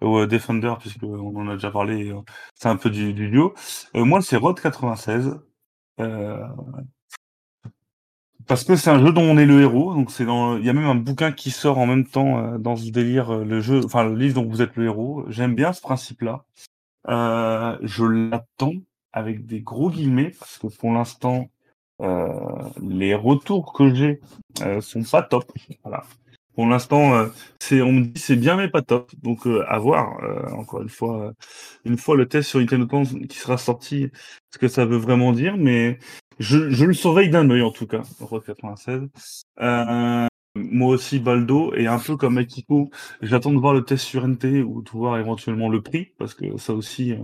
au 0.00 0.26
Defender, 0.26 0.72
puisqu'on 0.80 1.36
en 1.36 1.48
a 1.48 1.54
déjà 1.54 1.70
parlé. 1.70 2.12
c'est 2.54 2.68
un 2.68 2.76
peu 2.76 2.90
du, 2.90 3.12
du 3.12 3.28
duo. 3.28 3.54
Moi, 3.94 4.22
c'est 4.22 4.36
Road 4.36 4.58
96. 4.58 5.38
Parce 8.46 8.62
que 8.64 8.76
c'est 8.76 8.90
un 8.90 9.04
jeu 9.04 9.12
dont 9.12 9.22
on 9.22 9.38
est 9.38 9.46
le 9.46 9.60
héros. 9.60 9.94
Donc, 9.94 10.10
c'est 10.10 10.24
dans. 10.24 10.56
Il 10.56 10.64
y 10.64 10.70
a 10.70 10.72
même 10.72 10.86
un 10.86 10.94
bouquin 10.94 11.32
qui 11.32 11.50
sort 11.50 11.78
en 11.78 11.86
même 11.86 12.06
temps 12.06 12.38
euh, 12.38 12.58
dans 12.58 12.76
ce 12.76 12.90
délire, 12.90 13.30
euh, 13.30 13.44
le 13.44 13.60
jeu, 13.60 13.80
enfin, 13.84 14.04
le 14.04 14.14
livre 14.14 14.34
dont 14.36 14.48
vous 14.48 14.62
êtes 14.62 14.76
le 14.76 14.84
héros. 14.84 15.24
J'aime 15.28 15.54
bien 15.54 15.72
ce 15.72 15.80
principe-là. 15.80 16.44
Euh, 17.08 17.78
je 17.82 18.04
l'attends 18.04 18.74
avec 19.12 19.46
des 19.46 19.60
gros 19.60 19.90
guillemets, 19.90 20.32
parce 20.38 20.58
que 20.58 20.68
pour 20.68 20.92
l'instant, 20.92 21.48
euh, 22.02 22.28
les 22.82 23.14
retours 23.14 23.72
que 23.72 23.94
j'ai 23.94 24.20
euh, 24.62 24.80
sont 24.80 25.02
pas 25.02 25.22
top. 25.22 25.50
Voilà. 25.82 26.04
Pour 26.54 26.66
l'instant, 26.66 27.14
euh, 27.14 27.26
c'est 27.60 27.82
on 27.82 27.92
me 27.92 28.04
dit 28.06 28.20
c'est 28.20 28.36
bien 28.36 28.56
mais 28.56 28.68
pas 28.68 28.82
top. 28.82 29.10
Donc 29.22 29.46
à 29.46 29.78
voir. 29.78 30.18
encore 30.52 30.82
une 30.82 30.88
fois, 30.88 31.32
une 31.84 31.98
fois 31.98 32.16
le 32.16 32.28
test 32.28 32.48
sur 32.50 32.60
Nintendo 32.60 33.02
qui 33.28 33.38
sera 33.38 33.58
sorti, 33.58 34.10
ce 34.52 34.58
que 34.58 34.68
ça 34.68 34.84
veut 34.86 34.96
vraiment 34.96 35.32
dire. 35.32 35.56
Mais 35.56 35.98
je, 36.38 36.70
je 36.70 36.84
le 36.84 36.92
surveille 36.94 37.30
d'un 37.30 37.48
œil 37.50 37.62
en 37.62 37.70
tout 37.70 37.86
cas. 37.86 38.02
Road 38.20 38.44
96. 38.44 39.08
Euh, 39.60 40.26
moi 40.54 40.88
aussi 40.94 41.18
Baldo 41.18 41.74
et 41.74 41.86
un 41.86 41.98
peu 41.98 42.16
comme 42.16 42.38
Akiko, 42.38 42.90
j'attends 43.22 43.52
de 43.52 43.58
voir 43.58 43.74
le 43.74 43.84
test 43.84 44.04
sur 44.04 44.24
NT 44.26 44.62
ou 44.62 44.82
de 44.82 44.90
voir 44.90 45.18
éventuellement 45.18 45.68
le 45.68 45.82
prix 45.82 46.12
parce 46.18 46.34
que 46.34 46.56
ça 46.56 46.72
aussi. 46.74 47.12
euh, 47.12 47.18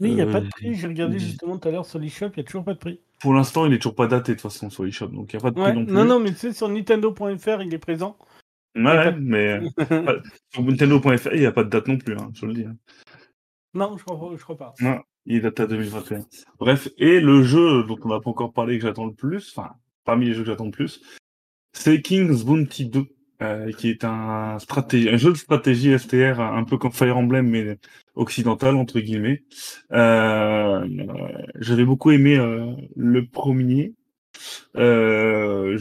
Oui, 0.00 0.10
il 0.10 0.14
n'y 0.14 0.20
a 0.20 0.26
Euh, 0.26 0.32
pas 0.32 0.40
de 0.40 0.48
prix. 0.48 0.74
J'ai 0.74 0.86
regardé 0.86 1.18
justement 1.18 1.58
tout 1.58 1.68
à 1.68 1.70
l'heure 1.70 1.86
sur 1.86 1.98
l'eShop, 1.98 2.26
il 2.28 2.38
n'y 2.38 2.40
a 2.40 2.44
toujours 2.44 2.64
pas 2.64 2.74
de 2.74 2.78
prix. 2.78 3.00
pour 3.20 3.34
l'instant, 3.34 3.66
il 3.66 3.72
est 3.72 3.78
toujours 3.78 3.94
pas 3.94 4.06
daté 4.06 4.32
de 4.32 4.36
toute 4.36 4.42
façon 4.42 4.68
sur 4.68 4.84
eShop, 4.84 5.08
donc 5.08 5.32
il 5.32 5.36
n'y 5.36 5.40
a 5.40 5.42
pas 5.42 5.50
de 5.50 5.54
prix 5.54 5.62
Ouais, 5.64 5.72
non 5.72 5.84
plus. 5.86 5.94
non, 5.94 6.04
non, 6.04 6.20
mais 6.20 6.30
tu 6.32 6.38
sais, 6.38 6.52
sur 6.52 6.68
Nintendo.fr, 6.68 7.62
il 7.62 7.72
est 7.72 7.78
présent. 7.78 8.16
Ouais, 8.74 8.82
ouais, 8.84 9.14
mais 9.20 9.60
euh, 9.80 10.20
sur 10.52 10.62
Nintendo.fr, 10.62 11.34
il 11.34 11.40
n'y 11.40 11.46
a 11.46 11.52
pas 11.52 11.62
de 11.64 11.68
date 11.68 11.88
non 11.88 11.98
plus, 11.98 12.16
hein, 12.16 12.30
je 12.34 12.46
le 12.46 12.54
dis. 12.54 12.64
hein. 12.64 12.74
non, 13.74 13.96
je 13.96 14.04
crois, 14.04 14.30
je 14.36 14.42
crois 14.42 14.56
pas. 14.56 14.74
Non, 14.80 15.00
il 15.26 15.42
date 15.42 15.60
à 15.60 15.66
2021. 15.66 16.24
Bref, 16.58 16.88
et 16.98 17.20
le 17.20 17.42
jeu 17.42 17.84
dont 17.84 17.98
on 18.04 18.08
n'a 18.08 18.20
pas 18.20 18.30
encore 18.30 18.52
parlé 18.52 18.78
que 18.78 18.86
j'attends 18.86 19.06
le 19.06 19.14
plus, 19.14 19.54
enfin, 19.56 19.70
parmi 20.04 20.26
les 20.26 20.34
jeux 20.34 20.42
que 20.42 20.50
j'attends 20.50 20.66
le 20.66 20.70
plus, 20.70 21.02
c'est 21.72 22.02
King's 22.02 22.44
Bounty 22.44 22.86
2, 22.86 23.04
euh, 23.42 23.72
qui 23.72 23.88
est 23.88 24.04
un, 24.04 24.58
jeu 24.58 25.32
de 25.32 25.36
stratégie 25.36 25.98
STR 25.98 26.40
un 26.40 26.64
peu 26.64 26.78
comme 26.78 26.92
Fire 26.92 27.16
Emblem, 27.16 27.48
mais 27.48 27.78
occidental, 28.14 28.76
entre 28.76 29.00
guillemets. 29.00 29.42
Euh, 29.92 30.86
J'avais 31.58 31.84
beaucoup 31.84 32.10
aimé 32.10 32.36
euh, 32.36 32.72
le 32.96 33.26
premier. 33.26 33.94
Euh, 34.76 35.78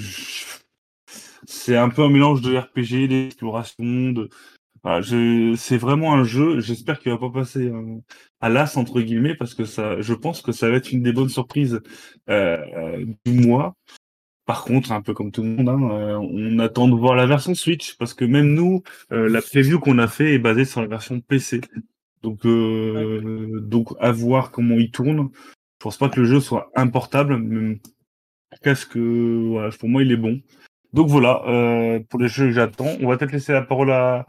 C'est 1.45 1.77
un 1.77 1.89
peu 1.89 2.03
un 2.03 2.09
mélange 2.09 2.41
de 2.41 2.55
RPG, 2.57 3.07
d'exploration, 3.07 4.11
de... 4.11 4.29
Voilà, 4.83 5.01
je... 5.01 5.53
c'est 5.55 5.77
vraiment 5.77 6.13
un 6.13 6.23
jeu, 6.23 6.59
j'espère 6.59 6.99
qu'il 6.99 7.11
va 7.11 7.17
pas 7.19 7.29
passer 7.29 7.67
euh, 7.67 7.99
à 8.39 8.49
l'as, 8.49 8.77
entre 8.77 9.01
guillemets, 9.01 9.35
parce 9.35 9.53
que 9.53 9.63
ça, 9.65 10.01
je 10.01 10.13
pense 10.13 10.41
que 10.41 10.51
ça 10.51 10.69
va 10.69 10.77
être 10.77 10.91
une 10.91 11.03
des 11.03 11.13
bonnes 11.13 11.29
surprises 11.29 11.81
euh, 12.29 12.57
euh, 12.75 13.05
du 13.25 13.33
mois. 13.33 13.75
Par 14.45 14.63
contre, 14.65 14.91
un 14.91 15.01
peu 15.01 15.13
comme 15.13 15.31
tout 15.31 15.43
le 15.43 15.49
monde, 15.49 15.69
hein, 15.69 15.79
euh, 15.91 16.17
on 16.17 16.59
attend 16.59 16.87
de 16.87 16.95
voir 16.95 17.15
la 17.15 17.27
version 17.27 17.53
Switch, 17.55 17.95
parce 17.97 18.13
que 18.15 18.25
même 18.25 18.53
nous, 18.53 18.81
euh, 19.11 19.29
la 19.29 19.41
preview 19.41 19.79
qu'on 19.79 19.99
a 19.99 20.07
fait 20.07 20.33
est 20.33 20.39
basée 20.39 20.65
sur 20.65 20.81
la 20.81 20.87
version 20.87 21.21
PC. 21.21 21.61
Donc, 22.23 22.45
euh, 22.45 23.59
donc 23.61 23.89
à 23.99 24.11
voir 24.11 24.51
comment 24.51 24.75
il 24.75 24.91
tourne. 24.91 25.29
Je 25.79 25.83
pense 25.83 25.97
pas 25.97 26.09
que 26.09 26.19
le 26.19 26.25
jeu 26.25 26.39
soit 26.39 26.71
importable, 26.75 27.37
mais 27.37 27.79
qu'est-ce 28.63 28.85
que, 28.85 29.47
voilà, 29.49 29.69
pour 29.71 29.89
moi, 29.89 30.01
il 30.03 30.11
est 30.11 30.17
bon. 30.17 30.41
Donc 30.93 31.07
voilà, 31.07 31.43
euh, 31.47 31.99
pour 32.09 32.19
les 32.19 32.27
jeux 32.27 32.47
que 32.47 32.51
j'attends, 32.51 32.97
on 33.01 33.07
va 33.07 33.17
peut-être 33.17 33.31
laisser 33.31 33.53
la 33.53 33.61
parole 33.61 33.91
à 33.91 34.25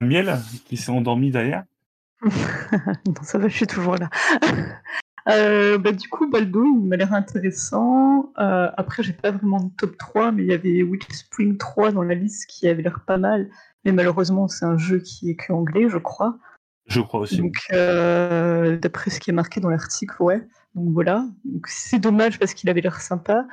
Miel, 0.00 0.38
qui 0.66 0.76
s'est 0.76 0.92
endormi 0.92 1.30
derrière. 1.30 1.64
non, 2.22 3.14
ça 3.22 3.38
va, 3.38 3.48
je 3.48 3.56
suis 3.56 3.66
toujours 3.66 3.96
là. 3.96 4.08
Euh, 5.28 5.76
bah, 5.76 5.92
du 5.92 6.08
coup, 6.08 6.30
Baldo, 6.30 6.64
il 6.64 6.88
m'a 6.88 6.96
l'air 6.96 7.12
intéressant. 7.12 8.32
Euh, 8.38 8.70
après, 8.76 9.02
j'ai 9.02 9.12
pas 9.12 9.30
vraiment 9.30 9.60
de 9.60 9.70
top 9.76 9.98
3, 9.98 10.32
mais 10.32 10.42
il 10.42 10.48
y 10.48 10.54
avait 10.54 10.82
Witch 10.82 11.06
Spring 11.10 11.58
3 11.58 11.92
dans 11.92 12.02
la 12.02 12.14
liste 12.14 12.46
qui 12.48 12.66
avait 12.66 12.82
l'air 12.82 13.00
pas 13.06 13.18
mal. 13.18 13.50
Mais 13.84 13.92
malheureusement, 13.92 14.48
c'est 14.48 14.64
un 14.64 14.78
jeu 14.78 15.00
qui 15.00 15.30
est 15.30 15.36
que 15.36 15.52
anglais, 15.52 15.88
je 15.88 15.98
crois. 15.98 16.38
Je 16.86 17.02
crois 17.02 17.20
aussi. 17.20 17.36
Donc, 17.36 17.58
euh, 17.72 18.78
d'après 18.78 19.10
ce 19.10 19.20
qui 19.20 19.28
est 19.28 19.34
marqué 19.34 19.60
dans 19.60 19.68
l'article, 19.68 20.16
ouais. 20.22 20.40
Donc 20.74 20.94
voilà. 20.94 21.26
Donc, 21.44 21.66
c'est 21.66 21.98
dommage 21.98 22.38
parce 22.38 22.54
qu'il 22.54 22.70
avait 22.70 22.80
l'air 22.80 23.00
sympa. 23.00 23.46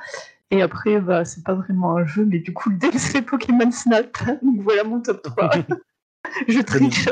Et 0.50 0.62
après, 0.62 1.00
bah, 1.00 1.26
c'est 1.26 1.44
pas 1.44 1.54
vraiment 1.54 1.96
un 1.96 2.06
jeu, 2.06 2.24
mais 2.24 2.38
du 2.38 2.54
coup, 2.54 2.70
le 2.70 2.76
DLC 2.78 3.20
Pokémon 3.20 3.70
Snap. 3.70 4.16
Donc 4.42 4.62
voilà 4.62 4.84
mon 4.84 5.00
top 5.02 5.20
3. 5.22 5.50
je 6.48 6.60
triche. 6.60 7.06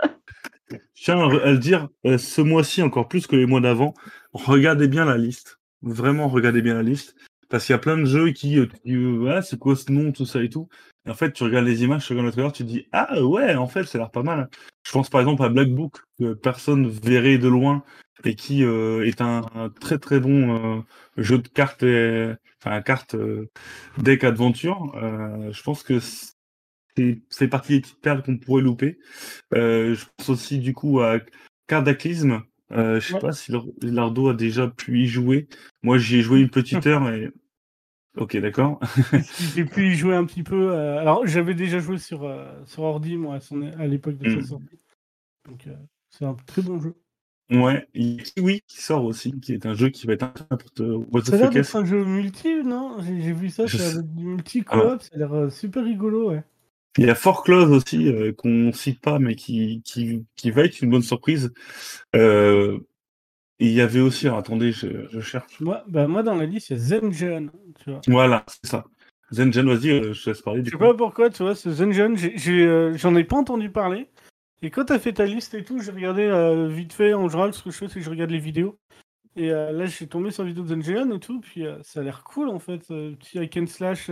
Tiens 0.94 1.18
à 1.18 1.50
le 1.50 1.58
dire, 1.58 1.88
euh, 2.06 2.18
ce 2.18 2.40
mois-ci, 2.40 2.82
encore 2.82 3.08
plus 3.08 3.26
que 3.26 3.36
les 3.36 3.46
mois 3.46 3.60
d'avant, 3.60 3.94
regardez 4.32 4.86
bien 4.86 5.04
la 5.04 5.16
liste. 5.16 5.58
Vraiment, 5.82 6.28
regardez 6.28 6.62
bien 6.62 6.74
la 6.74 6.82
liste. 6.82 7.16
Parce 7.48 7.66
qu'il 7.66 7.72
y 7.72 7.76
a 7.76 7.78
plein 7.78 7.96
de 7.96 8.04
jeux 8.04 8.30
qui, 8.30 8.58
euh, 8.58 9.32
ah, 9.34 9.42
c'est 9.42 9.58
quoi 9.58 9.74
ce 9.74 9.90
nom, 9.90 10.12
tout 10.12 10.26
ça 10.26 10.42
et 10.42 10.48
tout. 10.48 10.68
Et 11.06 11.10
en 11.10 11.14
fait, 11.14 11.32
tu 11.32 11.42
regardes 11.42 11.66
les 11.66 11.82
images, 11.82 12.06
tu 12.06 12.12
regardes 12.12 12.26
le 12.26 12.32
trailer, 12.32 12.52
tu 12.52 12.62
te 12.62 12.68
dis, 12.68 12.86
ah 12.92 13.22
ouais, 13.24 13.56
en 13.56 13.66
fait, 13.66 13.84
ça 13.84 13.98
a 13.98 14.02
l'air 14.02 14.10
pas 14.10 14.22
mal. 14.22 14.48
Je 14.86 14.92
pense 14.92 15.10
par 15.10 15.20
exemple 15.20 15.42
à 15.42 15.48
Black 15.48 15.68
Book, 15.68 15.96
que 16.18 16.34
personne 16.34 16.88
verrait 16.88 17.38
de 17.38 17.48
loin, 17.48 17.82
et 18.24 18.34
qui 18.34 18.64
euh, 18.64 19.06
est 19.06 19.20
un, 19.20 19.42
un 19.54 19.70
très 19.70 19.98
très 19.98 20.20
bon 20.20 20.78
euh, 20.78 20.80
jeu 21.16 21.38
de 21.38 21.48
cartes, 21.48 21.82
et, 21.82 22.32
enfin, 22.62 22.80
carte 22.82 23.14
euh, 23.14 23.50
deck 23.98 24.24
adventure. 24.24 24.92
Je 25.50 25.62
pense 25.62 25.82
que 25.82 25.98
c'est 26.96 27.20
c'est 27.28 27.48
partie 27.48 27.74
des 27.74 27.80
petites 27.80 28.00
perles 28.00 28.22
qu'on 28.22 28.38
pourrait 28.38 28.62
louper. 28.62 28.98
Euh, 29.54 29.94
je 29.94 30.04
pense 30.16 30.30
aussi 30.30 30.58
du 30.58 30.74
coup 30.74 31.00
à 31.00 31.18
Cardaclysme. 31.66 32.42
Euh, 32.72 33.00
je 33.00 33.08
sais 33.08 33.14
Ouais. 33.14 33.20
pas 33.20 33.32
si 33.32 33.50
Lar- 33.52 33.64
Lardo 33.82 34.28
a 34.28 34.34
déjà 34.34 34.68
pu 34.68 35.00
y 35.00 35.06
jouer. 35.06 35.48
Moi, 35.82 35.98
j'y 35.98 36.18
ai 36.18 36.22
joué 36.22 36.40
une 36.40 36.50
petite 36.50 36.86
heure 36.86 37.08
et. 37.08 37.30
Ok, 38.16 38.36
d'accord. 38.38 38.80
J'ai 39.54 39.64
pu 39.64 39.86
y 39.92 39.94
jouer 39.94 40.16
un 40.16 40.24
petit 40.24 40.42
peu. 40.42 40.72
euh, 40.72 40.98
Alors, 40.98 41.24
j'avais 41.28 41.54
déjà 41.54 41.78
joué 41.78 41.96
sur, 41.96 42.24
euh, 42.24 42.44
sur 42.66 42.82
ordi, 42.82 43.16
moi, 43.16 43.38
à, 43.78 43.86
l'époque 43.86 44.18
de 44.18 44.28
sa 44.40 44.48
sortie. 44.48 44.80
Donc, 45.48 45.68
c'est 46.10 46.24
un 46.24 46.34
très 46.34 46.60
bon 46.60 46.80
jeu. 46.80 46.96
ouais, 47.52 47.86
il 47.94 48.16
y 48.16 48.20
a 48.20 48.22
Kiwi 48.24 48.62
qui 48.66 48.82
sort 48.82 49.04
aussi, 49.04 49.38
qui 49.40 49.52
est 49.52 49.64
un 49.64 49.74
jeu 49.74 49.90
qui 49.90 50.08
va 50.08 50.14
être 50.14 50.24
un 50.24 50.28
peu 50.28 50.44
n'importe 50.50 50.80
what 51.12 51.24
Ça 51.24 51.36
a 51.36 51.50
l'air 51.50 51.76
un 51.76 51.84
jeu 51.84 52.04
multi, 52.04 52.64
non? 52.64 52.96
J'ai 53.00 53.32
vu 53.32 53.48
ça, 53.48 53.66
d'être 53.66 54.02
du 54.02 54.24
multi-coop, 54.24 55.02
ça 55.02 55.10
a 55.14 55.16
l'air 55.16 55.52
super 55.52 55.84
rigolo, 55.84 56.30
ouais. 56.30 56.42
Il 56.98 57.06
y 57.06 57.10
a 57.10 57.14
Fort 57.14 57.44
Clause 57.44 57.70
aussi, 57.70 58.08
euh, 58.08 58.32
qu'on 58.32 58.72
cite 58.72 59.00
pas, 59.00 59.18
mais 59.18 59.36
qui, 59.36 59.80
qui, 59.84 60.24
qui 60.36 60.50
va 60.50 60.64
être 60.64 60.80
une 60.80 60.90
bonne 60.90 61.02
surprise. 61.02 61.52
Euh, 62.16 62.78
et 63.60 63.66
il 63.66 63.72
y 63.72 63.80
avait 63.80 64.00
aussi, 64.00 64.26
alors, 64.26 64.38
attendez, 64.38 64.72
je, 64.72 65.06
je 65.10 65.20
cherche. 65.20 65.60
Moi, 65.60 65.84
bah, 65.86 66.08
moi, 66.08 66.22
dans 66.22 66.34
la 66.34 66.46
liste, 66.46 66.70
il 66.70 66.72
y 66.72 66.76
a 66.76 66.82
Zengen, 66.82 67.50
tu 67.78 67.90
vois. 67.90 68.00
Voilà, 68.08 68.44
c'est 68.48 68.70
ça. 68.70 68.84
Zengen, 69.30 69.66
vas-y, 69.66 69.90
euh, 69.90 70.12
je 70.12 70.24
te 70.24 70.30
laisse 70.30 70.42
parler. 70.42 70.60
Je 70.60 70.64
Du 70.64 70.70
sais 70.70 70.76
coup. 70.76 70.82
pas 70.82 70.94
pourquoi, 70.94 71.30
tu 71.30 71.42
vois, 71.44 71.54
ce 71.54 71.68
euh, 71.68 72.96
j'en 72.96 73.14
ai 73.14 73.24
pas 73.24 73.36
entendu 73.36 73.70
parler. 73.70 74.08
Et 74.62 74.70
quand 74.70 74.86
t'as 74.86 74.98
fait 74.98 75.12
ta 75.12 75.26
liste 75.26 75.54
et 75.54 75.62
tout, 75.62 75.80
j'ai 75.80 75.92
regardé 75.92 76.28
vite 76.68 76.92
fait, 76.92 77.14
en 77.14 77.28
général, 77.28 77.54
ce 77.54 77.62
que 77.62 77.70
je 77.70 77.78
fais, 77.78 77.88
c'est 77.88 78.00
que 78.00 78.04
je 78.04 78.10
regarde 78.10 78.30
les 78.30 78.38
vidéos. 78.38 78.78
Et 79.36 79.48
là, 79.48 79.86
j'ai 79.86 80.06
tombé 80.06 80.30
sur 80.32 80.42
la 80.42 80.48
vidéo 80.50 80.64
de 80.64 80.68
Zengen 80.68 81.12
et 81.12 81.20
tout, 81.20 81.40
puis 81.40 81.64
ça 81.82 82.00
a 82.00 82.02
l'air 82.02 82.24
cool, 82.24 82.48
en 82.50 82.58
fait. 82.58 82.86
petit 82.88 83.38
hack 83.38 83.56
and 83.56 83.66
slash, 83.68 84.10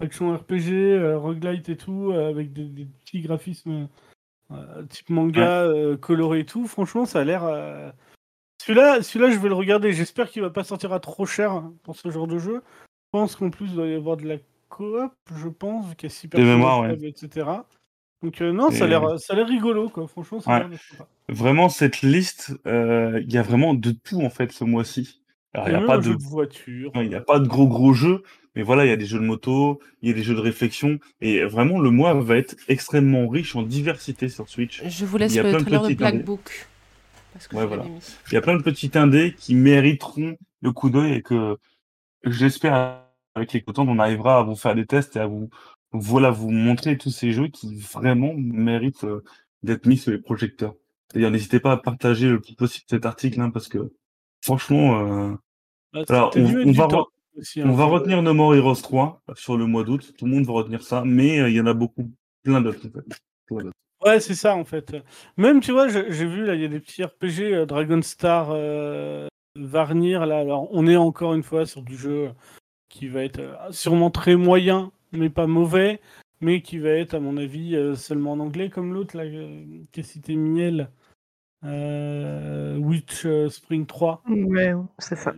action 0.00 0.34
RPG, 0.34 0.72
euh, 0.72 1.18
roguelite 1.18 1.68
et 1.68 1.76
tout, 1.76 2.10
euh, 2.12 2.28
avec 2.28 2.52
des, 2.52 2.64
des 2.64 2.84
petits 2.84 3.20
graphismes 3.20 3.88
euh, 4.52 4.82
type 4.84 5.10
manga, 5.10 5.62
euh, 5.62 5.96
coloré 5.96 6.40
et 6.40 6.44
tout. 6.44 6.66
Franchement, 6.66 7.06
ça 7.06 7.20
a 7.20 7.24
l'air... 7.24 7.42
Celui-là, 8.62 9.02
celui-là, 9.02 9.30
je 9.30 9.38
vais 9.38 9.48
le 9.48 9.54
regarder. 9.54 9.92
J'espère 9.92 10.30
qu'il 10.30 10.42
va 10.42 10.50
pas 10.50 10.64
sortir 10.64 10.92
à 10.92 10.98
trop 10.98 11.26
cher 11.26 11.62
pour 11.82 11.94
ce 11.94 12.10
genre 12.10 12.26
de 12.26 12.38
jeu. 12.38 12.62
Je 12.84 13.10
pense 13.12 13.36
qu'en 13.36 13.50
plus, 13.50 13.66
il 13.66 13.74
doit 13.74 13.86
y 13.86 13.94
avoir 13.94 14.16
de 14.16 14.26
la 14.26 14.36
coop, 14.68 15.12
je 15.34 15.48
pense, 15.48 15.94
qu'il 15.94 16.08
y 16.08 16.12
a 16.12 16.14
six 16.14 16.26
personnes, 16.26 16.48
mémoire, 16.48 16.80
au 16.80 16.82
ouais. 16.82 17.08
etc. 17.08 17.44
Donc 18.22 18.40
euh, 18.40 18.52
non, 18.52 18.70
ça 18.70 18.84
a 18.84 18.86
l'air, 18.86 19.20
ça 19.20 19.34
a 19.34 19.36
l'air 19.36 19.46
rigolo, 19.46 19.88
quoi. 19.88 20.06
Franchement, 20.08 20.40
ça 20.40 20.56
a 20.56 20.66
Ouais. 20.66 20.76
Vraiment, 21.28 21.68
cette 21.68 22.02
liste, 22.02 22.54
euh, 22.66 23.20
il 23.22 23.32
y 23.32 23.38
a 23.38 23.42
vraiment 23.42 23.74
de 23.74 23.90
tout 23.90 24.20
en 24.22 24.30
fait 24.30 24.52
ce 24.52 24.64
mois-ci. 24.64 25.22
Alors, 25.52 25.68
il 25.68 25.76
n'y 25.76 25.82
a 25.82 25.86
pas 25.86 25.98
de, 25.98 26.10
voiture. 26.10 26.92
il 26.96 27.10
y 27.10 27.14
a 27.14 27.20
pas 27.20 27.38
de 27.38 27.46
gros 27.46 27.66
gros 27.66 27.92
jeux, 27.92 28.22
mais 28.56 28.62
voilà, 28.62 28.86
il 28.86 28.88
y 28.88 28.92
a 28.92 28.96
des 28.96 29.06
jeux 29.06 29.18
de 29.18 29.24
moto, 29.24 29.80
il 30.02 30.08
y 30.08 30.12
a 30.12 30.14
des 30.14 30.22
jeux 30.22 30.34
de 30.34 30.40
réflexion, 30.40 30.98
et 31.20 31.44
vraiment 31.44 31.78
le 31.78 31.90
mois 31.90 32.14
va 32.14 32.36
être 32.38 32.56
extrêmement 32.68 33.28
riche 33.28 33.54
en 33.54 33.62
diversité 33.62 34.30
sur 34.30 34.48
Switch. 34.48 34.82
Je 34.84 35.04
vous 35.04 35.18
laisse 35.18 35.32
Il 35.32 35.36
y 35.36 35.40
a 35.40 35.42
le 35.42 35.50
plein 35.50 35.60
trailer 35.60 35.82
de 35.88 35.94
Black 35.94 36.14
indés. 36.14 36.22
Book. 36.24 36.66
Parce 37.34 37.48
que 37.48 37.56
Ouais, 37.56 37.62
je 37.62 37.68
voilà. 37.68 37.84
Il 38.28 38.34
y 38.34 38.36
a 38.38 38.40
plein 38.40 38.56
de 38.56 38.62
petits 38.62 38.90
indés 38.94 39.34
qui 39.38 39.54
mériteront 39.54 40.38
le 40.62 40.72
coup 40.72 40.88
d'œil 40.88 41.12
et 41.12 41.22
que 41.22 41.58
j'espère 42.24 43.02
avec 43.34 43.52
les 43.52 43.60
cotons 43.60 43.86
on 43.86 43.98
arrivera 43.98 44.38
à 44.38 44.42
vous 44.42 44.56
faire 44.56 44.74
des 44.74 44.86
tests 44.86 45.16
et 45.16 45.20
à 45.20 45.26
vous 45.26 45.50
voilà 45.92 46.30
vous 46.30 46.50
montrer 46.50 46.96
tous 46.96 47.10
ces 47.10 47.32
jeux 47.32 47.48
qui 47.48 47.76
vraiment 47.76 48.32
méritent 48.36 49.04
euh, 49.04 49.22
d'être 49.62 49.86
mis 49.86 49.98
sur 49.98 50.12
les 50.12 50.18
projecteurs. 50.18 50.74
D'ailleurs, 51.14 51.30
n'hésitez 51.30 51.60
pas 51.60 51.72
à 51.72 51.76
partager 51.76 52.28
le 52.28 52.40
plus 52.40 52.54
possible 52.54 52.86
cet 52.88 53.06
article 53.06 53.40
hein, 53.40 53.50
parce 53.50 53.68
que 53.68 53.92
franchement, 54.42 55.00
euh, 55.00 55.34
Bah, 55.92 56.04
alors, 56.08 56.32
on, 56.36 56.72
va, 56.72 56.86
temps 56.88 57.06
aussi, 57.36 57.62
on 57.62 57.72
va 57.72 57.84
retenir 57.84 58.22
No 58.22 58.34
More 58.34 58.54
Heroes 58.54 58.82
3 58.82 59.22
sur 59.34 59.56
le 59.56 59.66
mois 59.66 59.84
d'août. 59.84 60.12
Tout 60.18 60.26
le 60.26 60.32
monde 60.32 60.46
va 60.46 60.52
retenir 60.52 60.82
ça, 60.82 61.02
mais 61.04 61.40
euh, 61.40 61.48
il 61.48 61.56
y 61.56 61.60
en 61.60 61.66
a 61.66 61.74
beaucoup, 61.74 62.10
plein 62.42 62.60
d'autres. 62.60 62.86
en 62.86 62.90
fait. 62.90 63.66
Ouais, 64.04 64.20
c'est 64.20 64.34
ça 64.34 64.54
en 64.54 64.64
fait. 64.64 64.94
Même, 65.36 65.60
tu 65.60 65.72
vois, 65.72 65.88
j'ai 65.88 66.26
vu 66.26 66.44
là, 66.44 66.54
il 66.54 66.60
y 66.60 66.64
a 66.64 66.68
des 66.68 66.80
petits 66.80 67.02
RPG 67.02 67.52
euh, 67.52 67.66
Dragon 67.66 68.02
Star 68.02 68.48
euh, 68.50 69.26
Varnir 69.56 70.26
là. 70.26 70.40
Alors, 70.40 70.68
on 70.72 70.86
est 70.86 70.96
encore 70.96 71.34
une 71.34 71.42
fois 71.42 71.66
sur 71.66 71.82
du 71.82 71.96
jeu 71.96 72.30
qui 72.88 73.08
va 73.08 73.24
être 73.24 73.40
euh, 73.40 73.54
sûrement 73.70 74.10
très 74.10 74.36
moyen, 74.36 74.92
mais 75.12 75.30
pas 75.30 75.46
mauvais, 75.46 76.00
mais 76.40 76.60
qui 76.60 76.78
va 76.78 76.90
être, 76.90 77.14
à 77.14 77.20
mon 77.20 77.36
avis, 77.36 77.74
euh, 77.74 77.94
seulement 77.94 78.32
en 78.32 78.40
anglais, 78.40 78.70
comme 78.70 78.92
l'autre 78.92 79.16
là, 79.16 79.24
euh, 79.24 79.82
qui 79.92 80.00
a 80.00 80.02
cité 80.02 80.36
Miel, 80.36 80.90
euh, 81.64 82.76
Witch 82.76 83.24
euh, 83.24 83.48
Spring 83.48 83.86
3. 83.86 84.22
Ouais, 84.28 84.74
c'est 84.98 85.16
ça. 85.16 85.34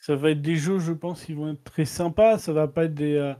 Ça 0.00 0.16
va 0.16 0.30
être 0.30 0.42
des 0.42 0.56
jeux, 0.56 0.78
je 0.78 0.92
pense, 0.92 1.24
qui 1.24 1.34
vont 1.34 1.52
être 1.52 1.62
très 1.64 1.84
sympas. 1.84 2.38
Ça 2.38 2.52
va 2.52 2.66
pas 2.68 2.84
être 2.84 2.94
des, 2.94 3.14
euh, 3.14 3.34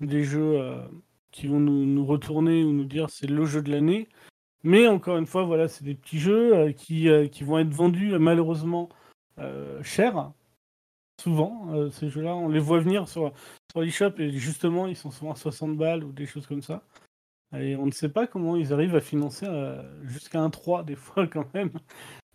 des 0.00 0.24
jeux 0.24 0.60
euh, 0.60 0.86
qui 1.30 1.46
vont 1.46 1.60
nous, 1.60 1.84
nous 1.84 2.06
retourner 2.06 2.64
ou 2.64 2.72
nous 2.72 2.84
dire 2.84 3.10
c'est 3.10 3.26
le 3.26 3.44
jeu 3.46 3.62
de 3.62 3.70
l'année. 3.70 4.08
Mais 4.62 4.88
encore 4.88 5.18
une 5.18 5.26
fois, 5.26 5.44
voilà, 5.44 5.68
c'est 5.68 5.84
des 5.84 5.94
petits 5.94 6.18
jeux 6.18 6.56
euh, 6.56 6.72
qui, 6.72 7.08
qui 7.30 7.44
vont 7.44 7.58
être 7.58 7.72
vendus 7.72 8.18
malheureusement 8.18 8.88
euh, 9.38 9.82
cher. 9.82 10.32
Souvent, 11.20 11.90
ces 11.90 12.10
jeux-là, 12.10 12.36
on 12.36 12.50
les 12.50 12.60
voit 12.60 12.80
venir 12.80 13.08
sur, 13.08 13.32
sur 13.70 13.80
l'eShop 13.80 14.18
et 14.18 14.32
justement, 14.32 14.86
ils 14.86 14.96
sont 14.96 15.10
souvent 15.10 15.32
à 15.32 15.36
60 15.36 15.74
balles 15.74 16.04
ou 16.04 16.12
des 16.12 16.26
choses 16.26 16.46
comme 16.46 16.60
ça. 16.60 16.82
Et 17.56 17.74
on 17.74 17.86
ne 17.86 17.90
sait 17.90 18.10
pas 18.10 18.26
comment 18.26 18.54
ils 18.54 18.74
arrivent 18.74 18.96
à 18.96 19.00
financer 19.00 19.46
jusqu'à 20.02 20.42
un 20.42 20.50
3 20.50 20.84
des 20.84 20.94
fois 20.94 21.26
quand 21.32 21.46
même. 21.54 21.70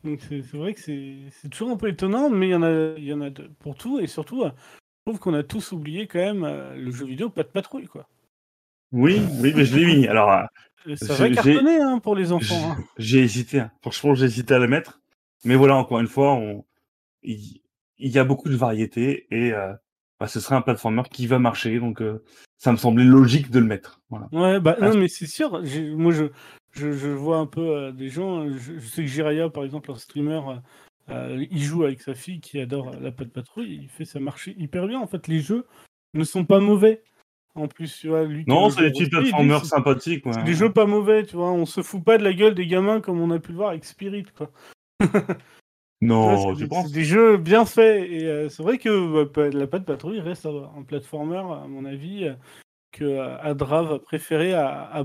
Donc 0.04 0.20
c'est 0.28 0.42
vrai 0.58 0.74
que 0.74 0.80
c'est 0.82 1.50
toujours 1.50 1.70
un 1.72 1.78
peu 1.78 1.88
étonnant, 1.90 2.30
mais 2.30 2.48
il 2.48 2.52
y 2.52 2.56
en 2.56 2.64
a, 2.64 2.94
il 2.98 3.04
y 3.06 3.14
en 3.14 3.22
a 3.22 3.30
de- 3.30 3.50
pour 3.60 3.76
tout. 3.76 4.00
Et 4.00 4.08
surtout, 4.08 4.44
euh, 4.44 4.50
je 5.06 5.12
trouve 5.12 5.20
qu'on 5.20 5.34
a 5.34 5.44
tous 5.44 5.72
oublié 5.72 6.08
quand 6.08 6.20
même 6.20 6.44
euh, 6.44 6.76
le 6.76 6.92
jeu 6.92 7.06
vidéo 7.06 7.30
pas 7.30 7.44
de 7.44 7.50
patrouille. 7.50 7.88
quoi. 7.88 8.08
Oui, 8.92 9.22
oui, 9.40 9.54
mais 9.56 9.64
je 9.66 9.78
l'ai 9.78 9.86
mis. 9.86 10.08
Alors, 10.08 10.32
euh, 10.32 10.96
Ça 10.96 11.14
J'ai- 11.16 11.30
va 11.30 11.36
cartonner 11.36 11.80
hein, 11.80 12.00
pour 12.00 12.16
les 12.16 12.32
enfants. 12.32 12.72
hein. 12.72 12.78
j'ai 12.98 13.20
hésité. 13.20 13.60
hein. 13.60 13.72
Franchement, 13.82 14.16
j'ai 14.16 14.26
hésité 14.26 14.54
à 14.56 14.60
le 14.60 14.68
mettre. 14.68 15.00
Mais 15.46 15.56
voilà, 15.56 15.76
encore 15.76 16.00
une 16.00 16.08
fois, 16.08 16.34
on... 16.34 16.66
il... 17.24 17.62
y 18.00 18.18
a 18.20 18.24
beaucoup 18.24 18.50
de 18.50 18.56
variétés 18.56 19.28
et 19.32 19.54
euh, 19.54 19.74
bah, 20.20 20.28
ce 20.28 20.40
serait 20.40 20.56
un 20.56 20.62
platformer 20.62 21.04
qui 21.12 21.28
va 21.28 21.38
marcher. 21.40 21.80
Donc, 21.80 22.02
euh, 22.02 22.24
ça 22.58 22.72
me 22.72 22.78
semblait 22.78 23.04
logique 23.06 23.50
de 23.52 23.60
le 23.60 23.66
mettre. 23.66 24.02
Voilà. 24.10 24.28
Ouais, 24.32 24.60
bah 24.60 24.76
Ah, 24.82 24.90
non, 24.90 24.98
mais 24.98 25.08
c'est 25.08 25.28
sûr. 25.28 25.62
Moi, 25.96 26.12
je, 26.12 26.26
je, 26.72 26.92
je 26.94 27.08
vois 27.10 27.38
un 27.38 27.46
peu 27.46 27.62
euh, 27.76 27.92
des 27.92 28.10
gens. 28.10 28.46
euh, 28.46 28.54
Je, 28.58 28.78
je 28.80 28.88
sais 28.88 29.02
que 29.04 29.08
Jiraya, 29.08 29.50
par 29.50 29.64
exemple, 29.64 29.92
un 29.92 29.96
streamer, 29.96 30.42
euh, 30.48 30.56
euh, 31.10 31.46
il 31.52 31.62
joue 31.62 31.84
avec 31.84 32.02
sa 32.02 32.14
fille 32.14 32.40
qui 32.40 32.60
adore 32.60 32.92
la 33.00 33.12
patte 33.12 33.32
patrouille. 33.32 33.80
Il 33.84 33.90
fait 33.90 34.06
ça 34.06 34.20
marcher 34.20 34.56
hyper 34.58 34.88
bien. 34.88 35.00
En 35.00 35.08
fait, 35.08 35.28
les 35.28 35.40
jeux 35.40 35.66
ne 36.14 36.24
sont 36.24 36.46
pas 36.46 36.60
mauvais. 36.60 37.04
En 37.56 37.68
plus, 37.68 37.94
tu 38.00 38.08
vois, 38.08 38.24
lui. 38.24 38.46
Non, 38.48 38.70
c'est 38.70 38.84
des 38.84 38.92
petits 38.92 39.10
platformers 39.10 39.66
sympathiques. 39.66 40.26
ouais. 40.26 40.32
C'est 40.34 40.44
des 40.44 40.54
jeux 40.54 40.72
pas 40.72 40.86
mauvais, 40.86 41.26
tu 41.26 41.36
vois. 41.36 41.52
On 41.52 41.66
se 41.66 41.82
fout 41.82 42.02
pas 42.02 42.18
de 42.18 42.24
la 42.24 42.32
gueule 42.34 42.56
des 42.56 42.66
gamins 42.68 43.02
comme 43.02 43.20
on 43.20 43.30
a 43.32 43.40
pu 43.40 43.52
le 43.52 43.58
voir 43.58 43.70
avec 43.72 43.84
Spirit, 43.84 44.24
quoi. 44.38 44.50
Non, 46.04 46.54
c'est 46.56 46.56
je 46.56 46.64
des- 46.64 46.68
pense. 46.68 46.88
c'est 46.88 46.94
des 46.94 47.04
jeux 47.04 47.38
bien 47.38 47.64
faits. 47.66 48.10
Et 48.10 48.26
euh, 48.26 48.50
c'est 48.50 48.64
vrai 48.64 48.78
que 48.80 49.24
bah, 49.26 49.50
la 49.50 49.68
patte 49.68 49.86
patrouille 49.86 50.20
reste 50.20 50.48
un 50.48 50.82
platformer, 50.84 51.38
à 51.38 51.68
mon 51.68 51.86
avis, 51.86 52.28
que 52.92 53.04
euh, 53.04 53.38
Adra 53.42 53.84
va 53.84 54.00
préférer 54.00 54.54
à, 54.54 54.90
à. 54.94 55.04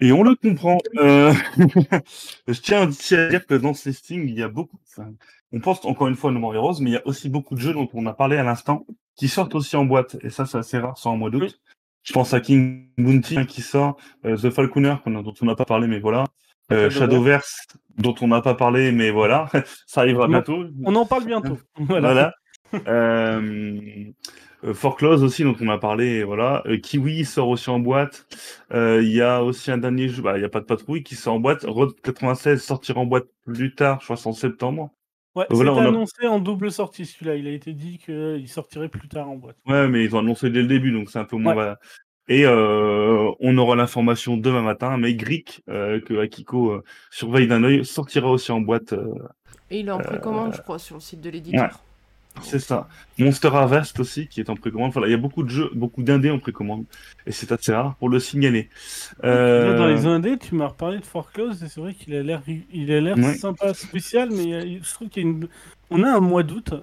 Et 0.00 0.12
on 0.12 0.22
le 0.22 0.34
comprend. 0.34 0.78
Euh, 0.96 1.32
je 2.48 2.60
tiens 2.60 2.88
aussi 2.88 3.14
à 3.14 3.28
dire 3.28 3.46
que 3.46 3.54
dans 3.54 3.74
ce 3.74 3.88
listing, 3.88 4.28
il 4.28 4.34
y 4.34 4.42
a 4.42 4.48
beaucoup. 4.48 4.78
enfin, 4.88 5.12
on 5.52 5.60
pense 5.60 5.84
encore 5.84 6.08
une 6.08 6.16
fois 6.16 6.30
à 6.30 6.32
No 6.32 6.40
More 6.40 6.54
Heroes, 6.54 6.80
mais 6.80 6.90
il 6.90 6.92
y 6.94 6.96
a 6.96 7.06
aussi 7.06 7.28
beaucoup 7.28 7.54
de 7.54 7.60
jeux 7.60 7.72
dont 7.72 7.88
on 7.94 8.04
a 8.06 8.12
parlé 8.12 8.36
à 8.36 8.42
l'instant 8.42 8.86
qui 9.16 9.28
sortent 9.28 9.54
aussi 9.54 9.76
en 9.76 9.84
boîte. 9.84 10.16
Et 10.22 10.30
ça, 10.30 10.46
c'est 10.46 10.58
assez 10.58 10.78
rare, 10.78 10.98
ça 10.98 11.08
en 11.08 11.16
mois 11.16 11.30
d'août. 11.30 11.42
Oui. 11.42 11.54
Je 12.02 12.12
pense 12.12 12.34
à 12.34 12.40
King 12.40 12.88
Bounty 12.98 13.38
hein, 13.38 13.46
qui 13.46 13.62
sort, 13.62 13.96
euh, 14.26 14.36
The 14.36 14.50
Falconer 14.50 14.96
dont 15.06 15.34
on 15.40 15.46
n'a 15.46 15.54
pas 15.54 15.64
parlé, 15.64 15.86
mais 15.86 16.00
voilà. 16.00 16.24
Euh, 16.70 16.90
Shadowverse. 16.90 17.66
Dont 17.96 18.14
on 18.20 18.28
n'a 18.28 18.42
pas 18.42 18.54
parlé, 18.54 18.90
mais 18.90 19.10
voilà, 19.10 19.48
ça 19.86 20.00
arrivera 20.00 20.26
bientôt. 20.26 20.64
On 20.84 20.94
en 20.96 21.06
parle 21.06 21.24
bientôt. 21.24 21.58
Voilà. 21.78 22.34
Voilà. 22.72 24.10
Euh, 24.64 24.72
Foreclose 24.74 25.22
aussi, 25.22 25.44
dont 25.44 25.54
on 25.60 25.68
a 25.68 25.78
parlé, 25.78 26.24
voilà. 26.24 26.62
Euh, 26.66 26.78
Kiwi 26.78 27.24
sort 27.24 27.48
aussi 27.48 27.68
en 27.70 27.78
boîte. 27.80 28.26
Euh, 28.72 29.02
Il 29.02 29.10
y 29.12 29.20
a 29.20 29.42
aussi 29.42 29.70
un 29.70 29.78
dernier 29.78 30.08
jeu, 30.08 30.22
bah, 30.22 30.36
il 30.36 30.40
n'y 30.40 30.44
a 30.46 30.48
pas 30.48 30.60
de 30.60 30.64
patrouille, 30.64 31.02
qui 31.02 31.14
sort 31.16 31.34
en 31.34 31.40
boîte. 31.40 31.64
Road 31.68 31.90
96 32.02 32.62
sortira 32.62 33.00
en 33.00 33.06
boîte 33.06 33.26
plus 33.44 33.74
tard, 33.74 33.98
je 34.00 34.06
crois 34.06 34.16
en 34.24 34.32
septembre. 34.32 34.90
Ouais, 35.34 35.46
Voilà, 35.50 35.72
c'était 35.72 35.82
on 35.82 35.84
a- 35.84 35.88
annoncé 35.88 36.26
en 36.28 36.38
double 36.38 36.70
sortie 36.70 37.04
celui-là. 37.06 37.34
Il 37.34 37.46
a 37.46 37.50
été 37.50 37.72
dit 37.72 37.98
qu'il 37.98 38.48
sortirait 38.48 38.88
plus 38.88 39.08
tard 39.08 39.28
en 39.28 39.36
boîte. 39.36 39.56
Ouais, 39.66 39.88
mais 39.88 40.04
ils 40.04 40.14
ont 40.14 40.20
annoncé 40.20 40.48
dès 40.48 40.62
le 40.62 40.68
début, 40.68 40.92
donc 40.92 41.10
c'est 41.10 41.18
un 41.18 41.24
peu 41.24 41.36
moins. 41.36 41.50
Ouais. 41.52 41.54
voilà. 41.56 41.78
Et 42.28 42.46
euh, 42.46 43.30
on 43.40 43.58
aura 43.58 43.76
l'information 43.76 44.36
demain 44.38 44.62
matin, 44.62 44.96
mais 44.96 45.12
Greek, 45.14 45.60
euh, 45.68 46.00
que 46.00 46.14
Akiko 46.20 46.70
euh, 46.70 46.84
surveille 47.10 47.46
d'un 47.48 47.64
œil, 47.64 47.84
sortira 47.84 48.30
aussi 48.30 48.50
en 48.52 48.60
boîte. 48.62 48.92
euh, 48.94 49.12
Et 49.70 49.80
il 49.80 49.88
est 49.88 49.90
en 49.90 49.98
précommande, 49.98 50.54
je 50.54 50.62
crois, 50.62 50.78
sur 50.78 50.94
le 50.94 51.00
site 51.02 51.20
de 51.20 51.28
l'éditeur. 51.28 51.82
C'est 52.42 52.58
ça. 52.58 52.88
Monster 53.18 53.48
Harvest 53.48 53.98
aussi, 54.00 54.26
qui 54.26 54.40
est 54.40 54.50
en 54.50 54.56
précommande. 54.56 54.92
Voilà, 54.92 55.08
il 55.08 55.12
y 55.12 55.14
a 55.14 55.18
beaucoup 55.18 55.42
de 55.42 55.48
jeux, 55.48 55.70
beaucoup 55.74 56.02
d'indés 56.02 56.30
en 56.30 56.38
précommande. 56.38 56.84
Et 57.26 57.32
c'est 57.32 57.50
assez 57.52 57.72
rare 57.72 57.94
pour 57.96 58.08
le 58.08 58.18
signaler. 58.18 58.68
Euh, 59.22 59.78
dans 59.78 59.86
les 59.86 60.04
indés, 60.06 60.36
tu 60.36 60.54
m'as 60.54 60.66
reparlé 60.66 60.98
de 60.98 61.04
Foreclose 61.06 61.62
et 61.62 61.68
c'est 61.68 61.80
vrai 61.80 61.94
qu'il 61.94 62.14
a 62.14 62.22
l'air, 62.22 62.42
il 62.72 62.92
a 62.92 63.00
l'air 63.00 63.16
Ouais. 63.16 63.34
sympa, 63.36 63.72
spécial, 63.72 64.30
mais 64.32 64.52
euh, 64.52 64.78
je 64.82 64.92
trouve 64.94 65.08
qu'il 65.08 65.22
y 65.22 65.26
a 65.26 65.28
une, 65.30 65.48
on 65.90 66.02
a 66.02 66.10
un 66.10 66.20
mois 66.20 66.42
d'août 66.42 66.74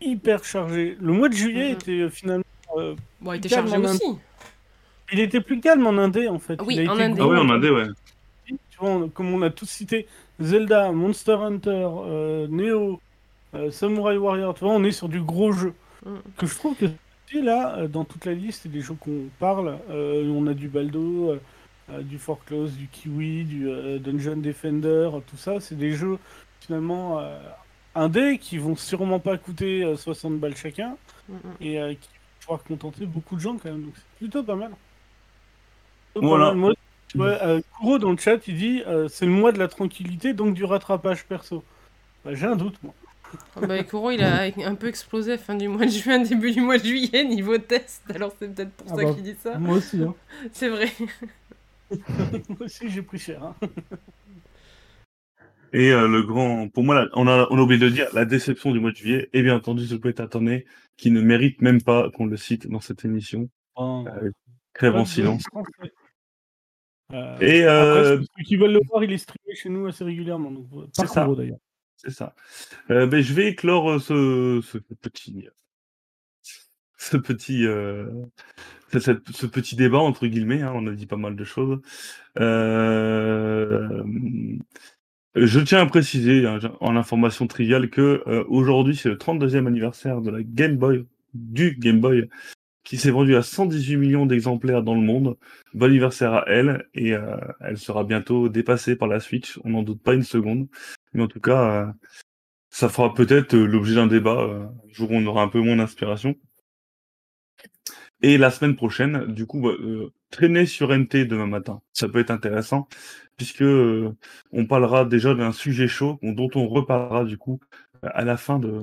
hyper 0.00 0.44
chargé. 0.44 0.96
Le 1.00 1.12
mois 1.12 1.28
de 1.28 1.34
juillet 1.34 1.70
Mhm. 1.70 1.72
était 1.74 2.00
euh, 2.00 2.08
finalement, 2.10 2.44
euh, 2.76 2.94
Bon, 3.20 3.32
il 3.32 3.38
était 3.38 3.48
Calme 3.48 3.68
chargé 3.68 3.86
en 3.86 3.90
aussi. 3.90 4.02
il 5.12 5.20
était 5.20 5.40
plus 5.40 5.60
calme 5.60 5.86
en 5.86 5.98
indé 5.98 6.28
en 6.28 6.38
fait. 6.38 6.60
Oui, 6.62 6.76
Il 6.76 6.88
a 6.88 6.92
en 6.92 6.94
été 6.94 7.04
indé. 7.04 7.20
Ah 7.22 7.26
oui, 7.26 7.38
en 7.38 7.50
indé, 7.50 7.70
ouais. 7.70 7.86
tu 8.46 8.54
vois, 8.78 8.90
on- 8.90 9.08
comme 9.08 9.32
on 9.34 9.42
a 9.42 9.50
tous 9.50 9.68
cité, 9.68 10.06
Zelda, 10.40 10.92
Monster 10.92 11.32
Hunter, 11.40 11.88
euh, 12.06 12.46
Neo, 12.48 13.00
euh, 13.56 13.70
Samurai 13.70 14.16
Warrior, 14.18 14.54
tu 14.54 14.64
vois, 14.64 14.74
on 14.74 14.84
est 14.84 14.92
sur 14.92 15.08
du 15.08 15.20
gros 15.22 15.52
jeu. 15.52 15.74
Mm. 16.04 16.16
Que 16.36 16.46
je 16.46 16.54
trouve 16.54 16.76
que 16.76 16.86
tu 17.26 17.38
sais, 17.38 17.42
là, 17.42 17.78
euh, 17.78 17.88
dans 17.88 18.04
toute 18.04 18.24
la 18.26 18.34
liste 18.34 18.68
des 18.68 18.80
jeux 18.82 18.94
qu'on 18.94 19.30
parle, 19.38 19.80
euh, 19.90 20.28
on 20.30 20.46
a 20.46 20.54
du 20.54 20.68
Baldo, 20.68 21.32
euh, 21.90 22.02
du 22.02 22.18
Foreclose, 22.18 22.74
du 22.76 22.88
Kiwi, 22.88 23.44
du 23.44 23.68
euh, 23.68 23.98
Dungeon 23.98 24.36
Defender, 24.38 25.10
tout 25.26 25.36
ça, 25.36 25.60
c'est 25.60 25.76
des 25.76 25.92
jeux 25.92 26.18
finalement 26.60 27.20
euh, 27.20 27.38
indés 27.94 28.38
qui 28.38 28.58
vont 28.58 28.76
sûrement 28.76 29.20
pas 29.20 29.38
coûter 29.38 29.84
euh, 29.84 29.96
60 29.96 30.38
balles 30.38 30.56
chacun 30.56 30.96
Mm, 31.28 31.56
et 31.60 31.80
euh, 31.80 31.94
qui 31.94 32.08
vont 32.08 32.40
pouvoir 32.40 32.64
contenter 32.64 33.06
beaucoup 33.06 33.34
de 33.36 33.40
gens 33.40 33.58
quand 33.58 33.70
même. 33.70 33.82
Donc 33.84 33.94
c'est 33.96 34.06
plutôt 34.18 34.44
pas 34.44 34.56
mal. 34.56 34.76
Plutôt 36.14 36.36
pas 36.36 36.36
Voilà. 36.36 36.54
mal. 36.54 36.74
Moi, 37.14 37.28
euh, 37.42 37.60
Kuro 37.78 37.98
dans 37.98 38.10
le 38.12 38.16
chat, 38.18 38.46
il 38.48 38.56
dit 38.56 38.82
euh, 38.86 39.08
c'est 39.08 39.26
le 39.26 39.32
mois 39.32 39.52
de 39.52 39.58
la 39.58 39.68
tranquillité, 39.68 40.34
donc 40.34 40.54
du 40.54 40.64
rattrapage 40.64 41.26
perso. 41.26 41.64
Bah, 42.24 42.34
J'ai 42.34 42.46
un 42.46 42.56
doute, 42.56 42.82
moi. 42.82 42.94
Ah 43.56 43.66
bah, 43.66 43.82
Kuro, 43.84 44.10
il 44.10 44.22
a 44.22 44.42
un 44.64 44.74
peu 44.74 44.86
explosé 44.88 45.38
fin 45.38 45.54
du 45.54 45.68
mois 45.68 45.86
de 45.86 45.90
juin, 45.90 46.18
début 46.22 46.52
du 46.52 46.60
mois 46.60 46.78
de 46.78 46.84
juillet, 46.84 47.24
niveau 47.24 47.58
test. 47.58 48.02
Alors 48.14 48.32
c'est 48.38 48.54
peut-être 48.54 48.72
pour 48.72 48.86
Ah 48.92 48.96
ça 48.96 49.02
bah. 49.04 49.14
qu'il 49.14 49.22
dit 49.22 49.34
ça. 49.38 49.58
Moi 49.58 49.76
aussi, 49.78 50.02
hein. 50.02 50.14
C'est 50.52 50.68
vrai. 50.68 50.88
moi 52.48 52.58
aussi 52.60 52.88
j'ai 52.90 53.02
pris 53.02 53.18
cher. 53.18 53.42
hein. 53.42 53.54
Et 55.72 55.90
euh, 55.92 56.08
le 56.08 56.22
grand, 56.22 56.68
pour 56.68 56.84
moi, 56.84 56.94
là, 56.94 57.08
on 57.14 57.26
a, 57.26 57.46
on 57.50 57.58
a 57.58 57.60
oublié 57.60 57.78
de 57.78 57.88
dire, 57.88 58.06
la 58.14 58.24
déception 58.24 58.70
du 58.72 58.80
mois 58.80 58.92
de 58.92 58.96
juillet, 58.96 59.28
et 59.32 59.42
bien 59.42 59.56
entendu, 59.56 59.86
The 59.86 59.94
Great 60.00 60.20
Attorney, 60.20 60.64
qui 60.96 61.10
ne 61.10 61.20
mérite 61.20 61.60
même 61.60 61.82
pas 61.82 62.10
qu'on 62.12 62.26
le 62.26 62.36
cite 62.36 62.68
dans 62.68 62.80
cette 62.80 63.04
émission. 63.04 63.48
Euh, 63.78 64.30
crève 64.72 64.94
Pas 64.94 65.00
en 65.00 65.04
silence. 65.04 65.44
Euh, 67.12 67.38
Et 67.40 67.64
Après, 67.64 67.68
euh, 67.68 68.20
ceux 68.20 68.44
qui 68.44 68.56
veulent 68.56 68.72
le 68.72 68.80
voir, 68.88 69.04
il 69.04 69.12
est 69.12 69.18
streamé 69.18 69.54
chez 69.54 69.68
nous 69.68 69.86
assez 69.86 70.04
régulièrement. 70.04 70.50
Donc, 70.50 70.66
euh, 70.72 70.86
par 70.96 71.08
ça. 71.08 71.22
Kuro, 71.24 71.36
d'ailleurs. 71.36 71.58
C'est 72.06 72.12
ça. 72.12 72.34
Euh, 72.90 73.06
ben, 73.06 73.20
je 73.22 73.34
vais 73.34 73.48
éclore 73.48 73.90
euh, 73.90 73.98
ce, 73.98 74.78
petit, 75.00 75.48
ce 76.98 77.16
petit, 77.16 77.66
euh, 77.66 78.06
ce 78.92 79.46
petit 79.46 79.76
débat 79.76 79.98
entre 79.98 80.26
guillemets. 80.26 80.62
hein, 80.62 80.72
on 80.74 80.86
a 80.86 80.92
dit 80.92 81.06
pas 81.06 81.16
mal 81.16 81.34
de 81.36 81.44
choses. 81.44 81.80
Euh, 82.38 84.04
je 85.34 85.60
tiens 85.60 85.80
à 85.80 85.86
préciser 85.86 86.46
hein, 86.46 86.58
en 86.80 86.96
information 86.96 87.46
triviale 87.46 87.90
que 87.90 88.22
euh, 88.26 88.44
aujourd'hui 88.48 88.96
c'est 88.96 89.08
le 89.08 89.16
32e 89.16 89.66
anniversaire 89.66 90.20
de 90.20 90.30
la 90.30 90.42
Game 90.42 90.76
Boy, 90.76 91.06
du 91.34 91.76
Game 91.76 92.00
Boy, 92.00 92.28
qui 92.86 92.98
s'est 92.98 93.10
vendu 93.10 93.34
à 93.34 93.42
118 93.42 93.96
millions 93.96 94.26
d'exemplaires 94.26 94.82
dans 94.84 94.94
le 94.94 95.00
monde. 95.00 95.36
Bon 95.74 95.86
anniversaire 95.86 96.34
à 96.34 96.44
elle 96.46 96.86
et 96.94 97.14
euh, 97.14 97.36
elle 97.60 97.78
sera 97.78 98.04
bientôt 98.04 98.48
dépassée 98.48 98.94
par 98.94 99.08
la 99.08 99.18
Switch. 99.18 99.58
On 99.64 99.70
n'en 99.70 99.82
doute 99.82 100.02
pas 100.02 100.14
une 100.14 100.22
seconde. 100.22 100.68
Mais 101.12 101.22
en 101.22 101.28
tout 101.28 101.40
cas, 101.40 101.88
euh, 101.88 101.92
ça 102.70 102.88
fera 102.88 103.12
peut-être 103.12 103.54
euh, 103.54 103.66
l'objet 103.66 103.96
d'un 103.96 104.06
débat 104.06 104.40
euh, 104.40 104.64
un 104.66 104.92
jour 104.92 105.10
où 105.10 105.14
on 105.14 105.26
aura 105.26 105.42
un 105.42 105.48
peu 105.48 105.60
moins 105.60 105.76
d'inspiration. 105.76 106.36
Et 108.22 108.38
la 108.38 108.50
semaine 108.50 108.76
prochaine, 108.76 109.26
du 109.32 109.46
coup, 109.46 109.60
bah, 109.60 109.70
euh, 109.70 110.12
traîner 110.30 110.66
sur 110.66 110.90
NT 110.96 111.26
demain 111.26 111.46
matin, 111.46 111.82
ça 111.92 112.08
peut 112.08 112.18
être 112.18 112.30
intéressant, 112.30 112.88
puisque 113.36 113.62
euh, 113.62 114.16
on 114.52 114.66
parlera 114.66 115.04
déjà 115.04 115.34
d'un 115.34 115.52
sujet 115.52 115.88
chaud 115.88 116.18
dont 116.22 116.48
on 116.54 116.66
reparlera 116.66 117.24
du 117.24 117.36
coup 117.36 117.60
à 118.02 118.24
la 118.24 118.36
fin 118.36 118.58
de, 118.58 118.82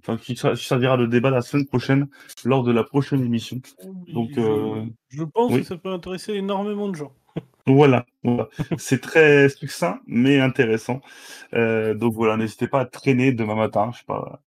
enfin, 0.00 0.16
qui 0.16 0.36
servira 0.36 0.96
de 0.96 1.06
débat 1.06 1.30
la 1.30 1.42
semaine 1.42 1.66
prochaine 1.66 2.08
lors 2.44 2.62
de 2.62 2.72
la 2.72 2.84
prochaine 2.84 3.24
émission. 3.24 3.60
Donc, 4.12 4.30
je, 4.34 4.40
euh, 4.40 4.84
je 5.08 5.24
pense 5.24 5.52
oui. 5.52 5.60
que 5.60 5.66
ça 5.66 5.76
peut 5.76 5.92
intéresser 5.92 6.34
énormément 6.34 6.88
de 6.88 6.96
gens. 6.96 7.12
Voilà, 7.64 8.06
voilà. 8.24 8.48
c'est 8.76 9.00
très 9.00 9.48
succinct 9.48 10.00
mais 10.08 10.40
intéressant. 10.40 11.00
Euh, 11.54 11.94
donc 11.94 12.12
voilà, 12.12 12.36
n'hésitez 12.36 12.66
pas 12.66 12.80
à 12.80 12.86
traîner 12.86 13.30
demain 13.30 13.54
matin, 13.54 13.90
je 13.92 13.98
sais 13.98 14.04
pas, 14.04 14.42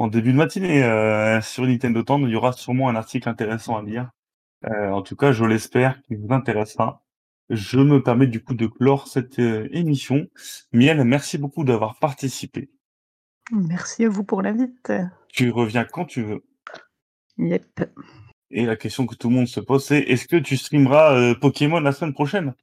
en 0.00 0.08
début 0.08 0.32
de 0.32 0.38
matinée 0.38 0.82
euh, 0.82 1.42
sur 1.42 1.66
Nintendo 1.66 2.02
Temps, 2.02 2.18
il 2.20 2.30
y 2.30 2.34
aura 2.34 2.52
sûrement 2.52 2.88
un 2.88 2.96
article 2.96 3.28
intéressant 3.28 3.76
à 3.76 3.82
lire. 3.82 4.10
Euh, 4.64 4.88
en 4.88 5.02
tout 5.02 5.14
cas, 5.14 5.30
je 5.32 5.44
l'espère 5.44 6.00
qu'il 6.00 6.16
vous 6.16 6.32
intéressera. 6.32 7.02
Je 7.50 7.78
me 7.78 8.02
permets 8.02 8.26
du 8.26 8.42
coup 8.42 8.54
de 8.54 8.66
clore 8.66 9.08
cette 9.08 9.38
euh, 9.40 9.68
émission. 9.72 10.26
Miel, 10.72 11.04
merci 11.04 11.36
beaucoup 11.36 11.64
d'avoir 11.64 11.98
participé. 11.98 12.70
Merci 13.52 14.04
à 14.04 14.08
vous 14.08 14.24
pour 14.24 14.42
l'invite. 14.42 14.92
Tu 15.28 15.50
reviens 15.50 15.84
quand 15.84 16.04
tu 16.04 16.22
veux. 16.22 16.44
Yep. 17.38 17.90
Et 18.50 18.66
la 18.66 18.76
question 18.76 19.06
que 19.06 19.14
tout 19.14 19.28
le 19.28 19.36
monde 19.36 19.46
se 19.46 19.60
pose, 19.60 19.84
c'est 19.84 20.00
est-ce 20.00 20.26
que 20.26 20.36
tu 20.36 20.56
streameras 20.56 21.14
euh, 21.14 21.34
Pokémon 21.34 21.80
la 21.80 21.92
semaine 21.92 22.12
prochaine? 22.12 22.54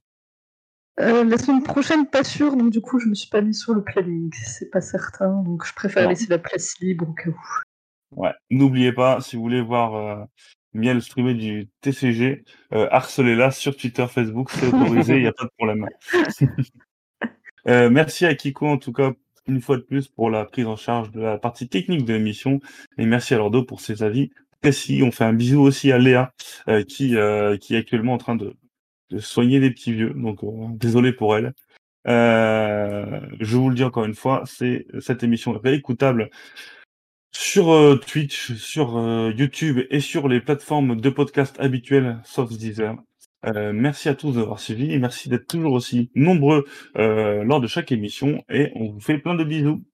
Euh, 1.00 1.24
la 1.24 1.38
semaine 1.38 1.62
prochaine, 1.62 2.06
pas 2.06 2.24
sûr, 2.24 2.56
donc 2.56 2.70
du 2.70 2.80
coup, 2.80 2.98
je 2.98 3.08
me 3.08 3.14
suis 3.14 3.28
pas 3.28 3.40
mis 3.40 3.54
sur 3.54 3.72
le 3.72 3.82
planning. 3.82 4.32
C'est 4.44 4.70
pas 4.70 4.80
certain, 4.80 5.42
donc 5.42 5.64
je 5.64 5.72
préfère 5.72 6.08
laisser 6.08 6.26
la 6.28 6.38
place 6.38 6.78
libre 6.80 7.08
au 7.08 7.12
cas 7.12 7.30
où. 7.30 8.20
Ouais. 8.20 8.32
N'oubliez 8.50 8.92
pas, 8.92 9.20
si 9.20 9.36
vous 9.36 9.42
voulez 9.42 9.60
voir 9.60 9.94
euh, 9.94 10.24
Miel 10.72 11.00
streamer 11.00 11.34
du 11.34 11.68
TCG, 11.82 12.44
euh, 12.72 12.88
harcelez-la 12.90 13.50
sur 13.50 13.76
Twitter, 13.76 14.06
Facebook, 14.08 14.50
c'est 14.50 14.66
autorisé, 14.66 15.16
il 15.16 15.22
n'y 15.22 15.28
a 15.28 15.32
pas 15.32 15.44
de 15.44 15.50
problème. 15.56 15.88
Euh, 17.66 17.90
merci 17.90 18.24
à 18.24 18.34
Kiko 18.34 18.66
en 18.66 18.78
tout 18.78 18.92
cas 18.92 19.12
une 19.48 19.60
fois 19.60 19.76
de 19.76 19.82
plus 19.82 20.08
pour 20.08 20.30
la 20.30 20.44
prise 20.44 20.66
en 20.66 20.76
charge 20.76 21.10
de 21.10 21.20
la 21.20 21.38
partie 21.38 21.68
technique 21.68 22.04
de 22.04 22.12
l'émission 22.12 22.60
et 22.98 23.06
merci 23.06 23.34
à 23.34 23.38
Lordo 23.38 23.64
pour 23.64 23.80
ses 23.80 24.02
avis 24.02 24.30
précis. 24.60 25.02
On 25.02 25.10
fait 25.10 25.24
un 25.24 25.32
bisou 25.32 25.60
aussi 25.60 25.90
à 25.90 25.98
Léa 25.98 26.32
euh, 26.68 26.82
qui, 26.84 27.16
euh, 27.16 27.56
qui 27.56 27.74
est 27.74 27.78
actuellement 27.78 28.14
en 28.14 28.18
train 28.18 28.36
de, 28.36 28.54
de 29.10 29.18
soigner 29.18 29.60
des 29.60 29.70
petits 29.70 29.92
vieux, 29.92 30.10
donc 30.10 30.44
euh, 30.44 30.48
désolé 30.72 31.12
pour 31.12 31.36
elle. 31.36 31.54
Euh, 32.06 33.20
je 33.40 33.56
vous 33.56 33.70
le 33.70 33.74
dis 33.74 33.84
encore 33.84 34.04
une 34.04 34.14
fois, 34.14 34.42
c'est 34.46 34.86
cette 35.00 35.22
émission 35.22 35.54
est 35.56 35.66
réécoutable 35.68 36.30
sur 37.32 37.70
euh, 37.70 37.96
Twitch, 37.96 38.54
sur 38.54 38.98
YouTube 39.36 39.80
et 39.90 40.00
sur 40.00 40.28
les 40.28 40.40
plateformes 40.40 41.00
de 41.00 41.10
podcast 41.10 41.56
habituelles, 41.58 42.18
sauf 42.24 42.50
Deezer. 42.50 42.96
Euh, 43.46 43.72
merci 43.72 44.08
à 44.08 44.14
tous 44.14 44.32
d'avoir 44.32 44.58
suivi 44.58 44.92
et 44.92 44.98
merci 44.98 45.28
d'être 45.28 45.46
toujours 45.46 45.72
aussi 45.72 46.10
nombreux 46.14 46.64
euh, 46.96 47.44
lors 47.44 47.60
de 47.60 47.66
chaque 47.68 47.92
émission 47.92 48.42
et 48.48 48.72
on 48.74 48.90
vous 48.92 49.00
fait 49.00 49.18
plein 49.18 49.34
de 49.34 49.44
bisous. 49.44 49.84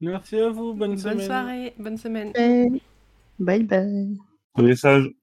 Merci 0.00 0.36
à 0.38 0.50
vous, 0.50 0.74
bonne, 0.74 0.90
Bonne 0.90 0.98
semaine. 0.98 1.20
soirée, 1.20 1.74
bonne 1.78 1.96
semaine. 1.96 2.32
Bye 3.38 3.64
bye. 3.64 4.16
Soyez 4.56 4.76
sages. 4.76 5.14